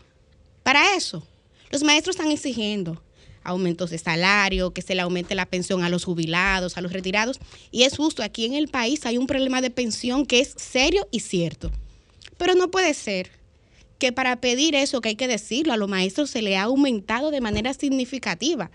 Para 0.64 0.96
eso, 0.96 1.26
los 1.72 1.84
maestros 1.84 2.16
están 2.16 2.32
exigiendo 2.32 3.02
aumentos 3.44 3.90
de 3.90 3.98
salario, 3.98 4.74
que 4.74 4.82
se 4.82 4.96
le 4.96 5.02
aumente 5.02 5.34
la 5.34 5.46
pensión 5.46 5.84
a 5.84 5.90
los 5.90 6.04
jubilados, 6.04 6.78
a 6.78 6.82
los 6.82 6.92
retirados. 6.92 7.40
Y 7.72 7.84
es 7.84 7.96
justo, 7.96 8.22
aquí 8.22 8.46
en 8.46 8.54
el 8.54 8.68
país 8.68 9.06
hay 9.06 9.18
un 9.18 9.28
problema 9.28 9.62
de 9.62 9.72
pensión 9.72 10.26
que 10.26 10.42
es 10.42 10.54
serio 10.58 11.08
y 11.10 11.22
cierto. 11.22 11.72
Pero 12.38 12.54
no 12.56 12.70
puede 12.70 12.94
ser 12.94 13.39
que 14.00 14.14
para 14.14 14.40
pedir 14.42 14.76
eso, 14.76 15.02
que 15.02 15.10
hay 15.10 15.16
que 15.16 15.28
decirlo, 15.28 15.74
a 15.74 15.78
los 15.78 15.90
maestros 15.90 16.30
se 16.30 16.42
le 16.42 16.58
ha 16.58 16.64
aumentado 16.64 17.32
de 17.32 17.42
manera 17.42 17.74
significativa. 17.74 18.72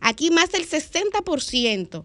Aquí 0.00 0.30
más 0.30 0.52
del 0.52 0.68
60% 0.68 2.04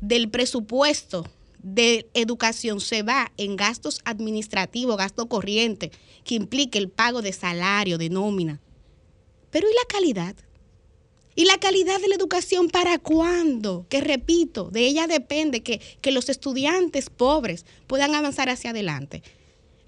del 0.00 0.30
presupuesto 0.30 1.26
de 1.62 2.08
educación 2.14 2.80
se 2.80 3.02
va 3.02 3.32
en 3.36 3.56
gastos 3.56 4.00
administrativos, 4.04 4.96
gasto 4.96 5.26
corriente, 5.28 5.90
que 6.22 6.36
implique 6.36 6.78
el 6.78 6.88
pago 6.88 7.22
de 7.22 7.32
salario, 7.32 7.98
de 7.98 8.08
nómina. 8.08 8.60
Pero 9.50 9.68
¿y 9.68 9.72
la 9.72 9.86
calidad? 9.88 10.36
¿Y 11.34 11.46
la 11.46 11.58
calidad 11.58 12.00
de 12.00 12.08
la 12.08 12.14
educación 12.14 12.68
para 12.68 12.98
cuándo? 12.98 13.86
Que 13.88 14.00
repito, 14.00 14.70
de 14.70 14.86
ella 14.86 15.06
depende 15.08 15.62
que, 15.62 15.80
que 16.00 16.12
los 16.12 16.28
estudiantes 16.28 17.10
pobres 17.10 17.66
puedan 17.88 18.14
avanzar 18.14 18.48
hacia 18.48 18.70
adelante. 18.70 19.22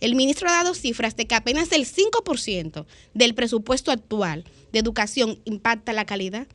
El 0.01 0.14
ministro 0.14 0.48
ha 0.48 0.52
dado 0.52 0.74
cifras 0.74 1.16
de 1.16 1.27
que 1.27 1.35
apenas 1.35 1.73
el 1.73 1.86
5% 1.86 2.86
del 3.14 3.35
presupuesto 3.35 3.90
actual 3.90 4.44
de 4.73 4.78
educación 4.78 5.40
impacta 5.44 5.93
la 5.93 6.05
calidad. 6.05 6.47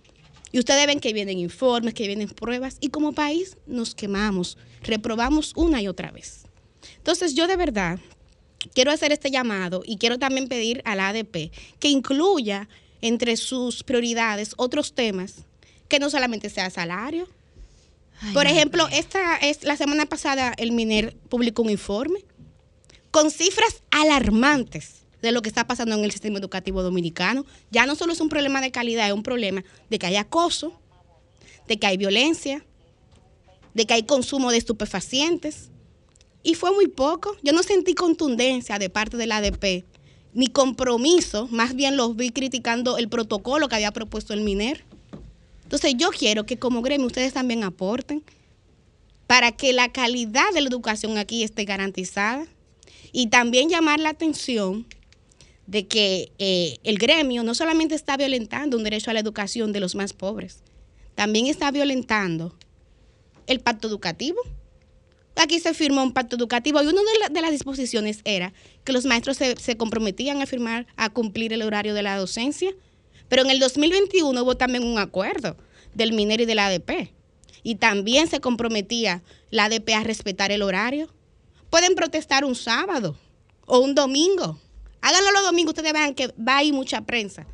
Y 0.52 0.60
ustedes 0.60 0.86
ven 0.86 1.00
que 1.00 1.14
vienen 1.14 1.40
informes, 1.40 1.94
que 1.94 2.08
vienen 2.08 2.30
pruebas, 2.30 2.78
y 2.82 2.90
como 2.90 3.14
país 3.14 3.58
nos 3.68 3.96
quemamos, 3.96 4.58
reprobamos 4.84 5.54
una 5.56 5.82
y 5.82 5.88
otra 5.88 6.12
vez. 6.12 6.44
Entonces 6.98 7.34
yo 7.36 7.48
de 7.48 7.56
verdad 7.56 8.00
quiero 8.74 8.92
hacer 8.92 9.12
este 9.12 9.32
llamado 9.32 9.82
y 9.86 9.98
quiero 9.98 10.20
también 10.20 10.48
pedir 10.48 10.82
a 10.86 10.96
la 10.96 11.10
ADP 11.10 11.52
que 11.80 11.88
incluya 11.88 12.68
entre 13.02 13.38
sus 13.38 13.84
prioridades 13.84 14.54
otros 14.58 14.94
temas 14.94 15.46
que 15.88 16.00
no 16.00 16.10
solamente 16.10 16.50
sea 16.50 16.70
salario. 16.70 17.28
Por 18.34 18.46
ejemplo, 18.46 18.88
esta 18.92 19.38
es 19.38 19.64
la 19.64 19.76
semana 19.76 20.06
pasada 20.06 20.54
el 20.58 20.74
MINER 20.74 21.18
publicó 21.28 21.64
un 21.64 21.72
informe 21.72 22.20
con 23.12 23.30
cifras 23.30 23.84
alarmantes 23.92 25.02
de 25.22 25.32
lo 25.32 25.42
que 25.42 25.50
está 25.50 25.68
pasando 25.68 25.96
en 25.96 26.04
el 26.04 26.12
sistema 26.12 26.40
educativo 26.40 26.82
dominicano. 26.82 27.46
Ya 27.70 27.86
no 27.86 27.96
solo 27.96 28.14
es 28.14 28.22
un 28.22 28.30
problema 28.30 28.62
de 28.62 28.72
calidad, 28.72 29.08
es 29.08 29.14
un 29.14 29.24
problema 29.24 29.64
de 29.90 30.00
que 30.00 30.08
hay 30.08 30.16
acoso, 30.16 30.74
de 31.68 31.78
que 31.78 31.88
hay 31.88 31.98
violencia, 31.98 32.66
de 33.74 33.86
que 33.86 33.94
hay 33.94 34.04
consumo 34.04 34.52
de 34.52 34.58
estupefacientes. 34.58 35.70
Y 36.44 36.56
fue 36.56 36.74
muy 36.74 36.88
poco. 36.88 37.38
Yo 37.44 37.54
no 37.54 37.62
sentí 37.62 37.94
contundencia 37.94 38.80
de 38.80 38.90
parte 38.90 39.16
de 39.18 39.28
la 39.28 39.38
ADP, 39.38 39.86
ni 40.34 40.48
compromiso, 40.48 41.48
más 41.52 41.76
bien 41.76 41.98
los 41.98 42.16
vi 42.16 42.32
criticando 42.32 42.98
el 42.98 43.10
protocolo 43.10 43.68
que 43.68 43.76
había 43.76 43.92
propuesto 43.92 44.34
el 44.34 44.42
MINER. 44.42 44.84
Entonces 45.64 45.94
yo 45.98 46.10
quiero 46.10 46.46
que 46.46 46.58
como 46.58 46.82
gremio 46.82 47.08
ustedes 47.08 47.34
también 47.34 47.64
aporten 47.64 48.24
para 49.28 49.52
que 49.52 49.72
la 49.72 49.92
calidad 49.92 50.52
de 50.54 50.62
la 50.62 50.68
educación 50.68 51.18
aquí 51.18 51.44
esté 51.44 51.64
garantizada 51.64 52.46
y 53.12 53.28
también 53.28 53.70
llamar 53.70 54.00
la 54.00 54.10
atención 54.10 54.86
de 55.68 55.88
que 55.88 56.32
eh, 56.40 56.80
el 56.84 56.98
gremio 56.98 57.44
no 57.44 57.54
solamente 57.56 57.96
está 57.96 58.18
violentando 58.18 58.78
un 58.78 58.84
derecho 58.84 59.10
a 59.10 59.14
la 59.14 59.20
educación 59.20 59.72
de 59.72 59.80
los 59.80 59.96
más 59.96 60.14
pobres, 60.14 60.64
también 61.16 61.48
está 61.48 61.72
violentando 61.72 62.56
el 63.48 63.60
pacto 63.60 63.88
educativo. 63.88 64.40
Aquí 65.36 65.60
se 65.60 65.74
firmó 65.74 66.04
un 66.04 66.12
pacto 66.14 66.36
educativo 66.36 66.82
y 66.82 66.88
una 66.88 67.02
de, 67.02 67.20
la- 67.20 67.30
de 67.30 67.42
las 67.42 67.52
disposiciones 67.52 68.20
era 68.26 68.54
que 68.84 68.92
los 68.92 69.06
maestros 69.06 69.38
se, 69.38 69.78
comprometían 69.78 70.42
a 70.42 70.46
firmar, 70.46 70.88
a 70.98 71.10
cumplir 71.10 71.54
el 71.54 71.62
horario 71.62 71.94
de 71.94 72.04
la 72.04 72.18
docencia. 72.18 72.72
Pero 73.30 73.44
en 73.44 73.50
el 73.50 73.60
2021 73.60 74.44
hubo 74.44 74.58
también 74.58 74.84
un 74.84 75.00
acuerdo 75.00 75.56
del 75.96 76.12
MINER 76.12 76.42
y 76.42 76.46
de 76.46 76.56
la 76.56 76.68
ADP. 76.68 77.12
Y 77.64 77.76
también 77.76 78.28
se 78.28 78.42
comprometía 78.42 79.24
la 79.52 79.66
ADP 79.66 79.90
a 79.96 80.04
respetar 80.04 80.52
el 80.52 80.62
horario. 80.64 81.08
Pueden 81.72 81.96
protestar 81.96 82.46
un 82.46 82.54
sábado 82.54 83.18
o 83.66 83.80
un 83.80 83.96
domingo. 83.96 84.60
Háganlo 85.02 85.32
los 85.32 85.44
domingos, 85.44 85.74
ustedes 85.74 85.94
vean 85.94 86.14
que 86.14 86.28
va 86.28 86.60
a 86.60 86.64
mucha 86.66 87.02
prensa. 87.02 87.48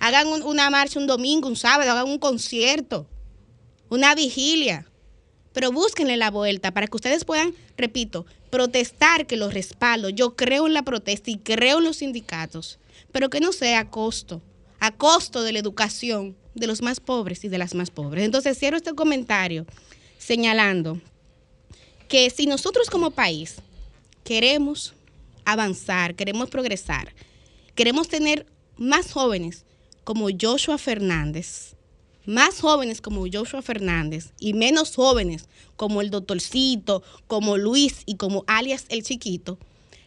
Hagan 0.00 0.26
un- 0.26 0.42
una 0.42 0.70
marcha 0.70 0.98
un 0.98 1.06
domingo, 1.06 1.46
un 1.46 1.54
sábado, 1.56 1.88
hagan 1.92 2.08
un 2.08 2.18
concierto, 2.18 3.06
una 3.90 4.14
vigilia. 4.14 4.86
Pero 5.52 5.72
búsquenle 5.72 6.16
la 6.16 6.30
vuelta 6.30 6.72
para 6.72 6.86
que 6.86 6.96
ustedes 6.96 7.24
puedan, 7.24 7.54
repito, 7.76 8.24
protestar 8.50 9.26
que 9.26 9.36
los 9.36 9.52
respaldo. 9.52 10.08
Yo 10.08 10.36
creo 10.36 10.66
en 10.66 10.72
la 10.74 10.82
protesta 10.82 11.30
y 11.30 11.36
creo 11.38 11.78
en 11.78 11.84
los 11.84 11.98
sindicatos, 11.98 12.78
pero 13.12 13.28
que 13.28 13.40
no 13.40 13.52
sea 13.52 13.80
a 13.80 13.90
costo, 13.90 14.40
a 14.78 14.90
costo 14.90 15.42
de 15.42 15.52
la 15.52 15.58
educación 15.58 16.34
de 16.54 16.66
los 16.66 16.80
más 16.82 16.98
pobres 16.98 17.44
y 17.44 17.48
de 17.48 17.58
las 17.58 17.74
más 17.74 17.90
pobres. 17.90 18.24
Entonces 18.24 18.58
cierro 18.58 18.78
este 18.78 18.94
comentario 18.94 19.66
señalando 20.18 21.00
que 22.10 22.28
si 22.28 22.46
nosotros 22.46 22.90
como 22.90 23.12
país 23.12 23.54
queremos 24.24 24.94
avanzar, 25.44 26.16
queremos 26.16 26.50
progresar, 26.50 27.14
queremos 27.76 28.08
tener 28.08 28.46
más 28.76 29.12
jóvenes 29.12 29.64
como 30.02 30.26
Joshua 30.38 30.76
Fernández, 30.76 31.76
más 32.26 32.60
jóvenes 32.60 33.00
como 33.00 33.26
Joshua 33.32 33.62
Fernández 33.62 34.32
y 34.40 34.54
menos 34.54 34.96
jóvenes 34.96 35.48
como 35.76 36.00
el 36.00 36.10
doctorcito, 36.10 37.04
como 37.28 37.56
Luis 37.56 38.02
y 38.06 38.16
como 38.16 38.42
alias 38.48 38.86
el 38.88 39.04
chiquito, 39.04 39.56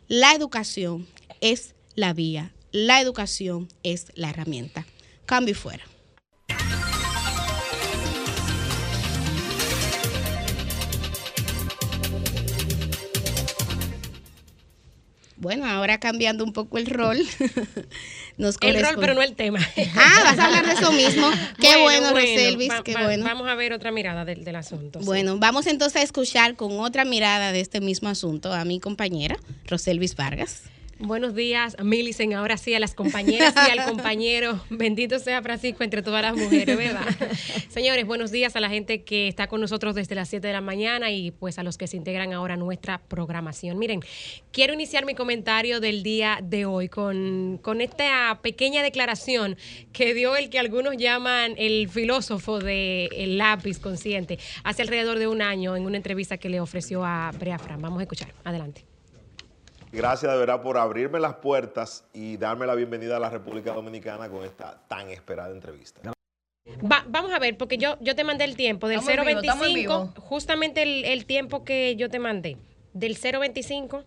la 0.10 0.34
educación 0.34 1.08
es 1.40 1.74
la 1.96 2.12
vía, 2.12 2.54
la 2.74 3.00
educación 3.00 3.70
es 3.82 4.08
la 4.16 4.30
herramienta. 4.30 4.86
Cambio 5.26 5.54
y 5.54 5.56
fuera. 5.56 5.93
Bueno, 15.44 15.66
ahora 15.68 16.00
cambiando 16.00 16.44
un 16.44 16.54
poco 16.54 16.78
el 16.80 16.88
rol. 16.88 17.18
Nos 18.38 18.58
El 18.62 18.82
rol, 18.84 18.96
pero 19.00 19.14
no 19.14 19.22
el 19.22 19.36
tema. 19.36 19.60
Ah, 19.96 20.22
vas 20.24 20.40
a 20.40 20.46
hablar 20.46 20.66
de 20.66 20.72
eso 20.74 20.92
mismo. 20.92 21.30
Qué 21.62 21.80
bueno, 21.82 22.10
Roselvis, 22.12 22.70
va- 22.72 22.84
qué 22.84 22.94
va- 22.96 23.04
bueno. 23.04 23.24
Vamos 23.26 23.48
a 23.48 23.54
ver 23.56 23.74
otra 23.74 23.92
mirada 23.92 24.26
del, 24.26 24.44
del 24.44 24.56
asunto. 24.56 25.00
sí. 25.00 25.06
Bueno, 25.06 25.38
vamos 25.38 25.68
entonces 25.68 26.02
a 26.02 26.04
escuchar 26.04 26.56
con 26.56 26.80
otra 26.80 27.06
mirada 27.06 27.52
de 27.52 27.60
este 27.60 27.80
mismo 27.82 28.10
asunto 28.10 28.52
a 28.54 28.66
mi 28.66 28.80
compañera, 28.80 29.38
Roselvis 29.68 30.16
Vargas. 30.16 30.64
Buenos 31.00 31.34
días, 31.34 31.76
Milicen, 31.84 32.34
ahora 32.34 32.56
sí 32.56 32.74
a 32.76 32.80
las 32.80 32.94
compañeras 32.94 33.54
y 33.68 33.78
al 33.78 33.86
compañero. 33.90 34.64
Bendito 34.70 35.18
sea 35.20 35.42
Francisco 35.42 35.84
entre 35.84 36.04
todas 36.04 36.22
las 36.22 36.36
mujeres, 36.36 36.78
¿verdad? 36.78 37.06
Señores, 37.70 38.06
buenos 38.06 38.32
días 38.32 38.56
a 38.56 38.60
la 38.60 38.70
gente 38.70 39.04
que 39.04 39.28
está 39.28 39.48
con 39.48 39.60
nosotros 39.60 39.96
desde 39.96 40.14
las 40.14 40.30
7 40.30 40.46
de 40.46 40.54
la 40.54 40.62
mañana 40.62 41.12
y 41.12 41.32
pues 41.32 41.58
a 41.58 41.64
los 41.64 41.78
que 41.78 41.88
se 41.88 41.98
integran 41.98 42.32
ahora 42.32 42.54
a 42.54 42.58
nuestra 42.58 43.00
programación. 43.00 43.80
Miren, 43.80 44.02
quiero 44.52 44.74
iniciar 44.74 45.06
mi 45.06 45.16
comentario 45.16 45.80
del 45.80 46.04
día 46.04 46.40
de 46.44 46.66
hoy 46.66 46.90
con, 46.90 47.60
con 47.62 47.82
esta 47.82 48.40
pequeña 48.42 48.84
declaración 48.84 49.58
que 49.92 50.14
dio 50.14 50.36
el 50.36 50.50
que 50.50 50.60
algunos 50.60 50.96
llaman 50.98 51.56
el 51.58 51.90
filósofo 51.90 52.60
del 52.60 53.38
lápiz 53.38 53.80
consciente 53.80 54.38
hace 54.64 54.84
alrededor 54.84 55.18
de 55.18 55.28
un 55.28 55.42
año 55.42 55.76
en 55.76 55.86
una 55.86 55.98
entrevista 55.98 56.38
que 56.38 56.50
le 56.50 56.60
ofreció 56.60 57.04
a 57.04 57.32
Brea 57.32 57.58
Fran. 57.58 57.82
Vamos 57.82 58.00
a 58.00 58.04
escuchar. 58.04 58.32
Adelante. 58.44 58.93
Gracias 59.94 60.32
de 60.32 60.38
verdad 60.40 60.62
por 60.62 60.78
abrirme 60.78 61.20
las 61.20 61.36
puertas 61.36 62.04
y 62.14 62.38
darme 62.38 62.66
la 62.66 62.74
bienvenida 62.74 63.18
a 63.18 63.20
la 63.20 63.30
República 63.30 63.74
Dominicana 63.74 64.28
con 64.28 64.44
esta 64.44 64.82
tan 64.88 65.10
esperada 65.12 65.52
entrevista. 65.52 66.12
Va- 66.92 67.06
vamos 67.08 67.32
a 67.32 67.38
ver, 67.38 67.58
porque 67.58 67.78
yo, 67.78 67.98
yo 68.02 68.16
te 68.16 68.24
mandé 68.24 68.46
el 68.46 68.56
tiempo 68.56 68.88
del 68.88 69.00
Estamos 69.00 69.20
en 69.20 69.28
vivo, 69.28 69.40
estamos 69.42 69.68
en 69.68 69.74
025, 69.74 70.00
vivo. 70.08 70.22
justamente 70.22 70.82
el, 70.82 71.06
el 71.06 71.26
tiempo 71.26 71.64
que 71.64 71.96
yo 71.96 72.10
te 72.10 72.18
mandé, 72.18 72.58
del 72.94 73.16
025. 73.16 74.04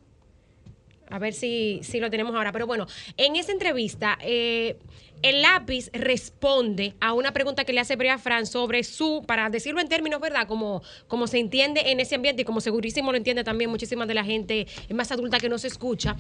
A 1.09 1.21
ver 1.21 1.35
si, 1.35 1.79
si 1.85 2.01
lo 2.01 2.11
tenemos 2.11 2.35
ahora. 2.35 2.51
Pero 2.51 2.67
bueno, 2.67 2.89
en 3.17 3.37
esa 3.37 3.53
entrevista, 3.53 4.19
eh, 4.23 4.77
el 5.23 5.43
lápiz 5.43 5.91
responde 5.93 6.95
a 7.01 7.13
una 7.13 7.33
pregunta 7.33 7.65
que 7.65 7.73
le 7.73 7.81
hace 7.81 7.97
Brea 7.97 8.19
Fran 8.19 8.47
sobre 8.47 8.85
su, 8.85 9.25
para 9.27 9.49
decirlo 9.51 9.81
en 9.81 9.89
términos, 9.89 10.21
¿verdad? 10.21 10.47
Como, 10.47 10.83
como 11.09 11.27
se 11.27 11.39
entiende 11.39 11.91
en 11.91 12.01
ese 12.01 12.15
ambiente 12.15 12.43
y 12.43 12.45
como 12.45 12.61
segurísimo 12.61 13.11
lo 13.13 13.17
entiende 13.19 13.43
también 13.45 13.71
muchísima 13.71 14.07
de 14.07 14.15
la 14.15 14.25
gente 14.25 14.67
más 14.95 15.11
adulta 15.13 15.39
que 15.39 15.49
nos 15.49 15.65
escucha. 15.65 16.17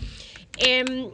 Em, 0.58 1.08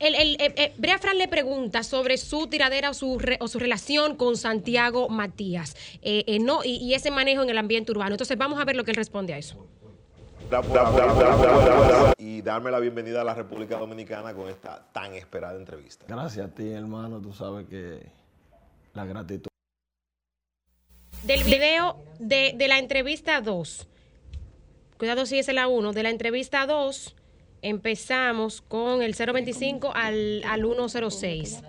eh, 0.00 0.36
eh, 0.56 0.72
Brea 0.78 0.98
Fran 0.98 1.16
le 1.16 1.28
pregunta 1.28 1.82
sobre 1.84 2.18
su 2.18 2.48
tiradera 2.48 2.90
o 2.90 2.94
su, 2.94 3.18
re- 3.18 3.36
o 3.40 3.46
su 3.46 3.58
relación 3.58 4.16
con 4.16 4.36
Santiago 4.36 5.08
Matías 5.08 5.76
eh, 6.02 6.24
eh, 6.26 6.38
no, 6.40 6.64
y, 6.64 6.76
y 6.78 6.94
ese 6.94 7.10
manejo 7.12 7.42
en 7.42 7.50
el 7.50 7.58
ambiente 7.58 7.92
urbano. 7.92 8.14
Entonces 8.14 8.36
vamos 8.36 8.58
a 8.60 8.64
ver 8.64 8.74
lo 8.74 8.84
que 8.84 8.90
él 8.90 8.96
responde 8.96 9.32
a 9.34 9.38
eso. 9.38 9.64
Y 12.18 12.42
darme 12.42 12.70
la 12.70 12.78
bienvenida 12.78 13.22
a 13.22 13.24
la 13.24 13.34
República 13.34 13.78
Dominicana 13.78 14.32
con 14.34 14.48
esta 14.48 14.86
tan 14.92 15.14
esperada 15.14 15.56
entrevista. 15.58 16.04
Gracias 16.08 16.46
a 16.46 16.54
ti, 16.54 16.70
hermano. 16.70 17.20
Tú 17.20 17.32
sabes 17.32 17.66
que 17.66 18.06
la 18.94 19.04
gratitud. 19.04 19.48
Del 21.24 21.42
video 21.44 21.96
de, 22.18 22.54
de 22.56 22.68
la 22.68 22.78
entrevista 22.78 23.40
2. 23.40 23.88
Cuidado 24.98 25.26
si 25.26 25.38
es 25.38 25.52
la 25.52 25.66
1. 25.66 25.92
De 25.92 26.02
la 26.02 26.10
entrevista 26.10 26.66
2 26.66 27.16
empezamos 27.62 28.62
con 28.62 29.02
el 29.02 29.14
025 29.14 29.92
al, 29.94 30.42
al 30.44 30.60
106. 30.62 31.62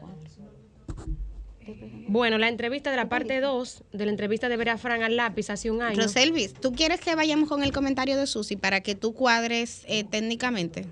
Bueno, 2.08 2.38
la 2.38 2.48
entrevista 2.48 2.90
de 2.92 2.98
la 2.98 3.10
parte 3.10 3.40
2, 3.42 3.84
de 3.92 4.06
la 4.06 4.12
entrevista 4.12 4.50
de 4.50 4.58
Vera 4.58 4.78
Fran 4.78 5.04
al 5.04 5.16
lápiz 5.16 5.50
hace 5.50 5.72
un 5.72 5.82
año. 5.82 6.02
Roselvis, 6.02 6.54
¿tú 6.54 6.74
quieres 6.74 7.02
que 7.02 7.16
vayamos 7.16 7.50
con 7.50 7.64
el 7.64 7.72
comentario 7.72 8.18
de 8.18 8.28
Susi 8.28 8.56
para 8.56 8.82
que 8.82 8.96
tú 8.96 9.14
cuadres 9.14 9.84
eh, 9.88 10.04
técnicamente? 10.04 10.86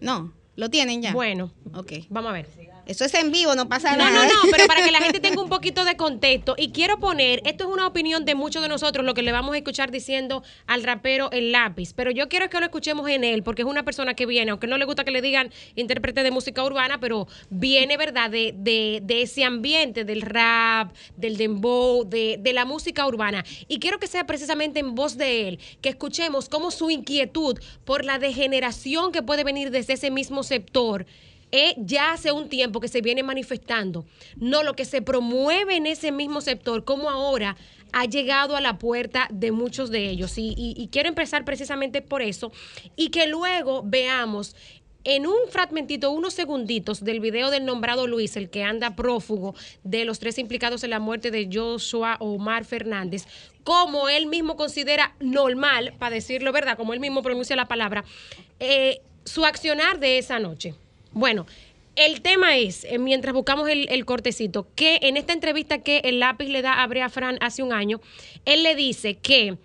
No, 0.00 0.32
¿lo 0.56 0.68
tienen 0.68 1.02
ya? 1.02 1.12
Bueno, 1.12 1.52
ok. 1.72 1.92
Vamos 2.10 2.30
a 2.30 2.32
ver. 2.32 2.46
Eso 2.86 3.04
es 3.04 3.12
en 3.14 3.32
vivo, 3.32 3.54
no 3.56 3.68
pasa 3.68 3.96
No, 3.96 4.04
no, 4.04 4.10
nada. 4.12 4.26
no, 4.28 4.50
pero 4.50 4.66
para 4.68 4.84
que 4.84 4.92
la 4.92 5.00
gente 5.00 5.18
tenga 5.20 5.42
un 5.42 5.48
poquito 5.48 5.84
de 5.84 5.96
contexto. 5.96 6.54
Y 6.56 6.70
quiero 6.70 6.98
poner, 7.00 7.42
esto 7.44 7.64
es 7.64 7.70
una 7.70 7.86
opinión 7.86 8.24
de 8.24 8.36
muchos 8.36 8.62
de 8.62 8.68
nosotros, 8.68 9.04
lo 9.04 9.12
que 9.12 9.22
le 9.22 9.32
vamos 9.32 9.54
a 9.54 9.58
escuchar 9.58 9.90
diciendo 9.90 10.44
al 10.66 10.84
rapero 10.84 11.30
el 11.32 11.50
lápiz. 11.50 11.92
Pero 11.94 12.12
yo 12.12 12.28
quiero 12.28 12.48
que 12.48 12.58
lo 12.60 12.66
escuchemos 12.66 13.08
en 13.10 13.24
él, 13.24 13.42
porque 13.42 13.62
es 13.62 13.68
una 13.68 13.82
persona 13.84 14.14
que 14.14 14.24
viene, 14.24 14.52
aunque 14.52 14.68
no 14.68 14.78
le 14.78 14.84
gusta 14.84 15.04
que 15.04 15.10
le 15.10 15.20
digan 15.20 15.50
intérprete 15.74 16.22
de 16.22 16.30
música 16.30 16.62
urbana, 16.62 17.00
pero 17.00 17.26
viene, 17.50 17.96
¿verdad?, 17.96 18.30
de, 18.30 18.54
de, 18.56 19.00
de 19.02 19.22
ese 19.22 19.42
ambiente 19.42 20.04
del 20.04 20.22
rap, 20.22 20.94
del 21.16 21.36
dembow, 21.36 22.04
de, 22.08 22.38
de 22.40 22.52
la 22.52 22.64
música 22.64 23.04
urbana. 23.04 23.44
Y 23.66 23.80
quiero 23.80 23.98
que 23.98 24.06
sea 24.06 24.26
precisamente 24.26 24.78
en 24.78 24.94
voz 24.94 25.16
de 25.16 25.48
él, 25.48 25.60
que 25.80 25.88
escuchemos 25.88 26.48
cómo 26.48 26.70
su 26.70 26.90
inquietud 26.90 27.58
por 27.84 28.04
la 28.04 28.20
degeneración 28.20 29.10
que 29.10 29.22
puede 29.22 29.42
venir 29.42 29.70
desde 29.70 29.94
ese 29.94 30.10
mismo 30.12 30.44
sector 30.44 31.04
eh, 31.52 31.74
ya 31.78 32.12
hace 32.12 32.32
un 32.32 32.48
tiempo 32.48 32.80
que 32.80 32.88
se 32.88 33.00
viene 33.00 33.22
manifestando. 33.22 34.04
No, 34.36 34.62
lo 34.62 34.74
que 34.74 34.84
se 34.84 35.02
promueve 35.02 35.76
en 35.76 35.86
ese 35.86 36.12
mismo 36.12 36.40
sector, 36.40 36.84
como 36.84 37.08
ahora 37.08 37.56
ha 37.92 38.04
llegado 38.04 38.56
a 38.56 38.60
la 38.60 38.78
puerta 38.78 39.28
de 39.30 39.52
muchos 39.52 39.90
de 39.90 40.08
ellos. 40.10 40.34
Y, 40.36 40.88
quiero 40.92 41.08
empezar 41.08 41.44
precisamente 41.44 42.02
por 42.02 42.22
eso. 42.22 42.52
Y 42.96 43.08
que 43.10 43.26
luego 43.26 43.82
veamos 43.84 44.56
en 45.04 45.26
un 45.26 45.36
fragmentito, 45.50 46.10
unos 46.10 46.34
segunditos 46.34 47.04
del 47.04 47.20
video 47.20 47.50
del 47.50 47.64
nombrado 47.64 48.08
Luis, 48.08 48.36
el 48.36 48.50
que 48.50 48.64
anda 48.64 48.96
prófugo 48.96 49.54
de 49.84 50.04
los 50.04 50.18
tres 50.18 50.36
implicados 50.38 50.82
en 50.82 50.90
la 50.90 50.98
muerte 50.98 51.30
de 51.30 51.48
Joshua 51.50 52.16
Omar 52.18 52.64
Fernández, 52.64 53.24
como 53.62 54.08
él 54.08 54.26
mismo 54.26 54.56
considera 54.56 55.14
normal, 55.20 55.94
para 55.98 56.16
decirlo 56.16 56.50
verdad, 56.50 56.76
como 56.76 56.92
él 56.92 56.98
mismo 56.98 57.22
pronuncia 57.22 57.54
la 57.54 57.68
palabra, 57.68 58.04
eh, 58.58 59.00
su 59.24 59.44
accionar 59.44 60.00
de 60.00 60.18
esa 60.18 60.40
noche. 60.40 60.74
Bueno, 61.16 61.46
el 61.96 62.20
tema 62.20 62.58
es, 62.58 62.84
eh, 62.84 62.98
mientras 62.98 63.32
buscamos 63.32 63.70
el, 63.70 63.88
el 63.88 64.04
cortecito, 64.04 64.66
que 64.74 64.98
en 65.00 65.16
esta 65.16 65.32
entrevista 65.32 65.78
que 65.78 66.00
el 66.04 66.20
lápiz 66.20 66.50
le 66.50 66.60
da 66.60 66.82
a 66.82 66.86
Brea 66.86 67.08
Fran 67.08 67.38
hace 67.40 67.62
un 67.62 67.72
año, 67.72 68.02
él 68.44 68.62
le 68.62 68.74
dice 68.74 69.14
que 69.14 69.56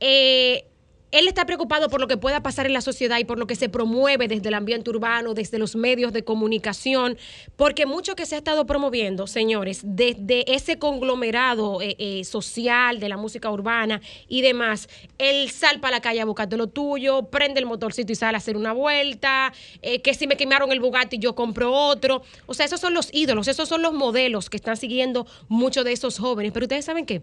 eh, 0.00 0.64
él 1.10 1.26
está 1.26 1.46
preocupado 1.46 1.88
por 1.88 2.00
lo 2.00 2.08
que 2.08 2.16
pueda 2.16 2.42
pasar 2.42 2.66
en 2.66 2.72
la 2.74 2.80
sociedad 2.80 3.18
y 3.18 3.24
por 3.24 3.38
lo 3.38 3.46
que 3.46 3.56
se 3.56 3.68
promueve 3.68 4.28
desde 4.28 4.48
el 4.48 4.54
ambiente 4.54 4.90
urbano, 4.90 5.34
desde 5.34 5.58
los 5.58 5.74
medios 5.74 6.12
de 6.12 6.24
comunicación, 6.24 7.16
porque 7.56 7.86
mucho 7.86 8.14
que 8.14 8.26
se 8.26 8.34
ha 8.34 8.38
estado 8.38 8.66
promoviendo, 8.66 9.26
señores, 9.26 9.80
desde 9.84 10.52
ese 10.54 10.78
conglomerado 10.78 11.80
eh, 11.80 11.96
eh, 11.98 12.24
social 12.24 13.00
de 13.00 13.08
la 13.08 13.16
música 13.16 13.50
urbana 13.50 14.00
y 14.28 14.42
demás, 14.42 14.88
el 15.18 15.50
sal 15.50 15.80
para 15.80 15.96
la 15.96 16.00
calle 16.02 16.20
a 16.20 16.24
buscarte 16.24 16.56
lo 16.56 16.66
tuyo, 16.66 17.24
prende 17.30 17.60
el 17.60 17.66
motorcito 17.66 18.12
y 18.12 18.14
sale 18.14 18.36
a 18.36 18.38
hacer 18.38 18.56
una 18.56 18.72
vuelta, 18.72 19.52
eh, 19.82 20.02
que 20.02 20.14
si 20.14 20.26
me 20.26 20.36
quemaron 20.36 20.72
el 20.72 20.80
Bugatti 20.80 21.18
yo 21.18 21.34
compro 21.34 21.72
otro, 21.72 22.22
o 22.46 22.54
sea, 22.54 22.66
esos 22.66 22.80
son 22.80 22.92
los 22.92 23.08
ídolos, 23.14 23.48
esos 23.48 23.68
son 23.68 23.80
los 23.80 23.94
modelos 23.94 24.50
que 24.50 24.56
están 24.58 24.76
siguiendo 24.76 25.26
muchos 25.48 25.84
de 25.84 25.92
esos 25.92 26.18
jóvenes, 26.18 26.52
pero 26.52 26.64
ustedes 26.64 26.84
saben 26.84 27.06
qué, 27.06 27.22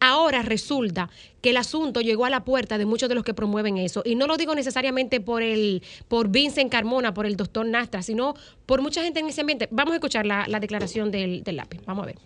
Ahora 0.00 0.42
resulta 0.42 1.10
que 1.40 1.50
el 1.50 1.56
asunto 1.56 2.00
llegó 2.00 2.24
a 2.24 2.30
la 2.30 2.44
puerta 2.44 2.78
de 2.78 2.86
muchos 2.86 3.08
de 3.08 3.14
los 3.14 3.24
que 3.24 3.34
promueven 3.34 3.76
eso. 3.78 4.02
Y 4.04 4.14
no 4.14 4.26
lo 4.26 4.36
digo 4.36 4.54
necesariamente 4.54 5.20
por 5.20 5.42
el, 5.42 5.82
por 6.08 6.28
Vincent 6.28 6.70
Carmona, 6.70 7.14
por 7.14 7.26
el 7.26 7.36
doctor 7.36 7.66
Nastra, 7.66 8.02
sino 8.02 8.34
por 8.66 8.82
mucha 8.82 9.02
gente 9.02 9.20
en 9.20 9.26
ese 9.26 9.40
ambiente. 9.40 9.68
Vamos 9.70 9.92
a 9.92 9.96
escuchar 9.96 10.26
la, 10.26 10.46
la 10.46 10.60
declaración 10.60 11.10
del, 11.10 11.42
del 11.42 11.56
lápiz. 11.56 11.80
Vamos 11.86 12.04
a 12.04 12.06
ver. 12.06 12.18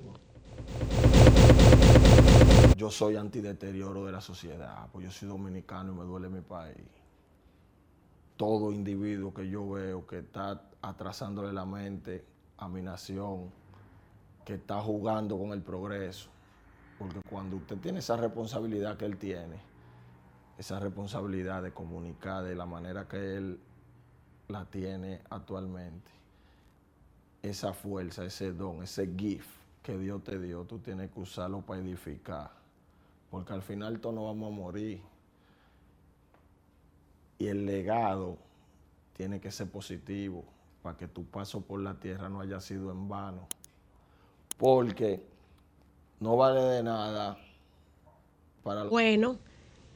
Yo 2.76 2.90
soy 2.90 3.16
antideterioro 3.16 4.06
de 4.06 4.12
la 4.12 4.22
sociedad, 4.22 4.88
pues 4.90 5.04
yo 5.04 5.10
soy 5.10 5.28
dominicano 5.28 5.92
y 5.92 5.96
me 5.96 6.04
duele 6.04 6.30
mi 6.30 6.40
país. 6.40 6.76
Todo 8.38 8.72
individuo 8.72 9.34
que 9.34 9.50
yo 9.50 9.68
veo 9.68 10.06
que 10.06 10.20
está 10.20 10.62
atrasándole 10.80 11.52
la 11.52 11.66
mente 11.66 12.24
a 12.56 12.68
mi 12.68 12.80
nación, 12.80 13.50
que 14.46 14.54
está 14.54 14.80
jugando 14.80 15.38
con 15.38 15.52
el 15.52 15.60
progreso, 15.60 16.30
porque 17.00 17.22
cuando 17.30 17.56
usted 17.56 17.78
tiene 17.78 18.00
esa 18.00 18.18
responsabilidad 18.18 18.98
que 18.98 19.06
él 19.06 19.16
tiene, 19.16 19.56
esa 20.58 20.78
responsabilidad 20.78 21.62
de 21.62 21.72
comunicar 21.72 22.44
de 22.44 22.54
la 22.54 22.66
manera 22.66 23.08
que 23.08 23.38
él 23.38 23.58
la 24.48 24.66
tiene 24.66 25.22
actualmente, 25.30 26.10
esa 27.42 27.72
fuerza, 27.72 28.22
ese 28.26 28.52
don, 28.52 28.82
ese 28.82 29.14
gift 29.16 29.48
que 29.82 29.96
Dios 29.96 30.22
te 30.22 30.38
dio, 30.38 30.64
tú 30.64 30.78
tienes 30.78 31.10
que 31.10 31.20
usarlo 31.20 31.62
para 31.62 31.80
edificar. 31.80 32.50
Porque 33.30 33.54
al 33.54 33.62
final 33.62 33.98
todos 33.98 34.16
nos 34.16 34.24
vamos 34.26 34.52
a 34.52 34.56
morir. 34.56 35.00
Y 37.38 37.46
el 37.46 37.64
legado 37.64 38.36
tiene 39.14 39.40
que 39.40 39.50
ser 39.50 39.70
positivo 39.70 40.44
para 40.82 40.98
que 40.98 41.08
tu 41.08 41.24
paso 41.24 41.62
por 41.62 41.80
la 41.80 41.94
tierra 41.94 42.28
no 42.28 42.42
haya 42.42 42.60
sido 42.60 42.90
en 42.90 43.08
vano. 43.08 43.48
Porque 44.58 45.29
no 46.20 46.36
vale 46.36 46.60
de 46.60 46.82
nada 46.82 47.38
para 48.62 48.82
los 48.82 48.90
Bueno, 48.90 49.38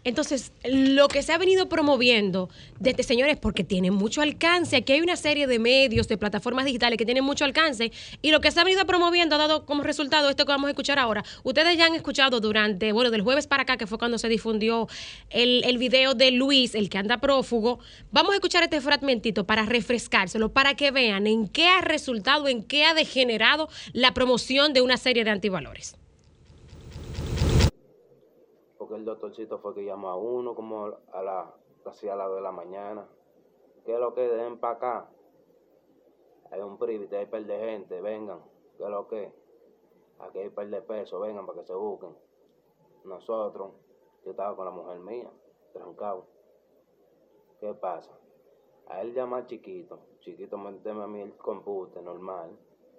entonces 0.05 0.52
lo 0.64 1.09
que 1.09 1.22
se 1.22 1.32
ha 1.32 1.38
venido 1.38 1.68
promoviendo 1.68 2.51
desde 2.78 3.02
señores, 3.02 3.38
porque 3.38 3.64
tiene 3.64 3.90
mucho 3.90 4.20
alcance, 4.20 4.76
aquí 4.76 4.92
hay 4.92 5.01
una 5.01 5.16
serie 5.16 5.46
de 5.46 5.59
medios, 5.59 6.09
de 6.09 6.18
plataformas 6.18 6.66
digitales 6.66 6.98
que 6.98 7.06
tienen 7.06 7.24
mucho 7.24 7.44
alcance, 7.44 7.90
y 8.20 8.30
lo 8.30 8.40
que 8.40 8.51
se 8.51 8.60
ha 8.60 8.64
venido 8.64 8.84
promoviendo 8.86 9.34
ha 9.34 9.38
dado 9.38 9.64
como 9.64 9.82
resultado 9.82 10.28
esto 10.28 10.44
que 10.44 10.52
vamos 10.52 10.68
a 10.68 10.70
escuchar 10.70 10.98
ahora. 10.98 11.24
Ustedes 11.42 11.78
ya 11.78 11.86
han 11.86 11.94
escuchado 11.94 12.40
durante, 12.40 12.92
bueno, 12.92 13.10
del 13.10 13.22
jueves 13.22 13.46
para 13.46 13.62
acá, 13.62 13.78
que 13.78 13.86
fue 13.86 13.98
cuando 13.98 14.18
se 14.18 14.28
difundió 14.28 14.88
el, 15.30 15.64
el 15.64 15.78
video 15.78 16.14
de 16.14 16.30
Luis, 16.32 16.74
el 16.74 16.90
que 16.90 16.98
anda 16.98 17.18
prófugo. 17.18 17.78
Vamos 18.12 18.32
a 18.32 18.34
escuchar 18.34 18.62
este 18.62 18.82
fragmentito 18.82 19.46
para 19.46 19.64
refrescárselo, 19.64 20.52
para 20.52 20.74
que 20.74 20.90
vean 20.90 21.26
en 21.26 21.48
qué 21.48 21.66
ha 21.68 21.80
resultado, 21.80 22.48
en 22.48 22.62
qué 22.62 22.84
ha 22.84 22.92
degenerado 22.92 23.70
la 23.94 24.12
promoción 24.12 24.74
de 24.74 24.82
una 24.82 24.98
serie 24.98 25.24
de 25.24 25.30
antivalores. 25.30 25.96
Porque 28.85 28.97
el 28.97 29.06
doctorcito 29.06 29.59
fue 29.61 29.74
que 29.74 29.82
llamó 29.82 30.11
a 30.11 30.16
uno 30.16 30.55
como 30.55 30.93
a 31.11 31.23
la 31.23 31.55
casi 31.85 32.06
a 32.06 32.16
las 32.16 32.31
de 32.35 32.43
la 32.43 32.52
mañana. 32.52 33.09
¿Qué 33.86 33.94
es 33.94 33.98
lo 33.98 34.12
que 34.12 34.28
den 34.28 34.59
para 34.59 34.74
acá? 34.74 35.11
Hay 36.51 36.61
un 36.61 36.77
privite, 36.77 37.16
hay 37.16 37.24
par 37.24 37.47
de 37.47 37.59
gente, 37.59 38.02
vengan. 38.02 38.43
¿Qué 38.77 38.85
es 38.85 38.90
lo 38.90 39.09
que? 39.09 39.32
Aquí 40.19 40.39
hay 40.39 40.51
par 40.51 40.69
de 40.69 40.82
pesos, 40.82 41.19
vengan 41.19 41.47
para 41.47 41.61
que 41.61 41.66
se 41.66 41.73
busquen. 41.73 42.15
Nosotros, 43.05 43.73
yo 44.23 44.32
estaba 44.32 44.55
con 44.55 44.66
la 44.66 44.70
mujer 44.70 44.98
mía, 44.98 45.31
trancado. 45.73 46.27
¿Qué 47.61 47.73
pasa? 47.73 48.12
A 48.89 49.01
él 49.01 49.15
llama 49.15 49.39
al 49.39 49.47
chiquito, 49.47 49.98
chiquito, 50.20 50.59
méteme 50.59 51.05
a 51.05 51.06
mí 51.06 51.23
el 51.23 51.35
compute 51.39 52.02
normal. 52.02 52.51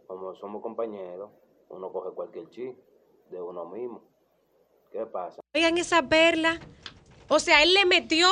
Como 0.07 0.33
somos 0.33 0.63
compañeros, 0.63 1.29
uno 1.69 1.93
coge 1.93 2.09
cualquier 2.09 2.49
chi 2.49 2.75
de 3.29 3.39
uno 3.39 3.65
mismo. 3.65 4.14
¿Qué 4.95 5.05
pasa? 5.05 5.41
Oigan 5.53 5.77
esa 5.77 6.03
perla. 6.03 6.59
O 7.27 7.39
sea, 7.39 7.63
él 7.63 7.73
le 7.73 7.85
metió 7.85 8.29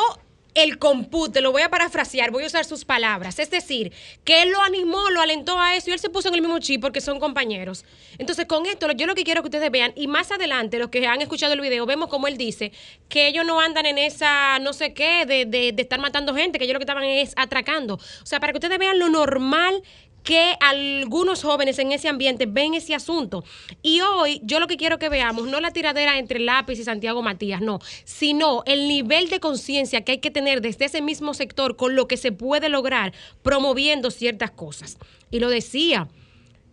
el 0.54 0.78
compute, 0.78 1.42
lo 1.42 1.52
voy 1.52 1.64
a 1.64 1.70
parafrasear, 1.70 2.30
voy 2.32 2.44
a 2.44 2.48
usar 2.48 2.64
sus 2.64 2.86
palabras. 2.86 3.40
Es 3.40 3.50
decir, 3.50 3.92
que 4.24 4.44
él 4.44 4.52
lo 4.52 4.62
animó, 4.62 5.10
lo 5.10 5.20
alentó 5.20 5.60
a 5.60 5.76
eso 5.76 5.90
y 5.90 5.94
él 5.94 6.00
se 6.00 6.10
puso 6.12 6.28
en 6.30 6.36
el 6.36 6.42
mismo 6.42 6.60
chip 6.60 6.80
porque 6.80 7.02
son 7.02 7.20
compañeros. 7.20 7.84
Entonces, 8.20 8.46
con 8.46 8.66
esto, 8.68 8.90
yo 8.92 9.08
lo 9.08 9.16
que 9.16 9.24
quiero 9.24 9.42
que 9.42 9.48
ustedes 9.48 9.72
vean, 9.72 9.92
y 9.96 10.08
más 10.08 10.32
adelante, 10.32 10.78
los 10.80 10.90
que 10.90 11.06
han 11.08 11.22
escuchado 11.22 11.54
el 11.54 11.60
video, 11.60 11.86
vemos 11.88 12.08
como 12.08 12.28
él 12.28 12.38
dice 12.38 12.72
que 13.10 13.28
ellos 13.28 13.46
no 13.46 13.60
andan 13.60 13.88
en 13.88 13.98
esa 13.98 14.60
no 14.60 14.72
sé 14.74 14.94
qué 14.94 15.26
de, 15.26 15.46
de- 15.46 15.72
de 15.74 15.82
estar 15.82 16.00
matando 16.00 16.34
gente, 16.36 16.60
que 16.60 16.66
ellos 16.66 16.74
lo 16.76 16.80
que 16.80 16.84
estaban 16.86 17.04
es 17.04 17.34
atracando. 17.36 17.96
O 17.96 18.26
sea, 18.26 18.40
para 18.40 18.54
que 18.54 18.58
ustedes 18.58 18.78
vean 18.78 19.00
lo 19.00 19.10
normal 19.10 19.82
que 20.24 20.56
algunos 20.60 21.44
jóvenes 21.44 21.78
en 21.80 21.92
ese 21.92 22.10
ambiente 22.10 22.46
ven 22.46 22.74
ese 22.74 22.96
asunto. 22.96 23.44
Y 23.82 24.02
hoy 24.02 24.42
yo 24.44 24.60
lo 24.60 24.68
que 24.68 24.78
quiero 24.78 25.00
que 25.00 25.10
veamos, 25.10 25.48
no 25.48 25.60
la 25.60 25.72
tiradera 25.72 26.18
entre 26.18 26.40
Lápiz 26.40 26.80
y 26.80 26.84
Santiago 26.84 27.22
Matías, 27.22 27.62
no, 27.62 27.80
sino 28.06 28.64
el 28.66 28.88
nivel 28.88 29.30
de 29.30 29.40
conciencia 29.40 30.02
que 30.02 30.14
hay 30.14 30.18
que 30.20 30.32
tener 30.32 30.62
desde 30.62 30.86
ese 30.86 31.02
mismo 31.02 31.34
sector 31.34 31.76
con 31.76 31.96
lo 31.96 32.08
que 32.08 32.18
se 32.18 32.32
puede 32.32 32.70
lograr 32.70 33.14
promoviendo 33.42 34.12
ciertas 34.12 34.52
cosas. 34.52 34.98
Y 35.30 35.40
lo 35.40 35.50
decía. 35.50 36.08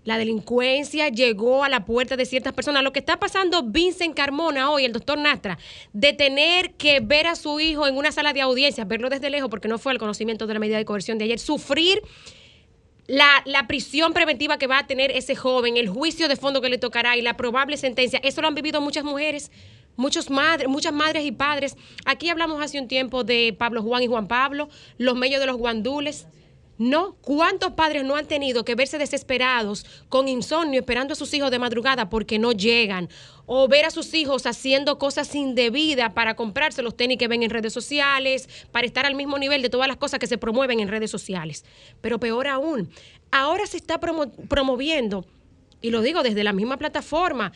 La 0.02 0.16
delincuencia 0.16 1.10
llegó 1.10 1.62
a 1.62 1.68
la 1.68 1.84
puerta 1.84 2.16
de 2.16 2.24
ciertas 2.24 2.54
personas. 2.54 2.82
Lo 2.82 2.92
que 2.92 3.00
está 3.00 3.20
pasando 3.20 3.62
Vincent 3.62 4.16
Carmona 4.16 4.70
hoy, 4.70 4.86
el 4.86 4.92
doctor 4.92 5.18
Nastra, 5.18 5.58
de 5.92 6.14
tener 6.14 6.72
que 6.72 7.00
ver 7.00 7.26
a 7.26 7.36
su 7.36 7.60
hijo 7.60 7.86
en 7.86 7.98
una 7.98 8.10
sala 8.10 8.32
de 8.32 8.40
audiencia, 8.40 8.86
verlo 8.86 9.10
desde 9.10 9.28
lejos 9.28 9.50
porque 9.50 9.68
no 9.68 9.78
fue 9.78 9.92
el 9.92 9.98
conocimiento 9.98 10.46
de 10.46 10.54
la 10.54 10.60
medida 10.60 10.78
de 10.78 10.86
coerción 10.86 11.18
de 11.18 11.26
ayer, 11.26 11.38
sufrir 11.38 12.00
la, 13.10 13.42
la 13.44 13.66
prisión 13.66 14.12
preventiva 14.12 14.56
que 14.56 14.68
va 14.68 14.78
a 14.78 14.86
tener 14.86 15.10
ese 15.10 15.34
joven, 15.34 15.76
el 15.76 15.88
juicio 15.88 16.28
de 16.28 16.36
fondo 16.36 16.60
que 16.60 16.68
le 16.68 16.78
tocará 16.78 17.16
y 17.16 17.22
la 17.22 17.36
probable 17.36 17.76
sentencia, 17.76 18.20
eso 18.22 18.40
lo 18.40 18.46
han 18.46 18.54
vivido 18.54 18.80
muchas 18.80 19.02
mujeres. 19.02 19.50
Muchos 19.96 20.30
madres, 20.30 20.68
muchas 20.68 20.92
madres 20.92 21.24
y 21.24 21.32
padres. 21.32 21.76
Aquí 22.06 22.28
hablamos 22.30 22.62
hace 22.62 22.80
un 22.80 22.86
tiempo 22.86 23.24
de 23.24 23.54
Pablo 23.58 23.82
Juan 23.82 24.04
y 24.04 24.06
Juan 24.06 24.28
Pablo, 24.28 24.68
los 24.96 25.16
medios 25.16 25.40
de 25.40 25.46
los 25.46 25.56
guandules. 25.56 26.26
No, 26.80 27.14
¿cuántos 27.20 27.72
padres 27.72 28.04
no 28.04 28.16
han 28.16 28.24
tenido 28.24 28.64
que 28.64 28.74
verse 28.74 28.96
desesperados 28.96 29.84
con 30.08 30.28
insomnio 30.28 30.80
esperando 30.80 31.12
a 31.12 31.14
sus 31.14 31.34
hijos 31.34 31.50
de 31.50 31.58
madrugada 31.58 32.08
porque 32.08 32.38
no 32.38 32.52
llegan? 32.52 33.10
O 33.44 33.68
ver 33.68 33.84
a 33.84 33.90
sus 33.90 34.14
hijos 34.14 34.46
haciendo 34.46 34.98
cosas 34.98 35.34
indebidas 35.34 36.14
para 36.14 36.36
comprarse 36.36 36.80
los 36.80 36.96
tenis 36.96 37.18
que 37.18 37.28
ven 37.28 37.42
en 37.42 37.50
redes 37.50 37.74
sociales, 37.74 38.48
para 38.72 38.86
estar 38.86 39.04
al 39.04 39.14
mismo 39.14 39.38
nivel 39.38 39.60
de 39.60 39.68
todas 39.68 39.88
las 39.88 39.98
cosas 39.98 40.20
que 40.20 40.26
se 40.26 40.38
promueven 40.38 40.80
en 40.80 40.88
redes 40.88 41.10
sociales. 41.10 41.66
Pero 42.00 42.18
peor 42.18 42.48
aún, 42.48 42.88
ahora 43.30 43.66
se 43.66 43.76
está 43.76 44.00
promo- 44.00 44.32
promoviendo, 44.48 45.26
y 45.82 45.90
lo 45.90 46.00
digo 46.00 46.22
desde 46.22 46.44
la 46.44 46.54
misma 46.54 46.78
plataforma, 46.78 47.52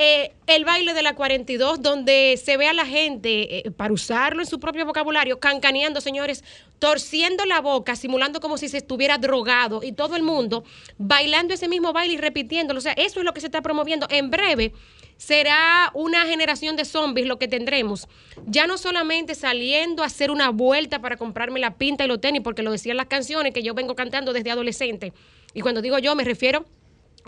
eh, 0.00 0.32
el 0.46 0.64
baile 0.64 0.94
de 0.94 1.02
la 1.02 1.16
42, 1.16 1.82
donde 1.82 2.40
se 2.40 2.56
ve 2.56 2.68
a 2.68 2.72
la 2.72 2.86
gente, 2.86 3.58
eh, 3.58 3.70
para 3.72 3.92
usarlo 3.92 4.40
en 4.40 4.46
su 4.46 4.60
propio 4.60 4.86
vocabulario, 4.86 5.40
cancaneando, 5.40 6.00
señores, 6.00 6.44
torciendo 6.78 7.44
la 7.44 7.60
boca, 7.60 7.96
simulando 7.96 8.38
como 8.38 8.58
si 8.58 8.68
se 8.68 8.76
estuviera 8.76 9.18
drogado 9.18 9.82
y 9.82 9.90
todo 9.90 10.14
el 10.14 10.22
mundo 10.22 10.62
bailando 10.98 11.52
ese 11.52 11.66
mismo 11.66 11.92
baile 11.92 12.14
y 12.14 12.16
repitiéndolo. 12.16 12.78
O 12.78 12.80
sea, 12.80 12.92
eso 12.92 13.18
es 13.18 13.24
lo 13.24 13.34
que 13.34 13.40
se 13.40 13.48
está 13.48 13.60
promoviendo. 13.60 14.06
En 14.08 14.30
breve 14.30 14.72
será 15.16 15.90
una 15.94 16.26
generación 16.26 16.76
de 16.76 16.84
zombies 16.84 17.26
lo 17.26 17.40
que 17.40 17.48
tendremos. 17.48 18.06
Ya 18.46 18.68
no 18.68 18.78
solamente 18.78 19.34
saliendo 19.34 20.04
a 20.04 20.06
hacer 20.06 20.30
una 20.30 20.50
vuelta 20.50 21.00
para 21.00 21.16
comprarme 21.16 21.58
la 21.58 21.76
pinta 21.76 22.04
y 22.04 22.06
los 22.06 22.20
tenis, 22.20 22.42
porque 22.44 22.62
lo 22.62 22.70
decían 22.70 22.96
las 22.96 23.06
canciones 23.06 23.52
que 23.52 23.64
yo 23.64 23.74
vengo 23.74 23.96
cantando 23.96 24.32
desde 24.32 24.52
adolescente. 24.52 25.12
Y 25.54 25.60
cuando 25.60 25.82
digo 25.82 25.98
yo, 25.98 26.14
me 26.14 26.22
refiero 26.22 26.66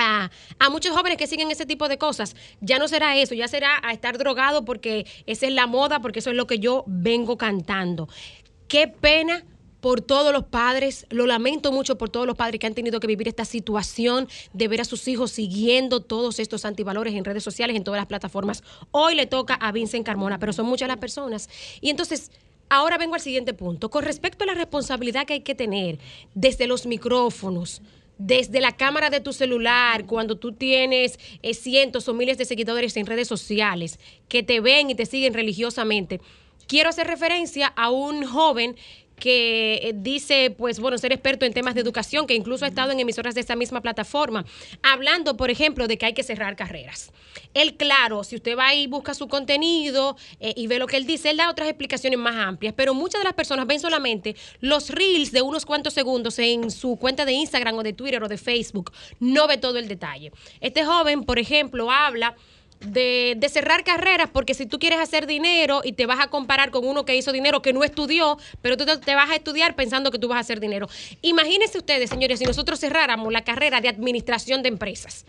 a, 0.01 0.71
muchos 0.71 0.97
jóvenes 0.97 1.19
que 1.19 1.27
siguen 1.27 1.51
ese 1.51 1.67
tipo 1.67 1.89
de 1.89 1.99
cosas. 1.99 2.35
Ya 2.61 2.79
no 2.79 2.89
será 2.89 3.17
eso, 3.17 3.35
ya 3.35 3.49
será 3.49 3.81
a 3.83 3.93
estar 3.93 4.19
drogado 4.19 4.65
porque 4.65 5.07
esa 5.27 5.47
es 5.47 5.53
la 5.53 5.67
moda, 5.67 6.01
porque 6.01 6.21
eso 6.21 6.31
es 6.31 6.37
lo 6.37 6.47
que 6.47 6.59
yo 6.59 6.85
vengo 6.87 7.37
cantando. 7.37 8.09
Qué 8.67 8.89
pena 8.89 9.45
por 9.81 10.03
todos 10.03 10.33
los 10.33 10.45
padres, 10.45 11.07
lo 11.09 11.27
lamento 11.27 11.73
mucho 11.73 11.97
por 11.97 12.11
todos 12.11 12.27
los 12.27 12.37
padres 12.37 12.61
que 12.61 12.67
han 12.67 12.75
tenido 12.75 13.01
que 13.01 13.07
vivir 13.07 13.29
esta 13.29 13.47
situación 13.47 14.29
de 14.53 14.69
ver 14.69 14.83
a 14.83 14.85
sus 14.85 15.09
hijos 15.09 15.31
siguiendo 15.31 16.01
todos 16.01 16.39
estos 16.39 16.67
antivalores 16.67 17.15
en 17.15 17.25
redes 17.25 17.43
sociales, 17.43 17.77
en 17.77 17.85
todas 17.85 17.99
las 17.99 18.07
plataformas. 18.07 18.63
Hoy 18.91 19.15
le 19.15 19.27
toca 19.27 19.55
a 19.55 19.73
Vincent 19.73 20.05
Carmona, 20.05 20.39
pero 20.39 20.53
son 20.53 20.67
muchas 20.67 20.89
las 20.89 20.99
personas. 20.99 21.49
Y 21.81 21.89
entonces, 21.89 22.31
ahora 22.69 22.99
vengo 22.99 23.15
al 23.15 23.23
siguiente 23.23 23.55
punto. 23.55 23.91
Con 23.91 24.05
respecto 24.05 24.45
a 24.45 24.49
la 24.49 24.55
responsabilidad 24.55 25.27
que 25.27 25.35
hay 25.35 25.41
que 25.41 25.55
tener 25.55 25.99
desde 26.35 26.67
los 26.67 26.85
micrófonos, 26.85 27.81
desde 28.21 28.61
la 28.61 28.77
cámara 28.77 29.09
de 29.09 29.21
tu 29.21 29.33
celular, 29.33 30.05
cuando 30.05 30.37
tú 30.37 30.53
tienes 30.53 31.19
eh, 31.43 31.55
cientos 31.55 32.07
o 32.07 32.13
miles 32.13 32.37
de 32.37 32.45
seguidores 32.45 32.95
en 32.99 33.07
redes 33.07 33.27
sociales 33.27 33.99
que 34.29 34.43
te 34.43 34.61
ven 34.61 34.91
y 34.91 34.95
te 34.95 35.07
siguen 35.07 35.33
religiosamente, 35.33 36.21
quiero 36.67 36.91
hacer 36.91 37.07
referencia 37.07 37.69
a 37.69 37.91
un 37.91 38.27
joven 38.27 38.77
que 39.21 39.77
eh, 39.83 39.93
dice, 39.95 40.53
pues 40.57 40.81
bueno, 40.81 40.99
ser 40.99 41.13
experto 41.13 41.47
en 41.47 41.53
temas 41.53 41.75
de 41.75 41.81
educación, 41.81 42.27
que 42.27 42.35
incluso 42.35 42.65
ha 42.65 42.69
estado 42.69 42.91
en 42.91 42.99
emisoras 42.99 43.35
de 43.37 43.41
esta 43.41 43.55
misma 43.55 43.81
plataforma, 43.81 44.45
hablando, 44.83 45.37
por 45.37 45.51
ejemplo, 45.51 45.87
de 45.87 45.97
que 45.97 46.07
hay 46.07 46.15
que 46.15 46.25
cerrar 46.25 46.57
carreras. 46.57 47.13
Él, 47.55 47.77
claro, 47.77 48.25
si 48.25 48.37
usted 48.37 48.57
va 48.57 48.75
y 48.75 48.89
busca 48.89 49.15
su 49.15 49.29
contenido 49.29 50.17
eh, 50.41 50.55
y 50.57 50.67
ve 50.67 50.79
lo 50.79 50.87
que 50.87 50.97
él 50.97 51.07
dice, 51.07 51.31
él 51.31 51.37
da 51.37 51.51
otras 51.51 51.69
explicaciones 51.69 52.19
más 52.19 52.35
amplias, 52.35 52.75
pero 52.77 52.95
muchas 52.95 53.21
de 53.21 53.25
las 53.25 53.35
personas 53.35 53.67
ven 53.67 53.79
solamente 53.79 54.35
los 54.61 54.91
reels 54.91 55.31
de 55.31 55.43
unos 55.43 55.65
cuantos 55.65 55.95
segundos 55.95 56.39
en 56.39 56.71
su 56.71 56.97
cuenta 56.97 57.25
de 57.25 57.33
Instagram 57.33 57.77
o 57.77 57.83
de 57.83 57.93
Twitter 57.93 58.23
o 58.23 58.29
de 58.29 58.39
Facebook, 58.39 58.93
no 59.21 59.47
ve 59.47 59.59
todo 59.59 59.79
el 59.79 59.87
detalle. 59.87 60.33
Este 60.61 60.85
joven, 60.85 61.25
por 61.25 61.39
ejemplo, 61.39 61.91
habla 61.91 62.35
de, 62.81 63.49
cerrar 63.51 63.85
carreras, 63.85 64.31
porque 64.33 64.55
si 64.55 64.67
tú 64.67 64.79
quieres 64.79 64.99
hacer 64.99 65.27
dinero 65.27 65.83
y 65.85 65.93
te 65.93 66.07
vas 66.07 66.21
a 66.21 66.29
comparar 66.29 66.71
con 66.71 66.87
uno 66.87 67.05
que 67.05 67.15
hizo 67.15 67.33
dinero 67.33 67.63
que 67.63 67.73
no 67.73 67.85
estudió, 67.85 68.39
pero 68.63 68.77
tú 68.77 68.87
te, 68.87 68.97
te 68.99 69.15
vas 69.15 69.31
a 69.31 69.37
estudiar 69.37 69.77
pensando 69.77 70.11
que 70.11 70.19
tú 70.19 70.29
vas 70.29 70.39
a 70.39 70.41
hacer 70.41 70.61
dinero. 70.61 70.89
Imagínense 71.23 71.79
ustedes, 71.79 72.11
señores, 72.11 72.39
si 72.39 72.45
nosotros 72.45 72.81
cerráramos 72.81 73.33
la 73.33 73.45
carrera 73.45 73.81
de 73.81 73.89
administración 73.89 74.63
de 74.63 74.69
empresas. 74.69 75.25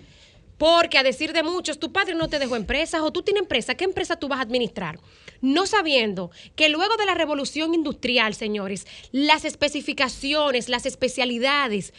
Porque 0.62 1.00
a 1.00 1.04
decir 1.04 1.34
de 1.34 1.42
muchos, 1.42 1.80
tu 1.80 1.92
padre 1.92 2.14
no 2.14 2.28
te 2.28 2.38
dejó 2.38 2.56
empresas 2.56 3.02
o 3.02 3.12
tú 3.12 3.24
tienes 3.24 3.42
empresa, 3.42 3.74
¿qué 3.74 3.84
empresa 3.84 4.18
tú 4.18 4.28
vas 4.28 4.38
a 4.38 4.44
administrar? 4.44 5.00
No 5.42 5.66
sabiendo 5.66 6.30
que 6.56 6.70
luego 6.70 6.98
de 6.98 7.08
la 7.08 7.16
revolución 7.16 7.74
industrial, 7.74 8.36
señores, 8.36 8.86
las 9.12 9.44
especificaciones, 9.44 10.70
las 10.70 10.86
especialidades, 10.86 11.96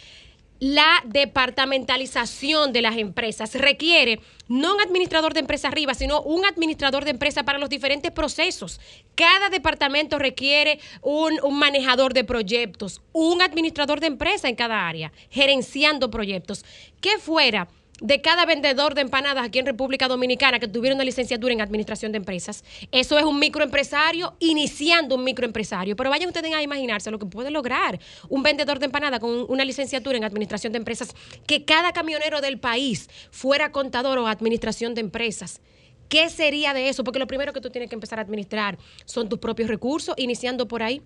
la 0.63 1.03
departamentalización 1.07 2.73
de 2.73 2.83
las 2.83 2.97
empresas 2.97 3.57
requiere 3.57 4.21
no 4.47 4.77
un 4.77 4.81
administrador 4.81 5.35
de 5.35 5.41
empresa 5.41 5.67
arriba, 5.67 5.93
sino 5.93 6.23
un 6.23 6.45
administrador 6.45 7.05
de 7.05 7.11
empresa 7.11 7.43
para 7.43 7.59
los 7.59 7.69
diferentes 7.69 8.13
procesos. 8.13 8.81
Cada 9.17 9.49
departamento 9.49 10.21
requiere 10.21 10.79
un, 11.01 11.33
un 11.43 11.59
manejador 11.59 12.15
de 12.15 12.23
proyectos, 12.23 13.03
un 13.11 13.43
administrador 13.43 13.99
de 13.99 14.07
empresa 14.07 14.49
en 14.49 14.55
cada 14.55 14.87
área, 14.87 15.11
gerenciando 15.31 16.13
proyectos. 16.13 16.65
¿Qué 17.01 17.19
fuera? 17.19 17.67
De 18.03 18.21
cada 18.21 18.45
vendedor 18.45 18.95
de 18.95 19.01
empanadas 19.01 19.47
aquí 19.47 19.61
en 19.61 19.67
República 19.67 20.09
Dominicana 20.09 20.59
que 20.59 20.67
tuviera 20.67 20.95
una 20.95 21.05
licenciatura 21.05 21.55
en 21.55 21.61
administración 21.61 22.11
de 22.11 22.19
empresas. 22.19 22.65
Eso 22.91 23.17
es 23.17 23.25
un 23.25 23.39
microempresario 23.39 24.35
iniciando 24.41 25.15
un 25.15 25.25
microempresario. 25.25 25.95
Pero 25.95 26.11
vayan 26.11 26.29
ustedes 26.29 26.53
a 26.53 26.63
imaginarse 26.63 27.11
lo 27.13 27.19
que 27.19 27.27
puede 27.27 27.51
lograr 27.51 28.01
un 28.29 28.43
vendedor 28.43 28.81
de 28.81 28.87
empanadas 28.87 29.21
con 29.21 29.47
una 29.49 29.65
licenciatura 29.65 30.19
en 30.19 30.25
administración 30.25 30.73
de 30.73 30.79
empresas, 30.79 31.15
que 31.47 31.65
cada 31.65 31.93
camionero 31.93 32.41
del 32.41 32.59
país 32.59 33.09
fuera 33.31 33.71
contador 33.71 34.19
o 34.19 34.27
administración 34.27 34.95
de 34.95 35.01
empresas. 35.01 35.61
¿Qué 36.09 36.29
sería 36.29 36.75
de 36.75 36.89
eso? 36.89 37.05
Porque 37.05 37.21
lo 37.21 37.27
primero 37.27 37.53
que 37.53 37.61
tú 37.61 37.71
tienes 37.71 37.89
que 37.89 37.95
empezar 37.95 38.19
a 38.19 38.23
administrar 38.23 38.79
son 39.05 39.29
tus 39.29 39.39
propios 39.39 39.69
recursos, 39.69 40.15
iniciando 40.19 40.67
por 40.67 40.83
ahí 40.83 41.01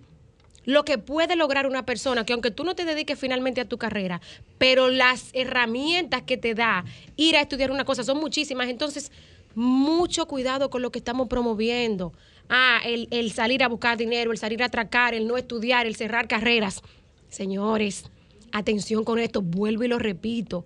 lo 0.67 0.83
que 0.83 0.97
puede 0.97 1.37
lograr 1.37 1.65
una 1.65 1.85
persona 1.85 2.25
que 2.25 2.33
aunque 2.33 2.51
tú 2.51 2.65
no 2.65 2.75
te 2.75 2.83
dediques 2.83 3.17
finalmente 3.17 3.61
a 3.61 3.65
tu 3.69 3.77
carrera, 3.77 4.19
pero 4.57 4.89
las 4.89 5.29
herramientas 5.31 6.23
que 6.23 6.35
te 6.35 6.55
da 6.55 6.83
ir 7.15 7.37
a 7.37 7.41
estudiar 7.41 7.71
una 7.71 7.85
cosa 7.85 8.03
son 8.03 8.19
muchísimas. 8.19 8.67
Entonces, 8.67 9.13
mucho 9.55 10.27
cuidado 10.27 10.69
con 10.69 10.81
lo 10.81 10.91
que 10.91 10.99
estamos 10.99 11.29
promoviendo. 11.29 12.11
Ah, 12.49 12.81
el, 12.83 13.07
el 13.11 13.31
salir 13.31 13.63
a 13.63 13.69
buscar 13.69 13.97
dinero, 13.97 14.33
el 14.33 14.37
salir 14.37 14.61
a 14.61 14.65
atracar, 14.65 15.13
el 15.13 15.25
no 15.25 15.37
estudiar, 15.37 15.85
el 15.85 15.95
cerrar 15.95 16.27
carreras. 16.27 16.81
Señores, 17.29 18.03
atención 18.51 19.05
con 19.05 19.19
esto, 19.19 19.41
vuelvo 19.41 19.85
y 19.85 19.87
lo 19.87 19.99
repito, 19.99 20.65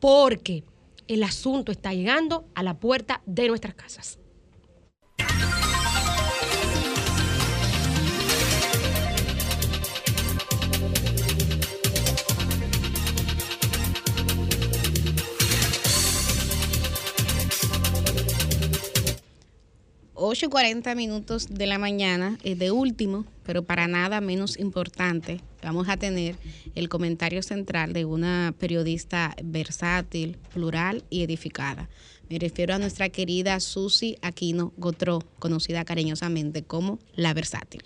porque 0.00 0.64
el 1.06 1.22
asunto 1.22 1.70
está 1.70 1.94
llegando 1.94 2.48
a 2.56 2.64
la 2.64 2.74
puerta 2.74 3.22
de 3.24 3.46
nuestras 3.46 3.74
casas. 3.74 4.18
Ocho 20.20 20.46
y 20.46 20.48
40 20.48 20.96
minutos 20.96 21.46
de 21.48 21.68
la 21.68 21.78
mañana, 21.78 22.38
eh, 22.42 22.56
de 22.56 22.72
último, 22.72 23.24
pero 23.44 23.62
para 23.62 23.86
nada 23.86 24.20
menos 24.20 24.58
importante, 24.58 25.40
vamos 25.62 25.88
a 25.88 25.96
tener 25.96 26.34
el 26.74 26.88
comentario 26.88 27.40
central 27.40 27.92
de 27.92 28.04
una 28.04 28.52
periodista 28.58 29.36
versátil, 29.44 30.36
plural 30.52 31.04
y 31.08 31.22
edificada. 31.22 31.88
Me 32.28 32.40
refiero 32.40 32.74
a 32.74 32.78
nuestra 32.80 33.10
querida 33.10 33.60
Susi 33.60 34.16
Aquino 34.20 34.72
Gotró, 34.76 35.20
conocida 35.38 35.84
cariñosamente 35.84 36.64
como 36.64 36.98
La 37.14 37.32
Versátil. 37.32 37.84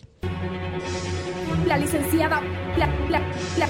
La 1.67 1.79
licenciada, 1.79 2.41
la, 2.77 2.87
la, 3.09 3.21
la, 3.59 3.69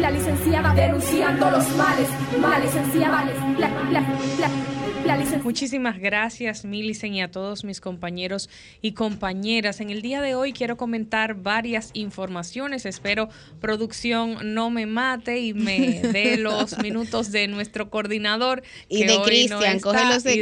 la 0.00 0.10
licenciada 0.10 0.74
denunciando 0.74 1.50
los 1.50 1.68
males, 1.76 2.08
la 2.40 2.58
licenciada, 2.58 3.24
la, 3.58 3.68
la, 3.68 4.00
la, 4.40 4.50
la 5.06 5.16
licenciada. 5.16 5.44
Muchísimas 5.44 5.98
gracias, 5.98 6.64
Milicen, 6.64 7.14
y 7.14 7.22
a 7.22 7.30
todos 7.30 7.64
mis 7.64 7.80
compañeros 7.80 8.50
y 8.82 8.92
compañeras. 8.92 9.80
En 9.80 9.90
el 9.90 10.02
día 10.02 10.20
de 10.20 10.34
hoy 10.34 10.52
quiero 10.52 10.76
comentar 10.76 11.34
varias 11.34 11.90
informaciones. 11.94 12.84
Espero 12.84 13.28
producción 13.60 14.54
no 14.54 14.68
me 14.70 14.84
mate 14.86 15.38
y 15.40 15.54
me 15.54 16.00
dé 16.12 16.36
los 16.36 16.76
minutos 16.78 17.32
de 17.32 17.48
nuestro 17.48 17.88
coordinador. 17.90 18.62
Y 18.88 18.98
que 19.00 19.06
de 19.06 19.16
no 19.16 19.22
Cristian, 19.22 19.80
coge 19.80 20.04
los 20.04 20.24
de- 20.24 20.34
y 20.36 20.40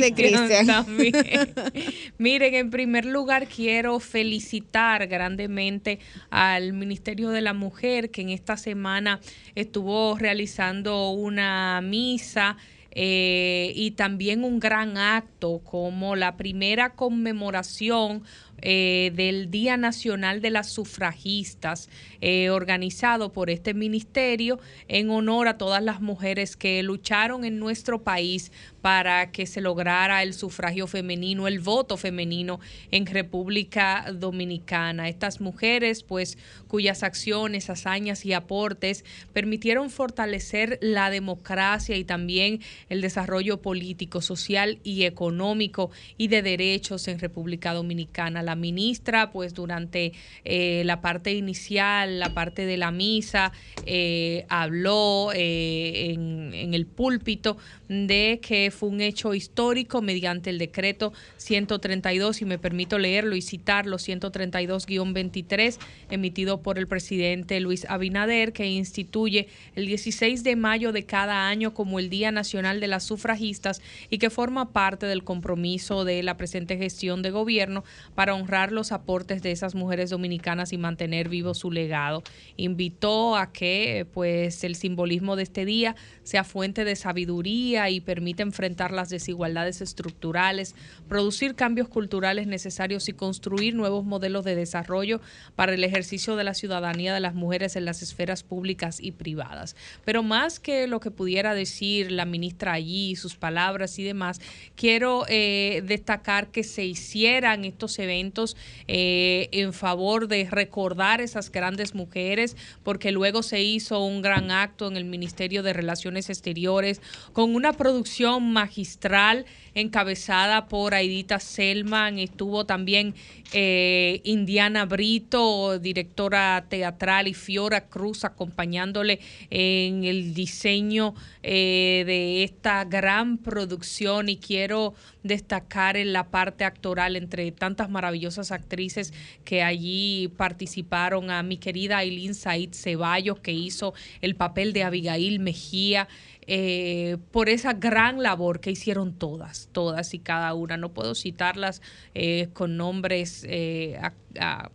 de 0.00 0.12
Cristian. 0.14 0.66
también. 0.66 1.14
Miren, 2.18 2.54
en 2.54 2.70
primer 2.70 3.04
lugar 3.04 3.46
quiero 3.48 3.98
felicitar 4.00 5.06
grandemente 5.08 5.98
al 6.36 6.74
Ministerio 6.74 7.30
de 7.30 7.40
la 7.40 7.54
Mujer 7.54 8.10
que 8.10 8.20
en 8.20 8.28
esta 8.28 8.58
semana 8.58 9.20
estuvo 9.54 10.18
realizando 10.18 11.08
una 11.12 11.80
misa 11.80 12.58
eh, 12.90 13.72
y 13.74 13.92
también 13.92 14.44
un 14.44 14.60
gran 14.60 14.98
acto 14.98 15.60
como 15.64 16.14
la 16.14 16.36
primera 16.36 16.94
conmemoración 16.94 18.22
eh, 18.62 19.12
del 19.14 19.50
Día 19.50 19.76
Nacional 19.76 20.40
de 20.40 20.50
las 20.50 20.70
Sufragistas, 20.70 21.90
eh, 22.22 22.48
organizado 22.48 23.32
por 23.32 23.50
este 23.50 23.74
ministerio 23.74 24.58
en 24.88 25.10
honor 25.10 25.48
a 25.48 25.58
todas 25.58 25.82
las 25.82 26.00
mujeres 26.00 26.56
que 26.56 26.82
lucharon 26.82 27.44
en 27.44 27.58
nuestro 27.58 28.02
país 28.02 28.50
para 28.86 29.32
que 29.32 29.46
se 29.46 29.60
lograra 29.60 30.22
el 30.22 30.32
sufragio 30.32 30.86
femenino, 30.86 31.48
el 31.48 31.58
voto 31.58 31.96
femenino 31.96 32.60
en 32.92 33.04
República 33.04 34.04
Dominicana. 34.14 35.08
Estas 35.08 35.40
mujeres, 35.40 36.04
pues, 36.04 36.38
cuyas 36.68 37.02
acciones, 37.02 37.68
hazañas 37.68 38.24
y 38.24 38.32
aportes 38.32 39.04
permitieron 39.32 39.90
fortalecer 39.90 40.78
la 40.80 41.10
democracia 41.10 41.96
y 41.96 42.04
también 42.04 42.60
el 42.88 43.00
desarrollo 43.00 43.60
político, 43.60 44.20
social 44.20 44.78
y 44.84 45.02
económico 45.02 45.90
y 46.16 46.28
de 46.28 46.42
derechos 46.42 47.08
en 47.08 47.18
República 47.18 47.74
Dominicana. 47.74 48.44
La 48.44 48.54
ministra, 48.54 49.32
pues, 49.32 49.52
durante 49.52 50.12
eh, 50.44 50.82
la 50.84 51.00
parte 51.00 51.34
inicial, 51.34 52.20
la 52.20 52.32
parte 52.34 52.66
de 52.66 52.76
la 52.76 52.92
misa, 52.92 53.50
eh, 53.84 54.46
habló 54.48 55.32
eh, 55.34 56.12
en, 56.12 56.54
en 56.54 56.72
el 56.72 56.86
púlpito 56.86 57.56
de 57.88 58.38
que 58.40 58.70
fue 58.76 58.90
un 58.90 59.00
hecho 59.00 59.34
histórico 59.34 60.02
mediante 60.02 60.50
el 60.50 60.58
decreto 60.58 61.12
132, 61.38 62.42
y 62.42 62.44
me 62.44 62.58
permito 62.58 62.98
leerlo 62.98 63.34
y 63.34 63.42
citarlo, 63.42 63.96
132-23, 63.96 65.78
emitido 66.10 66.62
por 66.62 66.78
el 66.78 66.86
presidente 66.86 67.58
Luis 67.60 67.86
Abinader, 67.88 68.52
que 68.52 68.66
instituye 68.66 69.48
el 69.74 69.86
16 69.86 70.44
de 70.44 70.56
mayo 70.56 70.92
de 70.92 71.04
cada 71.04 71.48
año 71.48 71.74
como 71.74 71.98
el 71.98 72.10
Día 72.10 72.30
Nacional 72.30 72.80
de 72.80 72.86
las 72.86 73.04
Sufragistas 73.04 73.82
y 74.10 74.18
que 74.18 74.30
forma 74.30 74.72
parte 74.72 75.06
del 75.06 75.24
compromiso 75.24 76.04
de 76.04 76.22
la 76.22 76.36
presente 76.36 76.76
gestión 76.76 77.22
de 77.22 77.30
gobierno 77.30 77.84
para 78.14 78.34
honrar 78.34 78.72
los 78.72 78.92
aportes 78.92 79.42
de 79.42 79.52
esas 79.52 79.74
mujeres 79.74 80.10
dominicanas 80.10 80.72
y 80.72 80.78
mantener 80.78 81.28
vivo 81.28 81.54
su 81.54 81.70
legado. 81.70 82.22
Invitó 82.56 83.36
a 83.36 83.52
que 83.52 84.06
pues 84.12 84.64
el 84.64 84.74
simbolismo 84.74 85.36
de 85.36 85.42
este 85.42 85.64
día 85.64 85.96
sea 86.26 86.42
fuente 86.42 86.84
de 86.84 86.96
sabiduría 86.96 87.88
y 87.88 88.00
permita 88.00 88.42
enfrentar 88.42 88.90
las 88.90 89.10
desigualdades 89.10 89.80
estructurales, 89.80 90.74
producir 91.08 91.54
cambios 91.54 91.86
culturales 91.88 92.48
necesarios 92.48 93.08
y 93.08 93.12
construir 93.12 93.76
nuevos 93.76 94.04
modelos 94.04 94.44
de 94.44 94.56
desarrollo 94.56 95.20
para 95.54 95.74
el 95.74 95.84
ejercicio 95.84 96.34
de 96.34 96.42
la 96.42 96.54
ciudadanía 96.54 97.14
de 97.14 97.20
las 97.20 97.36
mujeres 97.36 97.76
en 97.76 97.84
las 97.84 98.02
esferas 98.02 98.42
públicas 98.42 98.98
y 99.00 99.12
privadas. 99.12 99.76
Pero 100.04 100.24
más 100.24 100.58
que 100.58 100.88
lo 100.88 100.98
que 100.98 101.12
pudiera 101.12 101.54
decir 101.54 102.10
la 102.10 102.24
ministra 102.24 102.72
allí, 102.72 103.14
sus 103.14 103.36
palabras 103.36 103.96
y 104.00 104.02
demás, 104.02 104.40
quiero 104.74 105.26
eh, 105.28 105.84
destacar 105.86 106.48
que 106.48 106.64
se 106.64 106.84
hicieran 106.84 107.64
estos 107.64 108.00
eventos 108.00 108.56
eh, 108.88 109.48
en 109.52 109.72
favor 109.72 110.26
de 110.26 110.48
recordar 110.50 111.20
esas 111.20 111.52
grandes 111.52 111.94
mujeres, 111.94 112.56
porque 112.82 113.12
luego 113.12 113.44
se 113.44 113.62
hizo 113.62 114.04
un 114.04 114.22
gran 114.22 114.50
acto 114.50 114.88
en 114.88 114.96
el 114.96 115.04
Ministerio 115.04 115.62
de 115.62 115.72
Relaciones 115.72 116.15
Exteriores 116.16 117.00
con 117.32 117.54
una 117.54 117.74
producción 117.74 118.52
magistral 118.52 119.44
encabezada 119.74 120.68
por 120.68 120.94
Aidita 120.94 121.38
Selman, 121.38 122.18
estuvo 122.18 122.64
también 122.64 123.14
eh, 123.52 124.22
Indiana 124.24 124.86
Brito, 124.86 125.78
directora 125.78 126.64
teatral, 126.68 127.28
y 127.28 127.34
Fiora 127.34 127.86
Cruz 127.86 128.24
acompañándole 128.24 129.20
en 129.50 130.04
el 130.04 130.32
diseño 130.32 131.14
eh, 131.42 132.04
de 132.06 132.42
esta 132.42 132.84
gran 132.84 133.36
producción. 133.38 134.30
Y 134.30 134.38
quiero 134.38 134.94
destacar 135.22 135.96
en 135.96 136.12
la 136.12 136.28
parte 136.28 136.64
actoral 136.64 137.16
entre 137.16 137.50
tantas 137.52 137.90
maravillosas 137.90 138.52
actrices 138.52 139.12
que 139.44 139.62
allí 139.62 140.32
participaron 140.36 141.30
a 141.30 141.42
mi 141.42 141.58
querida 141.58 141.98
Aileen 141.98 142.34
Said 142.34 142.72
Ceballos 142.72 143.40
que 143.40 143.52
hizo 143.52 143.94
el 144.20 144.36
papel 144.36 144.72
de 144.72 144.84
Abigail 144.84 145.40
Mejía 145.40 146.05
eh, 146.46 147.16
por 147.32 147.48
esa 147.48 147.72
gran 147.72 148.22
labor 148.22 148.60
que 148.60 148.70
hicieron 148.70 149.12
todas, 149.18 149.68
todas 149.72 150.14
y 150.14 150.18
cada 150.18 150.54
una. 150.54 150.76
No 150.76 150.92
puedo 150.92 151.14
citarlas 151.14 151.82
eh, 152.14 152.48
con 152.52 152.76
nombres 152.76 153.44
eh, 153.48 153.98
a- 154.00 154.70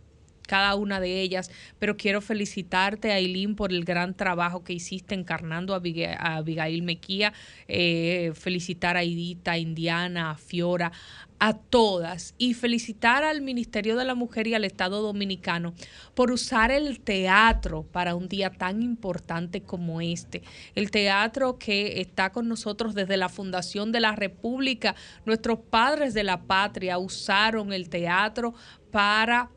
cada 0.48 0.74
una 0.74 1.00
de 1.00 1.22
ellas, 1.22 1.50
pero 1.78 1.96
quiero 1.96 2.20
felicitarte, 2.20 3.12
Aileen, 3.12 3.54
por 3.56 3.72
el 3.72 3.84
gran 3.84 4.14
trabajo 4.14 4.64
que 4.64 4.74
hiciste 4.74 5.14
encarnando 5.14 5.72
a 5.72 5.78
Abiga- 5.80 6.16
a 6.18 6.36
Abigail 6.36 6.82
Mequía, 6.82 7.32
felicitar 8.34 8.98
a 8.98 9.04
Idita, 9.04 9.52
a 9.52 9.58
Indiana, 9.58 10.32
a 10.32 10.36
Fiora, 10.36 10.92
a 11.44 11.54
todas 11.54 12.36
y 12.38 12.54
felicitar 12.54 13.24
al 13.24 13.40
Ministerio 13.40 13.96
de 13.96 14.04
la 14.04 14.14
Mujer 14.14 14.46
y 14.46 14.54
al 14.54 14.64
Estado 14.64 15.02
Dominicano 15.02 15.74
por 16.14 16.30
usar 16.30 16.70
el 16.70 17.00
teatro 17.00 17.82
para 17.82 18.14
un 18.14 18.28
día 18.28 18.50
tan 18.50 18.80
importante 18.80 19.60
como 19.60 20.00
este. 20.00 20.44
El 20.76 20.92
teatro 20.92 21.58
que 21.58 22.00
está 22.00 22.30
con 22.30 22.46
nosotros 22.46 22.94
desde 22.94 23.16
la 23.16 23.28
fundación 23.28 23.90
de 23.90 23.98
la 23.98 24.14
República. 24.14 24.94
Nuestros 25.26 25.58
padres 25.58 26.14
de 26.14 26.22
la 26.22 26.42
patria 26.42 26.96
usaron 26.98 27.72
el 27.72 27.88
teatro 27.88 28.54
para 28.92 29.50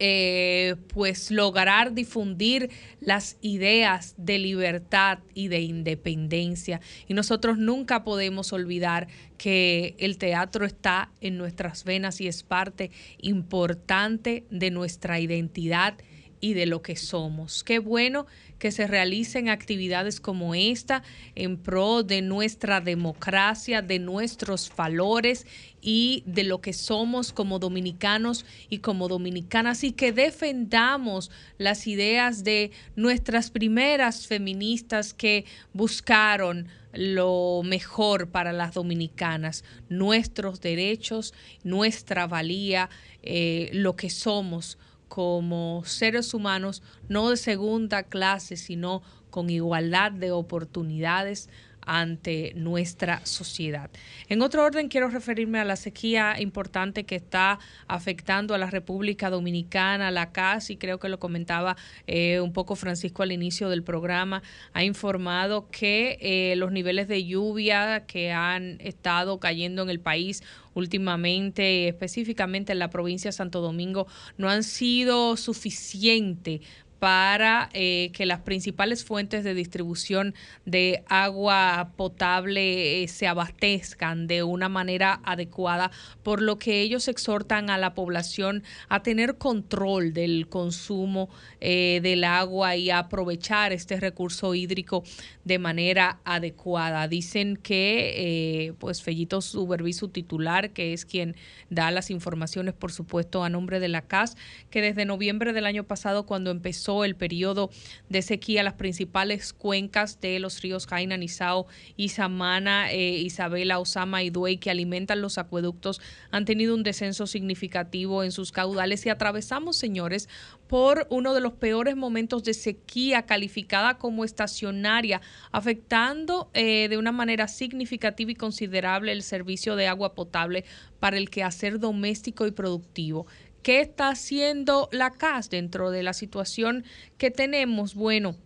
eh, 0.00 0.76
pues 0.88 1.30
lograr 1.30 1.92
difundir 1.92 2.70
las 3.00 3.36
ideas 3.40 4.14
de 4.16 4.38
libertad 4.38 5.18
y 5.34 5.48
de 5.48 5.60
independencia. 5.60 6.80
Y 7.08 7.14
nosotros 7.14 7.58
nunca 7.58 8.04
podemos 8.04 8.52
olvidar 8.52 9.08
que 9.38 9.94
el 9.98 10.18
teatro 10.18 10.64
está 10.66 11.10
en 11.20 11.36
nuestras 11.36 11.84
venas 11.84 12.20
y 12.20 12.28
es 12.28 12.42
parte 12.42 12.90
importante 13.20 14.44
de 14.50 14.70
nuestra 14.70 15.20
identidad 15.20 15.94
y 16.40 16.54
de 16.54 16.66
lo 16.66 16.82
que 16.82 16.96
somos. 16.96 17.64
Qué 17.64 17.78
bueno 17.78 18.26
que 18.58 18.72
se 18.72 18.86
realicen 18.86 19.48
actividades 19.48 20.20
como 20.20 20.54
esta 20.54 21.02
en 21.34 21.56
pro 21.56 22.02
de 22.02 22.22
nuestra 22.22 22.80
democracia, 22.80 23.82
de 23.82 23.98
nuestros 23.98 24.72
valores 24.76 25.46
y 25.80 26.22
de 26.26 26.44
lo 26.44 26.60
que 26.60 26.72
somos 26.72 27.32
como 27.32 27.58
dominicanos 27.58 28.44
y 28.68 28.78
como 28.78 29.08
dominicanas 29.08 29.84
y 29.84 29.92
que 29.92 30.12
defendamos 30.12 31.30
las 31.56 31.86
ideas 31.86 32.42
de 32.42 32.72
nuestras 32.96 33.50
primeras 33.50 34.26
feministas 34.26 35.14
que 35.14 35.44
buscaron 35.72 36.68
lo 36.92 37.62
mejor 37.64 38.30
para 38.30 38.52
las 38.52 38.74
dominicanas, 38.74 39.62
nuestros 39.88 40.60
derechos, 40.60 41.32
nuestra 41.62 42.26
valía, 42.26 42.88
eh, 43.22 43.70
lo 43.72 43.94
que 43.94 44.10
somos 44.10 44.78
como 45.08 45.82
seres 45.84 46.34
humanos, 46.34 46.82
no 47.08 47.30
de 47.30 47.36
segunda 47.36 48.02
clase, 48.02 48.56
sino 48.56 49.02
con 49.30 49.50
igualdad 49.50 50.12
de 50.12 50.30
oportunidades 50.30 51.48
ante 51.88 52.52
nuestra 52.54 53.24
sociedad. 53.24 53.90
En 54.28 54.42
otro 54.42 54.62
orden, 54.62 54.88
quiero 54.88 55.08
referirme 55.08 55.58
a 55.58 55.64
la 55.64 55.74
sequía 55.74 56.36
importante 56.38 57.04
que 57.04 57.16
está 57.16 57.58
afectando 57.86 58.54
a 58.54 58.58
la 58.58 58.68
República 58.68 59.30
Dominicana, 59.30 60.10
la 60.10 60.30
CAS, 60.30 60.68
y 60.68 60.76
creo 60.76 60.98
que 60.98 61.08
lo 61.08 61.18
comentaba 61.18 61.76
eh, 62.06 62.40
un 62.40 62.52
poco 62.52 62.76
Francisco 62.76 63.22
al 63.22 63.32
inicio 63.32 63.70
del 63.70 63.82
programa, 63.82 64.42
ha 64.74 64.84
informado 64.84 65.70
que 65.70 66.18
eh, 66.20 66.56
los 66.56 66.72
niveles 66.72 67.08
de 67.08 67.24
lluvia 67.24 68.04
que 68.06 68.32
han 68.32 68.78
estado 68.82 69.40
cayendo 69.40 69.82
en 69.82 69.88
el 69.88 69.98
país 69.98 70.42
últimamente, 70.78 71.88
específicamente 71.88 72.72
en 72.72 72.78
la 72.78 72.90
provincia 72.90 73.28
de 73.28 73.32
Santo 73.32 73.60
Domingo, 73.60 74.06
no 74.36 74.48
han 74.48 74.62
sido 74.62 75.36
suficientes 75.36 76.60
para 76.98 77.68
eh, 77.74 78.10
que 78.12 78.26
las 78.26 78.40
principales 78.40 79.04
fuentes 79.04 79.44
de 79.44 79.54
distribución 79.54 80.34
de 80.64 81.04
agua 81.08 81.92
potable 81.96 83.02
eh, 83.02 83.08
se 83.08 83.28
abastezcan 83.28 84.26
de 84.26 84.42
una 84.42 84.68
manera 84.68 85.20
adecuada, 85.24 85.92
por 86.22 86.42
lo 86.42 86.58
que 86.58 86.80
ellos 86.80 87.06
exhortan 87.06 87.70
a 87.70 87.78
la 87.78 87.94
población 87.94 88.64
a 88.88 89.02
tener 89.02 89.38
control 89.38 90.12
del 90.12 90.48
consumo 90.48 91.28
eh, 91.60 92.00
del 92.02 92.24
agua 92.24 92.74
y 92.74 92.90
a 92.90 92.98
aprovechar 92.98 93.72
este 93.72 94.00
recurso 94.00 94.54
hídrico 94.54 95.04
de 95.44 95.58
manera 95.58 96.18
adecuada. 96.24 97.06
Dicen 97.06 97.56
que, 97.56 98.74
pues, 98.78 99.02
Fellito 99.02 99.40
Supervi, 99.40 99.92
su 99.92 100.08
titular, 100.08 100.70
que 100.70 100.92
es 100.92 101.06
quien 101.06 101.36
da 101.70 101.90
las 101.90 102.10
informaciones, 102.10 102.74
por 102.74 102.92
supuesto, 102.92 103.44
a 103.44 103.48
nombre 103.48 103.80
de 103.80 103.88
la 103.88 104.02
CAS, 104.02 104.36
que 104.70 104.82
desde 104.82 105.04
noviembre 105.04 105.52
del 105.52 105.64
año 105.64 105.84
pasado, 105.84 106.26
cuando 106.26 106.50
empezó 106.50 106.87
el 107.04 107.16
periodo 107.16 107.70
de 108.08 108.22
sequía, 108.22 108.62
las 108.62 108.74
principales 108.74 109.52
cuencas 109.52 110.20
de 110.20 110.38
los 110.38 110.60
ríos 110.62 110.86
Jaina, 110.86 111.16
Nizao, 111.16 111.66
Isamana, 111.96 112.90
eh, 112.92 113.18
Isabela, 113.18 113.78
Osama 113.78 114.22
y 114.22 114.30
Duey, 114.30 114.56
que 114.58 114.70
alimentan 114.70 115.20
los 115.20 115.38
acueductos, 115.38 116.00
han 116.30 116.44
tenido 116.44 116.74
un 116.74 116.82
descenso 116.82 117.26
significativo 117.26 118.24
en 118.24 118.32
sus 118.32 118.52
caudales 118.52 119.04
y 119.06 119.10
atravesamos, 119.10 119.76
señores, 119.76 120.28
por 120.68 121.06
uno 121.10 121.34
de 121.34 121.40
los 121.40 121.54
peores 121.54 121.96
momentos 121.96 122.44
de 122.44 122.54
sequía 122.54 123.22
calificada 123.22 123.98
como 123.98 124.24
estacionaria, 124.24 125.20
afectando 125.50 126.50
eh, 126.54 126.88
de 126.88 126.98
una 126.98 127.12
manera 127.12 127.48
significativa 127.48 128.30
y 128.30 128.34
considerable 128.34 129.12
el 129.12 129.22
servicio 129.22 129.76
de 129.76 129.86
agua 129.86 130.14
potable 130.14 130.64
para 131.00 131.16
el 131.16 131.30
quehacer 131.30 131.78
doméstico 131.78 132.46
y 132.46 132.50
productivo. 132.50 133.26
¿Qué 133.62 133.80
está 133.80 134.08
haciendo 134.08 134.88
la 134.92 135.10
CAS 135.10 135.50
dentro 135.50 135.90
de 135.90 136.02
la 136.02 136.12
situación 136.12 136.84
que 137.18 137.30
tenemos? 137.30 137.94
Bueno, 137.94 138.36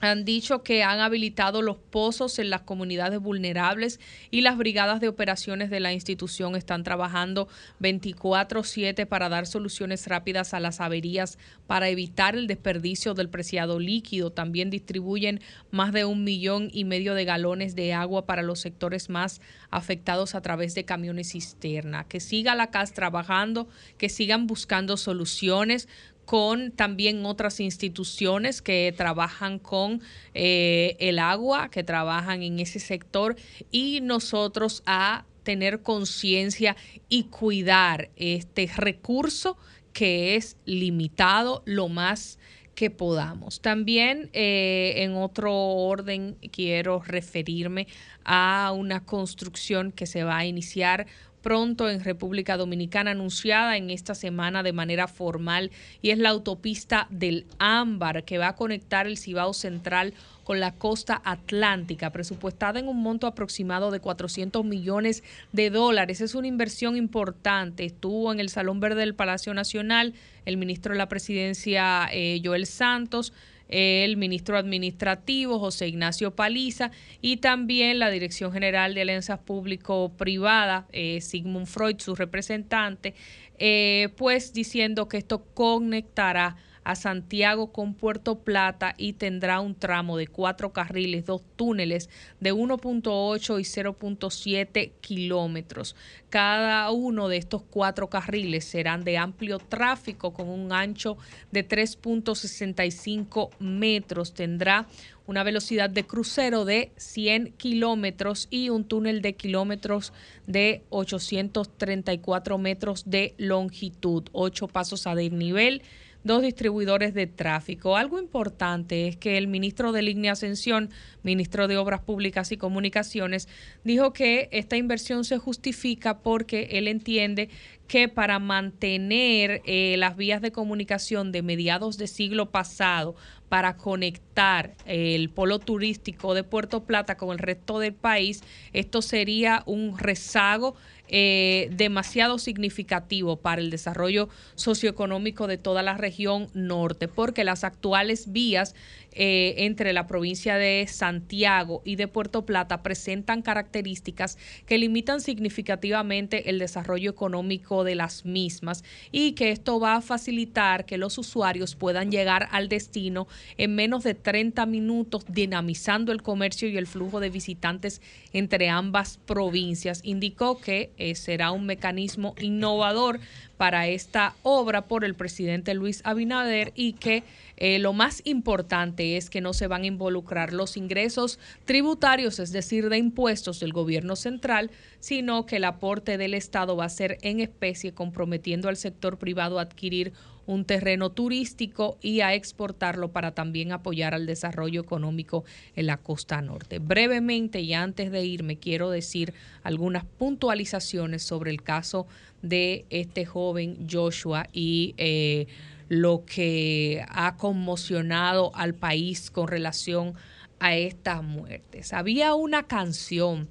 han 0.00 0.24
dicho 0.24 0.62
que 0.62 0.82
han 0.82 1.00
habilitado 1.00 1.62
los 1.62 1.76
pozos 1.76 2.38
en 2.38 2.50
las 2.50 2.62
comunidades 2.62 3.20
vulnerables 3.20 4.00
y 4.30 4.40
las 4.40 4.56
brigadas 4.56 5.00
de 5.00 5.08
operaciones 5.08 5.70
de 5.70 5.80
la 5.80 5.92
institución 5.92 6.56
están 6.56 6.82
trabajando 6.82 7.48
24/7 7.80 9.06
para 9.06 9.28
dar 9.28 9.46
soluciones 9.46 10.06
rápidas 10.06 10.54
a 10.54 10.60
las 10.60 10.80
averías 10.80 11.38
para 11.66 11.88
evitar 11.88 12.34
el 12.34 12.46
desperdicio 12.46 13.14
del 13.14 13.28
preciado 13.28 13.78
líquido. 13.78 14.32
También 14.32 14.70
distribuyen 14.70 15.40
más 15.70 15.92
de 15.92 16.04
un 16.04 16.24
millón 16.24 16.70
y 16.72 16.84
medio 16.84 17.14
de 17.14 17.24
galones 17.24 17.74
de 17.76 17.92
agua 17.92 18.26
para 18.26 18.42
los 18.42 18.60
sectores 18.60 19.10
más 19.10 19.40
afectados 19.70 20.34
a 20.34 20.40
través 20.40 20.74
de 20.74 20.84
camiones 20.84 21.32
cisterna. 21.32 22.04
Que 22.04 22.20
siga 22.20 22.54
la 22.54 22.70
CAS 22.70 22.92
trabajando, 22.92 23.68
que 23.98 24.08
sigan 24.08 24.46
buscando 24.46 24.96
soluciones 24.96 25.88
con 26.30 26.70
también 26.70 27.26
otras 27.26 27.58
instituciones 27.58 28.62
que 28.62 28.94
trabajan 28.96 29.58
con 29.58 30.00
eh, 30.32 30.96
el 31.00 31.18
agua, 31.18 31.72
que 31.72 31.82
trabajan 31.82 32.44
en 32.44 32.60
ese 32.60 32.78
sector 32.78 33.34
y 33.72 33.98
nosotros 34.00 34.84
a 34.86 35.24
tener 35.42 35.82
conciencia 35.82 36.76
y 37.08 37.24
cuidar 37.24 38.10
este 38.14 38.70
recurso 38.76 39.58
que 39.92 40.36
es 40.36 40.56
limitado 40.66 41.64
lo 41.64 41.88
más 41.88 42.38
que 42.76 42.90
podamos. 42.90 43.60
También 43.60 44.30
eh, 44.32 44.94
en 44.98 45.16
otro 45.16 45.52
orden 45.52 46.36
quiero 46.52 47.02
referirme 47.04 47.88
a 48.24 48.72
una 48.76 49.04
construcción 49.04 49.92
que 49.92 50.06
se 50.06 50.24
va 50.24 50.38
a 50.38 50.46
iniciar 50.46 51.06
pronto 51.42 51.88
en 51.88 52.04
República 52.04 52.56
Dominicana, 52.56 53.12
anunciada 53.12 53.76
en 53.76 53.90
esta 53.90 54.14
semana 54.14 54.62
de 54.62 54.72
manera 54.72 55.08
formal, 55.08 55.70
y 56.02 56.10
es 56.10 56.18
la 56.18 56.30
autopista 56.30 57.06
del 57.10 57.46
Ámbar, 57.58 58.24
que 58.24 58.38
va 58.38 58.48
a 58.48 58.56
conectar 58.56 59.06
el 59.06 59.16
Cibao 59.16 59.54
Central 59.54 60.14
con 60.44 60.60
la 60.60 60.74
costa 60.74 61.20
atlántica, 61.24 62.10
presupuestada 62.10 62.80
en 62.80 62.88
un 62.88 63.02
monto 63.02 63.26
aproximado 63.26 63.90
de 63.90 64.00
400 64.00 64.64
millones 64.64 65.22
de 65.52 65.70
dólares. 65.70 66.20
Es 66.20 66.34
una 66.34 66.48
inversión 66.48 66.96
importante. 66.96 67.84
Estuvo 67.84 68.32
en 68.32 68.40
el 68.40 68.48
Salón 68.48 68.80
Verde 68.80 69.00
del 69.00 69.14
Palacio 69.14 69.54
Nacional 69.54 70.14
el 70.46 70.56
ministro 70.56 70.92
de 70.92 70.98
la 70.98 71.08
Presidencia, 71.08 72.08
eh, 72.12 72.40
Joel 72.44 72.66
Santos, 72.66 73.32
el 73.70 74.16
ministro 74.16 74.58
administrativo 74.58 75.58
José 75.58 75.88
Ignacio 75.88 76.34
Paliza 76.34 76.90
y 77.20 77.38
también 77.38 77.98
la 77.98 78.10
Dirección 78.10 78.52
General 78.52 78.94
de 78.94 79.02
Alianzas 79.02 79.38
Público-Privada, 79.38 80.86
eh, 80.92 81.20
Sigmund 81.20 81.66
Freud, 81.66 81.96
su 81.98 82.14
representante, 82.14 83.14
eh, 83.58 84.08
pues 84.16 84.52
diciendo 84.52 85.08
que 85.08 85.18
esto 85.18 85.44
conectará 85.54 86.56
a 86.84 86.94
Santiago 86.94 87.72
con 87.72 87.94
Puerto 87.94 88.38
Plata 88.38 88.94
y 88.96 89.14
tendrá 89.14 89.60
un 89.60 89.74
tramo 89.74 90.16
de 90.16 90.26
cuatro 90.26 90.72
carriles, 90.72 91.26
dos 91.26 91.42
túneles 91.56 92.08
de 92.40 92.52
1.8 92.52 93.60
y 93.60 93.64
0.7 93.64 94.92
kilómetros. 95.00 95.96
Cada 96.28 96.90
uno 96.90 97.28
de 97.28 97.36
estos 97.36 97.62
cuatro 97.62 98.08
carriles 98.08 98.64
serán 98.64 99.04
de 99.04 99.18
amplio 99.18 99.58
tráfico 99.58 100.32
con 100.32 100.48
un 100.48 100.72
ancho 100.72 101.16
de 101.50 101.66
3.65 101.68 103.50
metros. 103.58 104.32
Tendrá 104.34 104.86
una 105.26 105.44
velocidad 105.44 105.90
de 105.90 106.06
crucero 106.06 106.64
de 106.64 106.92
100 106.96 107.52
kilómetros 107.52 108.48
y 108.50 108.70
un 108.70 108.84
túnel 108.84 109.22
de 109.22 109.34
kilómetros 109.34 110.12
de 110.46 110.82
834 110.90 112.58
metros 112.58 113.04
de 113.06 113.34
longitud, 113.38 114.24
ocho 114.32 114.66
pasos 114.66 115.06
a 115.06 115.14
desnivel 115.14 115.82
dos 116.24 116.42
distribuidores 116.42 117.14
de 117.14 117.26
tráfico. 117.26 117.96
Algo 117.96 118.18
importante 118.18 119.08
es 119.08 119.16
que 119.16 119.38
el 119.38 119.48
ministro 119.48 119.92
de 119.92 120.02
Línea 120.02 120.32
Ascensión, 120.32 120.90
ministro 121.22 121.68
de 121.68 121.76
Obras 121.76 122.00
Públicas 122.00 122.52
y 122.52 122.56
Comunicaciones, 122.56 123.48
dijo 123.84 124.12
que 124.12 124.48
esta 124.52 124.76
inversión 124.76 125.24
se 125.24 125.38
justifica 125.38 126.18
porque 126.18 126.68
él 126.72 126.88
entiende 126.88 127.48
que 127.86 128.08
para 128.08 128.38
mantener 128.38 129.62
eh, 129.64 129.96
las 129.98 130.16
vías 130.16 130.40
de 130.40 130.52
comunicación 130.52 131.32
de 131.32 131.42
mediados 131.42 131.98
de 131.98 132.06
siglo 132.06 132.50
pasado, 132.50 133.16
para 133.50 133.76
conectar 133.76 134.76
el 134.86 135.28
polo 135.28 135.58
turístico 135.58 136.34
de 136.34 136.44
Puerto 136.44 136.84
Plata 136.84 137.16
con 137.16 137.32
el 137.32 137.40
resto 137.40 137.80
del 137.80 137.94
país, 137.94 138.44
esto 138.72 139.02
sería 139.02 139.64
un 139.66 139.98
rezago 139.98 140.76
eh, 141.12 141.68
demasiado 141.72 142.38
significativo 142.38 143.36
para 143.36 143.60
el 143.60 143.70
desarrollo 143.70 144.28
socioeconómico 144.54 145.48
de 145.48 145.58
toda 145.58 145.82
la 145.82 145.96
región 145.96 146.48
norte, 146.54 147.08
porque 147.08 147.42
las 147.42 147.64
actuales 147.64 148.30
vías 148.32 148.76
eh, 149.12 149.64
entre 149.64 149.92
la 149.92 150.06
provincia 150.06 150.54
de 150.54 150.86
Santiago 150.88 151.82
y 151.84 151.96
de 151.96 152.06
Puerto 152.06 152.46
Plata 152.46 152.84
presentan 152.84 153.42
características 153.42 154.38
que 154.66 154.78
limitan 154.78 155.20
significativamente 155.20 156.48
el 156.48 156.60
desarrollo 156.60 157.10
económico 157.10 157.82
de 157.82 157.96
las 157.96 158.24
mismas 158.24 158.84
y 159.10 159.32
que 159.32 159.50
esto 159.50 159.80
va 159.80 159.96
a 159.96 160.00
facilitar 160.00 160.84
que 160.84 160.96
los 160.96 161.18
usuarios 161.18 161.74
puedan 161.74 162.12
llegar 162.12 162.48
al 162.52 162.68
destino 162.68 163.26
en 163.56 163.74
menos 163.74 164.04
de 164.04 164.14
30 164.14 164.64
minutos, 164.66 165.24
dinamizando 165.26 166.12
el 166.12 166.22
comercio 166.22 166.68
y 166.68 166.76
el 166.76 166.86
flujo 166.86 167.18
de 167.18 167.30
visitantes 167.30 168.00
entre 168.32 168.68
ambas 168.68 169.18
provincias. 169.26 170.02
Indicó 170.04 170.60
que 170.60 170.92
eh, 171.00 171.14
será 171.14 171.50
un 171.50 171.66
mecanismo 171.66 172.34
innovador 172.38 173.20
para 173.56 173.88
esta 173.88 174.34
obra 174.42 174.86
por 174.86 175.04
el 175.04 175.14
presidente 175.14 175.74
Luis 175.74 176.00
Abinader 176.04 176.72
y 176.74 176.92
que 176.94 177.24
eh, 177.56 177.78
lo 177.78 177.92
más 177.92 178.22
importante 178.24 179.16
es 179.16 179.28
que 179.28 179.40
no 179.40 179.52
se 179.52 179.66
van 179.66 179.82
a 179.82 179.86
involucrar 179.86 180.52
los 180.52 180.76
ingresos 180.76 181.38
tributarios, 181.64 182.38
es 182.38 182.52
decir, 182.52 182.88
de 182.88 182.96
impuestos 182.96 183.60
del 183.60 183.72
gobierno 183.72 184.16
central, 184.16 184.70
sino 184.98 185.44
que 185.44 185.56
el 185.56 185.64
aporte 185.64 186.16
del 186.16 186.34
Estado 186.34 186.76
va 186.76 186.86
a 186.86 186.88
ser 186.88 187.18
en 187.22 187.40
especie, 187.40 187.92
comprometiendo 187.92 188.68
al 188.68 188.76
sector 188.76 189.18
privado 189.18 189.58
a 189.58 189.62
adquirir 189.62 190.12
un 190.50 190.64
terreno 190.64 191.10
turístico 191.10 191.96
y 192.02 192.22
a 192.22 192.34
exportarlo 192.34 193.12
para 193.12 193.32
también 193.32 193.70
apoyar 193.70 194.14
al 194.14 194.26
desarrollo 194.26 194.80
económico 194.80 195.44
en 195.76 195.86
la 195.86 195.96
costa 195.96 196.42
norte. 196.42 196.80
Brevemente 196.80 197.60
y 197.60 197.72
antes 197.72 198.10
de 198.10 198.24
irme, 198.24 198.58
quiero 198.58 198.90
decir 198.90 199.32
algunas 199.62 200.04
puntualizaciones 200.04 201.22
sobre 201.22 201.52
el 201.52 201.62
caso 201.62 202.08
de 202.42 202.84
este 202.90 203.26
joven 203.26 203.86
Joshua 203.88 204.48
y 204.52 204.94
eh, 204.96 205.46
lo 205.88 206.24
que 206.24 207.04
ha 207.08 207.36
conmocionado 207.36 208.50
al 208.54 208.74
país 208.74 209.30
con 209.30 209.46
relación 209.46 210.14
a 210.58 210.74
estas 210.76 211.22
muertes. 211.22 211.92
Había 211.92 212.34
una 212.34 212.64
canción, 212.64 213.48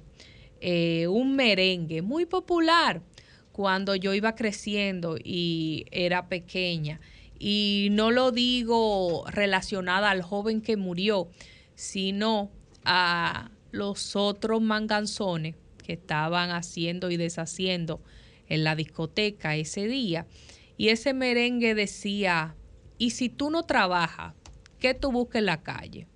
eh, 0.60 1.06
un 1.06 1.34
merengue 1.34 2.02
muy 2.02 2.26
popular 2.26 3.00
cuando 3.52 3.94
yo 3.94 4.14
iba 4.14 4.34
creciendo 4.34 5.16
y 5.22 5.86
era 5.90 6.28
pequeña. 6.28 7.00
Y 7.38 7.88
no 7.92 8.10
lo 8.10 8.32
digo 8.32 9.24
relacionada 9.28 10.10
al 10.10 10.22
joven 10.22 10.60
que 10.60 10.76
murió, 10.76 11.28
sino 11.74 12.50
a 12.84 13.50
los 13.70 14.16
otros 14.16 14.60
manganzones 14.60 15.56
que 15.84 15.94
estaban 15.94 16.50
haciendo 16.50 17.10
y 17.10 17.16
deshaciendo 17.16 18.00
en 18.46 18.64
la 18.64 18.76
discoteca 18.76 19.56
ese 19.56 19.86
día. 19.86 20.26
Y 20.76 20.88
ese 20.88 21.14
merengue 21.14 21.74
decía, 21.74 22.56
y 22.98 23.10
si 23.10 23.28
tú 23.28 23.50
no 23.50 23.62
trabajas, 23.62 24.34
¿qué 24.78 24.92
tú 24.94 25.12
buscas 25.12 25.40
en 25.40 25.46
la 25.46 25.62
calle? 25.62 26.06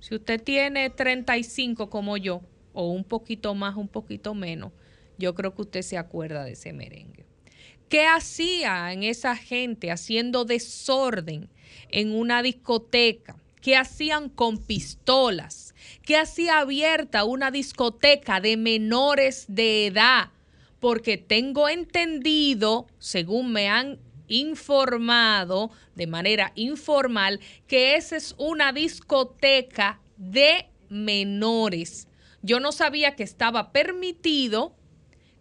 Si 0.00 0.14
usted 0.14 0.42
tiene 0.42 0.88
35 0.88 1.90
como 1.90 2.16
yo, 2.16 2.42
o 2.72 2.90
un 2.90 3.04
poquito 3.04 3.54
más, 3.54 3.76
un 3.76 3.88
poquito 3.88 4.34
menos, 4.34 4.72
yo 5.18 5.34
creo 5.34 5.54
que 5.54 5.62
usted 5.62 5.82
se 5.82 5.98
acuerda 5.98 6.44
de 6.44 6.52
ese 6.52 6.72
merengue. 6.72 7.26
¿Qué 7.88 8.04
hacían 8.04 9.04
esa 9.04 9.36
gente 9.36 9.92
haciendo 9.92 10.44
desorden 10.44 11.48
en 11.90 12.14
una 12.14 12.42
discoteca? 12.42 13.36
¿Qué 13.60 13.76
hacían 13.76 14.28
con 14.28 14.58
pistolas? 14.58 15.74
¿Qué 16.02 16.16
hacía 16.16 16.58
abierta 16.58 17.24
una 17.24 17.50
discoteca 17.50 18.40
de 18.40 18.56
menores 18.56 19.44
de 19.48 19.86
edad? 19.86 20.30
Porque 20.80 21.16
tengo 21.16 21.68
entendido, 21.68 22.86
según 22.98 23.52
me 23.52 23.68
han 23.68 23.98
informado 24.28 25.70
de 25.94 26.06
manera 26.06 26.52
informal, 26.56 27.40
que 27.66 27.94
esa 27.94 28.16
es 28.16 28.34
una 28.36 28.72
discoteca 28.72 30.00
de 30.16 30.66
menores. 30.88 32.08
Yo 32.42 32.60
no 32.60 32.72
sabía 32.72 33.16
que 33.16 33.22
estaba 33.22 33.72
permitido 33.72 34.74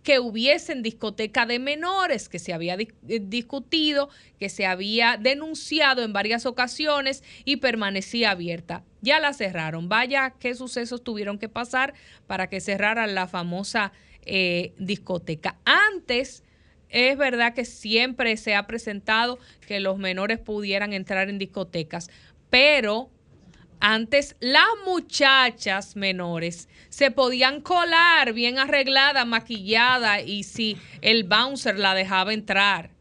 que 0.06 0.20
hubiesen 0.20 0.84
discoteca 0.84 1.48
de 1.48 1.58
menores, 1.58 2.30
que 2.30 2.38
se 2.38 2.54
había 2.54 2.76
eh, 2.76 2.88
discutido, 3.20 4.10
que 4.40 4.50
se 4.50 4.68
había 4.68 5.18
denunciado 5.18 6.04
en 6.04 6.14
varias 6.14 6.46
ocasiones 6.46 7.24
y 7.44 7.58
permanecía 7.58 8.30
abierta. 8.30 8.84
Ya 9.02 9.20
la 9.20 9.34
cerraron. 9.34 9.90
Vaya 9.90 10.36
qué 10.40 10.54
sucesos 10.54 11.04
tuvieron 11.04 11.40
que 11.40 11.50
pasar 11.50 11.96
para 12.28 12.48
que 12.48 12.62
cerraran 12.62 13.16
la 13.16 13.28
famosa 13.28 13.94
eh, 14.28 14.74
discoteca. 14.78 15.58
Antes, 15.66 16.44
es 16.90 17.18
verdad 17.18 17.56
que 17.56 17.66
siempre 17.66 18.38
se 18.38 18.54
ha 18.54 18.68
presentado 18.68 19.40
que 19.68 19.80
los 19.80 19.98
menores 19.98 20.38
pudieran 20.38 20.94
entrar 20.94 21.30
en 21.30 21.40
discotecas, 21.40 22.12
pero 22.52 23.10
antes 23.80 24.36
las 24.40 24.66
muchachas 24.86 25.96
menores 25.96 26.70
se 26.90 27.12
podían 27.12 27.62
colar 27.62 28.34
bien 28.34 28.58
arreglada, 28.58 29.26
maquillada 29.26 30.22
y 30.22 30.44
si 30.44 30.78
el 31.02 31.24
bouncer 31.24 31.78
la 31.78 31.94
dejaba 31.94 32.34
entrar. 32.34 32.92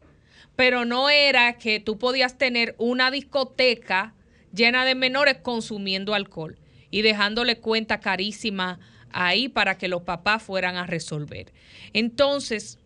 Pero 0.55 0.85
no 0.85 1.09
era 1.09 1.57
que 1.57 1.79
tú 1.79 1.97
podías 1.97 2.37
tener 2.37 2.75
una 2.77 3.11
discoteca 3.11 4.13
llena 4.53 4.85
de 4.85 4.95
menores 4.95 5.37
consumiendo 5.41 6.13
alcohol 6.13 6.57
y 6.91 7.01
dejándole 7.01 7.59
cuenta 7.59 7.99
carísima 7.99 8.79
ahí 9.11 9.49
para 9.49 9.77
que 9.77 9.87
los 9.87 10.03
papás 10.03 10.43
fueran 10.43 10.77
a 10.77 10.85
resolver. 10.85 11.51
Entonces, 11.93 12.79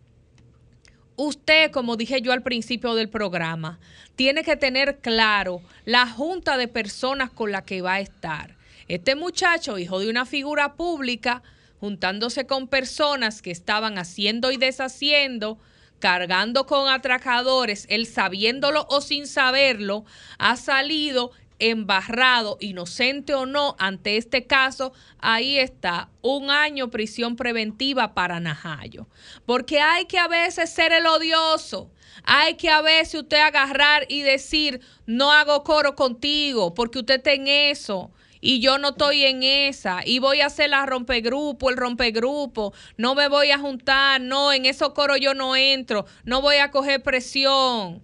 usted, 1.26 1.70
como 1.70 1.96
dije 1.96 2.22
yo 2.22 2.32
al 2.32 2.42
principio 2.42 2.94
del 2.94 3.08
programa, 3.08 3.78
tiene 4.16 4.42
que 4.42 4.56
tener 4.56 4.98
claro 5.00 5.60
la 5.84 6.06
junta 6.06 6.56
de 6.56 6.68
personas 6.68 7.30
con 7.30 7.52
la 7.52 7.64
que 7.64 7.82
va 7.82 7.94
a 7.94 8.00
estar. 8.00 8.56
Este 8.88 9.14
muchacho, 9.14 9.78
hijo 9.78 10.00
de 10.00 10.08
una 10.08 10.24
figura 10.24 10.74
pública, 10.74 11.42
juntándose 11.78 12.46
con 12.46 12.68
personas 12.68 13.42
que 13.42 13.50
estaban 13.50 13.98
haciendo 13.98 14.50
y 14.50 14.56
deshaciendo, 14.56 15.58
cargando 15.98 16.66
con 16.66 16.88
atracadores, 16.88 17.86
él 17.90 18.06
sabiéndolo 18.06 18.86
o 18.88 19.02
sin 19.02 19.26
saberlo, 19.26 20.06
ha 20.38 20.56
salido 20.56 21.32
embarrado, 21.60 22.56
inocente 22.60 23.34
o 23.34 23.46
no, 23.46 23.76
ante 23.78 24.16
este 24.16 24.46
caso, 24.46 24.92
ahí 25.18 25.58
está, 25.58 26.10
un 26.22 26.50
año 26.50 26.90
prisión 26.90 27.36
preventiva 27.36 28.14
para 28.14 28.40
Najayo. 28.40 29.06
Porque 29.46 29.80
hay 29.80 30.06
que 30.06 30.18
a 30.18 30.28
veces 30.28 30.70
ser 30.70 30.92
el 30.92 31.06
odioso. 31.06 31.90
Hay 32.24 32.54
que 32.54 32.68
a 32.70 32.82
veces 32.82 33.22
usted 33.22 33.38
agarrar 33.38 34.06
y 34.08 34.22
decir, 34.22 34.80
no 35.06 35.32
hago 35.32 35.62
coro 35.62 35.94
contigo, 35.94 36.74
porque 36.74 36.98
usted 36.98 37.16
está 37.16 37.32
en 37.32 37.46
eso. 37.46 38.10
Y 38.40 38.60
yo 38.60 38.78
no 38.78 38.90
estoy 38.90 39.24
en 39.24 39.42
esa. 39.42 40.00
Y 40.04 40.18
voy 40.18 40.40
a 40.40 40.46
hacer 40.46 40.70
la 40.70 40.86
rompegrupo, 40.86 41.68
el 41.68 41.76
rompegrupo. 41.76 42.72
No 42.96 43.14
me 43.14 43.28
voy 43.28 43.50
a 43.50 43.58
juntar. 43.58 44.20
No, 44.20 44.52
en 44.52 44.64
esos 44.64 44.94
coros 44.94 45.18
yo 45.20 45.34
no 45.34 45.56
entro. 45.56 46.06
No 46.24 46.40
voy 46.40 46.56
a 46.56 46.70
coger 46.70 47.02
presión. 47.02 48.02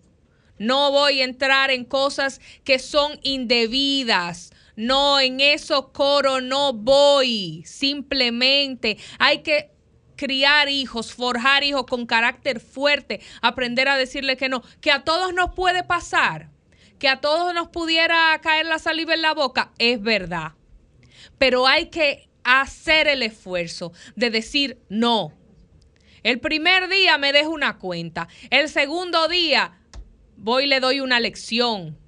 No 0.58 0.90
voy 0.90 1.20
a 1.20 1.24
entrar 1.24 1.70
en 1.70 1.84
cosas 1.84 2.40
que 2.64 2.78
son 2.78 3.18
indebidas. 3.22 4.52
No, 4.76 5.20
en 5.20 5.40
esos 5.40 5.88
coros 5.88 6.42
no 6.42 6.72
voy. 6.72 7.62
Simplemente 7.66 8.98
hay 9.18 9.42
que 9.42 9.70
criar 10.16 10.68
hijos, 10.68 11.12
forjar 11.12 11.62
hijos 11.62 11.86
con 11.86 12.06
carácter 12.06 12.60
fuerte, 12.60 13.20
aprender 13.42 13.88
a 13.88 13.96
decirle 13.96 14.36
que 14.36 14.48
no, 14.48 14.62
que 14.80 14.90
a 14.90 15.04
todos 15.04 15.32
nos 15.34 15.54
puede 15.54 15.84
pasar, 15.84 16.50
que 16.98 17.08
a 17.08 17.20
todos 17.20 17.54
nos 17.54 17.68
pudiera 17.68 18.38
caer 18.42 18.66
la 18.66 18.78
saliva 18.78 19.14
en 19.14 19.22
la 19.22 19.34
boca, 19.34 19.72
es 19.78 20.00
verdad. 20.00 20.52
Pero 21.38 21.66
hay 21.66 21.86
que 21.86 22.28
hacer 22.44 23.08
el 23.08 23.22
esfuerzo 23.22 23.92
de 24.14 24.30
decir 24.30 24.78
no. 24.88 25.32
El 26.22 26.40
primer 26.40 26.88
día 26.88 27.18
me 27.18 27.32
dejo 27.32 27.50
una 27.50 27.78
cuenta, 27.78 28.26
el 28.50 28.68
segundo 28.68 29.28
día 29.28 29.75
voy 30.36 30.64
y 30.64 30.66
le 30.68 30.80
doy 30.80 31.00
una 31.00 31.20
lección. 31.20 31.98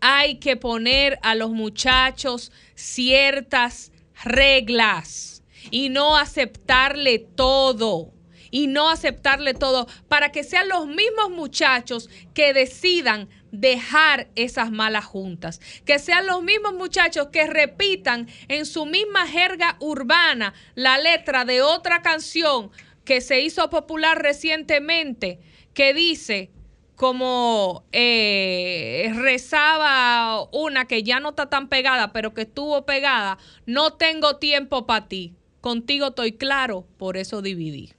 Hay 0.00 0.36
que 0.36 0.56
poner 0.56 1.18
a 1.22 1.34
los 1.34 1.50
muchachos 1.50 2.52
ciertas 2.74 3.92
reglas 4.24 5.42
y 5.70 5.88
no 5.88 6.16
aceptarle 6.16 7.18
todo. 7.18 8.12
Y 8.50 8.68
no 8.68 8.88
aceptarle 8.88 9.52
todo 9.52 9.88
para 10.06 10.30
que 10.30 10.44
sean 10.44 10.68
los 10.68 10.86
mismos 10.86 11.28
muchachos 11.30 12.08
que 12.34 12.52
decidan 12.52 13.28
dejar 13.50 14.28
esas 14.36 14.70
malas 14.70 15.04
juntas. 15.06 15.60
Que 15.84 15.98
sean 15.98 16.26
los 16.26 16.40
mismos 16.44 16.72
muchachos 16.74 17.30
que 17.32 17.48
repitan 17.48 18.28
en 18.46 18.64
su 18.64 18.86
misma 18.86 19.26
jerga 19.26 19.76
urbana 19.80 20.54
la 20.76 20.98
letra 20.98 21.44
de 21.44 21.62
otra 21.62 22.00
canción 22.00 22.70
que 23.04 23.20
se 23.20 23.40
hizo 23.40 23.68
popular 23.70 24.22
recientemente 24.22 25.40
que 25.74 25.92
dice 25.92 26.50
como 26.96 27.84
eh, 27.92 29.12
rezaba 29.16 30.42
una 30.52 30.86
que 30.86 31.02
ya 31.02 31.20
no 31.20 31.30
está 31.30 31.50
tan 31.50 31.68
pegada, 31.68 32.12
pero 32.12 32.34
que 32.34 32.42
estuvo 32.42 32.84
pegada, 32.84 33.38
no 33.66 33.94
tengo 33.94 34.36
tiempo 34.36 34.86
para 34.86 35.08
ti. 35.08 35.34
Contigo 35.60 36.08
estoy 36.08 36.32
claro, 36.32 36.84
por 36.98 37.16
eso 37.16 37.40
dividí. 37.42 37.92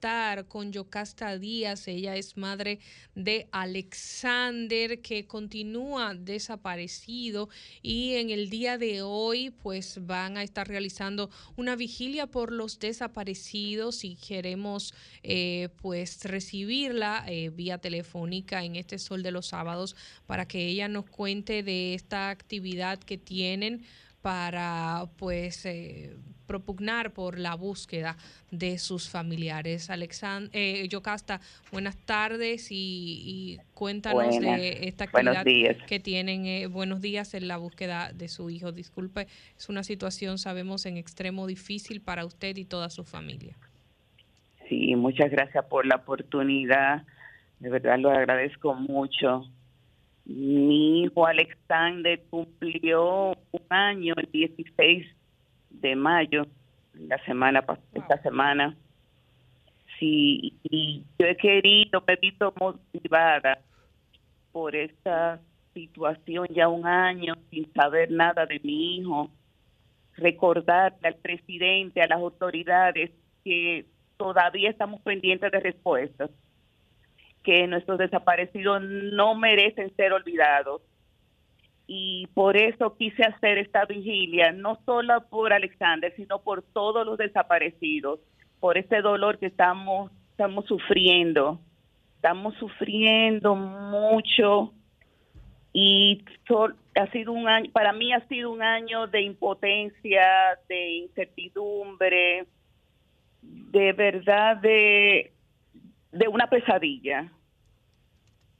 con 0.47 0.71
Yocasta 0.71 1.37
Díaz. 1.37 1.87
Ella 1.87 2.15
es 2.15 2.35
madre 2.35 2.79
de 3.13 3.47
Alexander 3.51 5.01
que 5.01 5.27
continúa 5.27 6.15
desaparecido 6.15 7.49
y 7.83 8.15
en 8.15 8.31
el 8.31 8.49
día 8.49 8.77
de 8.77 9.03
hoy 9.03 9.51
pues 9.51 9.99
van 10.05 10.37
a 10.37 10.43
estar 10.43 10.67
realizando 10.67 11.29
una 11.55 11.75
vigilia 11.75 12.25
por 12.27 12.51
los 12.51 12.79
desaparecidos 12.79 14.03
y 14.03 14.15
queremos 14.15 14.93
eh, 15.21 15.69
pues 15.81 16.23
recibirla 16.23 17.23
eh, 17.27 17.49
vía 17.49 17.77
telefónica 17.77 18.63
en 18.63 18.77
este 18.77 18.97
sol 18.97 19.21
de 19.21 19.31
los 19.31 19.47
sábados 19.47 19.95
para 20.25 20.47
que 20.47 20.67
ella 20.67 20.87
nos 20.87 21.05
cuente 21.05 21.61
de 21.61 21.93
esta 21.93 22.29
actividad 22.29 22.99
que 22.99 23.17
tienen 23.17 23.74
para 24.21 25.05
pues 25.17 25.65
eh, 25.67 26.15
propugnar 26.47 27.13
por 27.13 27.37
la 27.37 27.53
búsqueda 27.55 28.17
de 28.49 28.77
sus 28.79 29.09
familiares. 29.09 29.89
Alexand 29.89 30.49
eh, 30.53 30.87
Yocasta, 30.87 31.41
buenas 31.71 31.95
tardes 32.05 32.71
y, 32.71 32.75
y 32.75 33.59
cuéntanos 33.73 34.25
Buenas. 34.25 34.59
de 34.59 34.87
esta 34.87 35.03
actividad 35.05 35.45
que 35.87 35.99
tienen. 35.99 36.45
eh, 36.45 36.67
buenos 36.67 37.01
días 37.01 37.33
en 37.33 37.47
la 37.47 37.57
búsqueda 37.57 38.11
de 38.13 38.27
su 38.27 38.49
hijo. 38.49 38.71
Disculpe, 38.71 39.27
es 39.57 39.69
una 39.69 39.83
situación, 39.83 40.37
sabemos, 40.37 40.85
en 40.85 40.97
extremo 40.97 41.45
difícil 41.45 42.01
para 42.01 42.25
usted 42.25 42.57
y 42.57 42.65
toda 42.65 42.89
su 42.89 43.03
familia. 43.03 43.55
Sí, 44.67 44.95
muchas 44.95 45.29
gracias 45.29 45.65
por 45.65 45.85
la 45.85 45.97
oportunidad. 45.97 47.03
De 47.59 47.69
verdad 47.69 47.99
lo 47.99 48.09
agradezco 48.09 48.73
mucho. 48.73 49.47
Mi 50.25 51.03
hijo 51.03 51.25
Alexander 51.27 52.21
cumplió 52.29 53.31
un 53.51 53.61
año 53.69 54.15
el 54.17 54.29
16 54.31 55.05
de 55.69 55.95
mayo, 55.95 56.47
la 56.93 57.23
semana 57.25 57.65
pas- 57.65 57.79
esta 57.93 58.21
semana. 58.23 58.75
Sí, 59.99 60.57
y 60.63 61.03
yo 61.19 61.27
he 61.27 61.37
querido, 61.37 62.03
me 62.07 62.13
he 62.13 62.17
visto 62.17 62.53
motivada 62.59 63.59
por 64.51 64.75
esta 64.75 65.39
situación 65.73 66.47
ya 66.49 66.67
un 66.69 66.85
año 66.87 67.35
sin 67.51 67.71
saber 67.73 68.09
nada 68.11 68.45
de 68.45 68.59
mi 68.61 68.97
hijo. 68.97 69.29
Recordarle 70.17 71.07
al 71.07 71.15
presidente, 71.15 72.01
a 72.01 72.07
las 72.07 72.19
autoridades 72.19 73.11
que 73.43 73.85
todavía 74.17 74.69
estamos 74.69 75.01
pendientes 75.01 75.51
de 75.51 75.59
respuestas, 75.59 76.29
que 77.45 77.67
nuestros 77.67 77.99
desaparecidos 77.99 78.81
no 78.81 79.35
merecen 79.35 79.95
ser 79.95 80.11
olvidados. 80.11 80.81
Y 81.87 82.27
por 82.33 82.57
eso 82.57 82.97
quise 82.97 83.23
hacer 83.23 83.59
esta 83.59 83.85
vigilia, 83.85 84.51
no 84.51 84.79
solo 84.85 85.23
por 85.29 85.53
Alexander, 85.53 86.11
sino 86.15 86.39
por 86.39 86.63
todos 86.63 87.05
los 87.05 87.17
desaparecidos, 87.19 88.19
por 88.59 88.77
este 88.77 89.01
dolor 89.01 89.37
que 89.37 89.45
estamos, 89.45 90.11
estamos 90.31 90.65
sufriendo. 90.65 91.59
Estamos 92.15 92.55
sufriendo 92.55 93.53
mucho 93.55 94.73
y 95.71 96.23
ha 96.95 97.11
sido 97.11 97.33
un 97.33 97.47
año, 97.47 97.69
para 97.71 97.93
mí 97.93 98.13
ha 98.13 98.27
sido 98.27 98.49
un 98.49 98.63
año 98.63 99.05
de 99.05 99.21
impotencia, 99.21 100.25
de 100.67 100.89
incertidumbre, 100.93 102.47
de 103.43 103.93
verdad 103.93 104.57
de, 104.57 105.34
de 106.15 106.29
una 106.29 106.47
pesadilla. 106.47 107.29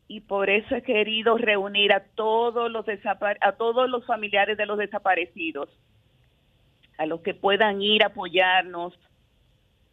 Y 0.07 0.21
por 0.21 0.49
eso 0.49 0.75
he 0.75 0.83
querido 0.83 1.37
reunir 1.37 1.93
a 1.93 2.01
todos 2.01 2.69
los 2.69 2.85
a 3.41 3.51
todos 3.53 3.89
los 3.89 4.05
familiares 4.05 4.57
de 4.57 4.65
los 4.65 4.77
desaparecidos, 4.77 5.69
a 6.97 7.05
los 7.05 7.21
que 7.21 7.33
puedan 7.33 7.81
ir 7.81 8.03
a 8.03 8.07
apoyarnos, 8.07 8.93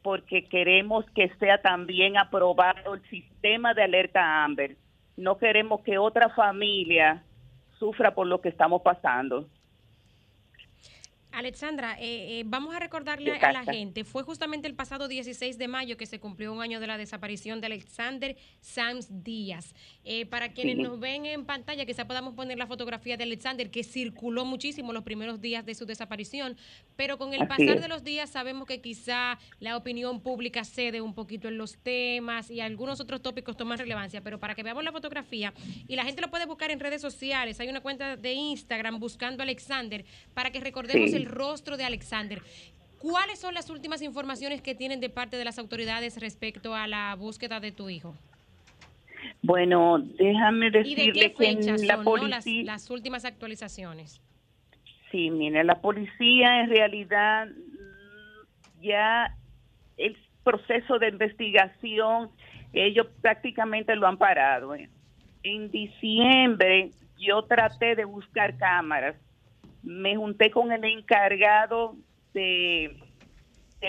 porque 0.03 0.45
queremos 0.45 1.09
que 1.15 1.31
sea 1.39 1.63
también 1.63 2.19
aprobado 2.19 2.95
el 2.95 3.03
sistema 3.09 3.73
de 3.73 3.85
alerta 3.85 4.45
Amber. 4.45 4.77
No 5.17 5.39
queremos 5.39 5.81
que 5.83 5.99
otra 5.99 6.29
familia 6.31 7.23
sufra 7.79 8.13
por 8.15 8.27
lo 8.27 8.41
que 8.41 8.49
estamos 8.49 8.83
pasando. 8.83 9.47
Alexandra, 11.33 11.97
eh, 11.99 12.41
eh, 12.41 12.43
vamos 12.47 12.75
a 12.75 12.79
recordarle 12.79 13.33
a 13.33 13.53
la 13.53 13.65
gente, 13.65 14.05
fue 14.05 14.23
justamente 14.23 14.69
el 14.69 14.75
pasado 14.75 15.09
16 15.09 15.57
de 15.59 15.67
mayo 15.69 15.97
que 15.97 16.07
se 16.07 16.21
cumplió 16.21 16.53
un 16.53 16.61
año 16.63 16.79
de 16.79 16.87
la 16.87 16.99
desaparición 16.99 17.61
de 17.61 17.67
Alexander 17.67 18.37
Sanz 18.61 19.09
Díaz. 19.25 19.75
Eh, 20.05 20.27
para 20.27 20.53
quienes 20.53 20.77
Sí. 20.77 20.83
nos 20.83 21.01
ven 21.01 21.27
en 21.27 21.45
pantalla, 21.45 21.85
quizá 21.87 22.07
podamos 22.07 22.35
poner 22.35 22.59
la 22.59 22.67
fotografía 22.67 23.17
de 23.17 23.25
Alexander, 23.25 23.71
que 23.71 23.83
circuló 23.85 24.45
muchísimo 24.45 24.93
los 24.93 25.03
primeros 25.05 25.41
días 25.41 25.65
de 25.65 25.75
su 25.75 25.87
desaparición, 25.87 26.57
pero 26.97 27.19
con 27.19 27.35
el 27.35 27.43
Así 27.43 27.49
pasar 27.49 27.77
es. 27.77 27.83
de 27.83 27.89
los 27.89 28.05
días 28.05 28.31
sabemos 28.31 28.67
que 28.67 28.81
quizá 28.81 29.39
la 29.61 29.77
opinión 29.77 30.21
pública 30.21 30.65
cede 30.65 31.01
un 31.01 31.15
poquito 31.15 31.49
en 31.49 31.57
los 31.59 31.77
temas 31.79 32.51
y 32.51 32.61
algunos 32.61 33.01
otros 33.01 33.23
tópicos 33.23 33.57
toman 33.57 33.79
relevancia, 33.79 34.21
pero 34.23 34.39
para 34.39 34.55
que 34.55 34.63
veamos 34.63 34.85
la 34.85 34.93
fotografía 34.93 35.53
y 35.89 35.97
la 35.97 36.05
gente 36.05 36.21
lo 36.21 36.31
puede 36.31 36.47
buscar 36.47 36.71
en 36.71 36.81
redes 36.81 37.01
sociales, 37.01 37.59
hay 37.61 37.69
una 37.69 37.81
cuenta 37.81 38.17
de 38.17 38.33
Instagram 38.35 38.99
buscando 39.01 39.43
Alexander 39.43 40.05
para 40.35 40.51
que 40.51 40.61
recordemos 40.61 41.11
Sí. 41.11 41.17
el 41.17 41.22
rostro 41.27 41.77
de 41.77 41.85
Alexander. 41.85 42.41
¿Cuáles 42.99 43.41
son 43.41 43.55
las 43.55 43.69
últimas 43.71 44.03
informaciones 44.03 44.63
que 44.63 44.75
tienen 44.75 45.01
de 45.01 45.11
parte 45.11 45.37
de 45.37 45.45
las 45.45 45.59
autoridades 45.59 46.21
respecto 46.21 46.75
a 46.75 46.87
la 46.87 47.15
búsqueda 47.17 47.59
de 47.59 47.73
tu 47.73 47.89
hijo? 47.89 48.15
Bueno, 49.43 49.99
déjame 49.99 50.69
¿Y 50.69 50.71
de 50.71 50.79
decirle 50.79 51.13
qué 51.13 51.33
que 51.33 51.51
en 51.51 51.59
fechas 51.59 51.83
la 51.83 52.03
son 52.03 52.21
no, 52.21 52.29
las, 52.29 52.47
las 52.47 52.91
últimas 52.91 53.25
actualizaciones? 53.25 54.21
sí, 55.13 55.31
mire, 55.31 55.63
la 55.63 55.81
policía 55.81 56.63
en 56.63 56.71
realidad 56.71 57.49
ya 58.81 59.37
el 59.99 60.17
proceso 60.43 60.99
de 60.99 61.09
investigación 61.09 62.31
ellos 62.73 63.07
prácticamente 63.21 63.95
lo 63.95 64.09
han 64.09 64.17
parado. 64.17 64.75
¿eh? 64.75 64.89
En 65.45 65.71
diciembre 65.71 66.91
yo 67.19 67.43
traté 67.43 67.95
de 67.95 68.05
buscar 68.05 68.57
cámaras, 68.57 69.15
me 69.83 70.17
junté 70.17 70.51
con 70.51 70.73
el 70.73 70.85
encargado 70.85 71.97
de 72.33 72.97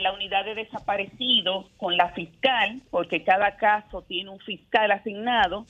la 0.02 0.14
unidad 0.14 0.46
de 0.46 0.56
desaparecidos 0.56 1.68
con 1.78 1.96
la 1.98 2.10
fiscal, 2.10 2.82
porque 2.90 3.24
cada 3.24 3.56
caso 3.58 4.02
tiene 4.02 4.30
un 4.30 4.40
fiscal 4.40 4.92
asignado. 4.92 5.66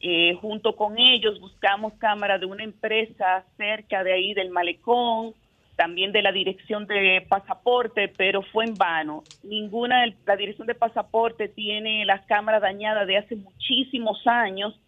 Eh, 0.00 0.34
junto 0.40 0.76
con 0.76 0.96
ellos 0.98 1.40
buscamos 1.40 1.92
cámaras 1.94 2.40
de 2.40 2.46
una 2.46 2.62
empresa 2.62 3.44
cerca 3.56 4.04
de 4.04 4.12
ahí 4.12 4.32
del 4.32 4.50
malecón, 4.50 5.34
también 5.76 6.12
de 6.12 6.22
la 6.22 6.32
dirección 6.32 6.86
de 6.86 7.24
pasaporte, 7.28 8.08
pero 8.08 8.42
fue 8.42 8.64
en 8.64 8.74
vano. 8.74 9.22
Ninguna 9.42 10.06
la 10.26 10.36
dirección 10.36 10.66
de 10.66 10.74
pasaporte 10.74 11.48
tiene 11.48 12.04
las 12.04 12.24
cámaras 12.26 12.62
dañadas 12.62 13.06
de 13.06 13.18
hace 13.18 13.36
muchísimos 13.36 14.24
años 14.26 14.78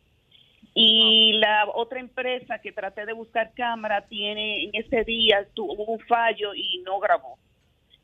y 0.75 1.33
la 1.35 1.67
otra 1.75 1.99
empresa 2.01 2.59
que 2.61 2.73
traté 2.73 3.05
de 3.07 3.13
buscar 3.13 3.53
cámara 3.55 4.07
tiene 4.07 4.65
en 4.65 4.71
ese 4.75 5.05
día 5.05 5.47
tuvo 5.55 5.85
un 5.85 6.01
fallo 6.01 6.55
y 6.55 6.79
no 6.87 6.99
grabó. 7.01 7.39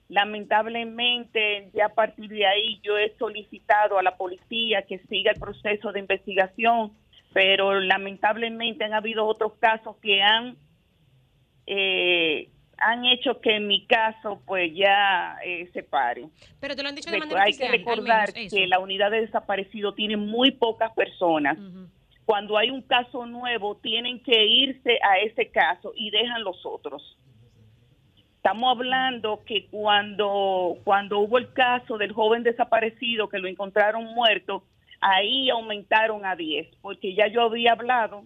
Lamentablemente, 0.08 1.70
ya 1.74 1.86
a 1.86 1.94
partir 1.94 2.28
de 2.30 2.46
ahí 2.46 2.80
yo 2.82 2.96
he 2.98 3.16
solicitado 3.18 3.98
a 3.98 4.02
la 4.02 4.16
policía 4.16 4.82
que 4.82 4.98
siga 5.08 5.32
el 5.32 5.40
proceso 5.40 5.92
de 5.92 6.00
investigación, 6.00 6.92
pero 7.32 7.80
lamentablemente 7.80 8.84
han 8.84 8.94
habido 8.94 9.26
otros 9.26 9.54
casos 9.60 9.96
que 10.02 10.22
han 10.22 10.56
eh, 11.66 12.48
han 12.78 13.04
hecho 13.06 13.40
que 13.40 13.58
mi 13.58 13.86
caso 13.86 14.42
pues 14.46 14.70
ya 14.74 15.38
eh, 15.44 15.68
se 15.72 15.82
pare. 15.82 16.26
Pero 16.60 16.76
te 16.76 16.82
lo 16.82 16.88
han 16.90 16.94
dicho 16.94 17.10
de 17.10 17.16
Recu- 17.16 17.20
manera 17.20 17.42
Hay 17.42 17.50
oficial, 17.50 17.70
que 17.72 17.78
recordar 17.78 18.32
que 18.50 18.66
la 18.66 18.78
unidad 18.78 19.10
de 19.10 19.22
desaparecido 19.22 19.94
tiene 19.94 20.16
muy 20.16 20.50
pocas 20.52 20.92
personas. 20.92 21.56
Cuando 22.26 22.58
hay 22.58 22.70
un 22.70 22.82
caso 22.82 23.24
nuevo, 23.24 23.76
tienen 23.76 24.20
que 24.20 24.44
irse 24.44 24.98
a 25.00 25.18
ese 25.18 25.48
caso 25.48 25.92
y 25.94 26.10
dejan 26.10 26.42
los 26.42 26.66
otros. 26.66 27.16
Estamos 28.34 28.76
hablando 28.76 29.44
que 29.44 29.66
cuando, 29.68 30.76
cuando 30.82 31.20
hubo 31.20 31.38
el 31.38 31.52
caso 31.52 31.98
del 31.98 32.12
joven 32.12 32.42
desaparecido 32.42 33.28
que 33.28 33.38
lo 33.38 33.46
encontraron 33.46 34.04
muerto, 34.06 34.64
ahí 35.00 35.48
aumentaron 35.50 36.26
a 36.26 36.34
10, 36.34 36.76
porque 36.82 37.14
ya 37.14 37.28
yo 37.28 37.42
había 37.42 37.72
hablado. 37.72 38.24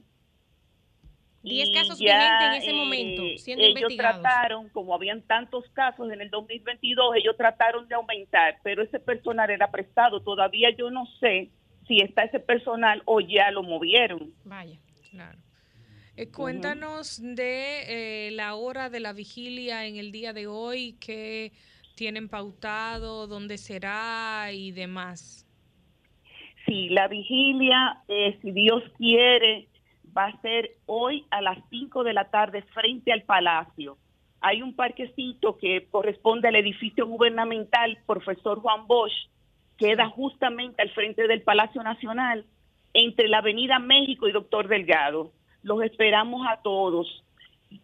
10 1.42 1.68
y 1.68 1.72
casos 1.72 1.98
vigentes 1.98 2.46
en 2.46 2.54
ese 2.54 2.70
eh, 2.70 2.74
momento, 2.74 3.22
siendo 3.36 3.64
ellos 3.64 3.80
investigados. 3.80 4.22
trataron, 4.22 4.68
como 4.70 4.94
habían 4.94 5.22
tantos 5.22 5.68
casos 5.70 6.10
en 6.10 6.22
el 6.22 6.30
2022, 6.30 7.16
ellos 7.16 7.36
trataron 7.36 7.86
de 7.88 7.94
aumentar, 7.94 8.58
pero 8.62 8.82
ese 8.82 8.98
personal 8.98 9.50
era 9.50 9.70
prestado. 9.70 10.20
Todavía 10.20 10.70
yo 10.70 10.90
no 10.90 11.06
sé 11.18 11.50
si 11.90 12.00
está 12.00 12.22
ese 12.22 12.38
personal 12.38 13.02
o 13.04 13.18
ya 13.20 13.50
lo 13.50 13.64
movieron. 13.64 14.32
Vaya. 14.44 14.78
Claro. 15.10 15.38
Eh, 16.16 16.30
cuéntanos 16.30 17.20
de 17.20 18.28
eh, 18.28 18.30
la 18.30 18.54
hora 18.54 18.90
de 18.90 19.00
la 19.00 19.12
vigilia 19.12 19.86
en 19.86 19.96
el 19.96 20.12
día 20.12 20.32
de 20.32 20.46
hoy, 20.46 20.96
qué 21.00 21.50
tienen 21.96 22.28
pautado, 22.28 23.26
dónde 23.26 23.58
será 23.58 24.52
y 24.52 24.70
demás. 24.70 25.44
Sí, 26.64 26.90
la 26.90 27.08
vigilia, 27.08 28.04
eh, 28.06 28.38
si 28.40 28.52
Dios 28.52 28.84
quiere, 28.96 29.66
va 30.16 30.26
a 30.26 30.40
ser 30.42 30.76
hoy 30.86 31.26
a 31.32 31.42
las 31.42 31.58
5 31.70 32.04
de 32.04 32.12
la 32.12 32.30
tarde 32.30 32.62
frente 32.72 33.12
al 33.12 33.22
Palacio. 33.24 33.98
Hay 34.40 34.62
un 34.62 34.76
parquecito 34.76 35.58
que 35.58 35.88
corresponde 35.90 36.46
al 36.46 36.54
edificio 36.54 37.04
gubernamental, 37.04 37.98
profesor 38.06 38.60
Juan 38.60 38.86
Bosch, 38.86 39.28
queda 39.80 40.10
justamente 40.10 40.82
al 40.82 40.90
frente 40.90 41.26
del 41.26 41.40
Palacio 41.40 41.82
Nacional, 41.82 42.44
entre 42.92 43.28
la 43.28 43.38
Avenida 43.38 43.78
México 43.78 44.28
y 44.28 44.32
Doctor 44.32 44.68
Delgado. 44.68 45.32
Los 45.62 45.82
esperamos 45.82 46.46
a 46.46 46.60
todos. 46.60 47.24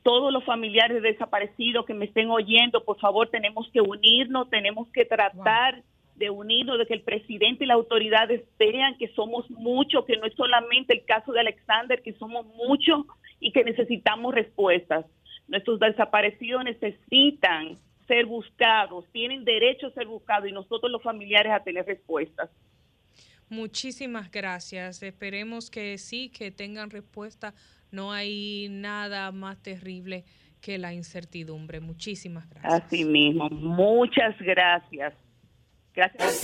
Todos 0.02 0.32
los 0.32 0.44
familiares 0.44 1.02
desaparecidos 1.02 1.86
que 1.86 1.94
me 1.94 2.04
estén 2.04 2.30
oyendo, 2.30 2.84
por 2.84 2.98
favor, 3.00 3.28
tenemos 3.30 3.68
que 3.72 3.80
unirnos, 3.80 4.50
tenemos 4.50 4.88
que 4.88 5.06
tratar 5.06 5.82
de 6.16 6.28
unirnos, 6.28 6.78
de 6.78 6.86
que 6.86 6.94
el 6.94 7.02
presidente 7.02 7.64
y 7.64 7.66
las 7.66 7.76
autoridades 7.76 8.42
vean 8.58 8.98
que 8.98 9.08
somos 9.08 9.48
muchos, 9.50 10.04
que 10.04 10.16
no 10.16 10.26
es 10.26 10.34
solamente 10.34 10.92
el 10.92 11.04
caso 11.04 11.32
de 11.32 11.40
Alexander, 11.40 12.02
que 12.02 12.12
somos 12.14 12.46
muchos 12.46 13.06
y 13.40 13.52
que 13.52 13.64
necesitamos 13.64 14.34
respuestas. 14.34 15.06
Nuestros 15.48 15.78
desaparecidos 15.78 16.64
necesitan 16.64 17.76
ser 18.06 18.26
buscados, 18.26 19.04
tienen 19.12 19.44
derecho 19.44 19.88
a 19.88 19.90
ser 19.92 20.06
buscados 20.06 20.48
y 20.48 20.52
nosotros 20.52 20.90
los 20.90 21.02
familiares 21.02 21.52
a 21.52 21.60
tener 21.60 21.84
respuestas. 21.86 22.50
Muchísimas 23.48 24.30
gracias. 24.30 25.02
Esperemos 25.02 25.70
que 25.70 25.98
sí, 25.98 26.30
que 26.30 26.50
tengan 26.50 26.90
respuesta. 26.90 27.54
No 27.90 28.12
hay 28.12 28.68
nada 28.70 29.30
más 29.30 29.62
terrible 29.62 30.24
que 30.60 30.78
la 30.78 30.92
incertidumbre. 30.92 31.80
Muchísimas 31.80 32.48
gracias. 32.50 32.82
Así 32.84 33.04
mismo, 33.04 33.48
muchas 33.50 34.36
gracias. 34.40 35.14
Gracias. 35.94 36.42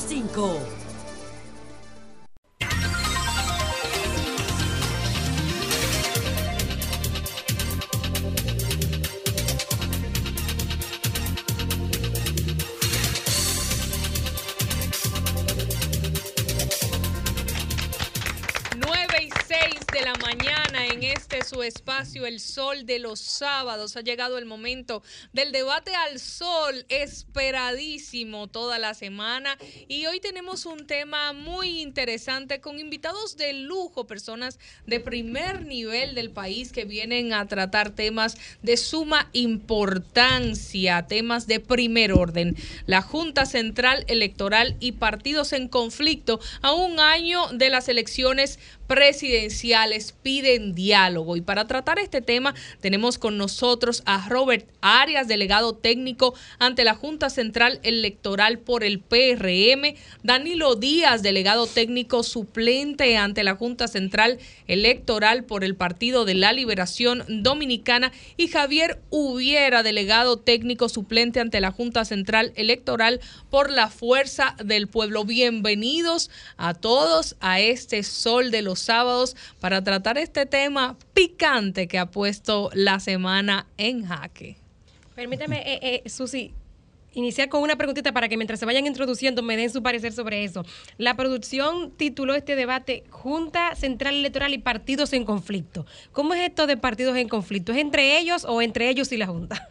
100.5. 0.00 0.58
Nueve 18.78 19.22
y 19.22 19.30
6 19.46 19.86
de 19.92 20.00
la 20.02 20.14
mañana 20.14 20.63
este 21.14 21.44
su 21.44 21.62
espacio 21.62 22.26
El 22.26 22.40
Sol 22.40 22.86
de 22.86 22.98
los 22.98 23.20
Sábados. 23.20 23.96
Ha 23.96 24.00
llegado 24.00 24.36
el 24.36 24.46
momento 24.46 25.02
del 25.32 25.52
debate 25.52 25.94
al 25.94 26.18
sol, 26.18 26.84
esperadísimo 26.88 28.48
toda 28.48 28.78
la 28.78 28.94
semana. 28.94 29.56
Y 29.86 30.06
hoy 30.06 30.18
tenemos 30.18 30.66
un 30.66 30.86
tema 30.86 31.32
muy 31.32 31.82
interesante 31.82 32.60
con 32.60 32.80
invitados 32.80 33.36
de 33.36 33.52
lujo, 33.52 34.06
personas 34.06 34.58
de 34.86 34.98
primer 34.98 35.64
nivel 35.64 36.14
del 36.14 36.30
país 36.30 36.72
que 36.72 36.84
vienen 36.84 37.32
a 37.32 37.46
tratar 37.46 37.90
temas 37.90 38.36
de 38.62 38.76
suma 38.76 39.28
importancia, 39.32 41.06
temas 41.06 41.46
de 41.46 41.60
primer 41.60 42.12
orden. 42.12 42.56
La 42.86 43.02
Junta 43.02 43.46
Central 43.46 44.04
Electoral 44.08 44.76
y 44.80 44.92
partidos 44.92 45.52
en 45.52 45.68
conflicto 45.68 46.40
a 46.60 46.72
un 46.72 46.98
año 46.98 47.46
de 47.52 47.70
las 47.70 47.88
elecciones 47.88 48.58
presidenciales 48.86 50.12
piden 50.22 50.74
diálogo. 50.74 51.36
Y 51.36 51.40
para 51.40 51.66
tratar 51.66 51.98
este 51.98 52.20
tema 52.20 52.54
tenemos 52.80 53.18
con 53.18 53.38
nosotros 53.38 54.02
a 54.06 54.28
Robert 54.28 54.68
Arias, 54.80 55.28
delegado 55.28 55.74
técnico 55.74 56.34
ante 56.58 56.84
la 56.84 56.94
Junta 56.94 57.30
Central 57.30 57.80
Electoral 57.82 58.58
por 58.58 58.84
el 58.84 59.00
PRM, 59.00 59.94
Danilo 60.22 60.74
Díaz, 60.74 61.22
delegado 61.22 61.66
técnico 61.66 62.22
suplente 62.22 63.16
ante 63.16 63.44
la 63.44 63.54
Junta 63.54 63.88
Central 63.88 64.38
Electoral 64.66 65.44
por 65.44 65.64
el 65.64 65.74
Partido 65.76 66.24
de 66.24 66.34
la 66.34 66.52
Liberación 66.52 67.24
Dominicana 67.28 68.12
y 68.36 68.48
Javier 68.48 69.00
Hubiera, 69.10 69.82
delegado 69.82 70.38
técnico 70.38 70.88
suplente 70.88 71.40
ante 71.40 71.60
la 71.60 71.70
Junta 71.70 72.04
Central 72.04 72.52
Electoral 72.56 73.20
por 73.50 73.70
la 73.70 73.88
Fuerza 73.88 74.56
del 74.62 74.88
Pueblo. 74.88 75.24
Bienvenidos 75.24 76.30
a 76.56 76.74
todos 76.74 77.36
a 77.40 77.60
este 77.60 78.02
Sol 78.02 78.50
de 78.50 78.62
los 78.62 78.73
Sábados 78.80 79.36
para 79.60 79.82
tratar 79.82 80.18
este 80.18 80.46
tema 80.46 80.96
picante 81.12 81.88
que 81.88 81.98
ha 81.98 82.06
puesto 82.06 82.70
la 82.74 83.00
semana 83.00 83.66
en 83.76 84.06
jaque. 84.06 84.56
Permítame, 85.14 85.62
eh, 85.64 86.02
eh, 86.04 86.08
Susi, 86.10 86.52
iniciar 87.14 87.48
con 87.48 87.62
una 87.62 87.76
preguntita 87.76 88.12
para 88.12 88.28
que 88.28 88.36
mientras 88.36 88.60
se 88.60 88.66
vayan 88.66 88.86
introduciendo 88.86 89.42
me 89.42 89.56
den 89.56 89.70
su 89.70 89.82
parecer 89.82 90.12
sobre 90.12 90.44
eso. 90.44 90.64
La 90.98 91.16
producción 91.16 91.92
tituló 91.92 92.34
este 92.34 92.56
debate 92.56 93.04
Junta 93.10 93.74
Central 93.76 94.16
Electoral 94.16 94.52
y 94.54 94.58
partidos 94.58 95.12
en 95.12 95.24
conflicto. 95.24 95.86
¿Cómo 96.12 96.34
es 96.34 96.48
esto 96.48 96.66
de 96.66 96.76
partidos 96.76 97.16
en 97.16 97.28
conflicto? 97.28 97.72
¿Es 97.72 97.78
entre 97.78 98.18
ellos 98.18 98.44
o 98.44 98.60
entre 98.60 98.88
ellos 98.88 99.12
y 99.12 99.16
la 99.16 99.26
Junta? 99.26 99.68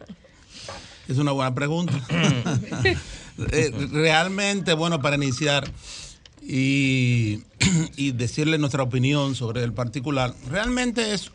Es 1.08 1.18
una 1.18 1.32
buena 1.32 1.54
pregunta. 1.54 1.92
Eh, 3.50 3.72
realmente, 3.90 4.74
bueno, 4.74 5.00
para 5.00 5.16
iniciar 5.16 5.64
y, 6.46 7.42
decirle 8.12 8.58
nuestra 8.58 8.82
opinión 8.82 9.34
sobre 9.34 9.64
el 9.64 9.72
particular, 9.72 10.34
realmente 10.50 11.14
es 11.14 11.30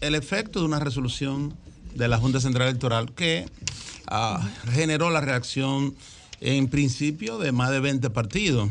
el 0.00 0.14
efecto 0.14 0.58
de 0.60 0.66
una 0.66 0.80
resolución 0.80 1.54
de 1.94 2.08
la 2.08 2.18
Junta 2.18 2.40
Central 2.40 2.68
Electoral 2.68 3.12
que 3.14 3.46
ah, 4.08 4.46
generó 4.72 5.10
la 5.10 5.20
reacción 5.20 5.94
en 6.40 6.68
principio 6.68 7.38
de 7.38 7.52
más 7.52 7.70
de 7.70 7.80
20 7.80 8.10
partidos, 8.10 8.70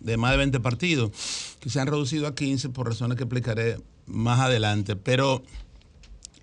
de 0.00 0.16
más 0.16 0.32
de 0.32 0.36
20 0.36 0.60
partidos, 0.60 1.10
que 1.58 1.70
se 1.70 1.80
han 1.80 1.86
reducido 1.86 2.26
a 2.26 2.34
15 2.34 2.68
por 2.68 2.86
razones 2.86 3.16
que 3.16 3.24
explicaré 3.24 3.78
más 4.06 4.40
adelante. 4.40 4.94
Pero 4.94 5.42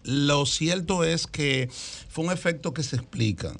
lo 0.03 0.45
cierto 0.45 1.03
es 1.03 1.27
que 1.27 1.69
fue 2.09 2.25
un 2.25 2.31
efecto 2.31 2.73
que 2.73 2.81
se 2.81 2.95
explica 2.95 3.53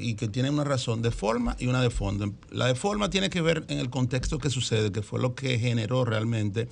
y 0.00 0.14
que 0.14 0.28
tiene 0.28 0.50
una 0.50 0.64
razón 0.64 1.02
de 1.02 1.10
forma 1.10 1.56
y 1.58 1.66
una 1.66 1.82
de 1.82 1.90
fondo. 1.90 2.32
La 2.50 2.66
de 2.66 2.74
forma 2.74 3.10
tiene 3.10 3.30
que 3.30 3.40
ver 3.40 3.64
en 3.68 3.78
el 3.78 3.90
contexto 3.90 4.38
que 4.38 4.50
sucede, 4.50 4.90
que 4.92 5.02
fue 5.02 5.20
lo 5.20 5.34
que 5.34 5.58
generó 5.58 6.04
realmente 6.04 6.68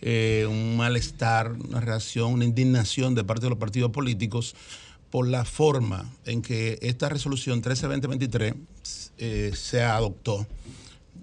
eh, 0.00 0.46
un 0.48 0.76
malestar, 0.76 1.52
una 1.52 1.80
reacción, 1.80 2.32
una 2.32 2.44
indignación 2.44 3.14
de 3.14 3.24
parte 3.24 3.46
de 3.46 3.50
los 3.50 3.58
partidos 3.58 3.90
políticos 3.90 4.54
por 5.10 5.26
la 5.26 5.44
forma 5.44 6.08
en 6.26 6.42
que 6.42 6.78
esta 6.82 7.08
resolución 7.08 7.62
13-2023 7.62 8.54
eh, 9.18 9.52
se 9.54 9.82
adoptó. 9.82 10.46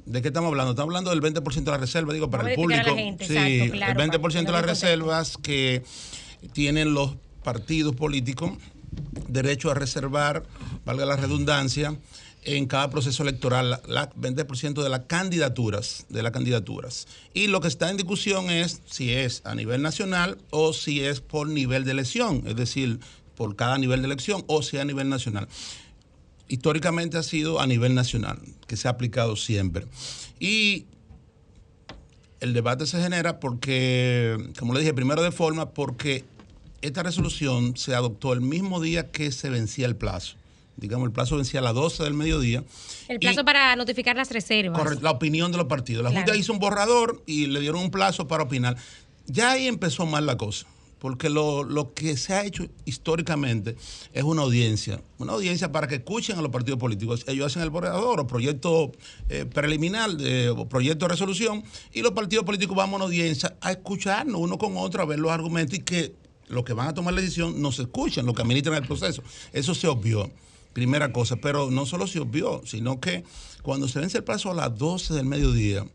¿De 0.05 0.21
qué 0.21 0.27
estamos 0.27 0.49
hablando? 0.49 0.71
Estamos 0.71 0.95
hablando 0.95 1.09
del 1.09 1.21
20% 1.21 1.63
de 1.63 1.71
la 1.71 1.77
reserva, 1.77 2.13
digo, 2.13 2.29
para 2.29 2.49
el 2.49 2.55
público. 2.55 2.89
la 2.89 2.95
gente, 2.95 3.27
sí, 3.27 3.35
exacto, 3.35 3.73
claro, 3.73 4.01
el 4.03 4.09
para 4.09 4.19
20% 4.19 4.45
de 4.45 4.51
las 4.51 4.65
reservas 4.65 5.37
que 5.37 5.83
tienen 6.53 6.93
los 6.93 7.15
partidos 7.43 7.95
políticos 7.95 8.51
derecho 9.27 9.71
a 9.71 9.73
reservar, 9.73 10.43
valga 10.85 11.05
la 11.05 11.15
redundancia, 11.15 11.97
en 12.45 12.67
cada 12.67 12.89
proceso 12.91 13.23
electoral, 13.23 13.71
la, 13.71 13.81
la 13.87 14.09
20% 14.11 14.83
de 14.83 14.89
las 14.89 15.01
candidaturas, 15.07 16.05
de 16.09 16.21
las 16.21 16.31
candidaturas. 16.31 17.07
Y 17.33 17.47
lo 17.47 17.59
que 17.59 17.67
está 17.67 17.89
en 17.89 17.97
discusión 17.97 18.49
es 18.49 18.81
si 18.85 19.11
es 19.11 19.41
a 19.45 19.55
nivel 19.55 19.81
nacional 19.81 20.37
o 20.51 20.71
si 20.71 21.01
es 21.01 21.21
por 21.21 21.47
nivel 21.47 21.85
de 21.85 21.91
elección, 21.91 22.43
es 22.45 22.55
decir, 22.55 22.99
por 23.35 23.55
cada 23.55 23.77
nivel 23.77 24.01
de 24.01 24.07
elección 24.07 24.43
o 24.47 24.61
si 24.61 24.77
a 24.77 24.85
nivel 24.85 25.09
nacional. 25.09 25.47
Históricamente 26.47 27.17
ha 27.17 27.23
sido 27.23 27.59
a 27.59 27.67
nivel 27.67 27.95
nacional, 27.95 28.39
que 28.67 28.77
se 28.77 28.87
ha 28.87 28.91
aplicado 28.91 29.35
siempre. 29.35 29.87
Y 30.39 30.85
el 32.39 32.53
debate 32.53 32.85
se 32.85 33.01
genera 33.01 33.39
porque, 33.39 34.37
como 34.59 34.73
le 34.73 34.81
dije, 34.81 34.93
primero 34.93 35.23
de 35.23 35.31
forma, 35.31 35.71
porque 35.71 36.23
esta 36.85 37.03
resolución 37.03 37.75
se 37.77 37.95
adoptó 37.95 38.33
el 38.33 38.41
mismo 38.41 38.79
día 38.81 39.11
que 39.11 39.31
se 39.31 39.49
vencía 39.49 39.85
el 39.87 39.95
plazo. 39.95 40.35
Digamos, 40.77 41.05
el 41.07 41.13
plazo 41.13 41.37
vencía 41.37 41.61
a 41.61 41.63
las 41.63 41.73
12 41.73 42.03
del 42.03 42.13
mediodía. 42.13 42.63
El 43.07 43.19
plazo 43.19 43.45
para 43.45 43.75
notificar 43.75 44.15
las 44.15 44.29
reservas. 44.31 44.77
Correcto, 44.77 45.03
la 45.03 45.11
opinión 45.11 45.51
de 45.51 45.57
los 45.57 45.67
partidos. 45.67 46.03
La 46.03 46.09
Claro. 46.09 46.25
Junta 46.25 46.37
hizo 46.37 46.51
un 46.51 46.59
borrador 46.59 47.23
y 47.25 47.47
le 47.47 47.61
dieron 47.61 47.81
un 47.81 47.91
plazo 47.91 48.27
para 48.27 48.43
opinar. 48.43 48.75
Ya 49.25 49.51
ahí 49.51 49.67
empezó 49.67 50.05
mal 50.05 50.25
la 50.25 50.37
cosa, 50.37 50.67
porque 50.99 51.29
lo, 51.29 51.63
lo 51.63 51.93
que 51.93 52.17
se 52.17 52.33
ha 52.33 52.43
hecho 52.43 52.67
históricamente 52.83 53.77
es 54.11 54.23
una 54.23 54.41
audiencia, 54.41 55.01
una 55.17 55.31
audiencia 55.33 55.71
para 55.71 55.87
que 55.87 55.95
escuchen 55.95 56.37
a 56.37 56.41
los 56.41 56.51
partidos 56.51 56.77
políticos. 56.77 57.23
Ellos 57.27 57.47
hacen 57.47 57.61
el 57.61 57.69
borrador 57.69 58.19
o 58.19 58.27
proyecto 58.27 58.91
eh, 59.29 59.45
preliminar 59.45 60.11
de, 60.17 60.49
o 60.49 60.67
proyecto 60.67 61.05
de 61.05 61.11
resolución 61.13 61.63
y 61.93 62.01
los 62.01 62.11
partidos 62.11 62.43
políticos 62.43 62.75
vamos 62.75 62.93
a 62.93 62.95
una 62.97 63.05
audiencia 63.05 63.55
a 63.61 63.71
escucharnos 63.71 64.41
uno 64.41 64.57
con 64.57 64.75
otro, 64.75 65.01
a 65.01 65.05
ver 65.05 65.19
los 65.19 65.31
argumentos 65.31 65.79
y 65.79 65.81
que 65.81 66.13
los 66.47 66.63
que 66.63 66.73
van 66.73 66.87
a 66.87 66.93
tomar 66.93 67.13
la 67.13 67.21
decisión 67.21 67.61
nos 67.61 67.79
escuchen, 67.79 68.25
los 68.25 68.35
que 68.35 68.41
administran 68.41 68.75
el 68.75 68.87
proceso. 68.87 69.23
Eso 69.53 69.75
se 69.75 69.87
obvió. 69.87 70.29
Primera 70.73 71.13
cosa, 71.13 71.37
pero 71.37 71.71
no 71.71 71.85
solo 71.85 72.05
se 72.05 72.19
obvió, 72.19 72.61
sino 72.65 72.99
que 72.99 73.23
cuando 73.61 73.87
se 73.87 73.99
vence 73.99 74.17
el 74.17 74.23
plazo 74.25 74.51
a 74.51 74.53
las 74.53 74.77
12 74.77 75.13
del 75.13 75.25
mediodía, 75.25 75.85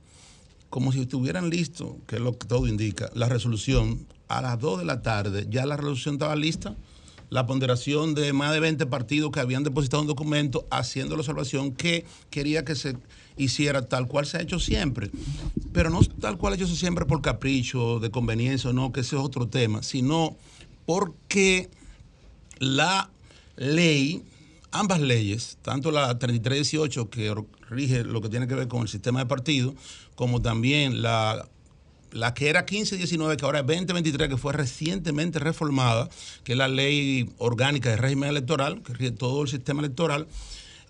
como 0.70 0.90
si 0.92 1.02
estuvieran 1.02 1.50
listos, 1.50 1.96
que 2.06 2.16
es 2.16 2.22
lo 2.22 2.38
que 2.38 2.46
todo 2.46 2.66
indica, 2.66 3.10
la 3.14 3.28
resolución, 3.28 4.06
a 4.28 4.40
las 4.40 4.58
2 4.60 4.78
de 4.78 4.84
la 4.84 5.02
tarde 5.02 5.46
ya 5.50 5.66
la 5.66 5.76
resolución 5.76 6.14
estaba 6.14 6.36
lista, 6.36 6.76
la 7.30 7.46
ponderación 7.46 8.14
de 8.14 8.32
más 8.32 8.52
de 8.52 8.60
20 8.60 8.86
partidos 8.86 9.30
que 9.30 9.40
habían 9.40 9.64
depositado 9.64 10.02
un 10.02 10.08
documento 10.08 10.66
haciendo 10.70 11.14
la 11.14 11.20
observación 11.20 11.72
que 11.72 12.04
quería 12.30 12.64
que 12.64 12.74
se 12.74 12.96
hiciera 13.42 13.88
tal 13.88 14.06
cual 14.06 14.26
se 14.26 14.38
ha 14.38 14.40
hecho 14.40 14.58
siempre, 14.58 15.10
pero 15.72 15.90
no 15.90 16.00
tal 16.20 16.38
cual 16.38 16.52
ha 16.52 16.56
hecho 16.56 16.66
siempre 16.66 17.04
por 17.04 17.22
capricho, 17.22 18.00
de 18.00 18.10
conveniencia 18.10 18.70
o 18.70 18.72
no, 18.72 18.92
que 18.92 19.00
ese 19.00 19.16
es 19.16 19.22
otro 19.22 19.48
tema, 19.48 19.82
sino 19.82 20.36
porque 20.86 21.70
la 22.58 23.10
ley, 23.56 24.22
ambas 24.70 25.00
leyes, 25.00 25.58
tanto 25.62 25.90
la 25.90 26.18
3318 26.18 27.10
que 27.10 27.34
rige 27.68 28.04
lo 28.04 28.20
que 28.20 28.28
tiene 28.28 28.48
que 28.48 28.54
ver 28.54 28.68
con 28.68 28.82
el 28.82 28.88
sistema 28.88 29.20
de 29.20 29.26
partido, 29.26 29.74
como 30.14 30.42
también 30.42 31.02
la, 31.02 31.48
la 32.12 32.34
que 32.34 32.48
era 32.48 32.60
1519, 32.60 33.36
que 33.36 33.44
ahora 33.44 33.60
es 33.60 33.66
2023, 33.66 34.28
que 34.28 34.36
fue 34.36 34.52
recientemente 34.52 35.38
reformada, 35.38 36.08
que 36.44 36.52
es 36.52 36.58
la 36.58 36.68
ley 36.68 37.30
orgánica 37.38 37.90
de 37.90 37.96
régimen 37.96 38.30
electoral, 38.30 38.82
que 38.82 38.94
rige 38.94 39.12
todo 39.12 39.42
el 39.42 39.48
sistema 39.48 39.80
electoral, 39.80 40.26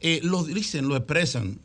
eh, 0.00 0.20
lo 0.22 0.42
dicen, 0.44 0.88
lo 0.88 0.96
expresan. 0.96 1.60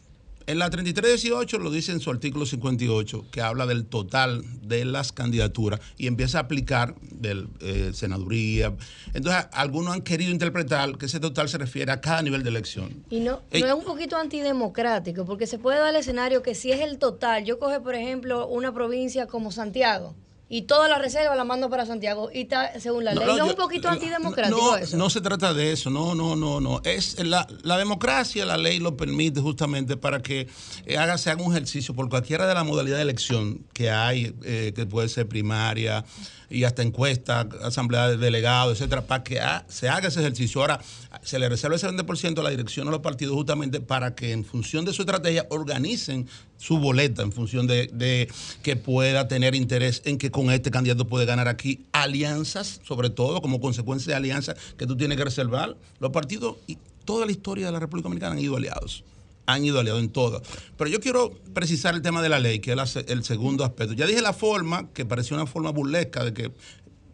En 0.47 0.59
la 0.59 0.69
3318 0.69 1.57
lo 1.57 1.71
dice 1.71 1.91
en 1.91 1.99
su 1.99 2.11
artículo 2.11 2.45
58, 2.45 3.25
que 3.31 3.41
habla 3.41 3.65
del 3.65 3.85
total 3.87 4.43
de 4.61 4.85
las 4.85 5.11
candidaturas 5.11 5.79
y 5.97 6.05
empieza 6.05 6.37
a 6.37 6.41
aplicar 6.41 6.93
del 7.01 7.49
eh, 7.61 7.91
senaduría. 7.93 8.75
Entonces, 9.15 9.47
algunos 9.51 9.95
han 9.95 10.03
querido 10.03 10.31
interpretar 10.31 10.99
que 10.99 11.07
ese 11.07 11.19
total 11.19 11.49
se 11.49 11.57
refiere 11.57 11.91
a 11.91 11.99
cada 11.99 12.21
nivel 12.21 12.43
de 12.43 12.49
elección. 12.49 13.03
Y 13.09 13.21
no, 13.21 13.41
Ey. 13.49 13.61
no 13.61 13.67
es 13.67 13.73
un 13.73 13.83
poquito 13.83 14.17
antidemocrático, 14.17 15.25
porque 15.25 15.47
se 15.47 15.57
puede 15.57 15.79
dar 15.79 15.89
el 15.89 15.95
escenario 15.95 16.43
que 16.43 16.53
si 16.53 16.71
es 16.71 16.81
el 16.81 16.99
total, 16.99 17.43
yo 17.43 17.57
coge, 17.57 17.79
por 17.79 17.95
ejemplo, 17.95 18.47
una 18.47 18.71
provincia 18.71 19.25
como 19.25 19.51
Santiago, 19.51 20.13
y 20.47 20.63
toda 20.63 20.87
la 20.87 20.99
reserva 20.99 21.35
la 21.35 21.43
mando 21.43 21.69
para 21.69 21.85
Santiago 21.87 22.29
y 22.31 22.41
está 22.41 22.79
según 22.79 23.03
la 23.03 23.13
No, 23.13 23.21
ley. 23.21 23.29
no, 23.29 23.37
¿No, 23.37 23.45
es 23.45 23.49
un 23.51 23.57
poquito 23.57 23.89
antidemocrático 23.89 24.57
No, 24.59 24.77
eso? 24.77 24.95
no 24.95 25.09
se 25.09 25.19
trata 25.21 25.53
de 25.53 25.71
eso, 25.71 25.89
no, 25.89 26.13
no, 26.13 26.35
no, 26.35 26.61
no. 26.61 26.81
Es 26.83 27.17
la, 27.25 27.47
la 27.63 27.77
democracia, 27.77 28.45
la 28.45 28.57
ley 28.57 28.77
lo 28.79 28.95
permite 28.95 29.41
justamente 29.41 29.97
para 29.97 30.21
que 30.21 30.47
eh, 30.85 30.97
haga, 30.97 31.17
se 31.17 31.31
haga 31.31 31.41
un 31.43 31.51
ejercicio 31.51 31.95
por 31.95 32.09
cualquiera 32.09 32.45
de 32.45 32.53
las 32.53 32.65
modalidades 32.65 33.05
de 33.05 33.09
elección 33.11 33.65
que 33.73 33.89
hay, 33.89 34.35
eh, 34.43 34.71
que 34.75 34.85
puede 34.85 35.09
ser 35.09 35.27
primaria 35.27 36.05
y 36.49 36.63
hasta 36.63 36.81
encuesta, 36.81 37.47
asamblea 37.61 38.09
de 38.09 38.17
delegados, 38.17 38.73
etcétera, 38.73 39.05
para 39.07 39.23
que 39.23 39.39
se 39.67 39.89
haga 39.89 40.07
ese 40.07 40.19
ejercicio. 40.19 40.61
Ahora, 40.61 40.79
se 41.23 41.39
le 41.39 41.49
reserva 41.49 41.75
el 41.75 41.81
70% 41.81 42.39
a 42.39 42.43
la 42.43 42.49
dirección 42.49 42.87
a 42.87 42.91
los 42.91 43.01
partidos 43.01 43.35
justamente 43.35 43.81
para 43.81 44.15
que 44.15 44.31
en 44.31 44.45
función 44.45 44.85
de 44.85 44.93
su 44.93 45.01
estrategia 45.01 45.45
organicen 45.49 46.27
su 46.57 46.79
boleta 46.79 47.21
en 47.21 47.31
función 47.31 47.67
de, 47.67 47.87
de 47.93 48.29
que 48.63 48.75
pueda 48.75 49.27
tener 49.27 49.55
interés 49.55 50.01
en 50.05 50.17
que 50.17 50.31
con 50.31 50.51
este 50.51 50.71
candidato 50.71 51.07
puede 51.07 51.25
ganar 51.25 51.47
aquí 51.47 51.85
alianzas, 51.91 52.81
sobre 52.85 53.09
todo 53.09 53.41
como 53.41 53.59
consecuencia 53.59 54.11
de 54.11 54.17
alianzas 54.17 54.55
que 54.77 54.87
tú 54.87 54.95
tienes 54.95 55.17
que 55.17 55.25
reservar. 55.25 55.75
Los 55.99 56.11
partidos 56.11 56.57
y 56.67 56.77
toda 57.05 57.25
la 57.25 57.31
historia 57.31 57.67
de 57.67 57.71
la 57.71 57.79
República 57.79 58.05
Dominicana 58.05 58.33
han 58.33 58.39
ido 58.39 58.57
aliados. 58.57 59.03
Han 59.45 59.63
ido 59.65 59.79
aliados 59.79 60.01
en 60.01 60.09
todas. 60.09 60.41
Pero 60.77 60.89
yo 60.89 60.99
quiero 60.99 61.31
precisar 61.53 61.95
el 61.95 62.01
tema 62.01 62.21
de 62.21 62.29
la 62.29 62.39
ley, 62.39 62.59
que 62.59 62.73
es 62.73 62.95
el 62.95 63.23
segundo 63.23 63.63
aspecto. 63.63 63.93
Ya 63.93 64.05
dije 64.05 64.21
la 64.21 64.33
forma, 64.33 64.89
que 64.93 65.05
pareció 65.05 65.35
una 65.35 65.45
forma 65.45 65.71
burlesca 65.71 66.23
de 66.23 66.33
que 66.33 66.51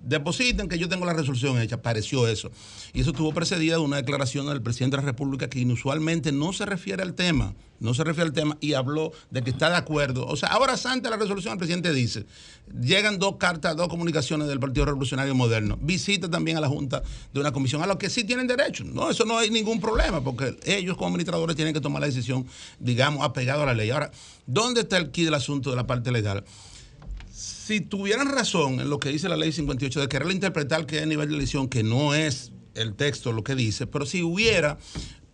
depositen 0.04 0.68
que 0.68 0.78
yo 0.78 0.90
tengo 0.90 1.06
la 1.06 1.14
resolución 1.14 1.60
hecha, 1.60 1.82
pareció 1.82 2.28
eso. 2.28 2.52
Y 2.94 3.02
eso 3.02 3.12
estuvo 3.12 3.34
precedida 3.34 3.76
de 3.76 3.82
una 3.82 3.98
declaración 3.98 4.48
del 4.48 4.62
presidente 4.62 4.98
de 4.98 5.04
la 5.04 5.08
República 5.08 5.50
que 5.50 5.60
inusualmente 5.60 6.32
no 6.32 6.54
se 6.54 6.66
refiere 6.66 7.04
al 7.04 7.14
tema, 7.14 7.54
no 7.80 7.94
se 7.94 8.04
refiere 8.04 8.28
al 8.28 8.34
tema 8.34 8.58
y 8.62 8.74
habló 8.74 9.12
de 9.30 9.44
que 9.44 9.52
está 9.52 9.70
de 9.70 9.76
acuerdo. 9.76 10.26
O 10.26 10.36
sea, 10.36 10.50
ahora 10.50 10.76
ante 10.86 11.10
la 11.10 11.18
resolución 11.18 11.54
el 11.54 11.58
presidente 11.60 11.94
dice, 11.94 12.26
llegan 12.82 13.20
dos 13.20 13.38
cartas, 13.38 13.76
dos 13.76 13.88
comunicaciones 13.88 14.48
del 14.48 14.60
Partido 14.60 14.86
Revolucionario 14.86 15.36
Moderno, 15.36 15.78
visita 15.82 16.30
también 16.30 16.58
a 16.58 16.62
la 16.62 16.68
Junta 16.68 17.04
de 17.34 17.40
una 17.40 17.52
comisión, 17.52 17.82
a 17.84 17.88
lo 17.88 17.98
que 17.98 18.10
sí 18.10 18.24
tienen 18.24 18.48
derecho. 18.48 18.84
No, 18.84 19.10
eso 19.10 19.26
no 19.26 19.38
hay 19.38 19.50
ningún 19.50 19.80
problema, 19.80 20.24
porque 20.24 20.58
ellos 20.66 20.98
como 20.98 21.10
administradores 21.10 21.56
tienen 21.56 21.74
que 21.74 21.82
tomar 21.82 22.02
la 22.02 22.08
decisión, 22.08 22.46
digamos, 22.80 23.24
apegado 23.24 23.64
a 23.64 23.66
la 23.66 23.74
ley. 23.74 23.90
Ahora, 23.92 24.12
¿dónde 24.46 24.82
está 24.82 24.98
el 24.98 25.12
quid 25.12 25.26
del 25.26 25.34
asunto 25.36 25.70
de 25.70 25.76
la 25.76 25.88
parte 25.88 26.12
legal? 26.12 26.44
Si 27.72 27.80
tuvieran 27.80 28.28
razón 28.28 28.82
en 28.82 28.90
lo 28.90 29.00
que 29.00 29.08
dice 29.08 29.30
la 29.30 29.38
ley 29.38 29.54
58 29.54 30.02
de 30.02 30.10
querer 30.10 30.30
interpretar 30.30 30.86
que 30.86 31.00
es 31.00 31.08
nivel 31.08 31.30
de 31.30 31.36
elección, 31.36 31.70
que 31.70 31.84
no 31.84 32.14
es 32.14 32.52
el 32.74 32.96
texto 32.96 33.32
lo 33.32 33.46
que 33.46 33.56
dice, 33.56 33.88
pero 33.88 34.06
si 34.06 34.24
hubiera, 34.24 34.78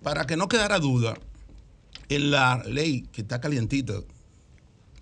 para 0.04 0.28
que 0.28 0.38
no 0.38 0.48
quedara 0.48 0.78
duda, 0.78 1.18
en 2.10 2.30
la 2.30 2.62
ley 2.64 3.08
que 3.12 3.22
está 3.22 3.42
calientita, 3.42 4.02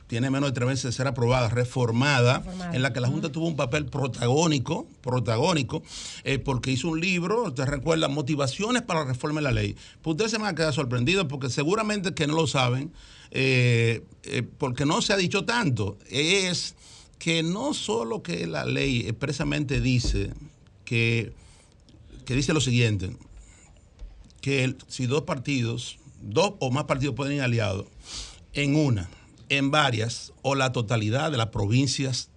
tiene 0.07 0.30
menos 0.30 0.52
de 0.52 0.53
tres 0.53 0.66
meses 0.66 0.84
de 0.84 0.91
ser 0.94 1.07
aprobada, 1.07 1.49
reformada, 1.49 2.38
Reformada. 2.38 2.74
en 2.74 2.82
la 2.82 2.94
que 2.94 3.02
la 3.02 3.10
Junta 3.10 3.30
tuvo 3.30 3.48
un 3.48 3.57
papel 3.57 3.88
protagónico, 3.88 4.88
protagónico, 5.02 5.84
eh, 6.24 6.40
porque 6.40 6.72
hizo 6.72 6.88
un 6.88 7.02
libro, 7.02 7.44
usted 7.44 7.66
recuerda, 7.66 8.07
motivaciones 8.07 8.82
para 8.82 9.02
la 9.02 9.07
reforma 9.07 9.41
de 9.41 9.44
la 9.44 9.52
ley. 9.52 9.76
Pues 10.02 10.14
ustedes 10.14 10.32
se 10.32 10.38
van 10.38 10.48
a 10.48 10.56
quedar 10.56 10.74
sorprendidos 10.74 11.26
porque 11.28 11.49
seguramente 11.49 12.14
que 12.14 12.28
no 12.28 12.34
lo 12.36 12.48
saben, 12.48 12.94
eh, 13.32 14.06
eh, 14.24 14.44
porque 14.57 14.86
no 14.86 15.02
se 15.02 15.12
ha 15.12 15.18
dicho 15.18 15.44
tanto, 15.44 15.98
es 16.10 16.76
que 17.26 17.41
no 17.41 17.73
solo 17.73 18.22
que 18.22 18.45
la 18.45 18.65
ley 18.65 18.99
expresamente 19.07 19.81
dice 19.81 20.30
que, 20.85 21.34
que 22.23 22.35
dice 22.35 22.53
lo 22.53 22.61
siguiente, 22.61 23.18
que 24.41 24.64
el- 24.64 24.77
si 24.88 25.07
dos 25.07 25.23
partidos, 25.23 25.97
dos 26.22 26.53
o 26.60 26.69
más 26.69 26.84
partidos 26.84 27.15
pueden 27.15 27.38
ir 27.38 27.41
aliados 27.41 27.88
en 28.53 28.76
una, 28.76 29.10
en 29.49 29.72
varias 29.72 30.34
o 30.43 30.53
la 30.53 30.72
totalidad 30.72 31.31
de 31.31 31.38
las 31.38 31.47
provincias 31.47 32.30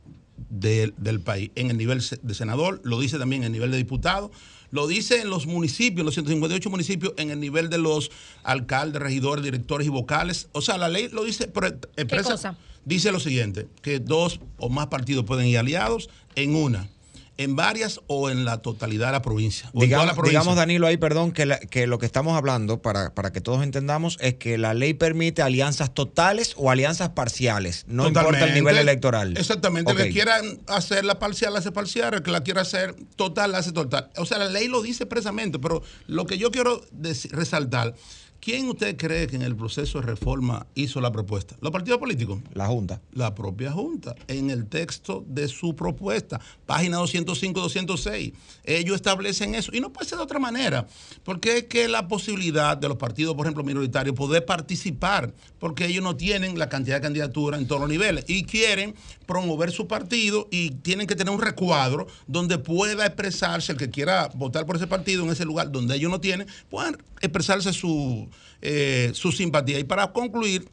del- 0.49 0.95
del 0.97 1.21
país, 1.21 1.51
en 1.55 1.71
el 1.71 1.77
nivel 1.77 2.03
de 2.23 2.35
senador, 2.35 2.81
lo 2.83 2.99
dice 2.99 3.19
también 3.19 3.43
en 3.43 3.49
el 3.49 3.53
nivel 3.53 3.71
de 3.71 3.77
diputado, 3.77 4.31
lo 4.71 4.87
dice 4.87 5.21
en 5.21 5.29
los 5.29 5.47
municipios, 5.47 6.03
los 6.03 6.15
158 6.15 6.71
municipios, 6.71 7.13
en 7.19 7.29
el 7.31 7.41
nivel 7.41 7.69
de 7.69 7.77
los 7.77 8.11
alcaldes, 8.43 9.03
regidores, 9.03 9.45
directores 9.45 9.87
y 9.87 9.91
vocales. 9.91 10.49
O 10.53 10.63
sea, 10.63 10.79
la 10.79 10.89
ley 10.89 11.09
lo 11.11 11.25
dice, 11.25 11.47
pero 11.49 11.67
expresa- 11.97 12.31
cosa? 12.33 12.57
Dice 12.89 13.13
lo 13.13 13.21
siguiente, 13.21 13.69
que 13.83 14.01
dos 14.01 14.41
o 14.59 14.69
más 14.69 14.87
partidos 14.89 15.25
pueden 15.25 15.47
ir 15.47 15.59
aliados 15.59 16.09
en 16.35 16.55
una, 16.57 16.89
en 17.37 17.55
varias 17.55 18.01
o 18.09 18.31
en 18.31 18.45
la 18.45 18.63
totalidad 18.63 19.07
de 19.07 19.13
la 19.13 19.23
provincia. 19.23 19.67
o 19.67 19.69
en 19.69 19.73
toda 19.75 19.85
Digamos, 19.87 20.07
la 20.07 20.15
provincia. 20.15 20.41
digamos, 20.41 20.57
Danilo, 20.57 20.87
ahí, 20.89 20.97
perdón, 20.97 21.31
que, 21.31 21.47
la- 21.47 21.61
que 21.61 21.87
lo 21.87 21.99
que 22.01 22.07
estamos 22.07 22.37
hablando, 22.37 22.83
para, 22.83 23.15
para 23.15 23.31
que 23.31 23.41
todos 23.41 23.63
entendamos, 23.63 24.17
es 24.21 24.35
que 24.35 24.59
la 24.59 24.75
ley 24.75 24.93
permite 24.95 25.41
alianzas 25.43 25.95
totales 25.95 26.55
o 26.57 26.69
alianzas 26.71 27.11
parciales. 27.11 27.85
No 27.87 28.09
importa 28.09 28.45
el 28.45 28.55
nivel 28.55 28.77
electoral. 28.77 29.37
Exactamente. 29.37 29.93
El 29.93 29.97
Ok. 29.99 30.03
que 30.05 30.11
quiera 30.11 30.41
hacer 30.67 31.05
la 31.05 31.21
parcial, 31.21 31.53
la 31.53 31.61
hace 31.61 31.71
parcial. 31.71 32.15
El 32.15 32.23
que 32.25 32.33
la 32.33 32.43
quiera 32.43 32.63
hacer 32.63 32.97
total, 33.15 33.53
la 33.53 33.59
hace 33.59 33.71
total. 33.71 34.11
O 34.17 34.27
sea, 34.27 34.39
la 34.39 34.49
ley 34.49 34.67
lo 34.67 34.83
dice 34.83 35.05
expresamente, 35.05 35.61
pero 35.61 35.81
lo 36.09 36.27
que 36.27 36.39
yo 36.39 36.51
quiero 36.51 36.83
resaltar, 37.31 37.95
¿quién 38.41 38.69
usted 38.69 38.97
cree 38.97 39.27
que 39.27 39.37
en 39.37 39.43
el 39.43 39.57
proceso 39.57 40.01
de 40.01 40.07
reforma 40.07 40.67
hizo 40.75 41.01
la 41.01 41.13
propuesta? 41.13 41.57
¿Los 41.61 41.71
partidos 41.71 41.99
políticos? 41.99 42.41
La 42.55 42.67
Junta. 42.67 43.01
La 43.13 43.35
propia 43.35 43.73
Junta, 43.73 44.15
en 44.27 44.51
el 44.51 44.67
texto 44.67 45.25
de 45.27 45.49
su 45.49 45.75
propuesta, 45.75 46.41
página 46.67 46.99
205, 46.99 47.61
206. 47.61 48.33
Ellos 48.65 48.97
establecen 48.97 49.55
eso. 49.55 49.71
Y 49.75 49.81
no 49.81 49.93
puede 49.93 50.09
ser 50.09 50.19
de 50.19 50.25
otra 50.25 50.39
manera, 50.39 50.87
porque 51.25 51.59
es 51.59 51.65
que 51.65 51.89
la 51.89 52.09
posibilidad 52.09 52.77
de 52.77 52.89
los 52.89 52.97
partidos, 52.97 53.35
por 53.35 53.47
ejemplo, 53.47 53.65
minoritarios, 53.65 54.15
poder 54.15 54.45
participar, 54.45 55.33
porque 55.59 55.87
ellos 55.87 56.03
no 56.03 56.17
tienen 56.17 56.59
la 56.59 56.69
cantidad 56.69 56.97
de 56.97 57.03
candidaturas 57.03 57.61
en 57.61 57.67
todos 57.67 57.81
los 57.81 57.91
niveles 57.91 58.25
y 58.29 58.45
quieren 58.45 58.95
promover 59.27 59.71
su 59.71 59.87
partido 59.87 60.49
y 60.51 60.71
tienen 60.71 61.07
que 61.07 61.17
tener 61.17 61.33
un 61.33 61.41
recuadro 61.41 62.07
donde 62.27 62.59
pueda 62.59 63.07
expresarse 63.07 63.73
el 63.73 63.79
que 63.79 63.91
quiera 63.91 64.31
votar 64.35 64.67
por 64.67 64.77
ese 64.77 64.87
partido 64.87 65.25
en 65.25 65.31
ese 65.31 65.45
lugar 65.45 65.71
donde 65.71 65.97
ellos 65.97 66.11
no 66.11 66.21
tienen, 66.21 66.47
puedan 66.71 66.97
expresarse 67.21 67.73
su, 67.73 68.28
eh, 68.63 69.11
su 69.15 69.33
simpatía. 69.33 69.79
Y 69.79 69.85
para 69.85 70.13
concluir, 70.13 70.69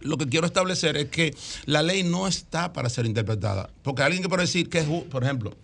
lo 0.00 0.16
que 0.16 0.26
quiero 0.28 0.46
establecer 0.46 0.96
es 0.96 1.06
que 1.06 1.34
la 1.66 1.82
ley 1.82 2.02
no 2.04 2.28
está 2.28 2.72
para 2.72 2.88
ser 2.88 3.06
interpretada. 3.06 3.70
Porque 3.82 4.02
alguien 4.02 4.22
que 4.22 4.28
puede 4.28 4.42
decir 4.42 4.68
que 4.68 4.78
es, 4.78 4.86
por 4.86 5.24
ejemplo, 5.24 5.54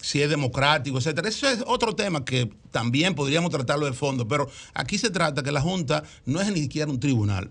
si 0.00 0.20
es 0.22 0.28
democrático, 0.30 0.98
etcétera. 0.98 1.28
Eso 1.28 1.48
es 1.48 1.62
otro 1.66 1.94
tema 1.94 2.24
que 2.24 2.50
también 2.70 3.14
podríamos 3.14 3.50
tratarlo 3.50 3.86
de 3.86 3.92
fondo, 3.92 4.26
pero 4.26 4.50
aquí 4.74 4.98
se 4.98 5.10
trata 5.10 5.42
que 5.42 5.52
la 5.52 5.60
Junta 5.60 6.02
no 6.26 6.40
es 6.40 6.50
ni 6.50 6.62
siquiera 6.62 6.90
un 6.90 6.98
tribunal. 6.98 7.50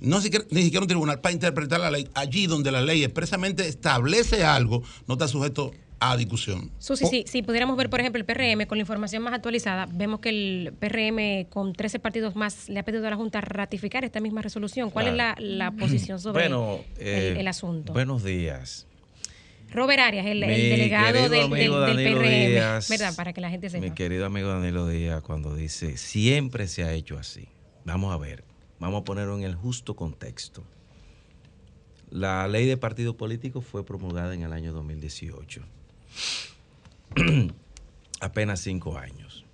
No 0.00 0.20
siquiera- 0.20 0.44
ni 0.50 0.64
siquiera 0.64 0.82
un 0.82 0.88
tribunal 0.88 1.20
para 1.20 1.32
interpretar 1.32 1.80
la 1.80 1.90
ley. 1.90 2.08
Allí 2.14 2.46
donde 2.46 2.70
la 2.72 2.82
ley 2.82 3.04
expresamente 3.04 3.66
establece 3.68 4.44
algo, 4.44 4.82
no 5.06 5.14
está 5.14 5.28
sujeto 5.28 5.72
a 6.10 6.16
discusión. 6.16 6.70
Susi, 6.78 7.06
sí, 7.06 7.24
si 7.28 7.42
pudiéramos 7.42 7.76
ver, 7.76 7.88
por 7.88 8.00
ejemplo, 8.00 8.18
el 8.18 8.24
PRM 8.24 8.66
con 8.66 8.78
la 8.78 8.82
información 8.82 9.22
más 9.22 9.32
actualizada, 9.34 9.86
vemos 9.90 10.20
que 10.20 10.30
el 10.30 10.72
PRM 10.78 11.48
con 11.48 11.72
13 11.72 11.98
partidos 12.00 12.34
más 12.34 12.68
le 12.68 12.80
ha 12.80 12.82
pedido 12.84 13.06
a 13.06 13.10
la 13.10 13.16
Junta 13.16 13.40
ratificar 13.40 14.04
esta 14.04 14.20
misma 14.20 14.42
resolución. 14.42 14.90
¿Cuál 14.90 15.12
Claro. 15.14 15.40
es 15.40 15.46
la, 15.48 15.66
la 15.66 15.70
posición 15.70 16.18
sobre 16.18 16.42
Bueno, 16.48 16.80
el, 16.98 17.06
eh, 17.06 17.40
el 17.40 17.46
asunto? 17.48 17.92
Buenos 17.92 18.24
días. 18.24 18.86
Robert 19.70 20.00
Arias, 20.00 20.26
el, 20.26 20.42
el 20.42 20.50
delegado 20.70 21.28
del, 21.30 21.44
amigo 21.44 21.80
del- 21.80 21.96
del 21.96 22.12
PRM, 22.14 22.48
Díaz, 22.50 22.88
¿verdad? 22.90 23.14
Para 23.16 23.32
que 23.32 23.40
la 23.40 23.48
gente 23.48 23.70
sepa. 23.70 23.82
Mi 23.82 23.90
querido 23.92 24.26
amigo 24.26 24.48
Danilo 24.48 24.86
Díaz, 24.86 25.22
cuando 25.22 25.54
dice, 25.54 25.96
siempre 25.96 26.66
se 26.68 26.84
ha 26.84 26.92
hecho 26.92 27.16
así. 27.16 27.48
Vamos 27.86 28.12
a 28.12 28.18
ver, 28.18 28.44
vamos 28.80 29.00
a 29.00 29.04
ponerlo 29.04 29.34
en 29.38 29.44
el 29.44 29.54
justo 29.54 29.96
contexto. 29.96 30.62
La 32.10 32.46
ley 32.48 32.66
de 32.66 32.76
partido 32.76 33.16
político 33.16 33.62
fue 33.62 33.84
promulgada 33.86 34.34
en 34.34 34.42
el 34.42 34.52
año 34.52 34.72
2018. 34.74 35.62
Apenas 38.20 38.60
cinco 38.60 38.98
años. 38.98 39.44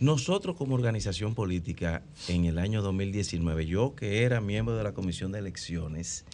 Nosotros 0.00 0.56
como 0.56 0.74
organización 0.74 1.34
política, 1.34 2.02
en 2.28 2.44
el 2.44 2.58
año 2.58 2.82
2019, 2.82 3.66
yo 3.66 3.94
que 3.94 4.22
era 4.22 4.40
miembro 4.40 4.76
de 4.76 4.84
la 4.84 4.92
Comisión 4.92 5.32
de 5.32 5.40
Elecciones, 5.40 6.24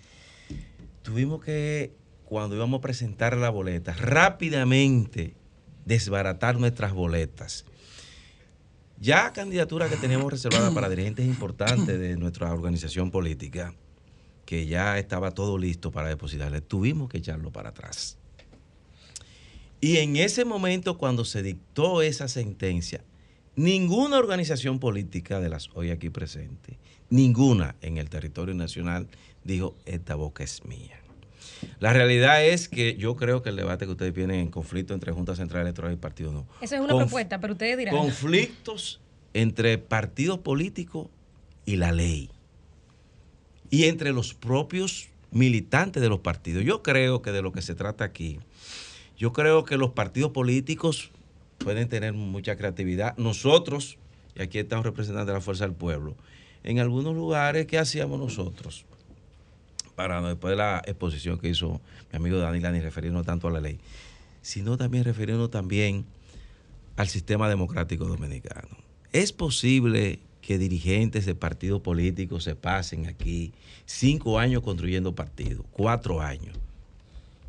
tuvimos 1.02 1.42
que, 1.42 1.94
cuando 2.24 2.56
íbamos 2.56 2.78
a 2.78 2.80
presentar 2.82 3.36
la 3.36 3.51
boleta, 3.51 3.92
rápidamente 3.92 5.34
desbaratar 5.84 6.59
nuestras 6.59 6.92
boletas. 6.92 7.64
Ya 8.98 9.32
candidatura 9.32 9.88
que 9.88 9.97
teníamos 9.97 10.30
reservada 10.30 10.72
para 10.72 10.90
dirigentes 10.90 11.26
importantes 11.26 11.98
de 11.98 12.16
nuestra 12.16 12.52
organización 12.52 13.10
política, 13.10 13.74
que 14.44 14.66
ya 14.66 14.98
estaba 14.98 15.30
todo 15.30 15.56
listo 15.56 15.90
para 15.90 16.09
depositarle, 16.09 16.60
tuvimos 16.60 17.09
que 17.09 17.18
echarlo 17.18 17.51
para 17.51 17.70
atrás. 17.70 18.19
Y 19.81 19.98
en 19.98 20.16
ese 20.16 20.44
momento, 20.44 20.98
cuando 20.98 21.24
se 21.24 21.43
dictó 21.43 22.02
esa 22.02 22.28
sentencia, 22.28 23.02
ninguna 23.57 24.19
organización 24.19 24.78
política 24.78 25.40
de 25.40 25.48
las 25.48 25.70
hoy 25.74 25.90
aquí 25.90 26.11
presentes, 26.11 26.77
ninguna 27.09 27.77
en 27.81 27.97
el 27.97 28.11
territorio 28.11 28.55
nacional, 28.55 29.09
dijo, 29.44 29.74
esta 29.86 30.15
boca 30.15 30.44
es 30.44 30.65
mía. 30.65 31.01
La 31.78 31.93
realidad 31.93 32.44
es 32.44 32.69
que 32.69 32.97
yo 32.97 33.16
creo 33.16 33.43
que 33.43 33.51
el 33.51 33.57
debate 33.57 33.85
que 33.86 33.93
ustedes 33.93 34.15
tienen 34.15 34.40
en 34.40 34.51
conflicto 34.51 34.94
entre 34.94 35.12
Junta 35.12 35.35
Central 35.35 35.62
Electoral 35.62 35.93
y 35.93 35.97
Partido 35.97 36.32
no. 36.32 36.47
Eso 36.61 36.74
es 36.74 36.81
una 36.81 36.94
Conf- 36.94 36.98
propuesta, 36.98 37.40
pero 37.40 37.55
ustedes 37.55 37.77
dirán. 37.78 37.97
Conflictos 37.97 39.01
entre 39.35 39.78
partidos 39.78 40.39
políticos 40.40 41.09
y 41.66 41.77
la 41.77 41.93
ley. 41.93 42.31
Y 43.70 43.85
entre 43.85 44.12
los 44.12 44.35
propios 44.35 45.09
militantes 45.31 46.02
de 46.02 46.09
los 46.09 46.20
partidos. 46.20 46.65
Yo 46.65 46.82
creo 46.82 47.23
que 47.23 47.31
de 47.31 47.40
lo 47.43 47.52
que 47.52 47.62
se 47.62 47.74
trata 47.74 48.05
aquí, 48.05 48.40
yo 49.20 49.34
creo 49.34 49.66
que 49.66 49.76
los 49.76 49.90
partidos 49.90 50.30
políticos 50.30 51.10
pueden 51.59 51.90
tener 51.90 52.14
mucha 52.14 52.56
creatividad. 52.56 53.14
Nosotros, 53.18 53.98
y 54.34 54.40
aquí 54.40 54.59
estamos 54.59 54.82
representando 54.86 55.30
a 55.30 55.34
la 55.34 55.40
Fuerza 55.42 55.66
del 55.66 55.74
Pueblo, 55.76 56.16
en 56.64 56.78
algunos 56.78 57.14
lugares, 57.14 57.66
¿qué 57.66 57.78
hacíamos 57.78 58.18
nosotros? 58.18 58.86
Para 59.94 60.22
después 60.22 60.52
de 60.52 60.56
la 60.56 60.82
exposición 60.86 61.38
que 61.38 61.51
hizo 61.51 61.82
mi 62.10 62.16
amigo 62.16 62.38
Danila, 62.38 62.72
ni 62.72 62.80
referirnos 62.80 63.26
tanto 63.26 63.47
a 63.47 63.51
la 63.51 63.60
ley, 63.60 63.78
sino 64.40 64.78
también 64.78 65.05
referirnos 65.05 65.51
también 65.51 66.06
al 66.97 67.09
sistema 67.09 67.47
democrático 67.51 68.06
dominicano. 68.06 68.68
¿Es 69.12 69.34
posible 69.34 70.20
que 70.40 70.56
dirigentes 70.56 71.26
de 71.26 71.34
partidos 71.34 71.82
políticos 71.82 72.44
se 72.44 72.56
pasen 72.56 73.06
aquí 73.06 73.52
cinco 73.84 74.38
años 74.38 74.62
construyendo 74.62 75.14
partidos, 75.14 75.66
cuatro 75.72 76.22
años? 76.22 76.56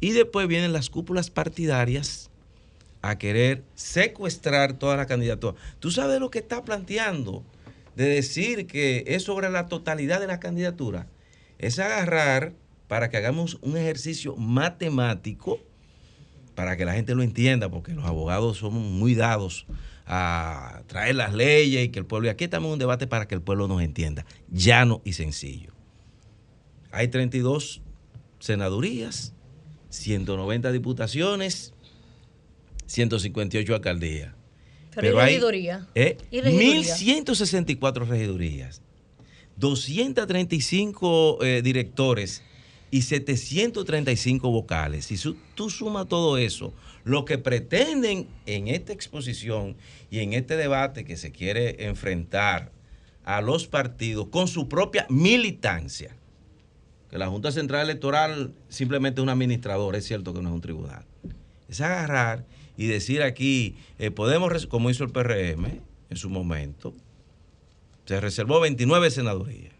Y 0.02 0.11
después 0.11 0.49
vienen 0.49 0.73
las 0.73 0.90
cúpulas 0.90 1.30
partidarias 1.30 2.30
a 3.02 3.18
querer 3.18 3.64
secuestrar 3.76 4.73
toda 4.73 4.98
la 4.98 5.06
candidatura. 5.06 5.56
¿Tú 5.80 5.91
sabes 5.91 6.19
lo 6.19 6.30
que 6.30 6.40
está 6.40 6.65
planteando? 6.65 7.44
De 7.95 8.06
decir 8.06 8.68
que 8.68 9.06
es 9.07 9.23
sobre 9.23 9.49
la 9.49 9.68
totalidad 9.68 10.19
de 10.19 10.28
la 10.28 10.40
candidatura. 10.40 11.07
Es 11.60 11.80
agarrar 11.80 12.53
para 12.88 13.10
que 13.10 13.18
hagamos 13.18 13.57
un 13.61 13.78
ejercicio 13.78 14.36
matemático 14.36 15.60
para 16.56 16.78
que 16.78 16.86
la 16.86 16.94
gente 16.94 17.15
lo 17.15 17.23
entienda, 17.23 17.69
porque 17.69 17.94
los 17.94 18.06
abogados 18.06 18.57
somos 18.57 18.84
muy 18.84 19.15
dados 19.15 19.65
a 20.06 20.84
traer 20.88 21.15
las 21.15 21.34
leyes 21.34 21.86
y 21.86 21.90
que 21.90 21.99
el 21.99 22.06
pueblo, 22.06 22.28
y 22.28 22.30
aquí 22.30 22.44
estamos 22.44 22.68
en 22.68 22.73
un 22.73 22.80
debate 22.80 23.07
para 23.07 23.28
que 23.28 23.36
el 23.36 23.41
pueblo 23.41 23.68
nos 23.68 23.82
entienda, 23.82 24.26
llano 24.49 25.02
y 25.06 25.14
sencillo. 25.14 25.72
Hay 26.91 27.07
32 27.07 27.82
senadurías, 28.40 29.34
190 29.91 30.72
diputaciones, 30.72 31.73
158 32.88 33.76
alcaldías. 33.76 34.34
Pero, 34.95 35.18
¿y 35.22 35.26
regiduría? 35.26 35.88
eh, 35.95 36.18
¿Y 36.31 36.41
regiduría? 36.41 36.95
1.164 36.95 38.07
regidurías, 38.07 38.81
235 39.57 41.39
eh, 41.43 41.61
directores 41.61 42.43
y 42.89 43.03
735 43.03 44.49
vocales. 44.51 45.05
Si 45.05 45.18
su- 45.18 45.38
tú 45.55 45.69
sumas 45.69 46.07
todo 46.09 46.38
eso, 46.38 46.73
lo 47.05 47.23
que 47.26 47.38
pretenden 47.38 48.27
en 48.45 48.68
esta 48.68 48.91
exposición 48.91 49.77
y 50.09 50.19
en 50.19 50.34
este 50.34 50.57
debate 50.57 51.05
que 51.05 51.15
se 51.15 51.31
quiere 51.31 51.85
enfrentar 51.85 52.72
a 53.23 53.41
los 53.41 53.68
partidos 53.68 54.27
con 54.27 54.47
su 54.47 54.68
propia 54.68 55.05
militancia, 55.09 56.15
que 57.12 57.18
la 57.18 57.28
Junta 57.28 57.52
Central 57.52 57.82
Electoral 57.84 58.54
simplemente 58.70 59.20
es 59.20 59.24
un 59.24 59.30
administrador, 59.30 59.98
es 59.98 60.06
cierto 60.06 60.34
que 60.34 60.42
no 60.42 60.48
es 60.48 60.56
un 60.56 60.62
tribunal, 60.62 61.04
es 61.68 61.82
agarrar 61.82 62.46
y 62.78 62.88
decir 62.88 63.22
aquí, 63.22 63.76
eh, 64.00 64.12
podemos, 64.12 64.66
como 64.68 64.90
hizo 64.90 65.04
el 65.04 65.12
PRM 65.12 65.82
en 66.10 66.18
su 66.18 66.30
momento, 66.30 66.96
se 68.06 68.20
reservó 68.22 68.62
29 68.62 69.12
senadurías. 69.12 69.74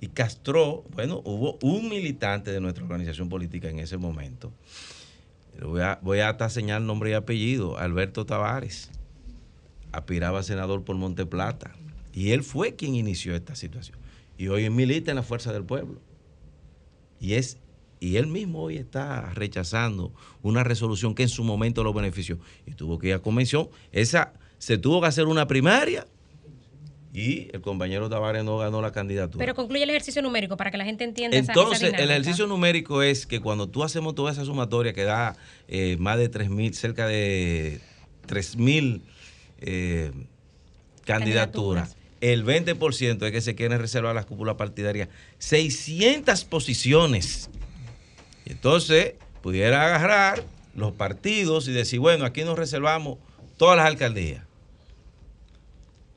Y 0.00 0.08
castró, 0.08 0.84
bueno, 0.94 1.22
hubo 1.24 1.58
un 1.62 1.88
militante 1.88 2.50
de 2.50 2.60
nuestra 2.60 2.84
organización 2.84 3.28
política 3.28 3.68
en 3.68 3.78
ese 3.78 3.98
momento. 3.98 4.52
Voy 5.62 5.80
a, 5.80 5.98
voy 6.02 6.20
a 6.20 6.30
hasta 6.30 6.48
señalar 6.50 6.82
nombre 6.82 7.10
y 7.10 7.12
apellido, 7.14 7.78
Alberto 7.78 8.26
Tavares. 8.26 8.90
Aspiraba 9.92 10.40
a 10.40 10.42
senador 10.42 10.82
por 10.84 10.96
Monteplata. 10.96 11.74
Y 12.12 12.32
él 12.32 12.42
fue 12.42 12.74
quien 12.74 12.94
inició 12.94 13.34
esta 13.34 13.54
situación. 13.54 13.98
Y 14.38 14.48
hoy 14.48 14.68
milita 14.70 15.10
en 15.10 15.16
la 15.16 15.22
Fuerza 15.22 15.52
del 15.52 15.64
Pueblo. 15.64 16.00
Y 17.20 17.34
es 17.34 17.58
y 17.98 18.16
él 18.16 18.26
mismo 18.26 18.60
hoy 18.62 18.76
está 18.76 19.30
rechazando 19.32 20.12
una 20.42 20.62
resolución 20.62 21.14
que 21.14 21.22
en 21.22 21.30
su 21.30 21.42
momento 21.44 21.82
lo 21.82 21.94
benefició. 21.94 22.38
Y 22.66 22.72
tuvo 22.72 22.98
que 22.98 23.08
ir 23.08 23.14
a 23.14 23.20
convención. 23.20 23.68
Esa 23.90 24.34
se 24.58 24.76
tuvo 24.76 25.00
que 25.00 25.06
hacer 25.06 25.26
una 25.26 25.46
primaria 25.48 26.06
y 27.14 27.48
el 27.54 27.62
compañero 27.62 28.10
Tavares 28.10 28.44
no 28.44 28.58
ganó 28.58 28.82
la 28.82 28.92
candidatura. 28.92 29.42
Pero 29.42 29.54
concluye 29.54 29.82
el 29.84 29.88
ejercicio 29.90 30.20
numérico 30.20 30.58
para 30.58 30.70
que 30.70 30.76
la 30.76 30.84
gente 30.84 31.04
entienda 31.04 31.38
esa- 31.38 31.52
esa 31.52 31.60
Entonces, 31.62 31.94
el 31.94 32.10
ejercicio 32.10 32.46
numérico 32.46 33.02
es 33.02 33.26
que 33.26 33.40
cuando 33.40 33.66
tú 33.70 33.82
hacemos 33.82 34.14
toda 34.14 34.30
esa 34.32 34.44
sumatoria 34.44 34.92
que 34.92 35.04
da 35.04 35.34
eh, 35.66 35.96
más 35.98 36.18
de 36.18 36.28
3 36.28 36.50
mil, 36.50 36.74
cerca 36.74 37.06
de 37.06 37.80
3 38.26 38.56
mil 38.58 39.02
eh, 39.60 40.12
candidaturas, 41.06 41.95
el 42.20 42.44
20% 42.44 43.24
es 43.26 43.32
que 43.32 43.40
se 43.40 43.54
quieren 43.54 43.78
reservar 43.78 44.14
las 44.14 44.26
cúpulas 44.26 44.56
partidarias 44.56 45.08
600 45.38 46.44
posiciones. 46.44 47.50
Y 48.44 48.52
entonces, 48.52 49.14
pudiera 49.42 49.84
agarrar 49.86 50.42
los 50.74 50.92
partidos 50.92 51.68
y 51.68 51.72
decir, 51.72 52.00
bueno, 52.00 52.24
aquí 52.24 52.44
nos 52.44 52.58
reservamos 52.58 53.18
todas 53.56 53.76
las 53.76 53.86
alcaldías, 53.86 54.42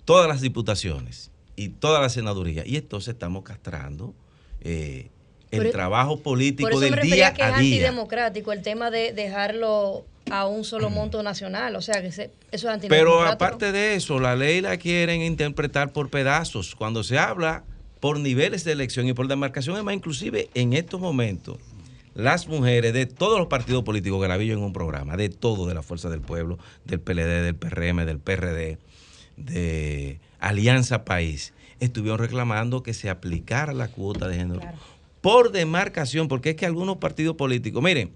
todas 0.05 0.27
las 0.27 0.41
diputaciones 0.41 1.31
y 1.55 1.69
todas 1.69 2.01
las 2.01 2.13
senadurías. 2.13 2.65
Y 2.65 2.77
entonces 2.77 3.13
estamos 3.13 3.43
castrando 3.43 4.13
eh, 4.61 5.07
el 5.51 5.63
Por- 5.63 5.71
trabajo 5.71 6.15
Por 6.15 6.23
político 6.23 6.69
eso 6.69 6.79
me 6.79 6.85
del 6.85 6.93
refería 6.95 7.15
día 7.15 7.33
que 7.33 7.41
es 7.41 7.47
a 7.47 7.59
día. 7.59 7.75
antidemocrático 7.75 8.51
el 8.51 8.61
tema 8.61 8.91
de 8.91 9.13
dejarlo 9.13 10.05
a 10.31 10.47
un 10.47 10.63
solo 10.63 10.89
monto 10.89 11.21
nacional. 11.23 11.75
O 11.75 11.81
sea, 11.81 12.01
que 12.01 12.11
se- 12.11 12.31
eso 12.51 12.71
es. 12.71 12.85
Pero 12.87 13.23
aparte 13.23 13.71
de 13.71 13.95
eso, 13.95 14.19
la 14.19 14.35
ley 14.35 14.61
la 14.61 14.77
quieren 14.77 15.21
interpretar 15.21 15.91
por 15.91 16.09
pedazos. 16.09 16.75
Cuando 16.75 17.03
se 17.03 17.17
habla 17.17 17.63
por 17.99 18.19
niveles 18.19 18.63
de 18.63 18.71
elección 18.71 19.07
y 19.07 19.13
por 19.13 19.27
demarcación, 19.27 19.75
es 19.77 19.83
más, 19.83 19.93
inclusive 19.93 20.49
en 20.53 20.73
estos 20.73 20.99
momentos, 21.01 21.57
las 22.15 22.47
mujeres 22.47 22.93
de 22.93 23.05
todos 23.05 23.37
los 23.39 23.47
partidos 23.47 23.83
políticos 23.83 24.21
que 24.21 24.27
la 24.27 24.37
vi 24.37 24.47
yo 24.47 24.53
en 24.53 24.63
un 24.63 24.73
programa, 24.73 25.15
de 25.17 25.29
todo, 25.29 25.67
de 25.67 25.73
la 25.73 25.83
Fuerza 25.83 26.09
del 26.09 26.21
Pueblo, 26.21 26.57
del 26.85 26.99
PLD, 26.99 27.43
del 27.43 27.55
PRM, 27.55 28.05
del 28.05 28.19
PRD, 28.19 28.77
de 29.37 30.19
Alianza 30.39 31.05
País, 31.05 31.53
estuvieron 31.79 32.19
reclamando 32.19 32.83
que 32.83 32.93
se 32.93 33.09
aplicara 33.09 33.73
la 33.73 33.87
cuota 33.89 34.27
de 34.27 34.35
género 34.35 34.61
por 35.21 35.51
demarcación, 35.51 36.27
porque 36.27 36.51
es 36.51 36.55
que 36.55 36.65
algunos 36.65 36.97
partidos 36.97 37.35
políticos, 37.35 37.81
miren, 37.83 38.11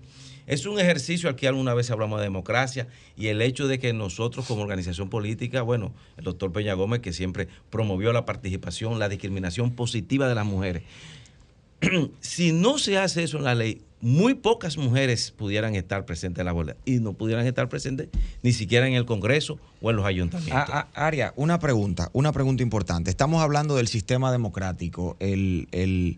es 0.47 0.65
un 0.65 0.79
ejercicio 0.79 1.29
aquí 1.29 1.45
alguna 1.45 1.73
vez 1.73 1.89
hablamos 1.91 2.19
de 2.19 2.25
democracia 2.25 2.87
y 3.17 3.27
el 3.27 3.41
hecho 3.41 3.67
de 3.67 3.79
que 3.79 3.93
nosotros 3.93 4.45
como 4.45 4.61
organización 4.61 5.09
política, 5.09 5.61
bueno, 5.61 5.93
el 6.17 6.23
doctor 6.23 6.51
Peña 6.51 6.73
Gómez 6.73 7.01
que 7.01 7.13
siempre 7.13 7.47
promovió 7.69 8.11
la 8.13 8.25
participación, 8.25 8.99
la 8.99 9.09
discriminación 9.09 9.71
positiva 9.71 10.27
de 10.27 10.35
las 10.35 10.45
mujeres. 10.45 10.83
si 12.19 12.51
no 12.51 12.77
se 12.77 12.97
hace 12.97 13.23
eso 13.23 13.37
en 13.37 13.43
la 13.43 13.55
ley, 13.55 13.81
muy 14.01 14.33
pocas 14.33 14.77
mujeres 14.77 15.31
pudieran 15.31 15.75
estar 15.75 16.05
presentes 16.05 16.41
en 16.41 16.45
la 16.45 16.51
bola 16.51 16.75
y 16.83 16.99
no 16.99 17.13
pudieran 17.13 17.47
estar 17.47 17.69
presentes 17.69 18.09
ni 18.41 18.51
siquiera 18.51 18.85
en 18.85 18.95
el 18.95 19.05
Congreso 19.05 19.59
o 19.81 19.91
en 19.91 19.95
los 19.95 20.05
ayuntamientos. 20.05 20.65
Ah, 20.69 20.89
ah, 20.93 21.05
Aria, 21.07 21.33
una 21.37 21.57
pregunta, 21.59 22.09
una 22.11 22.33
pregunta 22.33 22.63
importante. 22.63 23.09
Estamos 23.09 23.41
hablando 23.41 23.77
del 23.77 23.87
sistema 23.87 24.29
democrático. 24.31 25.15
El, 25.21 25.69
el- 25.71 26.17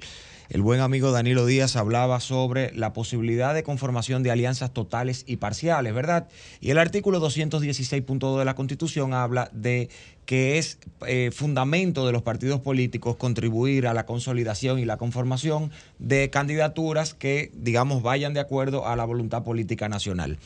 el 0.49 0.61
buen 0.61 0.79
amigo 0.79 1.11
Danilo 1.11 1.45
Díaz 1.45 1.75
hablaba 1.75 2.19
sobre 2.19 2.73
la 2.73 2.93
posibilidad 2.93 3.53
de 3.53 3.63
conformación 3.63 4.23
de 4.23 4.31
alianzas 4.31 4.73
totales 4.73 5.23
y 5.27 5.37
parciales, 5.37 5.93
¿verdad? 5.93 6.27
Y 6.61 6.71
el 6.71 6.77
artículo 6.77 7.19
216.2 7.19 8.39
de 8.39 8.45
la 8.45 8.55
Constitución 8.55 9.13
habla 9.13 9.49
de 9.53 9.89
que 10.25 10.57
es 10.57 10.79
eh, 11.07 11.31
fundamento 11.33 12.05
de 12.05 12.11
los 12.11 12.23
partidos 12.23 12.59
políticos 12.59 13.15
contribuir 13.15 13.87
a 13.87 13.93
la 13.93 14.05
consolidación 14.05 14.79
y 14.79 14.85
la 14.85 14.97
conformación 14.97 15.71
de 15.99 16.29
candidaturas 16.29 17.13
que, 17.13 17.51
digamos, 17.53 18.01
vayan 18.01 18.33
de 18.33 18.39
acuerdo 18.39 18.87
a 18.87 18.95
la 18.95 19.05
voluntad 19.05 19.43
política 19.43 19.87
nacional. 19.87 20.37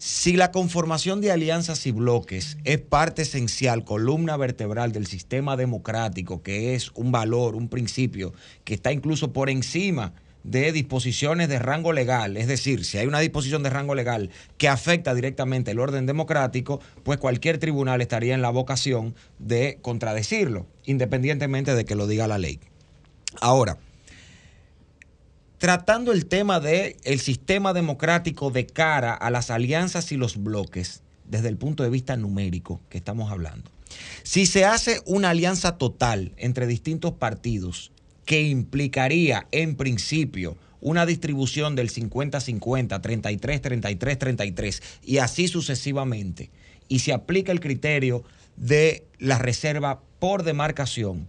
Si 0.00 0.36
la 0.36 0.52
conformación 0.52 1.20
de 1.20 1.32
alianzas 1.32 1.84
y 1.84 1.90
bloques 1.90 2.56
es 2.62 2.78
parte 2.78 3.22
esencial, 3.22 3.82
columna 3.82 4.36
vertebral 4.36 4.92
del 4.92 5.08
sistema 5.08 5.56
democrático, 5.56 6.40
que 6.40 6.76
es 6.76 6.92
un 6.94 7.10
valor, 7.10 7.56
un 7.56 7.68
principio 7.68 8.32
que 8.62 8.74
está 8.74 8.92
incluso 8.92 9.32
por 9.32 9.50
encima 9.50 10.12
de 10.44 10.70
disposiciones 10.70 11.48
de 11.48 11.58
rango 11.58 11.92
legal, 11.92 12.36
es 12.36 12.46
decir, 12.46 12.84
si 12.84 12.96
hay 12.98 13.08
una 13.08 13.18
disposición 13.18 13.64
de 13.64 13.70
rango 13.70 13.96
legal 13.96 14.30
que 14.56 14.68
afecta 14.68 15.16
directamente 15.16 15.72
el 15.72 15.80
orden 15.80 16.06
democrático, 16.06 16.80
pues 17.02 17.18
cualquier 17.18 17.58
tribunal 17.58 18.00
estaría 18.00 18.36
en 18.36 18.42
la 18.42 18.50
vocación 18.50 19.16
de 19.40 19.80
contradecirlo, 19.82 20.68
independientemente 20.84 21.74
de 21.74 21.84
que 21.84 21.96
lo 21.96 22.06
diga 22.06 22.28
la 22.28 22.38
ley. 22.38 22.60
Ahora, 23.40 23.78
tratando 25.58 26.12
el 26.12 26.26
tema 26.26 26.60
del 26.60 26.96
el 27.02 27.20
sistema 27.20 27.72
democrático 27.72 28.50
de 28.50 28.66
cara 28.66 29.12
a 29.14 29.30
las 29.30 29.50
alianzas 29.50 30.12
y 30.12 30.16
los 30.16 30.42
bloques, 30.42 31.02
desde 31.24 31.48
el 31.48 31.56
punto 31.56 31.82
de 31.82 31.90
vista 31.90 32.16
numérico 32.16 32.80
que 32.88 32.98
estamos 32.98 33.30
hablando. 33.30 33.70
Si 34.22 34.46
se 34.46 34.64
hace 34.64 35.00
una 35.04 35.30
alianza 35.30 35.76
total 35.76 36.32
entre 36.36 36.66
distintos 36.66 37.12
partidos 37.12 37.92
que 38.24 38.42
implicaría 38.42 39.46
en 39.50 39.76
principio 39.76 40.56
una 40.80 41.06
distribución 41.06 41.74
del 41.74 41.90
50-50, 41.90 43.00
33-33-33 43.00 44.82
y 45.02 45.18
así 45.18 45.48
sucesivamente, 45.48 46.50
y 46.88 47.00
se 47.00 47.12
aplica 47.12 47.50
el 47.52 47.60
criterio 47.60 48.22
de 48.56 49.04
la 49.18 49.38
reserva 49.38 50.00
por 50.20 50.44
demarcación, 50.44 51.28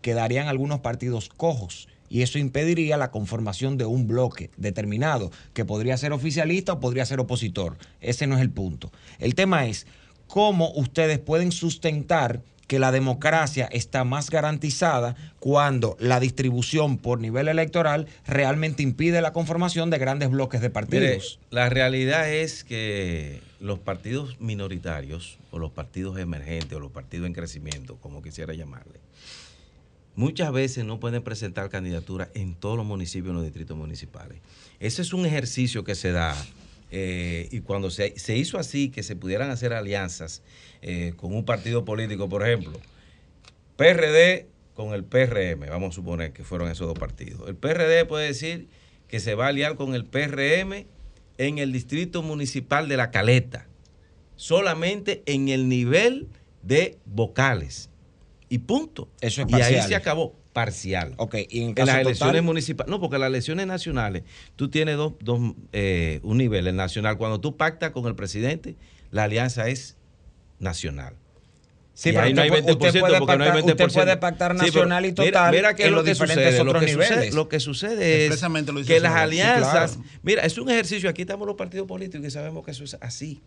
quedarían 0.00 0.48
algunos 0.48 0.80
partidos 0.80 1.28
cojos 1.28 1.88
y 2.14 2.22
eso 2.22 2.38
impediría 2.38 2.96
la 2.96 3.10
conformación 3.10 3.76
de 3.76 3.86
un 3.86 4.06
bloque 4.06 4.48
determinado, 4.56 5.32
que 5.52 5.64
podría 5.64 5.96
ser 5.96 6.12
oficialista 6.12 6.74
o 6.74 6.78
podría 6.78 7.04
ser 7.04 7.18
opositor. 7.18 7.76
Ese 8.00 8.28
no 8.28 8.36
es 8.36 8.40
el 8.40 8.50
punto. 8.50 8.92
El 9.18 9.34
tema 9.34 9.66
es 9.66 9.88
cómo 10.28 10.70
ustedes 10.76 11.18
pueden 11.18 11.50
sustentar 11.50 12.40
que 12.68 12.78
la 12.78 12.92
democracia 12.92 13.68
está 13.72 14.04
más 14.04 14.30
garantizada 14.30 15.16
cuando 15.40 15.96
la 15.98 16.20
distribución 16.20 16.98
por 16.98 17.18
nivel 17.18 17.48
electoral 17.48 18.06
realmente 18.28 18.84
impide 18.84 19.20
la 19.20 19.32
conformación 19.32 19.90
de 19.90 19.98
grandes 19.98 20.30
bloques 20.30 20.60
de 20.60 20.68
Mire, 20.68 20.72
partidos. 20.72 21.40
la 21.50 21.68
realidad 21.68 22.32
es 22.32 22.62
que 22.62 23.40
los 23.58 23.80
partidos 23.80 24.40
minoritarios 24.40 25.38
o 25.50 25.58
los 25.58 25.72
partidos 25.72 26.16
emergentes 26.20 26.74
o 26.74 26.78
los 26.78 26.92
partidos 26.92 27.26
en 27.26 27.32
crecimiento, 27.32 27.96
como 27.96 28.22
quisiera 28.22 28.54
llamarle, 28.54 29.00
muchas 30.16 30.52
veces 30.52 30.84
no 30.84 31.00
pueden 31.00 31.22
presentar 31.22 31.70
candidaturas 31.70 32.28
en 32.34 32.54
todos 32.54 32.76
los 32.76 32.86
municipios 32.86 33.30
en 33.30 33.36
los 33.36 33.44
distritos 33.44 33.76
municipales. 33.76 34.38
Ese 34.80 35.02
es 35.02 35.12
un 35.12 35.26
ejercicio 35.26 35.84
que 35.84 35.94
se 35.94 36.12
da 36.12 36.36
eh, 36.90 37.48
y 37.50 37.60
cuando 37.60 37.90
se, 37.90 38.18
se 38.18 38.36
hizo 38.36 38.58
así, 38.58 38.88
que 38.88 39.02
se 39.02 39.16
pudieran 39.16 39.50
hacer 39.50 39.72
alianzas 39.72 40.42
eh, 40.82 41.14
con 41.16 41.34
un 41.34 41.44
partido 41.44 41.84
político, 41.84 42.28
por 42.28 42.46
ejemplo, 42.46 42.78
PRD 43.76 44.46
con 44.74 44.92
el 44.92 45.04
PRM, 45.04 45.68
vamos 45.68 45.90
a 45.90 45.92
suponer 45.92 46.32
que 46.32 46.44
fueron 46.44 46.70
esos 46.70 46.86
dos 46.86 46.98
partidos. 46.98 47.48
El 47.48 47.56
PRD 47.56 48.04
puede 48.06 48.26
decir 48.26 48.68
que 49.08 49.20
se 49.20 49.34
va 49.34 49.46
a 49.46 49.48
aliar 49.48 49.76
con 49.76 49.94
el 49.94 50.04
PRM 50.04 50.86
en 51.38 51.58
el 51.58 51.72
distrito 51.72 52.22
municipal 52.22 52.88
de 52.88 52.96
La 52.96 53.10
Caleta, 53.10 53.66
solamente 54.36 55.22
en 55.26 55.48
el 55.48 55.68
nivel 55.68 56.28
de 56.62 56.98
vocales. 57.06 57.90
Y 58.48 58.58
punto. 58.58 59.08
Eso 59.20 59.42
es 59.42 59.48
y 59.50 59.54
ahí 59.54 59.60
parcial. 59.60 59.88
se 59.88 59.94
acabó. 59.96 60.34
Parcial. 60.52 61.14
Ok, 61.16 61.34
y 61.48 61.62
en 61.62 61.68
En 61.70 61.74
las 61.74 61.86
total- 61.86 62.00
elecciones 62.02 62.42
municipales. 62.44 62.88
No, 62.90 63.00
porque 63.00 63.18
las 63.18 63.26
elecciones 63.28 63.66
nacionales, 63.66 64.22
tú 64.54 64.68
tienes 64.70 64.96
dos, 64.96 65.14
dos, 65.20 65.40
eh, 65.72 66.20
un 66.22 66.38
nivel, 66.38 66.66
el 66.68 66.76
nacional. 66.76 67.16
Cuando 67.18 67.40
tú 67.40 67.56
pactas 67.56 67.90
con 67.90 68.06
el 68.06 68.14
presidente, 68.14 68.76
la 69.10 69.24
alianza 69.24 69.66
es 69.68 69.96
nacional. 70.60 71.14
Sí, 71.96 72.08
Y 72.10 72.12
pero 72.12 72.24
ahí 72.24 72.34
no 72.34 72.42
usted 72.42 72.54
hay 72.54 72.62
puede- 72.62 72.72
usted 72.72 72.88
20% 72.92 73.00
puede 73.00 73.18
porque 73.18 73.36
no 73.38 73.44
hay 73.44 73.50
pactar- 73.50 73.60
usted 73.60 73.76
20%. 73.76 73.94
puede 74.04 74.16
pactar 74.16 74.52
Sí, 74.52 74.58
pero 74.58 74.66
nacional 74.72 75.04
y 75.04 75.08
mira- 75.10 75.24
total 75.24 75.54
Mira, 75.54 75.74
qué 75.74 75.82
es 75.82 75.86
en 75.88 75.90
lo 75.92 75.96
los 75.98 76.04
que 76.04 76.10
diferentes 76.12 76.44
sucede. 76.44 76.64
Lo 76.64 76.70
otros 76.70 76.84
que 76.84 76.92
sucede, 76.92 77.10
niveles. 77.16 77.34
lo 77.34 77.48
que 77.48 77.60
sucede 77.60 78.26
es 78.26 78.40
que 78.86 79.00
las. 79.00 79.12
Sí, 79.12 79.18
alianzas. 79.18 79.92
claro. 79.96 80.08
Mira, 80.22 80.42
es 80.42 80.58
un 80.58 80.70
ejercicio. 80.70 81.08
Aquí 81.10 81.22
estamos 81.22 81.46
los 81.48 81.56
partidos 81.56 81.86
políticos 81.88 82.26
y 82.26 82.30
sabemos 82.30 82.64
que 82.64 82.70
eso 82.72 82.84
es 82.84 82.96
así. 83.00 83.42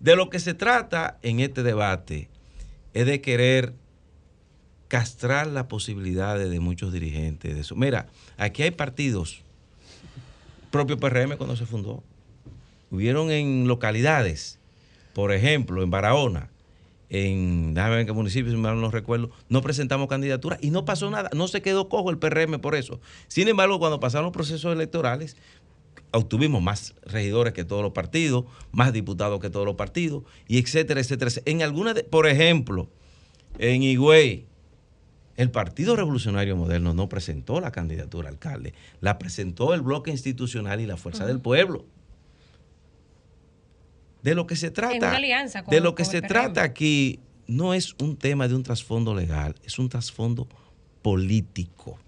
De 0.00 0.16
lo 0.16 0.28
que 0.30 0.40
se 0.40 0.54
trata 0.54 1.18
en 1.22 1.40
este 1.40 1.62
debate 1.62 2.28
es 2.94 3.06
de 3.06 3.20
querer 3.20 3.74
castrar 4.88 5.46
las 5.46 5.64
posibilidades 5.64 6.50
de 6.50 6.60
muchos 6.60 6.92
dirigentes 6.92 7.54
de 7.54 7.60
eso. 7.60 7.74
Mira, 7.74 8.08
aquí 8.36 8.62
hay 8.62 8.72
partidos, 8.72 9.40
propio 10.70 10.98
PRM 10.98 11.36
cuando 11.36 11.56
se 11.56 11.64
fundó, 11.64 12.02
hubieron 12.90 13.30
en 13.30 13.66
localidades, 13.66 14.58
por 15.14 15.32
ejemplo, 15.32 15.82
en 15.82 15.90
Barahona, 15.90 16.50
en, 17.08 17.74
déjame 17.74 17.90
ver 17.90 18.00
en 18.00 18.06
qué 18.06 18.12
municipio, 18.12 18.50
si 18.50 18.56
mal 18.56 18.80
no 18.80 18.90
recuerdo, 18.90 19.30
no 19.48 19.60
presentamos 19.60 20.08
candidatura 20.08 20.58
y 20.60 20.70
no 20.70 20.84
pasó 20.84 21.10
nada, 21.10 21.30
no 21.34 21.46
se 21.48 21.60
quedó 21.60 21.88
cojo 21.88 22.10
el 22.10 22.18
PRM 22.18 22.58
por 22.58 22.74
eso. 22.74 23.00
Sin 23.28 23.48
embargo, 23.48 23.78
cuando 23.78 24.00
pasaron 24.00 24.24
los 24.24 24.32
procesos 24.32 24.72
electorales, 24.72 25.36
obtuvimos 26.12 26.62
más 26.62 26.94
regidores 27.04 27.52
que 27.52 27.64
todos 27.64 27.82
los 27.82 27.92
partidos, 27.92 28.44
más 28.70 28.92
diputados 28.92 29.40
que 29.40 29.50
todos 29.50 29.66
los 29.66 29.76
partidos, 29.76 30.24
y 30.48 30.58
etcétera, 30.58 31.00
etcétera. 31.00 31.30
En 31.46 31.62
algunas, 31.62 31.94
de- 31.94 32.04
por 32.04 32.26
ejemplo, 32.26 32.88
en 33.58 33.82
Higüey, 33.82 34.46
el 35.36 35.50
Partido 35.50 35.96
Revolucionario 35.96 36.56
Moderno 36.56 36.92
no 36.94 37.08
presentó 37.08 37.60
la 37.60 37.70
candidatura 37.72 38.28
a 38.28 38.32
alcalde, 38.32 38.74
la 39.00 39.18
presentó 39.18 39.72
el 39.74 39.80
bloque 39.80 40.10
institucional 40.10 40.80
y 40.80 40.86
la 40.86 40.96
Fuerza 40.98 41.26
del 41.26 41.40
Pueblo. 41.40 41.86
De 44.22 44.34
lo 44.34 44.46
que 44.46 44.54
se 44.56 44.70
trata, 44.70 44.94
una 45.08 45.16
alianza 45.16 45.64
con- 45.64 45.72
de 45.72 45.80
lo 45.80 45.94
que 45.94 46.04
se 46.04 46.20
trata 46.22 46.62
aquí 46.62 47.20
no 47.48 47.74
es 47.74 47.94
un 48.00 48.16
tema 48.16 48.46
de 48.46 48.54
un 48.54 48.62
trasfondo 48.62 49.14
legal, 49.14 49.56
es 49.64 49.78
un 49.78 49.88
trasfondo 49.88 50.46
político, 51.02 51.98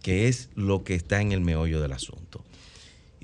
que 0.00 0.28
es 0.28 0.50
lo 0.54 0.84
que 0.84 0.94
está 0.94 1.20
en 1.20 1.32
el 1.32 1.40
meollo 1.40 1.80
del 1.80 1.92
asunto. 1.92 2.44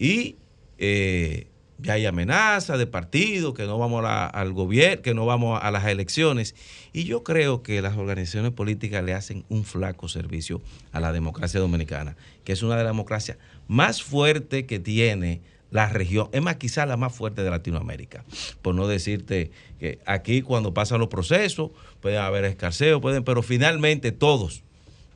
Y 0.00 0.36
eh, 0.78 1.46
ya 1.78 1.92
hay 1.92 2.06
amenazas 2.06 2.78
de 2.78 2.86
partidos, 2.86 3.52
que 3.54 3.64
no 3.64 3.78
vamos 3.78 4.02
al 4.06 4.52
gobierno, 4.54 5.02
que 5.02 5.12
no 5.12 5.26
vamos 5.26 5.60
a 5.62 5.70
las 5.70 5.84
elecciones. 5.84 6.54
Y 6.94 7.04
yo 7.04 7.22
creo 7.22 7.62
que 7.62 7.82
las 7.82 7.98
organizaciones 7.98 8.52
políticas 8.52 9.04
le 9.04 9.12
hacen 9.12 9.44
un 9.50 9.64
flaco 9.64 10.08
servicio 10.08 10.62
a 10.92 11.00
la 11.00 11.12
democracia 11.12 11.60
dominicana, 11.60 12.16
que 12.44 12.52
es 12.52 12.62
una 12.62 12.76
de 12.76 12.84
las 12.84 12.92
democracias 12.92 13.36
más 13.68 14.02
fuertes 14.02 14.64
que 14.64 14.78
tiene 14.78 15.42
la 15.70 15.88
región, 15.88 16.30
es 16.32 16.42
más, 16.42 16.56
quizá 16.56 16.86
la 16.86 16.96
más 16.96 17.14
fuerte 17.14 17.44
de 17.44 17.50
Latinoamérica. 17.50 18.24
Por 18.62 18.74
no 18.74 18.88
decirte 18.88 19.50
que 19.78 20.00
aquí 20.06 20.40
cuando 20.40 20.72
pasan 20.72 20.98
los 20.98 21.08
procesos, 21.08 21.72
pueden 22.00 22.20
haber 22.20 22.46
escarceo, 22.46 23.02
pueden, 23.02 23.22
pero 23.22 23.42
finalmente 23.42 24.12
todos, 24.12 24.62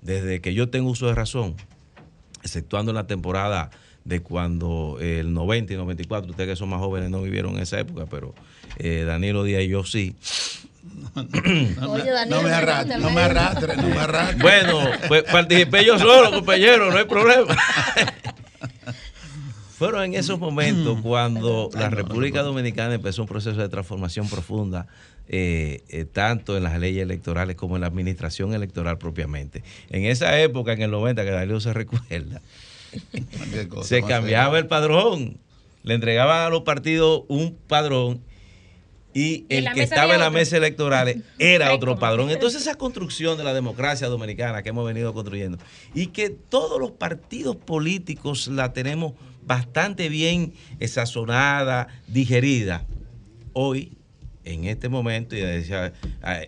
desde 0.03 0.43
que 0.43 0.53
yo 0.53 0.69
tengo 0.69 0.91
uso 0.91 1.07
de 1.07 1.15
razón, 1.15 1.57
exceptuando 2.43 2.93
en 2.93 2.97
la 2.97 3.07
temporada 3.07 3.71
de 4.05 4.21
cuando 4.21 4.99
eh, 5.01 5.21
el 5.21 5.33
90 5.33 5.73
y 5.73 5.77
94, 5.77 6.31
ustedes 6.31 6.51
que 6.51 6.57
son 6.57 6.69
más 6.69 6.81
jóvenes 6.81 7.11
no 7.11 7.23
vivieron 7.23 7.59
esa 7.59 7.81
época, 7.81 8.07
pero 8.11 8.35
eh, 8.79 9.05
Danilo 9.07 9.45
Díaz 9.45 9.63
y 9.63 9.69
yo 9.69 9.85
sí. 9.85 10.15
Oye, 11.15 12.11
Danilo, 12.11 12.37
no 12.37 12.43
me 12.43 12.53
arrastre, 12.53 12.99
no 12.99 13.11
me 13.11 13.21
arrastre, 13.23 13.77
no 13.77 13.89
me 13.89 13.99
arrastre. 13.99 14.43
Bueno, 14.43 14.81
pues 15.09 15.23
participé 15.25 15.85
yo 15.85 15.99
solo, 15.99 16.31
compañero, 16.31 16.91
no 16.91 16.99
hay 16.99 17.05
problema. 17.05 17.57
Fueron 19.79 20.05
en 20.05 20.15
esos 20.15 20.39
momentos 20.39 21.01
cuando 21.03 21.69
la 21.75 21.91
República 21.91 22.43
Dominicana 22.43 22.95
empezó 22.95 23.23
un 23.23 23.29
proceso 23.29 23.61
de 23.61 23.69
transformación 23.69 24.29
profunda, 24.29 24.87
eh, 25.29 25.83
eh, 25.89 26.05
tanto 26.05 26.57
en 26.57 26.63
las 26.63 26.79
leyes 26.79 27.03
electorales 27.03 27.57
como 27.57 27.77
en 27.77 27.81
la 27.81 27.89
administración 27.89 28.55
electoral 28.55 28.99
propiamente. 28.99 29.65
En 29.91 30.05
esa 30.05 30.39
época, 30.39 30.75
en 30.75 30.83
el 30.83 30.93
90, 30.93 31.25
que 31.25 31.31
Danilo 31.31 31.61
se 31.61 31.73
recuerda, 31.73 32.41
se 33.83 34.03
cambiaba 34.03 34.59
el 34.59 34.67
padrón. 34.67 35.39
Le 35.83 35.95
entregaban 35.95 36.47
a 36.47 36.49
los 36.49 36.63
partidos 36.63 37.25
un 37.29 37.55
padrón 37.67 38.23
y 39.13 39.47
el 39.49 39.73
que 39.73 39.83
estaba 39.83 40.15
en 40.15 40.21
la 40.21 40.27
otro. 40.27 40.39
mesa 40.39 40.57
electoral 40.57 41.23
era 41.39 41.73
otro 41.73 41.99
padrón. 41.99 42.31
Entonces 42.31 42.63
esa 42.63 42.75
construcción 42.75 43.39
de 43.39 43.45
la 43.45 43.55
democracia 43.55 44.09
dominicana 44.09 44.63
que 44.63 44.71
hemos 44.71 44.87
venido 44.87 45.15
construyendo 45.15 45.59
y 45.95 46.09
que 46.09 46.31
todos 46.31 46.81
los 46.81 46.91
partidos 46.91 47.57
políticos 47.57 48.49
la 48.49 48.73
tenemos 48.73 49.13
bastante 49.47 50.09
bien 50.09 50.55
sazonada, 50.87 51.89
digerida, 52.09 52.87
hoy 53.53 53.93
en 54.45 54.65
este 54.65 54.89
momento, 54.89 55.37
y 55.37 55.41
decía, 55.41 55.93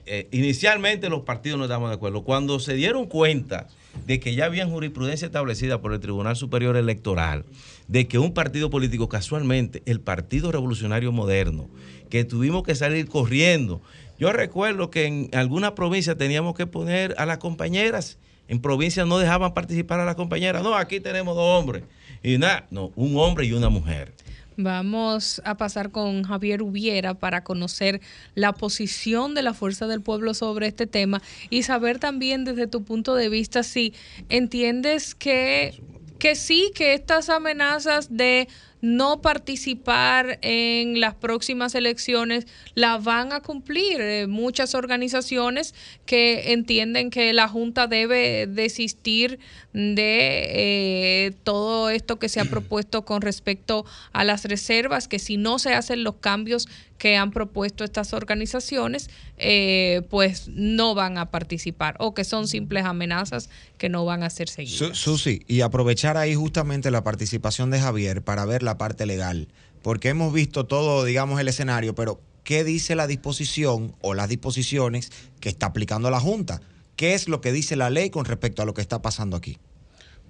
eh, 0.06 0.28
inicialmente 0.30 1.08
los 1.08 1.22
partidos 1.22 1.58
no 1.58 1.64
estaban 1.64 1.88
de 1.88 1.94
acuerdo. 1.94 2.22
Cuando 2.24 2.60
se 2.60 2.74
dieron 2.74 3.06
cuenta 3.06 3.68
de 4.06 4.20
que 4.20 4.34
ya 4.34 4.44
habían 4.44 4.70
jurisprudencia 4.70 5.26
establecida 5.26 5.80
por 5.80 5.92
el 5.92 6.00
Tribunal 6.00 6.36
Superior 6.36 6.76
Electoral, 6.76 7.44
de 7.88 8.06
que 8.06 8.18
un 8.18 8.34
partido 8.34 8.70
político, 8.70 9.08
casualmente, 9.08 9.82
el 9.86 10.00
Partido 10.00 10.52
Revolucionario 10.52 11.12
Moderno, 11.12 11.68
que 12.10 12.24
tuvimos 12.24 12.62
que 12.62 12.74
salir 12.74 13.08
corriendo. 13.08 13.80
Yo 14.18 14.32
recuerdo 14.32 14.90
que 14.90 15.06
en 15.06 15.30
alguna 15.32 15.74
provincia 15.74 16.16
teníamos 16.16 16.54
que 16.54 16.66
poner 16.66 17.14
a 17.18 17.26
las 17.26 17.38
compañeras, 17.38 18.18
en 18.48 18.60
provincias 18.60 19.06
no 19.06 19.18
dejaban 19.18 19.54
participar 19.54 20.00
a 20.00 20.04
las 20.04 20.14
compañeras. 20.14 20.62
No, 20.62 20.76
aquí 20.76 21.00
tenemos 21.00 21.34
dos 21.34 21.58
hombres. 21.58 21.82
Y 22.22 22.38
nada, 22.38 22.66
no, 22.70 22.92
un 22.96 23.16
hombre 23.16 23.46
y 23.46 23.52
una 23.52 23.68
mujer. 23.68 24.12
Vamos 24.56 25.42
a 25.44 25.58
pasar 25.58 25.90
con 25.90 26.22
Javier 26.22 26.62
Ubiera 26.62 27.12
para 27.14 27.44
conocer 27.44 28.00
la 28.34 28.54
posición 28.54 29.34
de 29.34 29.42
la 29.42 29.52
Fuerza 29.52 29.86
del 29.86 30.00
Pueblo 30.00 30.32
sobre 30.32 30.66
este 30.66 30.86
tema 30.86 31.20
y 31.50 31.62
saber 31.64 31.98
también 31.98 32.44
desde 32.44 32.66
tu 32.66 32.82
punto 32.82 33.14
de 33.14 33.28
vista 33.28 33.62
si 33.62 33.92
entiendes 34.30 35.14
que, 35.14 35.82
que 36.18 36.34
sí, 36.34 36.72
que 36.74 36.94
estas 36.94 37.28
amenazas 37.28 38.16
de 38.16 38.48
no 38.80 39.22
participar 39.22 40.38
en 40.42 41.00
las 41.00 41.14
próximas 41.14 41.74
elecciones 41.74 42.46
la 42.74 42.98
van 42.98 43.32
a 43.32 43.40
cumplir. 43.40 44.00
Eh, 44.00 44.26
muchas 44.26 44.74
organizaciones 44.74 45.74
que 46.04 46.52
entienden 46.52 47.10
que 47.10 47.32
la 47.32 47.48
Junta 47.48 47.86
debe 47.86 48.46
desistir 48.46 49.38
de 49.72 51.26
eh, 51.26 51.32
todo 51.44 51.90
esto 51.90 52.18
que 52.18 52.28
se 52.28 52.40
ha 52.40 52.44
propuesto 52.50 53.04
con 53.04 53.22
respecto 53.22 53.84
a 54.12 54.24
las 54.24 54.44
reservas, 54.44 55.08
que 55.08 55.18
si 55.18 55.36
no 55.36 55.58
se 55.58 55.74
hacen 55.74 56.04
los 56.04 56.16
cambios 56.16 56.68
que 56.98 57.16
han 57.16 57.30
propuesto 57.30 57.84
estas 57.84 58.12
organizaciones, 58.12 59.10
eh, 59.38 60.02
pues 60.10 60.48
no 60.48 60.94
van 60.94 61.18
a 61.18 61.30
participar 61.30 61.96
o 61.98 62.14
que 62.14 62.24
son 62.24 62.48
simples 62.48 62.84
amenazas 62.84 63.50
que 63.78 63.88
no 63.88 64.04
van 64.04 64.22
a 64.22 64.30
ser 64.30 64.48
seguidas. 64.48 64.78
Su- 64.78 64.94
Susi, 64.94 65.42
y 65.46 65.60
aprovechar 65.60 66.16
ahí 66.16 66.34
justamente 66.34 66.90
la 66.90 67.04
participación 67.04 67.70
de 67.70 67.80
Javier 67.80 68.22
para 68.22 68.44
ver 68.46 68.62
la 68.62 68.78
parte 68.78 69.04
legal, 69.06 69.48
porque 69.82 70.08
hemos 70.08 70.32
visto 70.32 70.64
todo, 70.66 71.04
digamos, 71.04 71.38
el 71.40 71.48
escenario, 71.48 71.94
pero 71.94 72.20
¿qué 72.44 72.64
dice 72.64 72.94
la 72.94 73.06
disposición 73.06 73.94
o 74.00 74.14
las 74.14 74.28
disposiciones 74.28 75.10
que 75.40 75.48
está 75.48 75.66
aplicando 75.66 76.10
la 76.10 76.20
Junta? 76.20 76.60
¿Qué 76.96 77.12
es 77.14 77.28
lo 77.28 77.40
que 77.42 77.52
dice 77.52 77.76
la 77.76 77.90
ley 77.90 78.08
con 78.08 78.24
respecto 78.24 78.62
a 78.62 78.64
lo 78.64 78.72
que 78.72 78.80
está 78.80 79.02
pasando 79.02 79.36
aquí? 79.36 79.58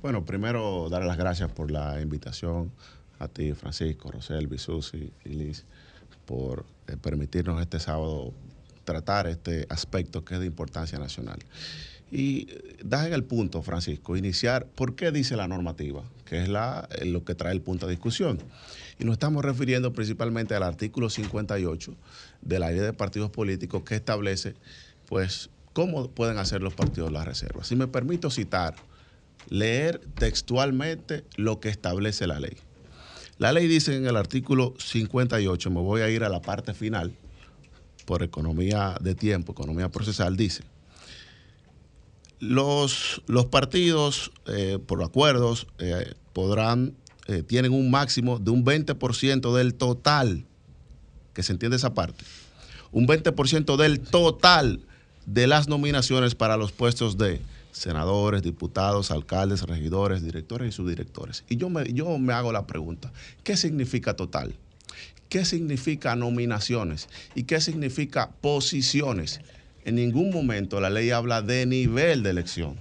Bueno, 0.03 0.25
primero 0.25 0.89
dar 0.91 1.05
las 1.05 1.17
gracias 1.17 1.51
por 1.53 1.71
la 1.71 2.01
invitación 2.01 2.73
a 3.19 3.29
ti, 3.29 3.53
Francisco, 3.55 4.11
Rosel, 4.11 4.47
Bisusi 4.47 5.11
y 5.25 5.29
Liz, 5.31 5.65
por 6.27 6.67
eh, 6.89 6.97
permitirnos 7.01 7.61
este 7.61 7.81
sábado 7.81 8.35
tratar 8.85 9.27
este 9.27 9.67
aspecto 9.69 10.25
que 10.25 10.35
es 10.35 10.41
de 10.41 10.47
importancia 10.47 10.99
nacional. 10.99 11.39
Y 12.11 12.49
eh, 12.51 12.77
das 12.85 13.07
en 13.07 13.13
el 13.13 13.25
punto, 13.25 13.63
Francisco, 13.63 14.17
iniciar 14.17 14.67
por 14.67 14.95
qué 14.95 15.11
dice 15.11 15.37
la 15.37 15.49
normativa, 15.49 16.05
que 16.25 16.43
es 16.43 16.49
la, 16.49 16.89
eh, 16.99 17.05
lo 17.05 17.25
que 17.25 17.35
trae 17.35 17.53
el 17.53 17.61
punto 17.61 17.87
de 17.87 17.93
discusión. 17.93 18.39
Y 18.99 19.05
nos 19.05 19.15
estamos 19.15 19.45
refiriendo 19.45 19.93
principalmente 19.93 20.55
al 20.55 20.63
artículo 20.63 21.11
58 21.11 21.95
de 22.43 22.59
la 22.59 22.71
ley 22.71 22.79
de 22.79 22.93
partidos 22.93 23.31
políticos 23.31 23.83
que 23.83 23.97
establece, 23.97 24.55
pues, 25.07 25.51
cómo 25.73 26.09
pueden 26.11 26.39
hacer 26.39 26.63
los 26.63 26.75
partidos 26.75 27.13
las 27.13 27.27
reservas. 27.27 27.67
Si 27.67 27.77
me 27.77 27.89
permito 27.89 28.31
citar, 28.31 28.75
leer 29.49 30.01
textualmente 30.19 31.25
lo 31.37 31.61
que 31.61 31.69
establece 31.69 32.27
la 32.27 32.41
ley. 32.41 32.57
La 33.39 33.53
ley 33.53 33.67
dice 33.67 33.95
en 33.97 34.07
el 34.07 34.17
artículo 34.17 34.75
58, 34.79 35.71
me 35.71 35.81
voy 35.81 36.01
a 36.01 36.09
ir 36.09 36.25
a 36.25 36.29
la 36.29 36.41
parte 36.41 36.73
final, 36.73 37.15
por 38.07 38.23
economía 38.23 38.97
de 39.01 39.15
tiempo, 39.15 39.53
economía 39.53 39.91
procesal, 39.91 40.37
dice, 40.37 40.63
los, 42.39 43.23
los 43.27 43.47
partidos, 43.47 44.33
eh, 44.47 44.79
por 44.87 45.03
acuerdos, 45.03 45.67
eh, 45.79 46.15
podrán, 46.33 46.95
eh, 47.27 47.43
tienen 47.43 47.73
un 47.73 47.91
máximo 47.91 48.39
de 48.39 48.51
un 48.51 48.65
20% 48.65 49.55
del 49.55 49.75
total, 49.75 50.47
que 51.35 51.43
se 51.43 51.53
entiende 51.53 51.77
esa 51.77 51.93
parte, 51.93 52.25
un 52.93 53.07
20% 53.07 53.77
del 53.77 54.01
total 54.01 54.81
de 55.27 55.47
las 55.47 55.69
nominaciones 55.69 56.35
para 56.35 56.57
los 56.57 56.73
puestos 56.73 57.19
de 57.19 57.41
senadores, 57.77 58.43
diputados, 58.43 59.11
alcaldes, 59.11 59.63
regidores, 59.63 60.23
directores 60.23 60.69
y 60.69 60.73
subdirectores. 60.73 61.45
Y 61.49 61.57
yo 61.57 61.69
me, 61.69 61.93
yo 61.93 62.19
me 62.19 62.33
hago 62.33 62.51
la 62.53 62.67
pregunta, 62.67 63.13
¿qué 63.45 63.57
significa 63.57 64.15
total? 64.15 64.55
¿Qué 65.29 65.45
significa 65.45 66.17
nominaciones? 66.17 67.09
¿Y 67.35 67.43
qué 67.43 67.61
significa 67.61 68.31
posiciones? 68.41 69.41
En 69.85 69.97
ningún 69.97 70.31
momento 70.31 70.81
la 70.81 70.91
ley 70.91 71.11
habla 71.11 71.43
de 71.43 71.67
nivel 71.67 72.23
de 72.23 72.31
elección. 72.31 72.77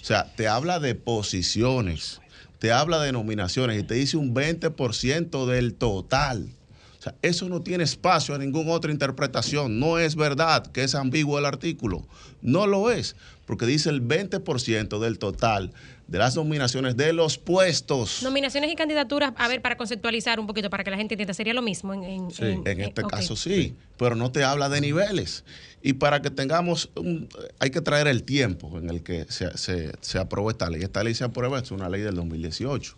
O 0.00 0.04
sea, 0.04 0.32
te 0.34 0.48
habla 0.48 0.80
de 0.80 0.94
posiciones, 0.94 2.20
te 2.58 2.72
habla 2.72 3.02
de 3.02 3.12
nominaciones 3.12 3.80
y 3.80 3.82
te 3.82 3.94
dice 3.94 4.16
un 4.16 4.34
20% 4.34 5.46
del 5.46 5.74
total. 5.74 6.48
O 7.04 7.10
sea, 7.10 7.14
eso 7.20 7.50
no 7.50 7.60
tiene 7.60 7.84
espacio 7.84 8.34
a 8.34 8.38
ninguna 8.38 8.70
otra 8.70 8.90
interpretación. 8.90 9.78
No 9.78 9.98
es 9.98 10.16
verdad 10.16 10.66
que 10.68 10.84
es 10.84 10.94
ambiguo 10.94 11.38
el 11.38 11.44
artículo. 11.44 12.06
No 12.40 12.66
lo 12.66 12.90
es, 12.90 13.14
porque 13.44 13.66
dice 13.66 13.90
el 13.90 14.00
20% 14.02 14.98
del 14.98 15.18
total 15.18 15.70
de 16.08 16.16
las 16.18 16.34
nominaciones 16.34 16.96
de 16.96 17.12
los 17.12 17.36
puestos. 17.36 18.22
Nominaciones 18.22 18.72
y 18.72 18.74
candidaturas, 18.74 19.34
a 19.36 19.48
ver, 19.48 19.60
para 19.60 19.76
conceptualizar 19.76 20.40
un 20.40 20.46
poquito, 20.46 20.70
para 20.70 20.82
que 20.82 20.90
la 20.90 20.96
gente 20.96 21.12
entienda, 21.12 21.34
sería 21.34 21.52
lo 21.52 21.60
mismo 21.60 21.92
en, 21.92 22.04
en- 22.04 22.28
en- 22.38 22.66
En 22.66 22.80
este 22.80 23.02
ok. 23.04 23.10
caso 23.10 23.36
sí, 23.36 23.74
pero 23.98 24.14
no 24.16 24.32
te 24.32 24.42
habla 24.42 24.70
de 24.70 24.80
niveles. 24.80 25.44
Y 25.82 25.92
para 25.94 26.22
que 26.22 26.30
tengamos, 26.30 26.88
un- 26.96 27.28
hay 27.58 27.68
que 27.68 27.82
traer 27.82 28.06
el 28.06 28.22
tiempo 28.22 28.78
en 28.78 28.88
el 28.88 29.02
que 29.02 29.26
se, 29.28 29.58
se, 29.58 29.92
se 30.00 30.18
aprobó 30.18 30.50
esta 30.50 30.70
ley. 30.70 30.80
Esta 30.82 31.04
ley 31.04 31.14
se 31.14 31.24
aprueba, 31.24 31.58
es 31.58 31.70
una 31.70 31.90
ley 31.90 32.00
del 32.00 32.14
2018. 32.14 32.96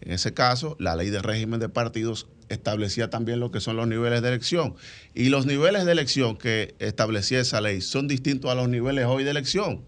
En 0.00 0.12
ese 0.12 0.34
caso, 0.34 0.76
la 0.78 0.96
ley 0.96 1.10
de 1.10 1.20
régimen 1.20 1.60
de 1.60 1.68
partidos 1.68 2.26
establecía 2.48 3.10
también 3.10 3.40
lo 3.40 3.50
que 3.50 3.60
son 3.60 3.76
los 3.76 3.88
niveles 3.88 4.22
de 4.22 4.28
elección. 4.28 4.74
Y 5.14 5.28
los 5.30 5.46
niveles 5.46 5.84
de 5.84 5.92
elección 5.92 6.36
que 6.36 6.74
establecía 6.78 7.40
esa 7.40 7.60
ley 7.60 7.80
son 7.80 8.08
distintos 8.08 8.50
a 8.50 8.54
los 8.54 8.68
niveles 8.68 9.06
hoy 9.06 9.24
de 9.24 9.30
elección. 9.30 9.82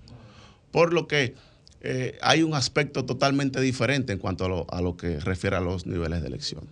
Por 0.71 0.93
lo 0.93 1.07
que 1.07 1.35
eh, 1.81 2.19
hay 2.23 2.43
un 2.43 2.55
aspecto 2.55 3.05
totalmente 3.05 3.61
diferente 3.61 4.13
en 4.13 4.19
cuanto 4.19 4.47
a 4.47 4.49
lo, 4.49 4.67
a 4.71 4.81
lo 4.81 4.97
que 4.97 5.21
refiere 5.21 5.57
a 5.57 5.61
los 5.61 5.87
niveles 5.87 6.23
de 6.23 6.29
elección. 6.29 6.65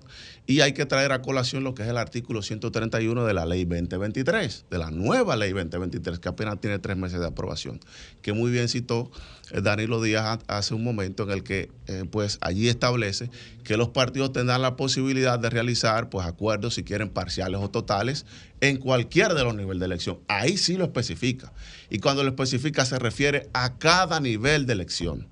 Y 0.48 0.60
hay 0.60 0.74
que 0.74 0.86
traer 0.86 1.10
a 1.10 1.23
colación 1.23 1.64
lo 1.64 1.74
que 1.74 1.82
es 1.82 1.89
el 1.89 1.97
artículo 1.97 2.40
131 2.40 3.24
de 3.24 3.35
la 3.35 3.47
ley 3.47 3.64
2023, 3.64 4.66
de 4.70 4.78
la 4.78 4.93
nueva 4.93 5.35
ley 5.35 5.52
2023, 5.52 6.20
que 6.20 6.28
apenas 6.28 6.60
tiene 6.60 6.78
tres 6.78 6.97
meses 6.97 7.18
de 7.18 7.27
aprobación, 7.27 7.81
que 8.23 8.32
muy 8.32 8.52
bien 8.52 8.68
citó 8.68 9.10
eh, 9.51 9.60
Danilo 9.60 10.01
Díaz 10.01 10.24
ha- 10.48 10.59
hace 10.59 10.74
un 10.74 10.85
momento 10.85 11.24
en 11.24 11.31
el 11.31 11.43
que 11.43 11.70
eh, 11.89 12.05
pues 12.09 12.39
allí 12.43 12.68
establece 12.68 13.28
que 13.64 13.77
los 13.77 13.89
partidos 13.89 14.32
tendrán 14.32 14.62
la 14.62 14.77
posibilidad 14.77 15.36
de 15.39 15.51
realizar 15.51 16.10
pues 16.10 16.24
acuerdos 16.27 16.74
si 16.74 16.85
quieren 16.85 17.09
parciales 17.09 17.60
o 17.60 17.68
totales 17.68 18.24
en 18.60 18.77
cualquier 18.77 19.35
de 19.35 19.43
los 19.43 19.55
niveles 19.56 19.81
de 19.81 19.86
elección. 19.86 20.18
Ahí 20.28 20.56
sí 20.59 20.77
lo 20.77 20.85
especifica. 20.85 21.52
Y 21.90 21.98
cuando 21.98 22.23
lo 22.23 22.28
especifica 22.31 22.85
se 22.85 22.98
refiere 23.01 23.48
a 23.52 23.78
cada 23.78 24.20
nivel 24.20 24.66
de 24.66 24.74
elección. 24.74 25.27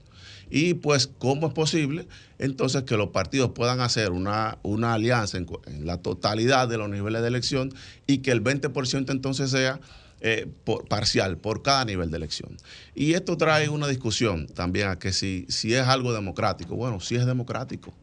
Y 0.51 0.75
pues, 0.75 1.11
¿cómo 1.19 1.49
es 1.49 1.53
posible 1.53 2.07
entonces 2.39 2.83
que 2.85 2.97
los 2.97 3.11
partidos 3.11 3.51
puedan 3.55 3.81
hacer 3.81 4.11
una, 4.11 4.59
una 4.63 4.95
alianza 4.95 5.39
en, 5.39 5.47
la 5.81 5.99
totalidad 5.99 6.69
de 6.69 6.79
los 6.79 6.89
niveles 6.89 7.23
de 7.23 7.29
elección 7.29 7.73
y 8.07 8.19
que 8.19 8.31
el 8.31 8.43
20% 8.43 9.11
entonces 9.11 9.51
sea 9.51 9.81
eh, 10.21 10.47
parcial 10.89 11.37
por 11.37 11.63
cada 11.63 11.85
nivel 11.85 12.11
de 12.11 12.17
elección? 12.17 12.57
Y 12.95 13.15
esto 13.15 13.37
trae 13.37 13.69
una 13.69 13.87
discusión 13.89 14.47
también 14.47 14.89
a 14.89 14.99
que 14.99 15.13
si, 15.13 15.47
si 15.49 15.75
es 15.75 15.87
algo 15.87 16.13
democrático. 16.13 16.77
Bueno, 16.77 17.01
sí 17.01 17.17
es 17.17 17.27
democrático 17.27 17.95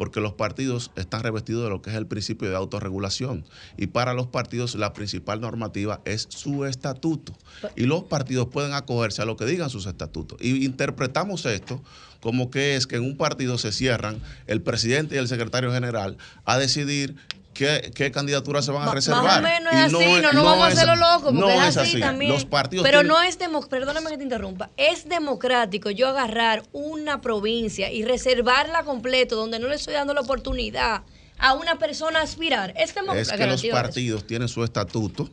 porque 0.00 0.22
los 0.22 0.32
partidos 0.32 0.92
están 0.96 1.22
revestidos 1.22 1.62
de 1.64 1.68
lo 1.68 1.82
que 1.82 1.90
es 1.90 1.96
el 1.96 2.06
principio 2.06 2.48
de 2.48 2.56
autorregulación. 2.56 3.44
Y 3.76 3.88
para 3.88 4.14
los 4.14 4.28
partidos 4.28 4.74
la 4.74 4.94
principal 4.94 5.42
normativa 5.42 6.00
es 6.06 6.26
su 6.30 6.64
estatuto. 6.64 7.34
Y 7.76 7.82
los 7.82 8.04
partidos 8.04 8.48
pueden 8.48 8.72
acogerse 8.72 9.20
a 9.20 9.26
lo 9.26 9.36
que 9.36 9.44
digan 9.44 9.68
sus 9.68 9.84
estatutos. 9.84 10.38
Y 10.40 10.64
interpretamos 10.64 11.44
esto 11.44 11.82
como 12.20 12.50
que 12.50 12.76
es 12.76 12.86
que 12.86 12.96
en 12.96 13.02
un 13.02 13.18
partido 13.18 13.58
se 13.58 13.72
cierran 13.72 14.22
el 14.46 14.62
presidente 14.62 15.16
y 15.16 15.18
el 15.18 15.28
secretario 15.28 15.70
general 15.70 16.16
a 16.46 16.56
decidir 16.56 17.16
qué, 17.60 17.90
qué 17.94 18.10
candidaturas 18.10 18.64
se 18.64 18.70
van 18.72 18.88
a 18.88 18.92
reservar. 18.94 19.22
Más 19.22 19.38
o 19.38 19.42
menos 19.42 19.72
Y 19.72 19.76
es 19.76 19.82
así, 19.94 20.22
no, 20.22 20.32
no, 20.32 20.44
vamos 20.44 20.64
a 20.64 20.68
hacerlo 20.68 20.96
loco, 20.96 21.24
porque 21.24 21.40
no 21.40 21.50
es 21.50 21.68
es 21.68 21.76
así, 21.76 21.90
así. 21.90 22.00
también. 22.00 22.32
Los 22.32 22.46
partidos 22.46 22.84
Pero 22.84 23.00
tienen- 23.00 23.08
no 23.12 23.22
es 23.22 23.38
democrático, 23.38 23.68
perdóname 23.70 24.10
que 24.10 24.16
te 24.16 24.22
interrumpa, 24.24 24.70
es 24.78 25.08
democrático 25.08 25.90
yo 25.90 26.08
agarrar 26.08 26.62
una 26.72 27.20
provincia 27.20 27.92
y 27.92 28.02
reservarla 28.04 28.82
completo 28.84 29.36
donde 29.36 29.58
no 29.58 29.68
le 29.68 29.74
estoy 29.74 29.92
dando 29.92 30.14
la 30.14 30.22
oportunidad 30.22 31.02
a 31.38 31.52
una 31.54 31.78
persona 31.78 32.20
a 32.20 32.22
aspirar. 32.22 32.70
Es 32.76 32.90
Es 32.90 32.94
democrático. 32.94 33.36
que 33.36 33.46
los 33.46 33.66
partidos 33.66 34.26
tienen 34.26 34.48
su 34.48 34.64
estatuto 34.64 35.28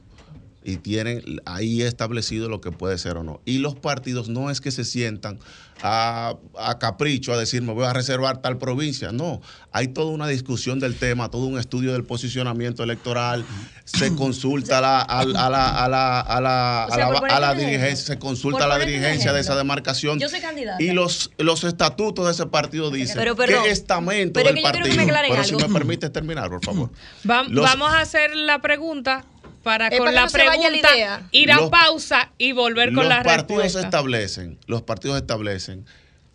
y 0.68 0.76
tienen 0.78 1.24
ahí 1.46 1.82
establecido 1.82 2.50
lo 2.50 2.60
que 2.60 2.72
puede 2.72 2.98
ser 2.98 3.16
o 3.18 3.24
no. 3.24 3.40
Y 3.46 3.60
los 3.60 3.76
partidos 3.76 4.28
no 4.28 4.52
es 4.52 4.60
que 4.60 4.70
se 4.72 4.84
sientan 4.84 5.40
a, 5.82 6.36
a 6.58 6.80
capricho 6.80 7.32
a 7.32 7.38
decir 7.38 7.62
me 7.62 7.72
voy 7.72 7.86
a 7.86 7.94
reservar 7.94 8.42
tal 8.42 8.58
provincia. 8.58 9.12
No, 9.14 9.42
hay 9.72 9.88
toda 9.88 10.08
una 10.12 10.28
discusión 10.28 10.80
del 10.80 10.96
tema, 10.96 11.30
todo 11.30 11.46
un 11.46 11.58
estudio 11.58 11.94
del 11.94 12.04
posicionamiento 12.04 12.84
electoral. 12.84 13.46
Se 13.86 14.14
consulta 14.16 14.80
a 14.80 14.82
la, 14.82 15.02
a, 15.02 15.24
la- 15.26 15.40
a 15.46 15.50
la, 15.50 16.20
a 16.20 16.42
la, 16.42 16.84
a 16.84 17.40
la, 17.40 17.54
dirigencia, 17.54 17.96
se 18.16 18.20
consulta 18.20 18.66
a 18.66 18.68
la 18.68 18.78
dirigencia 18.80 19.32
de 19.32 19.40
esa 19.40 19.56
demarcación. 19.56 20.20
Yo 20.20 20.28
soy 20.28 20.42
candidata. 20.42 20.84
Y 20.84 20.92
los, 20.92 21.32
los 21.38 21.64
estatutos 21.64 22.26
de 22.26 22.32
ese 22.34 22.46
partido 22.48 22.92
dicen 22.92 23.16
Pero, 23.16 23.36
perdón, 23.38 23.64
qué 23.64 23.72
estamento 23.72 24.34
pero 24.34 24.50
es 24.50 24.56
del 24.56 24.64
que 24.64 24.68
yo 24.68 24.72
quiero 24.72 24.84
que 24.86 24.90
partido. 24.90 25.06
me 25.06 25.12
aclaren 25.12 25.32
Pero 25.32 25.44
si 25.46 25.54
algo. 25.56 25.68
me 25.70 25.74
permites 25.80 26.12
terminar, 26.12 26.50
por 26.50 26.66
favor. 26.66 26.90
Va- 27.30 27.44
Los- 27.44 27.64
Vamos 27.64 27.94
a 27.94 28.02
hacer 28.02 28.36
la 28.36 28.62
pregunta 28.62 29.24
para 29.68 29.88
Es 29.90 29.98
con 29.98 30.06
para 30.06 30.12
la 30.16 30.22
no 30.22 30.28
la 30.28 30.32
pregunta 30.32 31.28
ir 31.32 31.52
a 31.52 31.56
Los- 31.58 31.70
pausa 31.70 32.32
y 32.38 32.54
volver 32.54 32.88
con 32.94 33.04
los 33.04 33.10
la 33.10 33.22
partidos 33.22 33.64
respuesta. 33.64 33.82
establecen, 33.82 34.58
los 34.66 34.82
partidos 34.84 35.18
establecen 35.18 35.86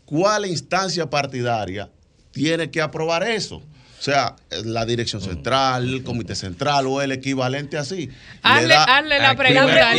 cuál 0.05 0.45
instancia 0.45 1.09
partidaria 1.09 1.89
tiene 2.33 2.71
que 2.71 2.83
aprobar 2.83 3.23
eso. 3.23 3.57
O 3.57 4.05
sea, 4.05 4.35
la 4.65 4.85
dirección 4.85 5.23
central, 5.23 5.89
el 5.89 6.03
comité 6.03 6.35
central 6.35 6.87
o 6.89 7.01
el 7.01 7.13
equivalente 7.13 7.79
así. 7.79 8.07
Le 8.09 8.13
Hazle, 8.43 8.69
da- 8.75 8.85
hazle 8.99 9.19
la 9.19 9.35
pregunta. 9.37 9.95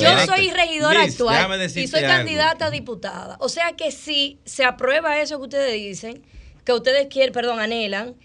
Yo 0.00 0.26
soy 0.26 0.50
regidora 0.50 1.04
Liz, 1.04 1.12
actual 1.12 1.62
y 1.76 1.86
soy 1.86 2.00
algo. 2.04 2.12
candidata 2.16 2.66
a 2.66 2.70
diputada. 2.70 3.36
O 3.40 3.48
sea 3.48 3.72
que 3.76 3.92
si 3.92 4.38
se 4.44 4.64
aprueba 4.64 5.18
eso 5.20 5.38
que 5.38 5.44
ustedes 5.44 5.72
dicen, 5.74 6.22
que 6.64 6.72
ustedes 6.72 7.06
quieren, 7.08 7.32
perdón, 7.32 7.60
anhelan, 7.60 8.16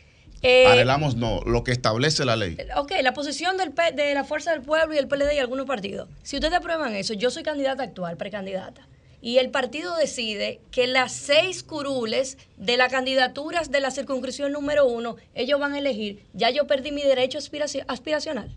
eh, 0.44 0.68
Anhelamos 0.68 1.16
no, 1.16 1.42
lo 1.46 1.64
que 1.64 1.72
establece 1.72 2.26
la 2.26 2.36
ley. 2.36 2.58
Ok, 2.76 2.94
la 3.02 3.14
posición 3.14 3.58
del 3.58 3.72
P- 3.72 3.92
de 3.92 4.14
la 4.14 4.24
Fuerza 4.24 4.52
del 4.52 4.62
Pueblo 4.62 4.94
y 4.94 4.98
el 4.98 5.08
PLD 5.08 5.34
y 5.36 5.40
algunos 5.40 5.66
partidos. 5.66 6.10
Si 6.24 6.36
ustedes 6.38 6.54
aprueban 6.56 6.96
eso, 6.96 7.14
yo 7.14 7.30
soy 7.30 7.44
candidata 7.44 7.84
actual, 7.84 8.18
precandidata. 8.18 8.88
Y 9.24 9.38
el 9.38 9.52
partido 9.52 9.96
decide 9.98 10.62
que 10.72 10.88
las 10.88 11.12
seis 11.12 11.62
curules 11.62 12.40
de 12.58 12.76
las 12.78 12.92
candidaturas 12.92 13.70
de 13.70 13.80
la 13.80 13.92
circunscripción 13.92 14.52
número 14.52 14.88
uno, 14.88 15.16
ellos 15.36 15.60
van 15.60 15.74
a 15.74 15.78
elegir. 15.78 16.24
Ya 16.34 16.50
yo 16.50 16.66
perdí 16.66 16.92
mi 16.92 17.04
derecho 17.04 17.38
aspiraci- 17.38 17.86
aspiracional. 17.88 18.50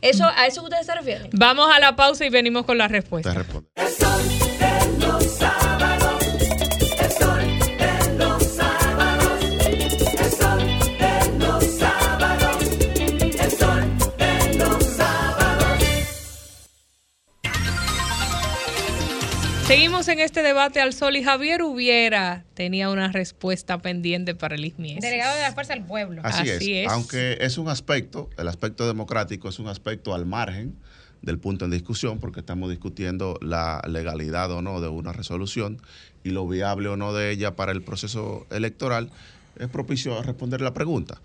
Eso, 0.00 0.24
¿A 0.36 0.46
eso 0.46 0.62
ustedes 0.62 0.86
se 0.86 0.94
refieren? 0.94 1.30
Vamos 1.32 1.68
a 1.74 1.80
la 1.80 1.96
pausa 1.96 2.24
y 2.24 2.30
venimos 2.30 2.64
con 2.64 2.78
la 2.78 2.86
respuesta. 2.86 3.30
El 3.30 3.36
Seguimos 19.68 20.08
en 20.08 20.18
este 20.18 20.42
debate 20.42 20.80
al 20.80 20.94
sol 20.94 21.14
y 21.16 21.22
Javier 21.22 21.62
Hubiera 21.62 22.46
tenía 22.54 22.88
una 22.88 23.12
respuesta 23.12 23.76
pendiente 23.82 24.34
para 24.34 24.54
el 24.54 24.72
Mies. 24.78 25.00
Delegado 25.00 25.36
de 25.36 25.42
la 25.42 25.52
Fuerza 25.52 25.74
del 25.74 25.84
Pueblo. 25.84 26.22
Así, 26.24 26.48
es. 26.48 26.88
Aunque 26.88 27.36
es 27.42 27.58
un 27.58 27.68
aspecto, 27.68 28.30
el 28.38 28.48
aspecto 28.48 28.86
democrático 28.86 29.46
es 29.50 29.58
un 29.58 29.68
aspecto 29.68 30.14
al 30.14 30.24
margen 30.24 30.74
del 31.20 31.38
punto 31.38 31.66
en 31.66 31.70
discusión, 31.70 32.18
porque 32.18 32.40
estamos 32.40 32.70
discutiendo 32.70 33.38
la 33.42 33.82
legalidad 33.86 34.50
o 34.52 34.62
no 34.62 34.80
de 34.80 34.88
una 34.88 35.12
resolución 35.12 35.82
y 36.24 36.30
lo 36.30 36.48
viable 36.48 36.88
o 36.88 36.96
no 36.96 37.12
de 37.12 37.30
ella 37.30 37.54
para 37.54 37.72
el 37.72 37.82
proceso 37.82 38.46
electoral, 38.50 39.10
es 39.58 39.68
propicio 39.68 40.18
a 40.18 40.22
responder 40.22 40.62
la 40.62 40.72
pregunta. 40.72 41.20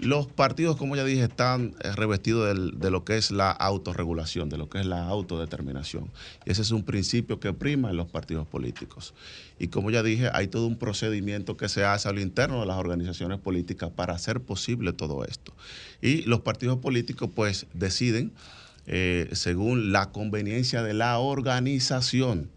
Los 0.00 0.28
partidos, 0.28 0.76
como 0.76 0.94
ya 0.94 1.04
dije, 1.04 1.24
están 1.24 1.74
eh, 1.82 1.90
revestidos 1.92 2.78
de 2.78 2.90
lo 2.90 3.04
que 3.04 3.16
es 3.16 3.32
la 3.32 3.50
autorregulación, 3.50 4.48
de 4.48 4.56
lo 4.56 4.68
que 4.68 4.78
es 4.78 4.86
la 4.86 5.08
autodeterminación. 5.08 6.08
Y 6.46 6.52
ese 6.52 6.62
es 6.62 6.70
un 6.70 6.84
principio 6.84 7.40
que 7.40 7.52
prima 7.52 7.90
en 7.90 7.96
los 7.96 8.06
partidos 8.06 8.46
políticos. 8.46 9.12
Y 9.58 9.68
como 9.68 9.90
ya 9.90 10.04
dije, 10.04 10.30
hay 10.32 10.46
todo 10.46 10.68
un 10.68 10.78
procedimiento 10.78 11.56
que 11.56 11.68
se 11.68 11.84
hace 11.84 12.08
a 12.08 12.12
lo 12.12 12.20
interno 12.20 12.60
de 12.60 12.66
las 12.66 12.76
organizaciones 12.76 13.40
políticas 13.40 13.90
para 13.90 14.14
hacer 14.14 14.40
posible 14.40 14.92
todo 14.92 15.24
esto. 15.24 15.52
Y 16.00 16.22
los 16.22 16.42
partidos 16.42 16.78
políticos 16.78 17.30
pues 17.34 17.66
deciden 17.74 18.32
eh, 18.86 19.28
según 19.32 19.90
la 19.90 20.12
conveniencia 20.12 20.84
de 20.84 20.94
la 20.94 21.18
organización 21.18 22.50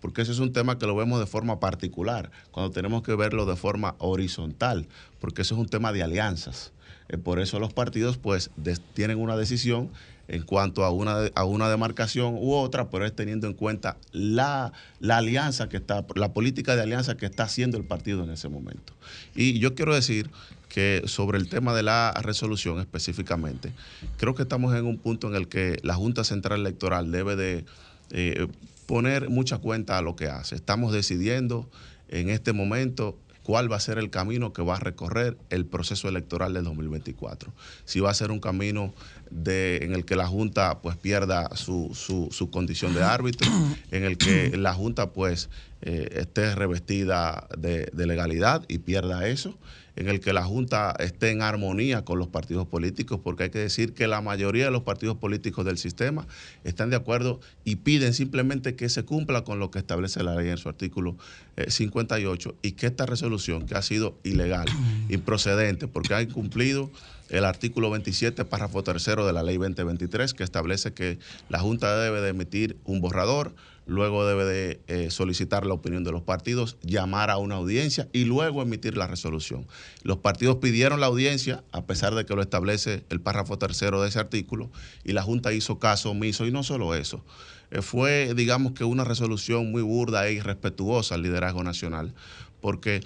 porque 0.00 0.22
ese 0.22 0.32
es 0.32 0.38
un 0.38 0.52
tema 0.52 0.78
que 0.78 0.86
lo 0.86 0.94
vemos 0.94 1.18
de 1.18 1.26
forma 1.26 1.58
particular, 1.58 2.30
cuando 2.50 2.70
tenemos 2.70 3.02
que 3.02 3.16
verlo 3.16 3.46
de 3.46 3.56
forma 3.56 3.96
horizontal, 3.98 4.86
porque 5.18 5.42
eso 5.42 5.54
es 5.54 5.60
un 5.60 5.68
tema 5.68 5.92
de 5.92 6.02
alianzas. 6.02 6.72
Eh, 7.08 7.18
por 7.18 7.40
eso 7.40 7.58
los 7.58 7.72
partidos 7.72 8.18
pues 8.18 8.50
tienen 8.94 9.18
una 9.18 9.36
decisión 9.36 9.90
en 10.28 10.42
cuanto 10.42 10.84
a 10.84 10.90
una, 10.90 11.26
a 11.34 11.44
una 11.44 11.70
demarcación 11.70 12.34
u 12.34 12.52
otra, 12.52 12.90
pero 12.90 13.06
es 13.06 13.16
teniendo 13.16 13.46
en 13.46 13.54
cuenta 13.54 13.96
la, 14.12 14.72
la 15.00 15.16
alianza 15.16 15.70
que 15.70 15.78
está, 15.78 16.04
la 16.14 16.34
política 16.34 16.76
de 16.76 16.82
alianza 16.82 17.16
que 17.16 17.24
está 17.24 17.44
haciendo 17.44 17.78
el 17.78 17.84
partido 17.84 18.24
en 18.24 18.30
ese 18.30 18.48
momento. 18.50 18.92
Y 19.34 19.58
yo 19.58 19.74
quiero 19.74 19.94
decir 19.94 20.30
que 20.68 21.02
sobre 21.06 21.38
el 21.38 21.48
tema 21.48 21.74
de 21.74 21.82
la 21.82 22.12
resolución 22.22 22.78
específicamente, 22.78 23.72
creo 24.18 24.34
que 24.34 24.42
estamos 24.42 24.76
en 24.76 24.84
un 24.84 24.98
punto 24.98 25.28
en 25.28 25.34
el 25.34 25.48
que 25.48 25.78
la 25.82 25.94
Junta 25.94 26.24
Central 26.24 26.60
Electoral 26.60 27.10
debe 27.10 27.34
de 27.34 27.64
eh, 28.10 28.48
poner 28.84 29.30
mucha 29.30 29.58
cuenta 29.58 29.96
a 29.96 30.02
lo 30.02 30.14
que 30.14 30.26
hace. 30.26 30.54
Estamos 30.54 30.92
decidiendo 30.92 31.70
en 32.08 32.28
este 32.28 32.52
momento 32.52 33.18
cuál 33.48 33.72
va 33.72 33.76
a 33.76 33.80
ser 33.80 33.96
el 33.96 34.10
camino 34.10 34.52
que 34.52 34.60
va 34.60 34.76
a 34.76 34.78
recorrer 34.78 35.38
el 35.48 35.64
proceso 35.64 36.06
electoral 36.06 36.52
del 36.52 36.64
2024. 36.64 37.50
Si 37.86 37.98
va 37.98 38.10
a 38.10 38.14
ser 38.14 38.30
un 38.30 38.40
camino 38.40 38.92
de, 39.30 39.78
en 39.84 39.94
el 39.94 40.04
que 40.04 40.16
la 40.16 40.26
Junta 40.26 40.82
pues 40.82 40.98
pierda 40.98 41.56
su, 41.56 41.92
su- 41.94 42.28
su 42.30 42.50
condición 42.50 42.92
de 42.92 43.02
árbitro, 43.02 43.50
en 43.90 44.04
el 44.04 44.18
que 44.18 44.54
la 44.58 44.74
Junta 44.74 45.14
pues 45.14 45.48
eh, 45.80 46.10
esté 46.20 46.54
revestida 46.54 47.48
de, 47.56 47.88
de 47.94 48.06
legalidad 48.06 48.66
y 48.68 48.80
pierda 48.80 49.26
eso, 49.26 49.56
en 49.98 50.08
el 50.08 50.20
que 50.20 50.32
la 50.32 50.44
Junta 50.44 50.94
esté 51.00 51.30
en 51.30 51.42
armonía 51.42 52.04
con 52.04 52.20
los 52.20 52.28
partidos 52.28 52.68
políticos, 52.68 53.18
porque 53.22 53.44
hay 53.44 53.50
que 53.50 53.58
decir 53.58 53.94
que 53.94 54.06
la 54.06 54.20
mayoría 54.20 54.66
de 54.66 54.70
los 54.70 54.84
partidos 54.84 55.16
políticos 55.16 55.64
del 55.64 55.76
sistema 55.76 56.28
están 56.62 56.88
de 56.88 56.96
acuerdo 56.96 57.40
y 57.64 57.76
piden 57.76 58.14
simplemente 58.14 58.76
que 58.76 58.88
se 58.88 59.04
cumpla 59.04 59.42
con 59.42 59.58
lo 59.58 59.72
que 59.72 59.80
establece 59.80 60.22
la 60.22 60.36
ley 60.36 60.50
en 60.50 60.56
su 60.56 60.68
artículo 60.68 61.16
eh, 61.56 61.68
58 61.72 62.54
y 62.62 62.72
que 62.72 62.86
esta 62.86 63.06
resolución, 63.06 63.66
que 63.66 63.74
ha 63.74 63.82
sido 63.82 64.16
ilegal, 64.22 64.68
improcedente, 65.08 65.88
porque 65.88 66.14
ha 66.14 66.22
incumplido 66.22 66.90
el 67.28 67.44
artículo 67.44 67.90
27, 67.90 68.44
párrafo 68.44 68.84
tercero 68.84 69.26
de 69.26 69.32
la 69.32 69.42
ley 69.42 69.56
2023, 69.56 70.32
que 70.32 70.44
establece 70.44 70.92
que 70.92 71.18
la 71.48 71.58
Junta 71.58 71.98
debe 71.98 72.20
de 72.20 72.28
emitir 72.28 72.76
un 72.84 73.00
borrador, 73.00 73.52
luego 73.88 74.26
debe 74.26 74.44
de 74.44 74.80
eh, 74.86 75.10
solicitar 75.10 75.66
la 75.66 75.72
opinión 75.74 76.04
de 76.04 76.12
los 76.12 76.22
partidos, 76.22 76.76
llamar 76.82 77.30
a 77.30 77.38
una 77.38 77.56
audiencia 77.56 78.08
y 78.12 78.26
luego 78.26 78.62
emitir 78.62 78.96
la 78.96 79.06
resolución. 79.06 79.66
Los 80.02 80.18
partidos 80.18 80.56
pidieron 80.56 81.00
la 81.00 81.06
audiencia, 81.06 81.64
a 81.72 81.86
pesar 81.86 82.14
de 82.14 82.26
que 82.26 82.36
lo 82.36 82.42
establece 82.42 83.04
el 83.08 83.20
párrafo 83.20 83.58
tercero 83.58 84.02
de 84.02 84.10
ese 84.10 84.20
artículo, 84.20 84.70
y 85.04 85.12
la 85.12 85.22
Junta 85.22 85.52
hizo 85.54 85.78
caso 85.78 86.10
omiso, 86.10 86.46
y 86.46 86.52
no 86.52 86.62
solo 86.62 86.94
eso. 86.94 87.24
eh, 87.70 87.82
fue, 87.82 88.34
digamos 88.34 88.72
que, 88.72 88.84
una 88.84 89.04
resolución 89.04 89.72
muy 89.72 89.82
burda 89.82 90.28
e 90.28 90.34
irrespetuosa 90.34 91.14
al 91.14 91.22
liderazgo 91.22 91.64
nacional, 91.64 92.12
porque 92.60 93.00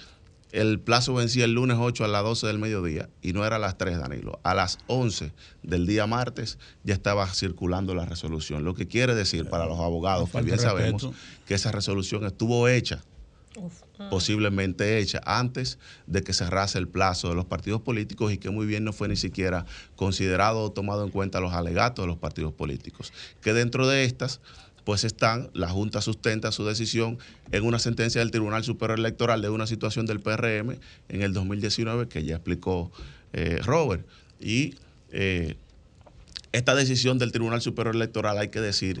el 0.53 0.79
plazo 0.79 1.15
vencía 1.15 1.45
el 1.45 1.53
lunes 1.53 1.77
8 1.79 2.05
a 2.05 2.07
las 2.07 2.23
12 2.23 2.45
del 2.45 2.59
mediodía 2.59 3.09
y 3.23 3.33
no 3.33 3.43
era 3.43 3.55
a 3.55 3.59
las 3.59 3.77
3, 3.79 3.97
Danilo. 3.97 4.39
A 4.43 4.53
las 4.53 4.77
11 4.85 5.33
del 5.63 5.87
día 5.87 6.05
martes 6.05 6.59
ya 6.83 6.93
estaba 6.93 7.27
circulando 7.27 7.95
la 7.95 8.05
resolución. 8.05 8.63
Lo 8.63 8.75
que 8.75 8.87
quiere 8.87 9.15
decir 9.15 9.49
para 9.49 9.65
los 9.65 9.79
abogados, 9.79 10.29
que 10.29 10.41
bien 10.43 10.59
sabemos, 10.59 11.09
que 11.47 11.55
esa 11.55 11.71
resolución 11.71 12.23
estuvo 12.25 12.67
hecha 12.67 13.03
posiblemente 14.09 14.97
hecha 14.99 15.21
antes 15.25 15.77
de 16.07 16.23
que 16.23 16.33
cerrase 16.33 16.77
el 16.77 16.87
plazo 16.87 17.29
de 17.29 17.35
los 17.35 17.45
partidos 17.45 17.81
políticos 17.81 18.31
y 18.31 18.37
que 18.37 18.49
muy 18.49 18.65
bien 18.65 18.83
no 18.83 18.93
fue 18.93 19.07
ni 19.07 19.15
siquiera 19.15 19.65
considerado 19.95 20.63
o 20.63 20.71
tomado 20.71 21.03
en 21.03 21.11
cuenta 21.11 21.39
los 21.39 21.53
alegatos 21.53 22.03
de 22.03 22.07
los 22.07 22.17
partidos 22.17 22.53
políticos. 22.53 23.13
Que 23.41 23.53
dentro 23.53 23.87
de 23.87 24.05
estas, 24.05 24.41
pues 24.83 25.03
están, 25.03 25.49
la 25.53 25.69
Junta 25.69 26.01
sustenta 26.01 26.51
su 26.51 26.65
decisión 26.65 27.17
en 27.51 27.63
una 27.65 27.79
sentencia 27.79 28.19
del 28.19 28.31
Tribunal 28.31 28.63
Superior 28.63 28.99
Electoral 28.99 29.41
de 29.41 29.49
una 29.49 29.67
situación 29.67 30.05
del 30.05 30.19
PRM 30.19 30.77
en 31.09 31.21
el 31.21 31.33
2019 31.33 32.07
que 32.07 32.23
ya 32.23 32.35
explicó 32.35 32.91
eh, 33.33 33.59
Robert. 33.63 34.05
Y 34.39 34.75
eh, 35.11 35.55
esta 36.51 36.75
decisión 36.75 37.17
del 37.17 37.31
Tribunal 37.31 37.61
Superior 37.61 37.95
Electoral 37.95 38.37
hay 38.37 38.49
que 38.49 38.61
decir 38.61 38.99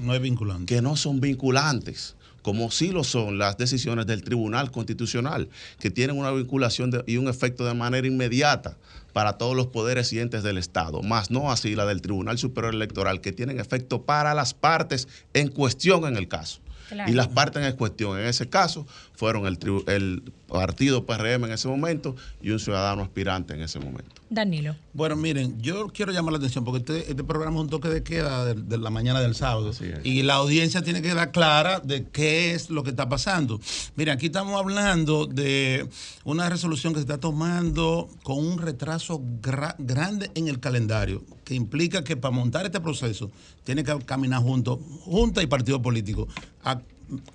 que 0.65 0.81
no 0.81 0.95
son 0.95 1.19
vinculantes, 1.19 2.15
como 2.41 2.71
sí 2.71 2.89
lo 2.91 3.03
son 3.03 3.37
las 3.37 3.57
decisiones 3.57 4.05
del 4.07 4.23
Tribunal 4.23 4.71
Constitucional, 4.71 5.49
que 5.79 5.91
tienen 5.91 6.17
una 6.17 6.31
vinculación 6.31 6.91
de- 6.91 7.03
y 7.07 7.17
un 7.17 7.27
efecto 7.27 7.65
de 7.65 7.73
manera 7.73 8.07
inmediata 8.07 8.77
para 9.13 9.37
todos 9.37 9.55
los 9.55 9.67
poderes 9.67 10.11
y 10.11 10.19
entes 10.19 10.43
del 10.43 10.57
Estado, 10.57 11.01
más 11.03 11.31
no 11.31 11.51
así 11.51 11.75
la 11.75 11.85
del 11.85 12.01
Tribunal 12.01 12.37
Superior 12.37 12.73
Electoral, 12.73 13.21
que 13.21 13.31
tienen 13.31 13.59
efecto 13.59 14.03
para 14.03 14.33
las 14.33 14.53
partes 14.53 15.07
en 15.33 15.47
cuestión 15.49 16.05
en 16.05 16.17
el 16.17 16.27
caso. 16.27 16.59
Claro. 16.89 17.09
Y 17.09 17.13
las 17.15 17.29
partes 17.29 17.63
en 17.63 17.75
cuestión 17.77 18.19
en 18.19 18.25
ese 18.25 18.49
caso 18.49 18.85
fueron 19.23 19.45
el, 19.45 19.57
tribu- 19.57 19.89
el 19.89 20.21
partido 20.49 21.05
PRM 21.05 21.45
en 21.45 21.51
ese 21.53 21.69
momento 21.69 22.13
y 22.41 22.49
un 22.49 22.59
ciudadano 22.59 23.03
aspirante 23.03 23.53
en 23.53 23.61
ese 23.61 23.79
momento. 23.79 24.11
Danilo. 24.29 24.75
Bueno, 24.93 25.15
miren, 25.15 25.61
yo 25.61 25.87
quiero 25.93 26.11
llamar 26.11 26.33
la 26.33 26.39
atención 26.39 26.65
porque 26.65 26.79
este, 26.79 27.09
este 27.11 27.23
programa 27.23 27.55
es 27.55 27.61
un 27.61 27.69
toque 27.69 27.87
de 27.87 28.03
queda 28.03 28.43
de, 28.43 28.55
de 28.55 28.77
la 28.77 28.89
mañana 28.89 29.21
del 29.21 29.33
sábado. 29.33 29.71
Y 30.03 30.23
la 30.23 30.33
audiencia 30.35 30.81
tiene 30.81 31.01
que 31.01 31.13
dar 31.13 31.31
clara 31.31 31.79
de 31.79 32.05
qué 32.09 32.51
es 32.53 32.69
lo 32.69 32.83
que 32.83 32.89
está 32.89 33.07
pasando. 33.07 33.61
Miren, 33.95 34.15
aquí 34.17 34.25
estamos 34.25 34.59
hablando 34.59 35.25
de 35.25 35.87
una 36.25 36.49
resolución 36.49 36.91
que 36.93 36.99
se 36.99 37.03
está 37.03 37.17
tomando 37.19 38.09
con 38.23 38.39
un 38.45 38.57
retraso 38.57 39.21
gra- 39.41 39.75
grande 39.79 40.31
en 40.35 40.49
el 40.49 40.59
calendario, 40.59 41.23
que 41.45 41.55
implica 41.55 42.03
que 42.03 42.17
para 42.17 42.35
montar 42.35 42.65
este 42.65 42.81
proceso 42.81 43.31
tiene 43.63 43.85
que 43.85 43.97
caminar 43.99 44.41
junto, 44.41 44.77
junta 45.05 45.41
y 45.41 45.47
partido 45.47 45.81
político. 45.81 46.27
A 46.65 46.81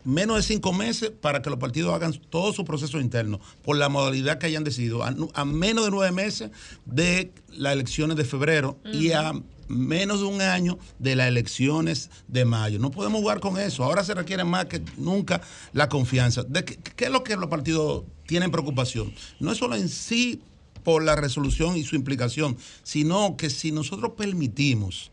menos 0.04 0.36
de 0.36 0.42
cinco 0.42 0.72
meses 0.72 1.10
para 1.10 1.42
que 1.42 1.50
los 1.50 1.58
partidos 1.58 1.94
hagan 1.94 2.12
todo 2.30 2.52
su 2.52 2.64
proceso 2.64 3.00
interno, 3.00 3.40
por 3.62 3.76
la 3.76 3.88
modalidad 3.88 4.38
que 4.38 4.46
hayan 4.46 4.64
decidido, 4.64 5.02
a, 5.02 5.44
menos 5.44 5.84
de 5.84 5.90
nueve 5.90 6.12
meses 6.12 6.50
de 6.84 7.32
las 7.50 7.72
elecciones 7.72 8.16
de 8.16 8.24
febrero 8.24 8.78
y 8.92 9.12
a 9.12 9.32
menos 9.68 10.20
de 10.20 10.26
un 10.26 10.40
año 10.40 10.78
de 10.98 11.14
las 11.16 11.28
elecciones 11.28 12.10
de 12.26 12.44
mayo. 12.44 12.78
No 12.78 12.90
podemos 12.90 13.20
jugar 13.20 13.40
con 13.40 13.58
eso. 13.58 13.84
Ahora 13.84 14.02
se 14.02 14.14
requiere 14.14 14.44
más 14.44 14.66
que 14.66 14.82
nunca 14.96 15.40
la 15.72 15.88
confianza. 15.88 16.42
¿De 16.42 16.64
qué, 16.64 16.76
qué 16.76 17.04
es 17.04 17.10
lo 17.10 17.22
que 17.22 17.36
los 17.36 17.48
partidos 17.48 18.04
tienen 18.26 18.50
preocupación? 18.50 19.12
No 19.40 19.52
es 19.52 19.58
solo 19.58 19.76
en 19.76 19.88
sí 19.88 20.40
por 20.82 21.02
la 21.02 21.16
resolución 21.16 21.76
y 21.76 21.84
su 21.84 21.96
implicación, 21.96 22.56
sino 22.82 23.36
que 23.36 23.50
si 23.50 23.72
nosotros 23.72 24.12
permitimos, 24.16 25.10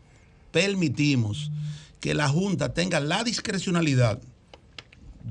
permitimos 0.50 1.50
que 2.00 2.14
la 2.14 2.28
Junta 2.28 2.72
tenga 2.72 3.00
la 3.00 3.24
discrecionalidad 3.24 4.20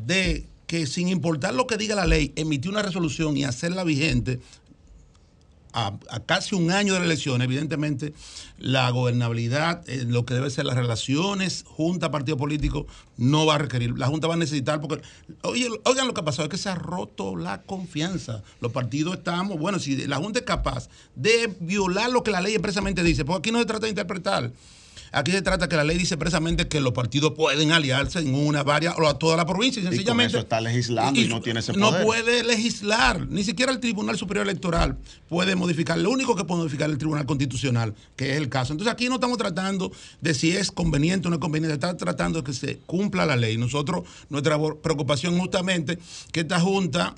de 0.06 0.48
que 0.68 0.88
sin 0.88 1.08
importar 1.10 1.54
lo 1.54 1.68
que 1.68 1.78
diga 1.78 1.96
la 1.96 2.06
ley, 2.06 2.34
emitir 2.36 2.72
una 2.72 2.82
resolución 2.82 3.38
y 3.38 3.44
hacerla 3.44 3.84
vigente 3.84 4.40
a, 5.76 5.94
casi 6.26 6.56
un 6.56 6.72
año 6.72 6.94
de 6.94 7.00
la 7.00 7.06
elección, 7.06 7.42
evidentemente 7.42 8.14
la 8.58 8.90
gobernabilidad, 8.92 9.88
eh, 9.90 10.06
lo 10.08 10.26
que 10.26 10.34
debe 10.34 10.50
ser 10.50 10.66
las 10.66 10.78
relaciones, 10.78 11.66
Junta, 11.68 12.12
partido 12.12 12.38
político, 12.38 12.88
no 13.18 13.46
va 13.46 13.56
a 13.56 13.58
requerir. 13.58 13.98
La 13.98 14.08
Junta 14.08 14.28
va 14.28 14.36
a 14.36 14.38
necesitar, 14.38 14.80
porque, 14.80 15.02
oye, 15.42 15.68
oigan 15.84 16.08
lo 16.08 16.14
que 16.14 16.22
ha 16.22 16.26
pasado, 16.26 16.46
es 16.46 16.50
que 16.50 16.58
se 16.58 16.70
ha 16.70 16.76
roto 16.76 17.36
la 17.36 17.62
confianza. 17.64 18.42
Los 18.62 18.72
partidos 18.72 19.18
estamos, 19.18 19.60
bueno, 19.60 19.78
si 19.78 20.08
la 20.08 20.16
Junta 20.16 20.40
es 20.40 20.46
capaz 20.46 20.88
de 21.14 21.54
violar 21.60 22.10
lo 22.10 22.24
que 22.24 22.32
la 22.32 22.40
ley 22.40 22.54
expresamente 22.54 23.04
dice, 23.04 23.26
porque 23.26 23.50
aquí 23.50 23.52
no 23.52 23.60
se 23.60 23.66
trata 23.66 23.86
de 23.86 23.90
interpretar. 23.90 24.54
Aquí 25.16 25.32
se 25.32 25.42
trata 25.42 25.70
que 25.70 25.78
la 25.78 25.86
ley 25.86 25.98
dice 25.98 26.18
precisamente 26.18 26.68
que 26.68 26.82
los 26.82 26.92
partidos 26.92 27.32
pueden 27.38 27.72
aliarse 27.72 28.20
en 28.20 28.36
una, 28.36 28.64
varias 28.64 28.96
o 28.98 29.08
a 29.08 29.18
toda 29.18 29.38
la 29.38 29.46
provincia 29.46 29.80
y 29.80 29.84
Y 29.84 29.86
con 29.86 29.94
sencillamente 29.96 30.32
eso 30.32 30.40
está 30.40 30.60
legislando 30.60 31.18
y, 31.18 31.30
no 31.30 31.40
tiene 31.40 31.62
ese 31.62 31.72
no 31.72 31.92
poder. 31.92 32.04
puede 32.04 32.44
legislar, 32.44 33.26
ni 33.30 33.46
siquiera 33.46 33.72
el 33.72 33.80
Tribunal 33.80 34.18
Superior 34.18 34.46
Electoral 34.46 34.98
puede 35.30 35.56
modificar. 35.56 35.98
Lo 35.98 36.10
único 36.10 36.36
que 36.36 36.44
puede 36.44 36.60
modificar 36.60 36.90
es 36.90 36.96
el 36.96 36.98
Tribunal 36.98 37.26
Constitucional, 37.26 37.96
que 38.18 38.32
es 38.32 38.38
el 38.38 38.50
caso. 38.50 38.74
Entonces 38.74 38.92
aquí 38.92 39.08
no 39.08 39.16
estamos 39.16 39.38
tratando 39.38 39.90
de 40.20 40.34
si 40.34 40.52
es 40.52 40.70
conveniente 40.70 41.28
o 41.28 41.30
no 41.30 41.38
es 41.38 41.42
conveniente, 41.42 41.76
está 41.76 41.96
tratando 41.96 42.40
de 42.40 42.44
que 42.44 42.54
se 42.54 42.80
cumpla 42.80 43.26
la 43.26 43.38
ley. 43.38 43.58
Nosotros, 43.58 44.04
nuestra 44.28 44.60
preocupación 44.82 45.40
justamente 45.40 45.98
que 46.34 46.42
esta 46.42 46.60
Junta 46.60 47.16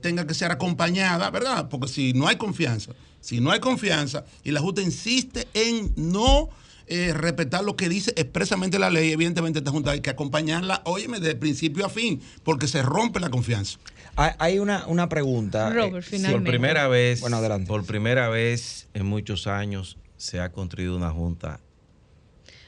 tenga 0.00 0.28
que 0.28 0.34
ser 0.34 0.52
acompañada, 0.52 1.28
¿verdad? 1.30 1.68
Porque 1.68 1.88
si 1.88 2.12
no 2.12 2.28
hay 2.28 2.36
confianza, 2.36 2.92
si 3.20 3.40
no 3.40 3.50
hay 3.50 3.58
confianza 3.58 4.24
y 4.44 4.52
la 4.52 4.60
Junta 4.60 4.80
insiste 4.80 5.48
en 5.54 5.92
no 5.96 6.50
eh, 6.86 7.12
respetar 7.14 7.64
lo 7.64 7.76
que 7.76 7.88
dice 7.88 8.12
expresamente 8.16 8.78
la 8.78 8.90
ley, 8.90 9.12
evidentemente 9.12 9.60
esta 9.60 9.70
Junta 9.70 9.92
hay 9.92 10.00
que 10.00 10.10
acompañarla, 10.10 10.82
óyeme, 10.84 11.20
de 11.20 11.34
principio 11.36 11.86
a 11.86 11.88
fin, 11.88 12.20
porque 12.44 12.66
se 12.68 12.82
rompe 12.82 13.20
la 13.20 13.30
confianza. 13.30 13.78
Hay, 14.16 14.58
una, 14.58 14.86
una 14.88 15.08
pregunta. 15.08 15.70
Robert, 15.70 15.96
eh, 15.96 16.02
finalmente. 16.02 16.42
Por 16.44 16.50
primera 16.50 16.88
vez, 16.88 17.20
Bueno, 17.22 17.38
adelante. 17.38 17.66
por 17.66 17.84
primera 17.86 18.28
vez 18.28 18.88
en 18.94 19.06
muchos 19.06 19.46
años 19.46 19.96
se 20.18 20.38
ha 20.40 20.52
construido 20.52 20.96
una 20.96 21.10
junta 21.10 21.60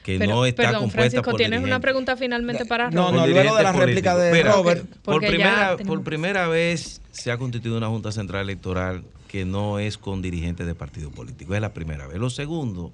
que 0.03 0.17
Pero, 0.19 0.31
no 0.35 0.45
está 0.45 0.63
perdón, 0.63 0.81
compuesta 0.81 1.01
Francisco, 1.01 1.31
por 1.31 1.37
¿tienes 1.39 1.61
una 1.63 1.79
pregunta 1.79 2.15
finalmente 2.15 2.65
para 2.65 2.91
No, 2.91 3.09
Robert? 3.11 3.15
no, 3.15 3.21
Por 3.21 3.29
luego 3.29 3.55
de 3.57 3.63
la 3.63 3.71
dirigentes 3.71 3.85
réplica 3.87 4.17
de. 4.17 4.43
Robert. 4.43 4.85
Por 5.03 5.19
primera, 5.19 5.77
tenemos- 5.77 5.95
por 5.97 6.03
primera 6.03 6.47
vez 6.47 7.01
se 7.11 7.31
ha 7.31 7.37
constituido 7.37 7.77
una 7.77 7.87
Junta 7.87 8.11
Central 8.11 8.41
Electoral 8.43 9.03
que 9.27 9.45
no 9.45 9.79
es 9.79 9.97
con 9.97 10.21
dirigentes 10.21 10.65
de 10.67 10.75
partidos 10.75 11.11
políticos. 11.13 11.55
Es 11.55 11.61
la 11.61 11.73
primera 11.73 12.05
vez. 12.07 12.17
Lo 12.19 12.29
segundo, 12.29 12.91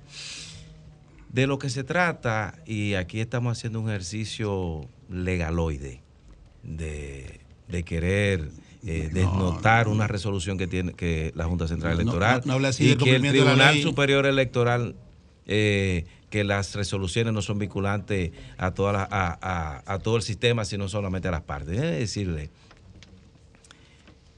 de 1.31 1.47
lo 1.47 1.59
que 1.59 1.69
se 1.69 1.83
trata, 1.83 2.55
y 2.65 2.95
aquí 2.95 3.19
estamos 3.21 3.57
haciendo 3.57 3.79
un 3.79 3.89
ejercicio 3.89 4.87
legaloide 5.09 6.01
de, 6.63 7.39
de 7.69 7.83
querer 7.83 8.49
eh, 8.85 9.09
desnotar 9.13 9.87
una 9.87 10.07
resolución 10.07 10.57
que 10.57 10.67
tiene 10.67 10.93
que 10.93 11.31
la 11.35 11.45
Junta 11.45 11.67
Central 11.67 11.93
Electoral 11.99 12.41
no, 12.45 12.57
y 12.79 12.95
que 12.97 13.15
el 13.15 13.21
Tribunal. 13.29 13.79
Superior 13.81 14.25
Electoral 14.25 14.95
eh, 15.47 16.05
que 16.29 16.43
las 16.43 16.75
resoluciones 16.75 17.33
no 17.33 17.41
son 17.41 17.59
vinculantes 17.59 18.31
a, 18.57 18.71
toda 18.71 18.93
la- 18.93 19.07
a, 19.09 19.37
a- 19.41 19.93
a 19.93 19.99
todo 19.99 20.17
el 20.17 20.23
sistema, 20.23 20.65
sino 20.65 20.87
solamente 20.89 21.27
a 21.27 21.31
las 21.31 21.41
partes. 21.41 21.69
Déjeme 21.71 21.91
decirle 21.91 22.49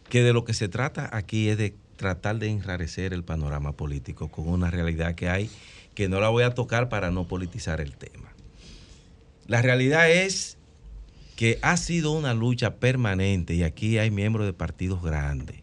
que 0.10 0.22
de 0.24 0.34
lo 0.34 0.44
que 0.44 0.54
se 0.54 0.68
trata 0.68 1.10
aquí 1.12 1.50
es 1.50 1.58
de 1.58 1.76
tratar 1.96 2.38
de 2.40 2.48
enrarecer 2.50 3.14
el 3.14 3.24
panorama 3.24 3.72
político 3.74 4.28
con 4.30 4.48
una 4.48 4.70
realidad 4.70 5.16
que 5.16 5.30
hay 5.30 5.50
que 5.96 6.10
no 6.10 6.20
la 6.20 6.30
voy 6.30 6.44
a 6.44 6.54
tocar 6.54 6.90
para 6.90 7.12
no 7.12 7.28
politizar 7.28 7.82
el 7.82 7.96
tema. 7.96 8.34
La 9.48 9.62
realidad 9.62 10.10
es 10.10 10.58
que 11.36 11.60
ha 11.62 11.78
sido 11.78 12.12
una 12.12 12.34
lucha 12.34 12.76
permanente 12.76 13.54
y 13.56 13.64
aquí 13.64 13.98
hay 13.98 14.12
miembros 14.12 14.46
de 14.46 14.54
partidos 14.54 15.02
grandes, 15.02 15.58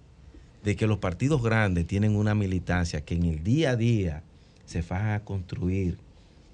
de 0.63 0.77
que 0.77 0.87
los 0.87 0.99
partidos 0.99 1.43
grandes 1.43 1.87
tienen 1.87 2.17
una 2.17 2.35
militancia 2.35 3.05
que 3.05 3.15
en 3.15 3.25
el 3.25 3.43
día 3.43 3.71
a 3.71 3.77
día 3.77 4.23
se 4.67 4.83
van 4.83 5.11
a 5.11 5.25
construir 5.25 5.99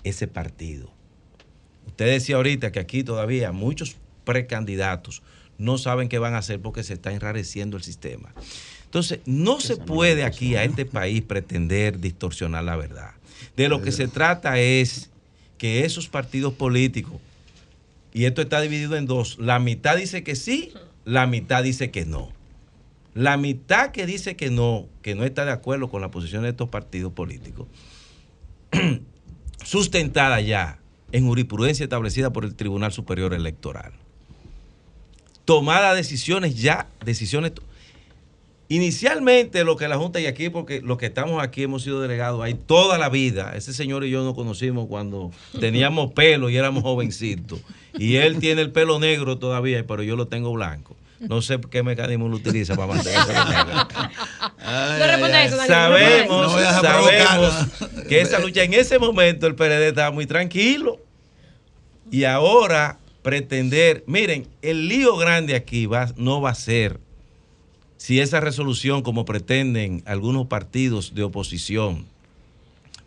ese 0.04 0.28
partido. 0.28 0.90
Usted 1.86 2.06
decía 2.06 2.36
ahorita 2.36 2.72
que 2.72 2.80
aquí 2.80 3.02
todavía 3.02 3.52
muchos 3.52 3.96
precandidatos 4.24 5.22
no 5.58 5.78
saben 5.78 6.08
qué 6.08 6.18
van 6.18 6.34
a 6.34 6.38
hacer 6.38 6.60
porque 6.60 6.82
se 6.82 6.94
está 6.94 7.12
enrareciendo 7.12 7.76
el 7.76 7.82
sistema. 7.82 8.32
Entonces, 8.84 9.20
no 9.26 9.60
se 9.60 9.76
puede 9.76 10.24
aquí 10.24 10.54
a 10.54 10.64
este 10.64 10.84
país 10.84 11.22
pretender 11.22 11.98
distorsionar 11.98 12.64
la 12.64 12.76
verdad. 12.76 13.15
De 13.56 13.68
lo 13.68 13.82
que 13.82 13.92
se 13.92 14.08
trata 14.08 14.58
es 14.58 15.10
que 15.58 15.84
esos 15.84 16.08
partidos 16.08 16.54
políticos, 16.54 17.20
y 18.12 18.24
esto 18.24 18.42
está 18.42 18.60
dividido 18.60 18.96
en 18.96 19.06
dos, 19.06 19.38
la 19.38 19.58
mitad 19.58 19.96
dice 19.96 20.22
que 20.22 20.36
sí, 20.36 20.72
la 21.04 21.26
mitad 21.26 21.62
dice 21.62 21.90
que 21.90 22.04
no. 22.04 22.30
La 23.14 23.36
mitad 23.36 23.92
que 23.92 24.04
dice 24.04 24.36
que 24.36 24.50
no, 24.50 24.86
que 25.00 25.14
no 25.14 25.24
está 25.24 25.44
de 25.44 25.52
acuerdo 25.52 25.88
con 25.88 26.02
la 26.02 26.10
posición 26.10 26.42
de 26.42 26.50
estos 26.50 26.68
partidos 26.68 27.12
políticos, 27.12 27.66
sustentada 29.64 30.40
ya 30.40 30.78
en 31.12 31.26
jurisprudencia 31.26 31.84
establecida 31.84 32.32
por 32.32 32.44
el 32.44 32.54
Tribunal 32.54 32.92
Superior 32.92 33.32
Electoral. 33.32 33.92
Tomada 35.44 35.94
decisiones 35.94 36.60
ya, 36.60 36.88
decisiones... 37.04 37.52
Inicialmente 38.68 39.62
lo 39.62 39.76
que 39.76 39.86
la 39.86 39.96
Junta 39.96 40.20
y 40.20 40.26
aquí, 40.26 40.48
porque 40.50 40.80
los 40.80 40.98
que 40.98 41.06
estamos 41.06 41.40
aquí 41.42 41.62
hemos 41.62 41.84
sido 41.84 42.00
delegados 42.00 42.42
ahí 42.42 42.54
toda 42.54 42.98
la 42.98 43.08
vida. 43.08 43.52
Ese 43.54 43.72
señor 43.72 44.04
y 44.04 44.10
yo 44.10 44.24
nos 44.24 44.34
conocimos 44.34 44.88
cuando 44.88 45.30
teníamos 45.60 46.12
pelo 46.12 46.50
y 46.50 46.56
éramos 46.56 46.82
jovencitos. 46.82 47.60
Y 47.96 48.16
él 48.16 48.38
tiene 48.38 48.62
el 48.62 48.72
pelo 48.72 48.98
negro 48.98 49.38
todavía, 49.38 49.86
pero 49.86 50.02
yo 50.02 50.16
lo 50.16 50.26
tengo 50.26 50.52
blanco. 50.52 50.96
No 51.20 51.40
sé 51.42 51.58
qué 51.70 51.82
mecanismo 51.82 52.28
lo 52.28 52.36
utiliza 52.36 52.74
para 52.74 52.88
mantener 52.88 53.20
el 53.20 53.26
pelo 53.26 53.44
negro. 53.44 53.88
No 54.98 55.06
responda 55.06 55.44
eso, 55.44 55.56
Daniel. 55.56 55.68
Sabemos, 55.68 56.52
No 56.52 56.82
sabemos 56.82 57.54
que 58.08 58.20
esa 58.20 58.38
lucha 58.40 58.64
en 58.64 58.74
ese 58.74 58.98
momento 58.98 59.46
el 59.46 59.54
PLD 59.54 59.88
estaba 59.88 60.10
muy 60.10 60.26
tranquilo. 60.26 60.98
Y 62.10 62.24
ahora 62.24 62.98
pretender, 63.22 64.04
miren, 64.06 64.46
el 64.62 64.88
lío 64.88 65.16
grande 65.16 65.54
aquí 65.54 65.86
va, 65.86 66.12
no 66.16 66.40
va 66.40 66.50
a 66.50 66.54
ser 66.54 67.00
si 67.96 68.20
esa 68.20 68.40
resolución, 68.40 69.02
como 69.02 69.24
pretenden 69.24 70.02
algunos 70.06 70.46
partidos 70.46 71.14
de 71.14 71.22
oposición, 71.22 72.04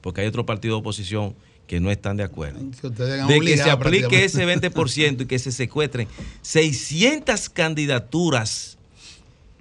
porque 0.01 0.22
hay 0.22 0.27
otros 0.27 0.45
partidos 0.45 0.77
de 0.77 0.80
oposición 0.80 1.35
que 1.68 1.80
no 1.80 1.92
están 1.92 2.18
de 2.18 2.24
acuerdo, 2.24 2.59
Que 2.82 2.90
de 2.90 3.40
que 3.42 3.58
se 3.58 3.69
aplique 3.69 4.26
ese 4.26 4.45
20% 4.45 5.22
y 5.22 5.26
que 5.26 5.38
se 5.38 5.51
secuestren 5.51 6.08
600 6.42 7.50
candidaturas 7.50 8.80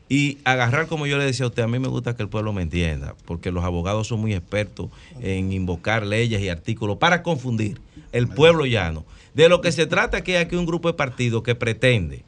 y 0.08 0.38
agarrar, 0.44 0.86
como 0.86 1.06
yo 1.06 1.18
le 1.18 1.24
decía 1.24 1.44
a 1.44 1.48
usted, 1.48 1.62
a 1.62 1.68
mí 1.68 1.78
me 1.78 1.88
gusta 1.88 2.16
que 2.16 2.22
el 2.22 2.30
pueblo 2.30 2.54
me 2.54 2.62
entienda, 2.62 3.14
porque 3.26 3.52
los 3.52 3.62
abogados 3.62 4.08
son 4.08 4.20
muy 4.20 4.32
expertos 4.32 4.88
en 5.20 5.52
invocar 5.52 6.06
leyes 6.06 6.40
y 6.40 6.48
artículos 6.48 6.96
para 6.96 7.22
confundir 7.22 7.78
el 8.12 8.26
pueblo 8.26 8.64
llano. 8.64 9.04
De 9.34 9.50
lo 9.50 9.60
que 9.60 9.70
se 9.70 9.86
trata 9.86 10.18
es 10.18 10.24
que 10.24 10.38
hay 10.38 10.44
aquí 10.44 10.56
un 10.56 10.64
grupo 10.64 10.88
de 10.88 10.94
partidos 10.94 11.42
que 11.42 11.54
pretende 11.54 12.24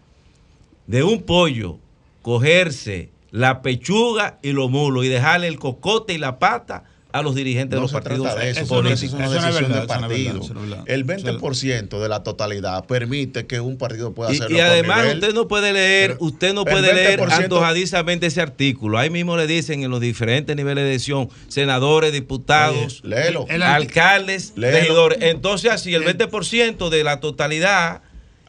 de 0.87 1.03
un 1.03 1.23
pollo 1.23 1.79
cogerse 2.23 3.11
la 3.31 3.63
pechuga 3.63 4.39
y 4.43 4.53
los 4.53 4.71
mulos 4.71 5.05
y 5.05 5.09
dejarle 5.09 5.47
el 5.49 5.59
cocote 5.59 6.15
y 6.15 6.19
la 6.19 6.39
pata 6.39 6.85
a 7.13 7.23
los 7.23 7.35
dirigentes 7.35 7.77
de 7.77 7.81
los 7.81 7.91
se 7.91 7.97
partidos 7.97 8.23
trata 8.27 8.41
de 8.41 8.51
eso, 8.51 8.61
Eso 8.61 8.75
no 8.77 8.81
porque 8.83 8.93
es- 8.95 9.03
eso 9.03 9.07
es 9.07 9.13
una 9.15 9.29
decisión 9.31 9.41
verdad, 9.41 9.43
de 9.43 9.51
eso 9.51 9.61
no 9.61 9.67
es 9.67 9.89
verdad, 9.89 10.01
partido. 10.01 10.61
verdad. 10.61 10.85
El 10.87 11.05
20% 11.05 12.01
de 12.01 12.09
la 12.09 12.23
totalidad 12.23 12.85
permite 12.87 13.47
que 13.47 13.59
un 13.61 13.79
partido 13.79 14.15
pueda 14.15 14.31
Y, 14.33 14.37
hacerlo. 14.37 14.57
y 14.57 14.61
por 14.61 14.69
además 14.69 14.99
nivel. 15.03 15.15
usted 15.19 15.35
no 15.35 15.49
puede 15.49 15.73
leer, 15.73 16.17
usted 16.21 16.55
no 16.55 16.65
puede 16.65 16.93
leer 16.95 17.19
20% 17.19 17.43
antojadizamente 17.45 18.27
ese 18.27 18.41
artículo. 18.41 18.97
Ahí 18.97 19.11
mismo 19.11 19.37
le 19.37 19.49
dicen 19.49 19.83
en 19.83 19.91
los 19.91 20.01
diferentes 20.01 20.55
niveles 20.55 20.85
de 20.85 20.91
elección, 20.91 21.29
senadores, 21.49 22.13
diputados, 22.13 23.01
léelo. 23.03 23.45
El- 23.49 23.63
alcaldes, 23.65 24.53
Léelo. 24.55 24.79
regidores. 24.79 25.19
Entonces 25.23 25.73
así 25.73 25.93
el 25.95 26.05
20% 26.05 26.91
de 26.91 27.03
la 27.03 27.19
totalidad 27.19 28.03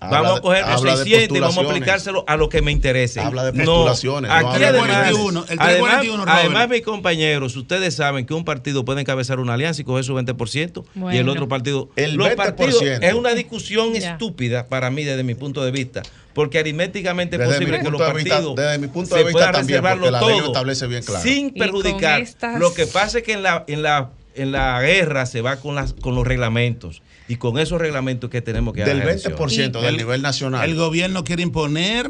Habla 0.03 0.21
vamos 0.21 0.39
a 0.39 0.41
coger 0.41 0.61
los 0.65 0.69
habla 0.79 0.91
de 0.97 1.03
600 1.03 1.37
y 1.37 1.39
vamos 1.41 1.57
a 1.59 1.61
aplicárselo 1.69 2.23
a 2.27 2.35
lo 2.35 2.49
que 2.49 2.63
me 2.63 2.71
interese. 2.71 3.19
Habla 3.19 3.51
de 3.51 3.63
No, 3.63 3.65
postulaciones, 3.65 4.31
no 4.31 4.35
aquí 4.35 4.45
habla 4.47 4.59
de 4.59 4.65
además, 4.79 4.87
41, 5.11 5.45
el 5.47 5.59
además, 5.59 5.61
341, 5.61 6.25
Robert. 6.25 6.39
además, 6.39 6.69
mis 6.69 6.81
compañeros, 6.81 7.55
ustedes 7.55 7.95
saben 7.95 8.25
que 8.25 8.33
un 8.33 8.43
partido 8.43 8.83
puede 8.83 9.01
encabezar 9.01 9.39
una 9.39 9.53
alianza 9.53 9.79
y 9.81 9.85
coger 9.85 10.03
su 10.03 10.15
20% 10.15 10.83
y 10.85 10.97
el 10.97 11.01
Bueno. 11.01 11.31
otro 11.33 11.47
partido. 11.47 11.89
El 11.95 12.15
los 12.15 12.29
20%. 12.29 12.35
partidos 12.35 12.81
es 12.81 13.13
una 13.13 13.35
discusión 13.35 13.95
estúpida 13.95 14.65
para 14.65 14.89
mí 14.89 15.03
desde 15.03 15.23
mi 15.23 15.35
punto 15.35 15.63
de 15.63 15.69
vista, 15.69 16.01
porque 16.33 16.57
aritméticamente 16.57 17.35
es 17.35 17.43
posible 17.47 17.79
que 17.79 17.91
los 17.91 18.01
partidos 18.01 18.55
desde 18.55 18.79
mi 18.79 18.87
punto 18.87 19.11
se 19.15 19.19
de 19.19 19.23
vista 19.25 19.33
puedan 19.37 19.51
también, 19.53 19.83
reservarlo 19.83 20.09
lo 20.09 20.19
todo 20.19 20.45
establece 20.47 20.87
bien 20.87 21.03
claro. 21.03 21.21
sin 21.23 21.53
perjudicar. 21.53 22.21
estas- 22.21 22.59
Lo 22.59 22.73
que 22.73 22.87
pasa 22.87 23.19
es 23.19 23.23
que 23.23 23.33
en 23.33 23.43
la, 23.43 23.65
en 23.67 23.83
la, 23.83 24.09
en 24.33 24.51
la 24.51 24.81
guerra 24.81 25.27
se 25.27 25.41
va 25.41 25.57
con, 25.57 25.75
las, 25.75 25.93
con 25.93 26.15
los 26.15 26.25
reglamentos 26.25 27.03
y 27.31 27.37
con 27.37 27.57
esos 27.57 27.79
reglamentos 27.79 28.29
que 28.29 28.41
tenemos 28.41 28.73
que 28.73 28.81
dar 28.81 28.89
Del 28.89 29.01
a 29.01 29.05
la 29.05 29.11
elección. 29.11 29.33
20% 29.37 29.79
del 29.79 29.85
El- 29.85 29.97
nivel 29.97 30.21
nacional. 30.21 30.69
El 30.69 30.75
gobierno 30.75 31.23
quiere 31.23 31.43
imponer 31.43 32.09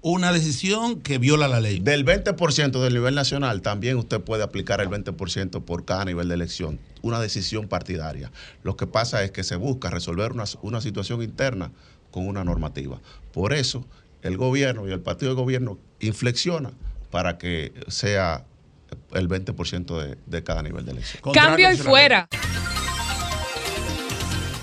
una 0.00 0.32
decisión 0.32 1.00
que 1.00 1.18
viola 1.18 1.48
la 1.48 1.58
ley. 1.58 1.80
Del 1.80 2.04
20% 2.04 2.80
del 2.80 2.94
nivel 2.94 3.16
nacional, 3.16 3.62
también 3.62 3.96
usted 3.96 4.20
puede 4.20 4.44
aplicar 4.44 4.80
el 4.80 4.88
20% 4.88 5.64
por 5.64 5.84
cada 5.84 6.04
nivel 6.04 6.28
de 6.28 6.34
elección. 6.34 6.78
Una 7.02 7.18
decisión 7.18 7.66
partidaria. 7.66 8.30
Lo 8.62 8.76
que 8.76 8.86
pasa 8.86 9.24
es 9.24 9.32
que 9.32 9.42
se 9.42 9.56
busca 9.56 9.90
resolver 9.90 10.30
una, 10.30 10.44
una 10.62 10.80
situación 10.80 11.20
interna 11.20 11.72
con 12.12 12.28
una 12.28 12.44
normativa. 12.44 13.00
Por 13.32 13.54
eso, 13.54 13.84
el 14.22 14.36
gobierno 14.36 14.86
y 14.86 14.92
el 14.92 15.00
partido 15.00 15.30
de 15.32 15.36
gobierno 15.36 15.78
inflexiona 15.98 16.70
para 17.10 17.38
que 17.38 17.72
sea 17.88 18.44
el 19.14 19.28
20% 19.28 20.00
de, 20.00 20.16
de 20.26 20.44
cada 20.44 20.62
nivel 20.62 20.84
de 20.84 20.92
elección. 20.92 21.20
Cambio 21.34 21.72
y 21.72 21.76
fuera. 21.76 22.28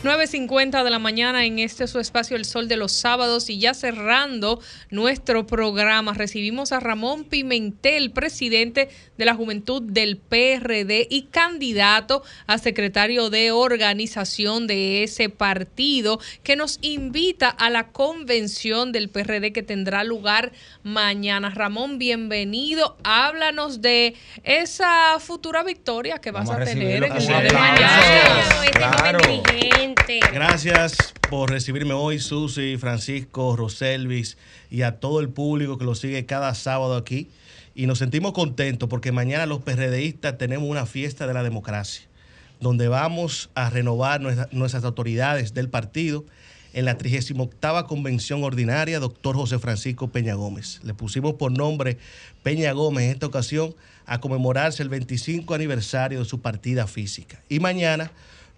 9.50 0.04 0.84
de 0.84 0.90
la 0.90 0.98
mañana 0.98 1.46
en 1.46 1.60
este 1.60 1.86
su 1.86 2.00
espacio 2.00 2.36
El 2.36 2.44
Sol 2.44 2.68
de 2.68 2.76
los 2.76 2.92
Sábados 2.92 3.52
y 3.52 3.60
ya 3.60 3.76
cerrando 3.76 4.60
nuestro 4.90 5.46
programa 5.46 6.16
recibimos 6.16 6.72
a 6.72 6.80
Ramón 6.80 7.24
Pimentel, 7.24 8.10
presidente 8.10 8.90
de 9.20 9.26
la 9.26 9.36
Juventud 9.36 9.84
del 9.84 10.18
PRD 10.18 11.06
y 11.08 11.28
candidato 11.30 12.24
a 12.48 12.58
secretario 12.58 13.30
de 13.30 13.52
organización 13.52 14.66
de 14.66 15.04
ese 15.04 15.30
partido 15.30 16.20
que 16.42 16.56
nos 16.56 16.80
invita 16.82 17.50
a 17.50 17.70
la 17.70 17.90
convención 17.90 18.92
del 18.92 19.08
PRD 19.08 19.54
que 19.54 19.62
tendrá 19.62 20.04
lugar 20.04 20.52
mañana. 20.82 21.52
Ramón, 21.52 22.00
bienvenido. 22.00 22.98
Háblanos 23.04 23.84
de 23.84 24.16
esa 24.44 25.20
futura 25.20 25.62
victoria 25.64 26.18
que 26.18 26.32
vas 26.32 26.48
Vamos 26.48 26.60
a 26.60 26.64
a 26.64 26.66
tener 26.66 27.02
recibirlo 27.02 27.06
en 27.06 27.12
el 27.12 27.18
con 27.20 27.28
día 27.28 27.42
de 27.42 27.54
mañana. 27.54 28.72
Claro. 28.72 29.20
Gracias 30.34 31.14
por 31.30 31.50
recibirme 31.50 31.94
hoy, 31.94 32.20
Susi, 32.20 32.78
Francisco, 32.78 33.56
Roselvis 33.56 34.38
y 34.70 34.84
a 34.84 35.00
todo 35.00 35.20
el 35.20 35.30
público 35.30 35.78
que 35.78 35.86
lo 35.86 35.96
sigue 35.96 36.26
cada 36.26 36.54
sábado 36.56 36.96
aquí. 36.96 37.30
Y 37.76 37.88
nos 37.88 38.00
sentimos 38.00 38.34
contentos 38.34 38.90
porque 38.90 39.12
mañana 39.12 39.46
los 39.46 39.62
PRDistas 39.62 40.38
tenemos 40.38 40.70
una 40.70 40.86
fiesta 40.86 41.28
de 41.28 41.34
la 41.34 41.44
democracia, 41.44 42.06
donde 42.60 42.88
vamos 42.88 43.50
a 43.56 43.70
renovar 43.70 44.22
nuestra- 44.22 44.50
nuestras 44.52 44.84
autoridades 44.84 45.54
del 45.54 45.70
partido 45.70 46.26
en 46.74 46.86
la 46.86 46.98
38 46.98 47.86
Convención 47.88 48.44
Ordinaria, 48.44 49.00
doctor 49.00 49.36
José 49.36 49.60
Francisco 49.60 50.10
Peña 50.10 50.36
Gómez. 50.36 50.80
Le 50.84 50.94
pusimos 50.94 51.34
por 51.36 51.52
nombre 51.52 51.98
Peña 52.44 52.72
Gómez 52.72 53.06
en 53.06 53.12
esta 53.12 53.28
ocasión 53.28 53.76
a 54.06 54.20
conmemorarse 54.20 54.84
el 54.84 54.90
25 54.90 55.54
aniversario 55.54 56.20
de 56.20 56.26
su 56.26 56.42
partida 56.42 56.88
física. 56.88 57.42
Y 57.50 57.60
mañana 57.60 58.12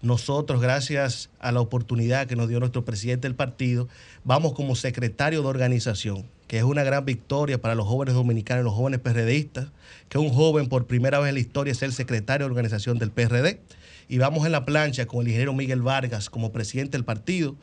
nosotros, 0.04 0.60
gracias 0.60 1.30
a 1.40 1.50
la 1.50 1.60
oportunidad 1.60 2.26
que 2.26 2.36
nos 2.36 2.48
dio 2.48 2.60
nuestro 2.60 2.84
presidente 2.84 3.26
del 3.26 3.34
partido, 3.34 3.88
vamos 4.22 4.52
como 4.52 4.76
secretario 4.76 5.40
de 5.40 5.48
organización, 5.48 6.26
que 6.46 6.58
es 6.58 6.64
una 6.64 6.84
gran 6.84 7.06
victoria 7.06 7.60
para 7.60 7.74
los 7.74 7.86
jóvenes 7.86 8.14
dominicanos 8.14 8.62
y 8.62 8.64
los 8.64 8.74
jóvenes 8.74 9.00
PRDistas, 9.00 9.68
que 10.10 10.18
un 10.18 10.28
joven 10.28 10.68
por 10.68 10.86
primera 10.86 11.18
vez 11.18 11.30
en 11.30 11.34
la 11.34 11.40
historia 11.40 11.72
es 11.72 11.82
el 11.82 11.92
secretario 11.92 12.46
de 12.46 12.50
organización 12.50 12.98
del 12.98 13.10
PRD. 13.10 13.60
Y 14.06 14.18
vamos 14.18 14.44
en 14.44 14.52
la 14.52 14.66
plancha 14.66 15.06
con 15.06 15.22
el 15.22 15.28
ingeniero 15.28 15.54
Miguel 15.54 15.80
Vargas 15.80 16.28
como 16.28 16.52
presidente 16.52 16.98
del 16.98 17.06
partido, 17.06 17.56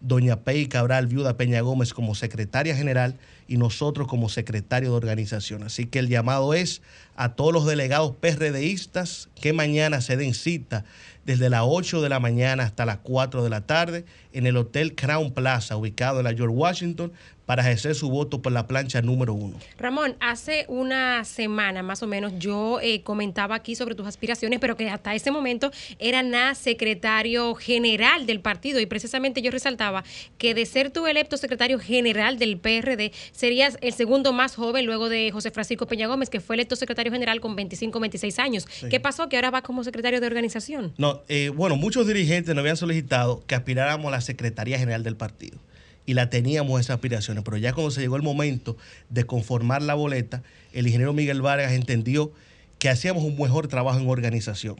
doña 0.00 0.44
Pei 0.44 0.68
Cabral, 0.68 1.08
viuda 1.08 1.36
Peña 1.36 1.60
Gómez 1.60 1.92
como 1.92 2.14
secretaria 2.14 2.76
general 2.76 3.16
y 3.48 3.56
nosotros 3.56 4.06
como 4.06 4.28
secretario 4.28 4.90
de 4.90 4.96
organización. 4.96 5.64
Así 5.64 5.86
que 5.86 5.98
el 5.98 6.08
llamado 6.08 6.54
es 6.54 6.82
a 7.16 7.34
todos 7.34 7.52
los 7.52 7.66
delegados 7.66 8.14
PRDistas 8.14 9.28
que 9.40 9.52
mañana 9.52 10.00
se 10.00 10.16
den 10.16 10.34
cita 10.34 10.84
desde 11.28 11.50
las 11.50 11.60
8 11.62 12.00
de 12.00 12.08
la 12.08 12.20
mañana 12.20 12.62
hasta 12.62 12.86
las 12.86 13.00
4 13.02 13.44
de 13.44 13.50
la 13.50 13.60
tarde 13.60 14.06
en 14.32 14.46
el 14.46 14.56
Hotel 14.56 14.94
Crown 14.94 15.32
Plaza, 15.32 15.76
ubicado 15.76 16.20
en 16.20 16.24
la 16.24 16.34
George 16.34 16.54
Washington, 16.54 17.12
para 17.48 17.62
ejercer 17.62 17.94
su 17.94 18.10
voto 18.10 18.42
por 18.42 18.52
la 18.52 18.66
plancha 18.66 19.00
número 19.00 19.32
uno. 19.32 19.56
Ramón, 19.78 20.16
hace 20.20 20.66
una 20.68 21.24
semana 21.24 21.82
más 21.82 22.02
o 22.02 22.06
menos 22.06 22.34
yo 22.38 22.78
eh, 22.82 23.00
comentaba 23.00 23.54
aquí 23.54 23.74
sobre 23.74 23.94
tus 23.94 24.06
aspiraciones, 24.06 24.58
pero 24.58 24.76
que 24.76 24.90
hasta 24.90 25.14
ese 25.14 25.30
momento 25.30 25.70
era 25.98 26.22
nada 26.22 26.54
secretario 26.54 27.54
general 27.54 28.26
del 28.26 28.40
partido 28.40 28.80
y 28.80 28.84
precisamente 28.84 29.40
yo 29.40 29.50
resaltaba 29.50 30.04
que 30.36 30.52
de 30.52 30.66
ser 30.66 30.90
tú 30.90 31.06
electo 31.06 31.38
secretario 31.38 31.78
general 31.78 32.38
del 32.38 32.58
PRD 32.58 33.12
serías 33.32 33.78
el 33.80 33.94
segundo 33.94 34.34
más 34.34 34.54
joven 34.54 34.84
luego 34.84 35.08
de 35.08 35.30
José 35.30 35.50
Francisco 35.50 35.86
Peña 35.86 36.06
Gómez, 36.06 36.28
que 36.28 36.40
fue 36.40 36.54
electo 36.54 36.76
secretario 36.76 37.10
general 37.10 37.40
con 37.40 37.56
25, 37.56 37.98
26 37.98 38.38
años. 38.40 38.66
Sí. 38.70 38.90
¿Qué 38.90 39.00
pasó? 39.00 39.30
Que 39.30 39.36
ahora 39.36 39.50
va 39.50 39.62
como 39.62 39.84
secretario 39.84 40.20
de 40.20 40.26
organización. 40.26 40.92
No, 40.98 41.22
eh, 41.28 41.48
bueno, 41.48 41.76
muchos 41.76 42.06
dirigentes 42.06 42.54
nos 42.54 42.60
habían 42.60 42.76
solicitado 42.76 43.42
que 43.46 43.54
aspiráramos 43.54 44.08
a 44.08 44.10
la 44.10 44.17
Secretaría 44.20 44.78
General 44.78 45.02
del 45.02 45.16
partido 45.16 45.58
y 46.06 46.14
la 46.14 46.30
teníamos 46.30 46.80
esas 46.80 46.94
aspiraciones, 46.94 47.44
pero 47.44 47.58
ya 47.58 47.72
cuando 47.72 47.90
se 47.90 48.00
llegó 48.00 48.16
el 48.16 48.22
momento 48.22 48.76
de 49.10 49.24
conformar 49.24 49.82
la 49.82 49.94
boleta, 49.94 50.42
el 50.72 50.86
ingeniero 50.86 51.12
Miguel 51.12 51.42
Vargas 51.42 51.72
entendió 51.72 52.32
que 52.78 52.88
hacíamos 52.88 53.24
un 53.24 53.38
mejor 53.38 53.68
trabajo 53.68 54.00
en 54.00 54.08
organización 54.08 54.76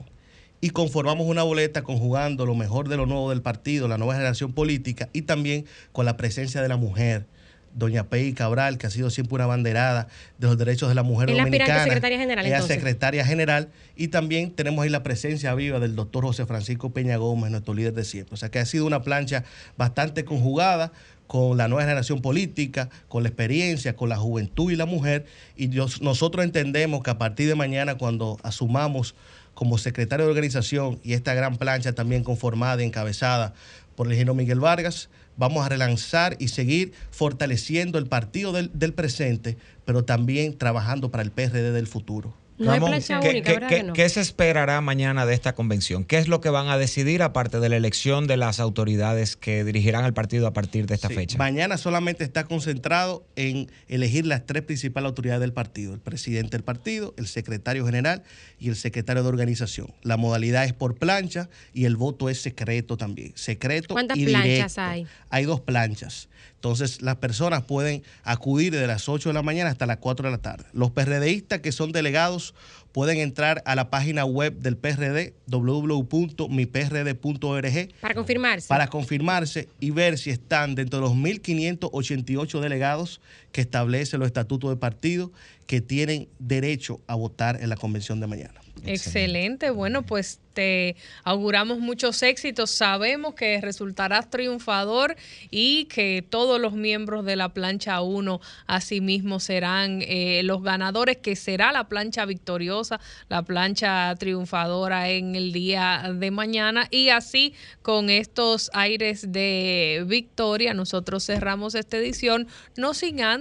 y 0.60 0.70
conformamos 0.70 1.26
una 1.26 1.42
boleta 1.42 1.82
conjugando 1.82 2.46
lo 2.46 2.54
mejor 2.54 2.88
de 2.88 2.96
lo 2.96 3.06
nuevo 3.06 3.30
del 3.30 3.42
partido, 3.42 3.88
la 3.88 3.98
nueva 3.98 4.14
generación 4.14 4.52
política 4.52 5.08
y 5.12 5.22
también 5.22 5.66
con 5.92 6.06
la 6.06 6.16
presencia 6.16 6.62
de 6.62 6.68
la 6.68 6.76
mujer. 6.76 7.26
Doña 7.74 8.04
Pei 8.04 8.32
Cabral, 8.32 8.78
que 8.78 8.86
ha 8.86 8.90
sido 8.90 9.10
siempre 9.10 9.36
una 9.36 9.46
banderada 9.46 10.08
de 10.38 10.46
los 10.46 10.58
derechos 10.58 10.88
de 10.88 10.94
la 10.94 11.02
mujer 11.02 11.28
aspirante 11.28 11.50
dominicana. 11.50 11.84
secretaria 11.84 12.18
general, 12.18 12.46
Ella 12.46 12.62
secretaria 12.62 13.24
general 13.24 13.68
y 13.96 14.08
también 14.08 14.50
tenemos 14.52 14.82
ahí 14.82 14.90
la 14.90 15.02
presencia 15.02 15.54
viva 15.54 15.78
del 15.78 15.94
doctor 15.96 16.24
José 16.24 16.46
Francisco 16.46 16.90
Peña 16.90 17.16
Gómez, 17.16 17.50
nuestro 17.50 17.74
líder 17.74 17.94
de 17.94 18.04
siempre. 18.04 18.34
O 18.34 18.36
sea 18.36 18.50
que 18.50 18.58
ha 18.58 18.66
sido 18.66 18.86
una 18.86 19.02
plancha 19.02 19.44
bastante 19.76 20.24
conjugada 20.24 20.92
con 21.28 21.58
la 21.58 21.68
nueva 21.68 21.82
generación 21.82 22.22
política, 22.22 22.88
con 23.06 23.22
la 23.22 23.28
experiencia, 23.28 23.94
con 23.94 24.08
la 24.08 24.16
juventud 24.16 24.72
y 24.72 24.76
la 24.76 24.86
mujer. 24.86 25.26
Y 25.56 25.68
nosotros 25.68 26.44
entendemos 26.44 27.02
que 27.02 27.10
a 27.10 27.18
partir 27.18 27.48
de 27.48 27.54
mañana, 27.54 27.96
cuando 27.96 28.38
asumamos 28.42 29.14
como 29.54 29.76
secretario 29.76 30.24
de 30.24 30.30
organización 30.30 30.98
y 31.02 31.12
esta 31.12 31.34
gran 31.34 31.56
plancha 31.56 31.92
también 31.92 32.24
conformada 32.24 32.82
y 32.82 32.86
encabezada 32.86 33.54
por 33.94 34.06
el 34.06 34.12
ingeniero 34.12 34.34
Miguel 34.34 34.60
Vargas, 34.60 35.10
vamos 35.38 35.64
a 35.64 35.70
relanzar 35.70 36.36
y 36.38 36.48
seguir 36.48 36.92
fortaleciendo 37.10 37.98
el 37.98 38.06
partido 38.06 38.52
del, 38.52 38.92
presente, 38.92 39.56
pero 39.86 40.04
también 40.04 40.58
trabajando 40.58 41.10
para 41.10 41.22
el 41.22 41.30
PRD 41.30 41.72
del 41.72 41.86
futuro. 41.86 42.34
No 42.58 42.72
hay 42.72 42.78
Ramón, 42.80 42.90
plancha 42.90 43.20
¿qué, 43.20 43.28
única, 43.30 43.44
qué- 43.46 43.54
¿verdad 43.54 43.68
qué- 43.68 43.76
que 43.76 43.82
no? 43.84 43.92
qué 43.92 44.08
se 44.08 44.20
esperará 44.20 44.80
mañana 44.80 45.26
de 45.26 45.34
esta 45.34 45.54
convención? 45.54 46.04
¿Qué 46.04 46.18
es 46.18 46.26
lo 46.28 46.40
que 46.40 46.50
van 46.50 46.68
a 46.68 46.76
decidir 46.76 47.22
aparte 47.22 47.60
de 47.60 47.68
la 47.68 47.76
elección 47.76 48.26
de 48.26 48.36
las 48.36 48.58
autoridades 48.58 49.36
que 49.36 49.62
dirigirán 49.64 50.04
el 50.04 50.12
partido 50.12 50.46
a 50.46 50.52
partir 50.52 50.86
de 50.86 50.94
esta 50.96 51.08
Sí, 51.08 51.14
fecha? 51.14 51.38
Mañana 51.38 51.76
solamente 51.78 52.24
está 52.24 52.44
concentrado 52.44 53.24
en 53.36 53.70
elegir 53.88 54.26
las 54.26 54.44
tres 54.44 54.62
principales 54.64 55.06
autoridades 55.08 55.40
del 55.40 55.52
partido, 55.52 55.94
el 55.94 56.00
presidente 56.00 56.56
del 56.56 56.64
partido, 56.64 57.14
el 57.16 57.28
secretario 57.28 57.86
general 57.86 58.24
y 58.58 58.68
el 58.68 58.76
secretario 58.76 59.22
de 59.22 59.28
organización. 59.28 59.94
La 60.02 60.16
modalidad 60.16 60.64
es 60.64 60.72
por 60.72 60.96
plancha 60.96 61.48
y 61.72 61.84
el 61.84 61.96
voto 61.96 62.28
es 62.28 62.42
secreto 62.42 62.96
también, 62.96 63.32
secreto 63.36 63.94
¿Cuántas 63.94 64.18
y 64.18 64.24
planchas 64.26 64.44
directo. 64.74 64.80
hay? 64.80 65.06
Hay 65.30 65.44
dos 65.44 65.60
planchas. 65.60 66.28
Entonces 66.58 67.02
las 67.02 67.14
personas 67.16 67.62
pueden 67.62 68.02
acudir 68.24 68.74
de 68.74 68.86
las 68.88 69.08
8 69.08 69.28
de 69.28 69.32
la 69.32 69.42
mañana 69.42 69.70
hasta 69.70 69.86
las 69.86 69.98
4 69.98 70.26
de 70.26 70.32
la 70.32 70.38
tarde. 70.42 70.64
Los 70.72 70.90
PRDistas 70.90 71.60
que 71.60 71.70
son 71.70 71.92
delegados 71.92 72.52
pueden 72.90 73.18
entrar 73.18 73.62
a 73.64 73.76
la 73.76 73.90
página 73.90 74.24
web 74.24 74.58
del 74.58 74.76
PRD, 74.76 75.34
www.miprd.org, 75.46 77.88
Para 78.00 78.14
confirmarse. 78.14 78.66
para 78.68 78.88
confirmarse 78.88 79.68
y 79.78 79.90
ver 79.92 80.18
si 80.18 80.30
están 80.30 80.74
dentro 80.74 80.98
de 80.98 81.06
los 81.06 81.14
1.588 81.16 82.58
delegados 82.60 83.20
que 83.52 83.60
establecen 83.60 84.20
los 84.20 84.26
estatutos 84.26 84.70
de 84.70 84.76
partido 84.76 85.32
que 85.66 85.80
tienen 85.80 86.28
derecho 86.38 87.00
a 87.06 87.14
votar 87.14 87.62
en 87.62 87.68
la 87.68 87.76
convención 87.76 88.20
de 88.20 88.26
mañana. 88.26 88.60
Excelente. 88.86 89.70
Bueno, 89.70 90.02
pues 90.02 90.40
te 90.54 90.96
auguramos 91.24 91.78
muchos 91.78 92.22
éxitos. 92.22 92.70
Sabemos 92.70 93.34
que 93.34 93.60
resultarás 93.60 94.30
triunfador 94.30 95.16
y 95.50 95.84
que 95.86 96.24
todos 96.28 96.60
los 96.60 96.72
miembros 96.72 97.24
de 97.24 97.36
la 97.36 97.52
plancha 97.52 98.00
1 98.00 98.40
asimismo 98.66 99.40
serán 99.40 100.00
eh, 100.02 100.42
los 100.44 100.62
ganadores, 100.62 101.18
que 101.18 101.36
será 101.36 101.70
la 101.72 101.88
plancha 101.88 102.24
victoriosa, 102.24 103.00
la 103.28 103.42
plancha 103.42 104.14
triunfadora 104.18 105.10
en 105.10 105.34
el 105.34 105.52
día 105.52 106.10
de 106.14 106.30
mañana. 106.30 106.88
Y 106.90 107.10
así, 107.10 107.54
con 107.82 108.10
estos 108.10 108.70
aires 108.74 109.30
de 109.32 110.04
victoria, 110.06 110.74
nosotros 110.74 111.26
cerramos 111.26 111.74
esta 111.74 111.98
edición, 111.98 112.48
no 112.76 112.94
sin 112.94 113.22
antes 113.22 113.37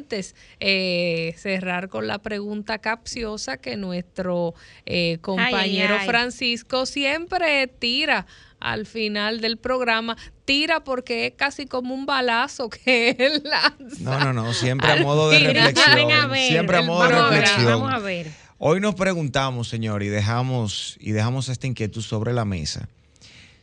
eh, 0.59 1.34
cerrar 1.38 1.90
con 1.90 2.08
la 2.08 2.19
pregunta 2.19 2.80
capciosa 2.80 3.58
que 3.58 3.77
nuestro 3.77 4.53
eh, 4.85 5.17
compañero 5.22 5.98
ay. 6.00 6.08
Francisco 6.08 6.85
siempre 6.85 7.67
tira 7.67 8.26
al 8.59 8.85
final 8.85 9.42
del 9.42 9.58
programa, 9.58 10.17
tira 10.45 10.84
porque 10.84 11.27
es 11.27 11.34
casi 11.35 11.66
como 11.66 11.93
un 11.93 12.06
balazo 12.06 12.69
que 12.85 13.16
él 13.17 13.43
lanza. 13.43 13.98
No, 14.00 14.19
no, 14.19 14.34
no, 14.34 14.53
siempre 14.53 14.92
a 14.92 14.98
modo 14.98 15.30
de 15.30 15.40
reflexión. 15.40 16.11
a 16.11 16.27
ver, 16.27 16.50
Siempre 16.50 16.77
a 16.77 16.82
modo 16.82 17.03
de 17.03 17.09
reflexión. 17.09 17.66
Vamos 17.66 17.93
a 17.93 18.00
ver. 18.00 18.32
Hoy 18.59 18.80
nos 18.80 18.95
preguntamos, 18.95 19.67
señor, 19.67 20.01
y 20.01 20.08
dejamos, 20.08 20.98
y 21.00 21.11
dejamos 21.11 21.48
esta 21.50 21.67
inquietud 21.67 22.01
sobre 22.01 22.34
la 22.34 22.43
mesa. 22.43 22.90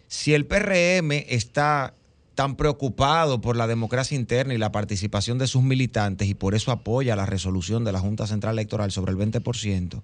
Si 0.07 0.35
el 0.35 0.47
PRM 0.47 1.11
está 1.29 1.95
tan 2.35 2.57
preocupado 2.57 3.41
por 3.41 3.57
la 3.57 3.67
democracia 3.67 4.17
interna 4.17 4.55
y 4.55 4.59
la 4.59 4.73
participación 4.73 5.39
de 5.39 5.47
sus 5.47 5.63
militantes 5.63 6.29
y 6.29 6.35
por 6.35 6.55
eso 6.55 6.73
apoya 6.73 7.17
la 7.17 7.27
resolución 7.27 7.85
de 7.85 7.93
la 7.93 8.01
Junta 8.01 8.27
Central 8.27 8.55
Electoral 8.55 8.91
sobre 8.91 9.13
el 9.13 9.19
20%, 9.19 10.03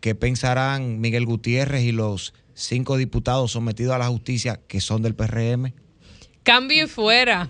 ¿qué 0.00 0.14
pensarán 0.14 1.00
Miguel 1.00 1.26
Gutiérrez 1.26 1.82
y 1.82 1.92
los 1.92 2.34
cinco 2.54 2.96
diputados 2.96 3.52
sometidos 3.52 3.94
a 3.94 3.98
la 3.98 4.08
justicia 4.08 4.60
que 4.66 4.80
son 4.80 5.02
del 5.02 5.14
PRM? 5.14 5.72
Cambio 6.42 6.84
y 6.84 6.88
fuera. 6.88 7.48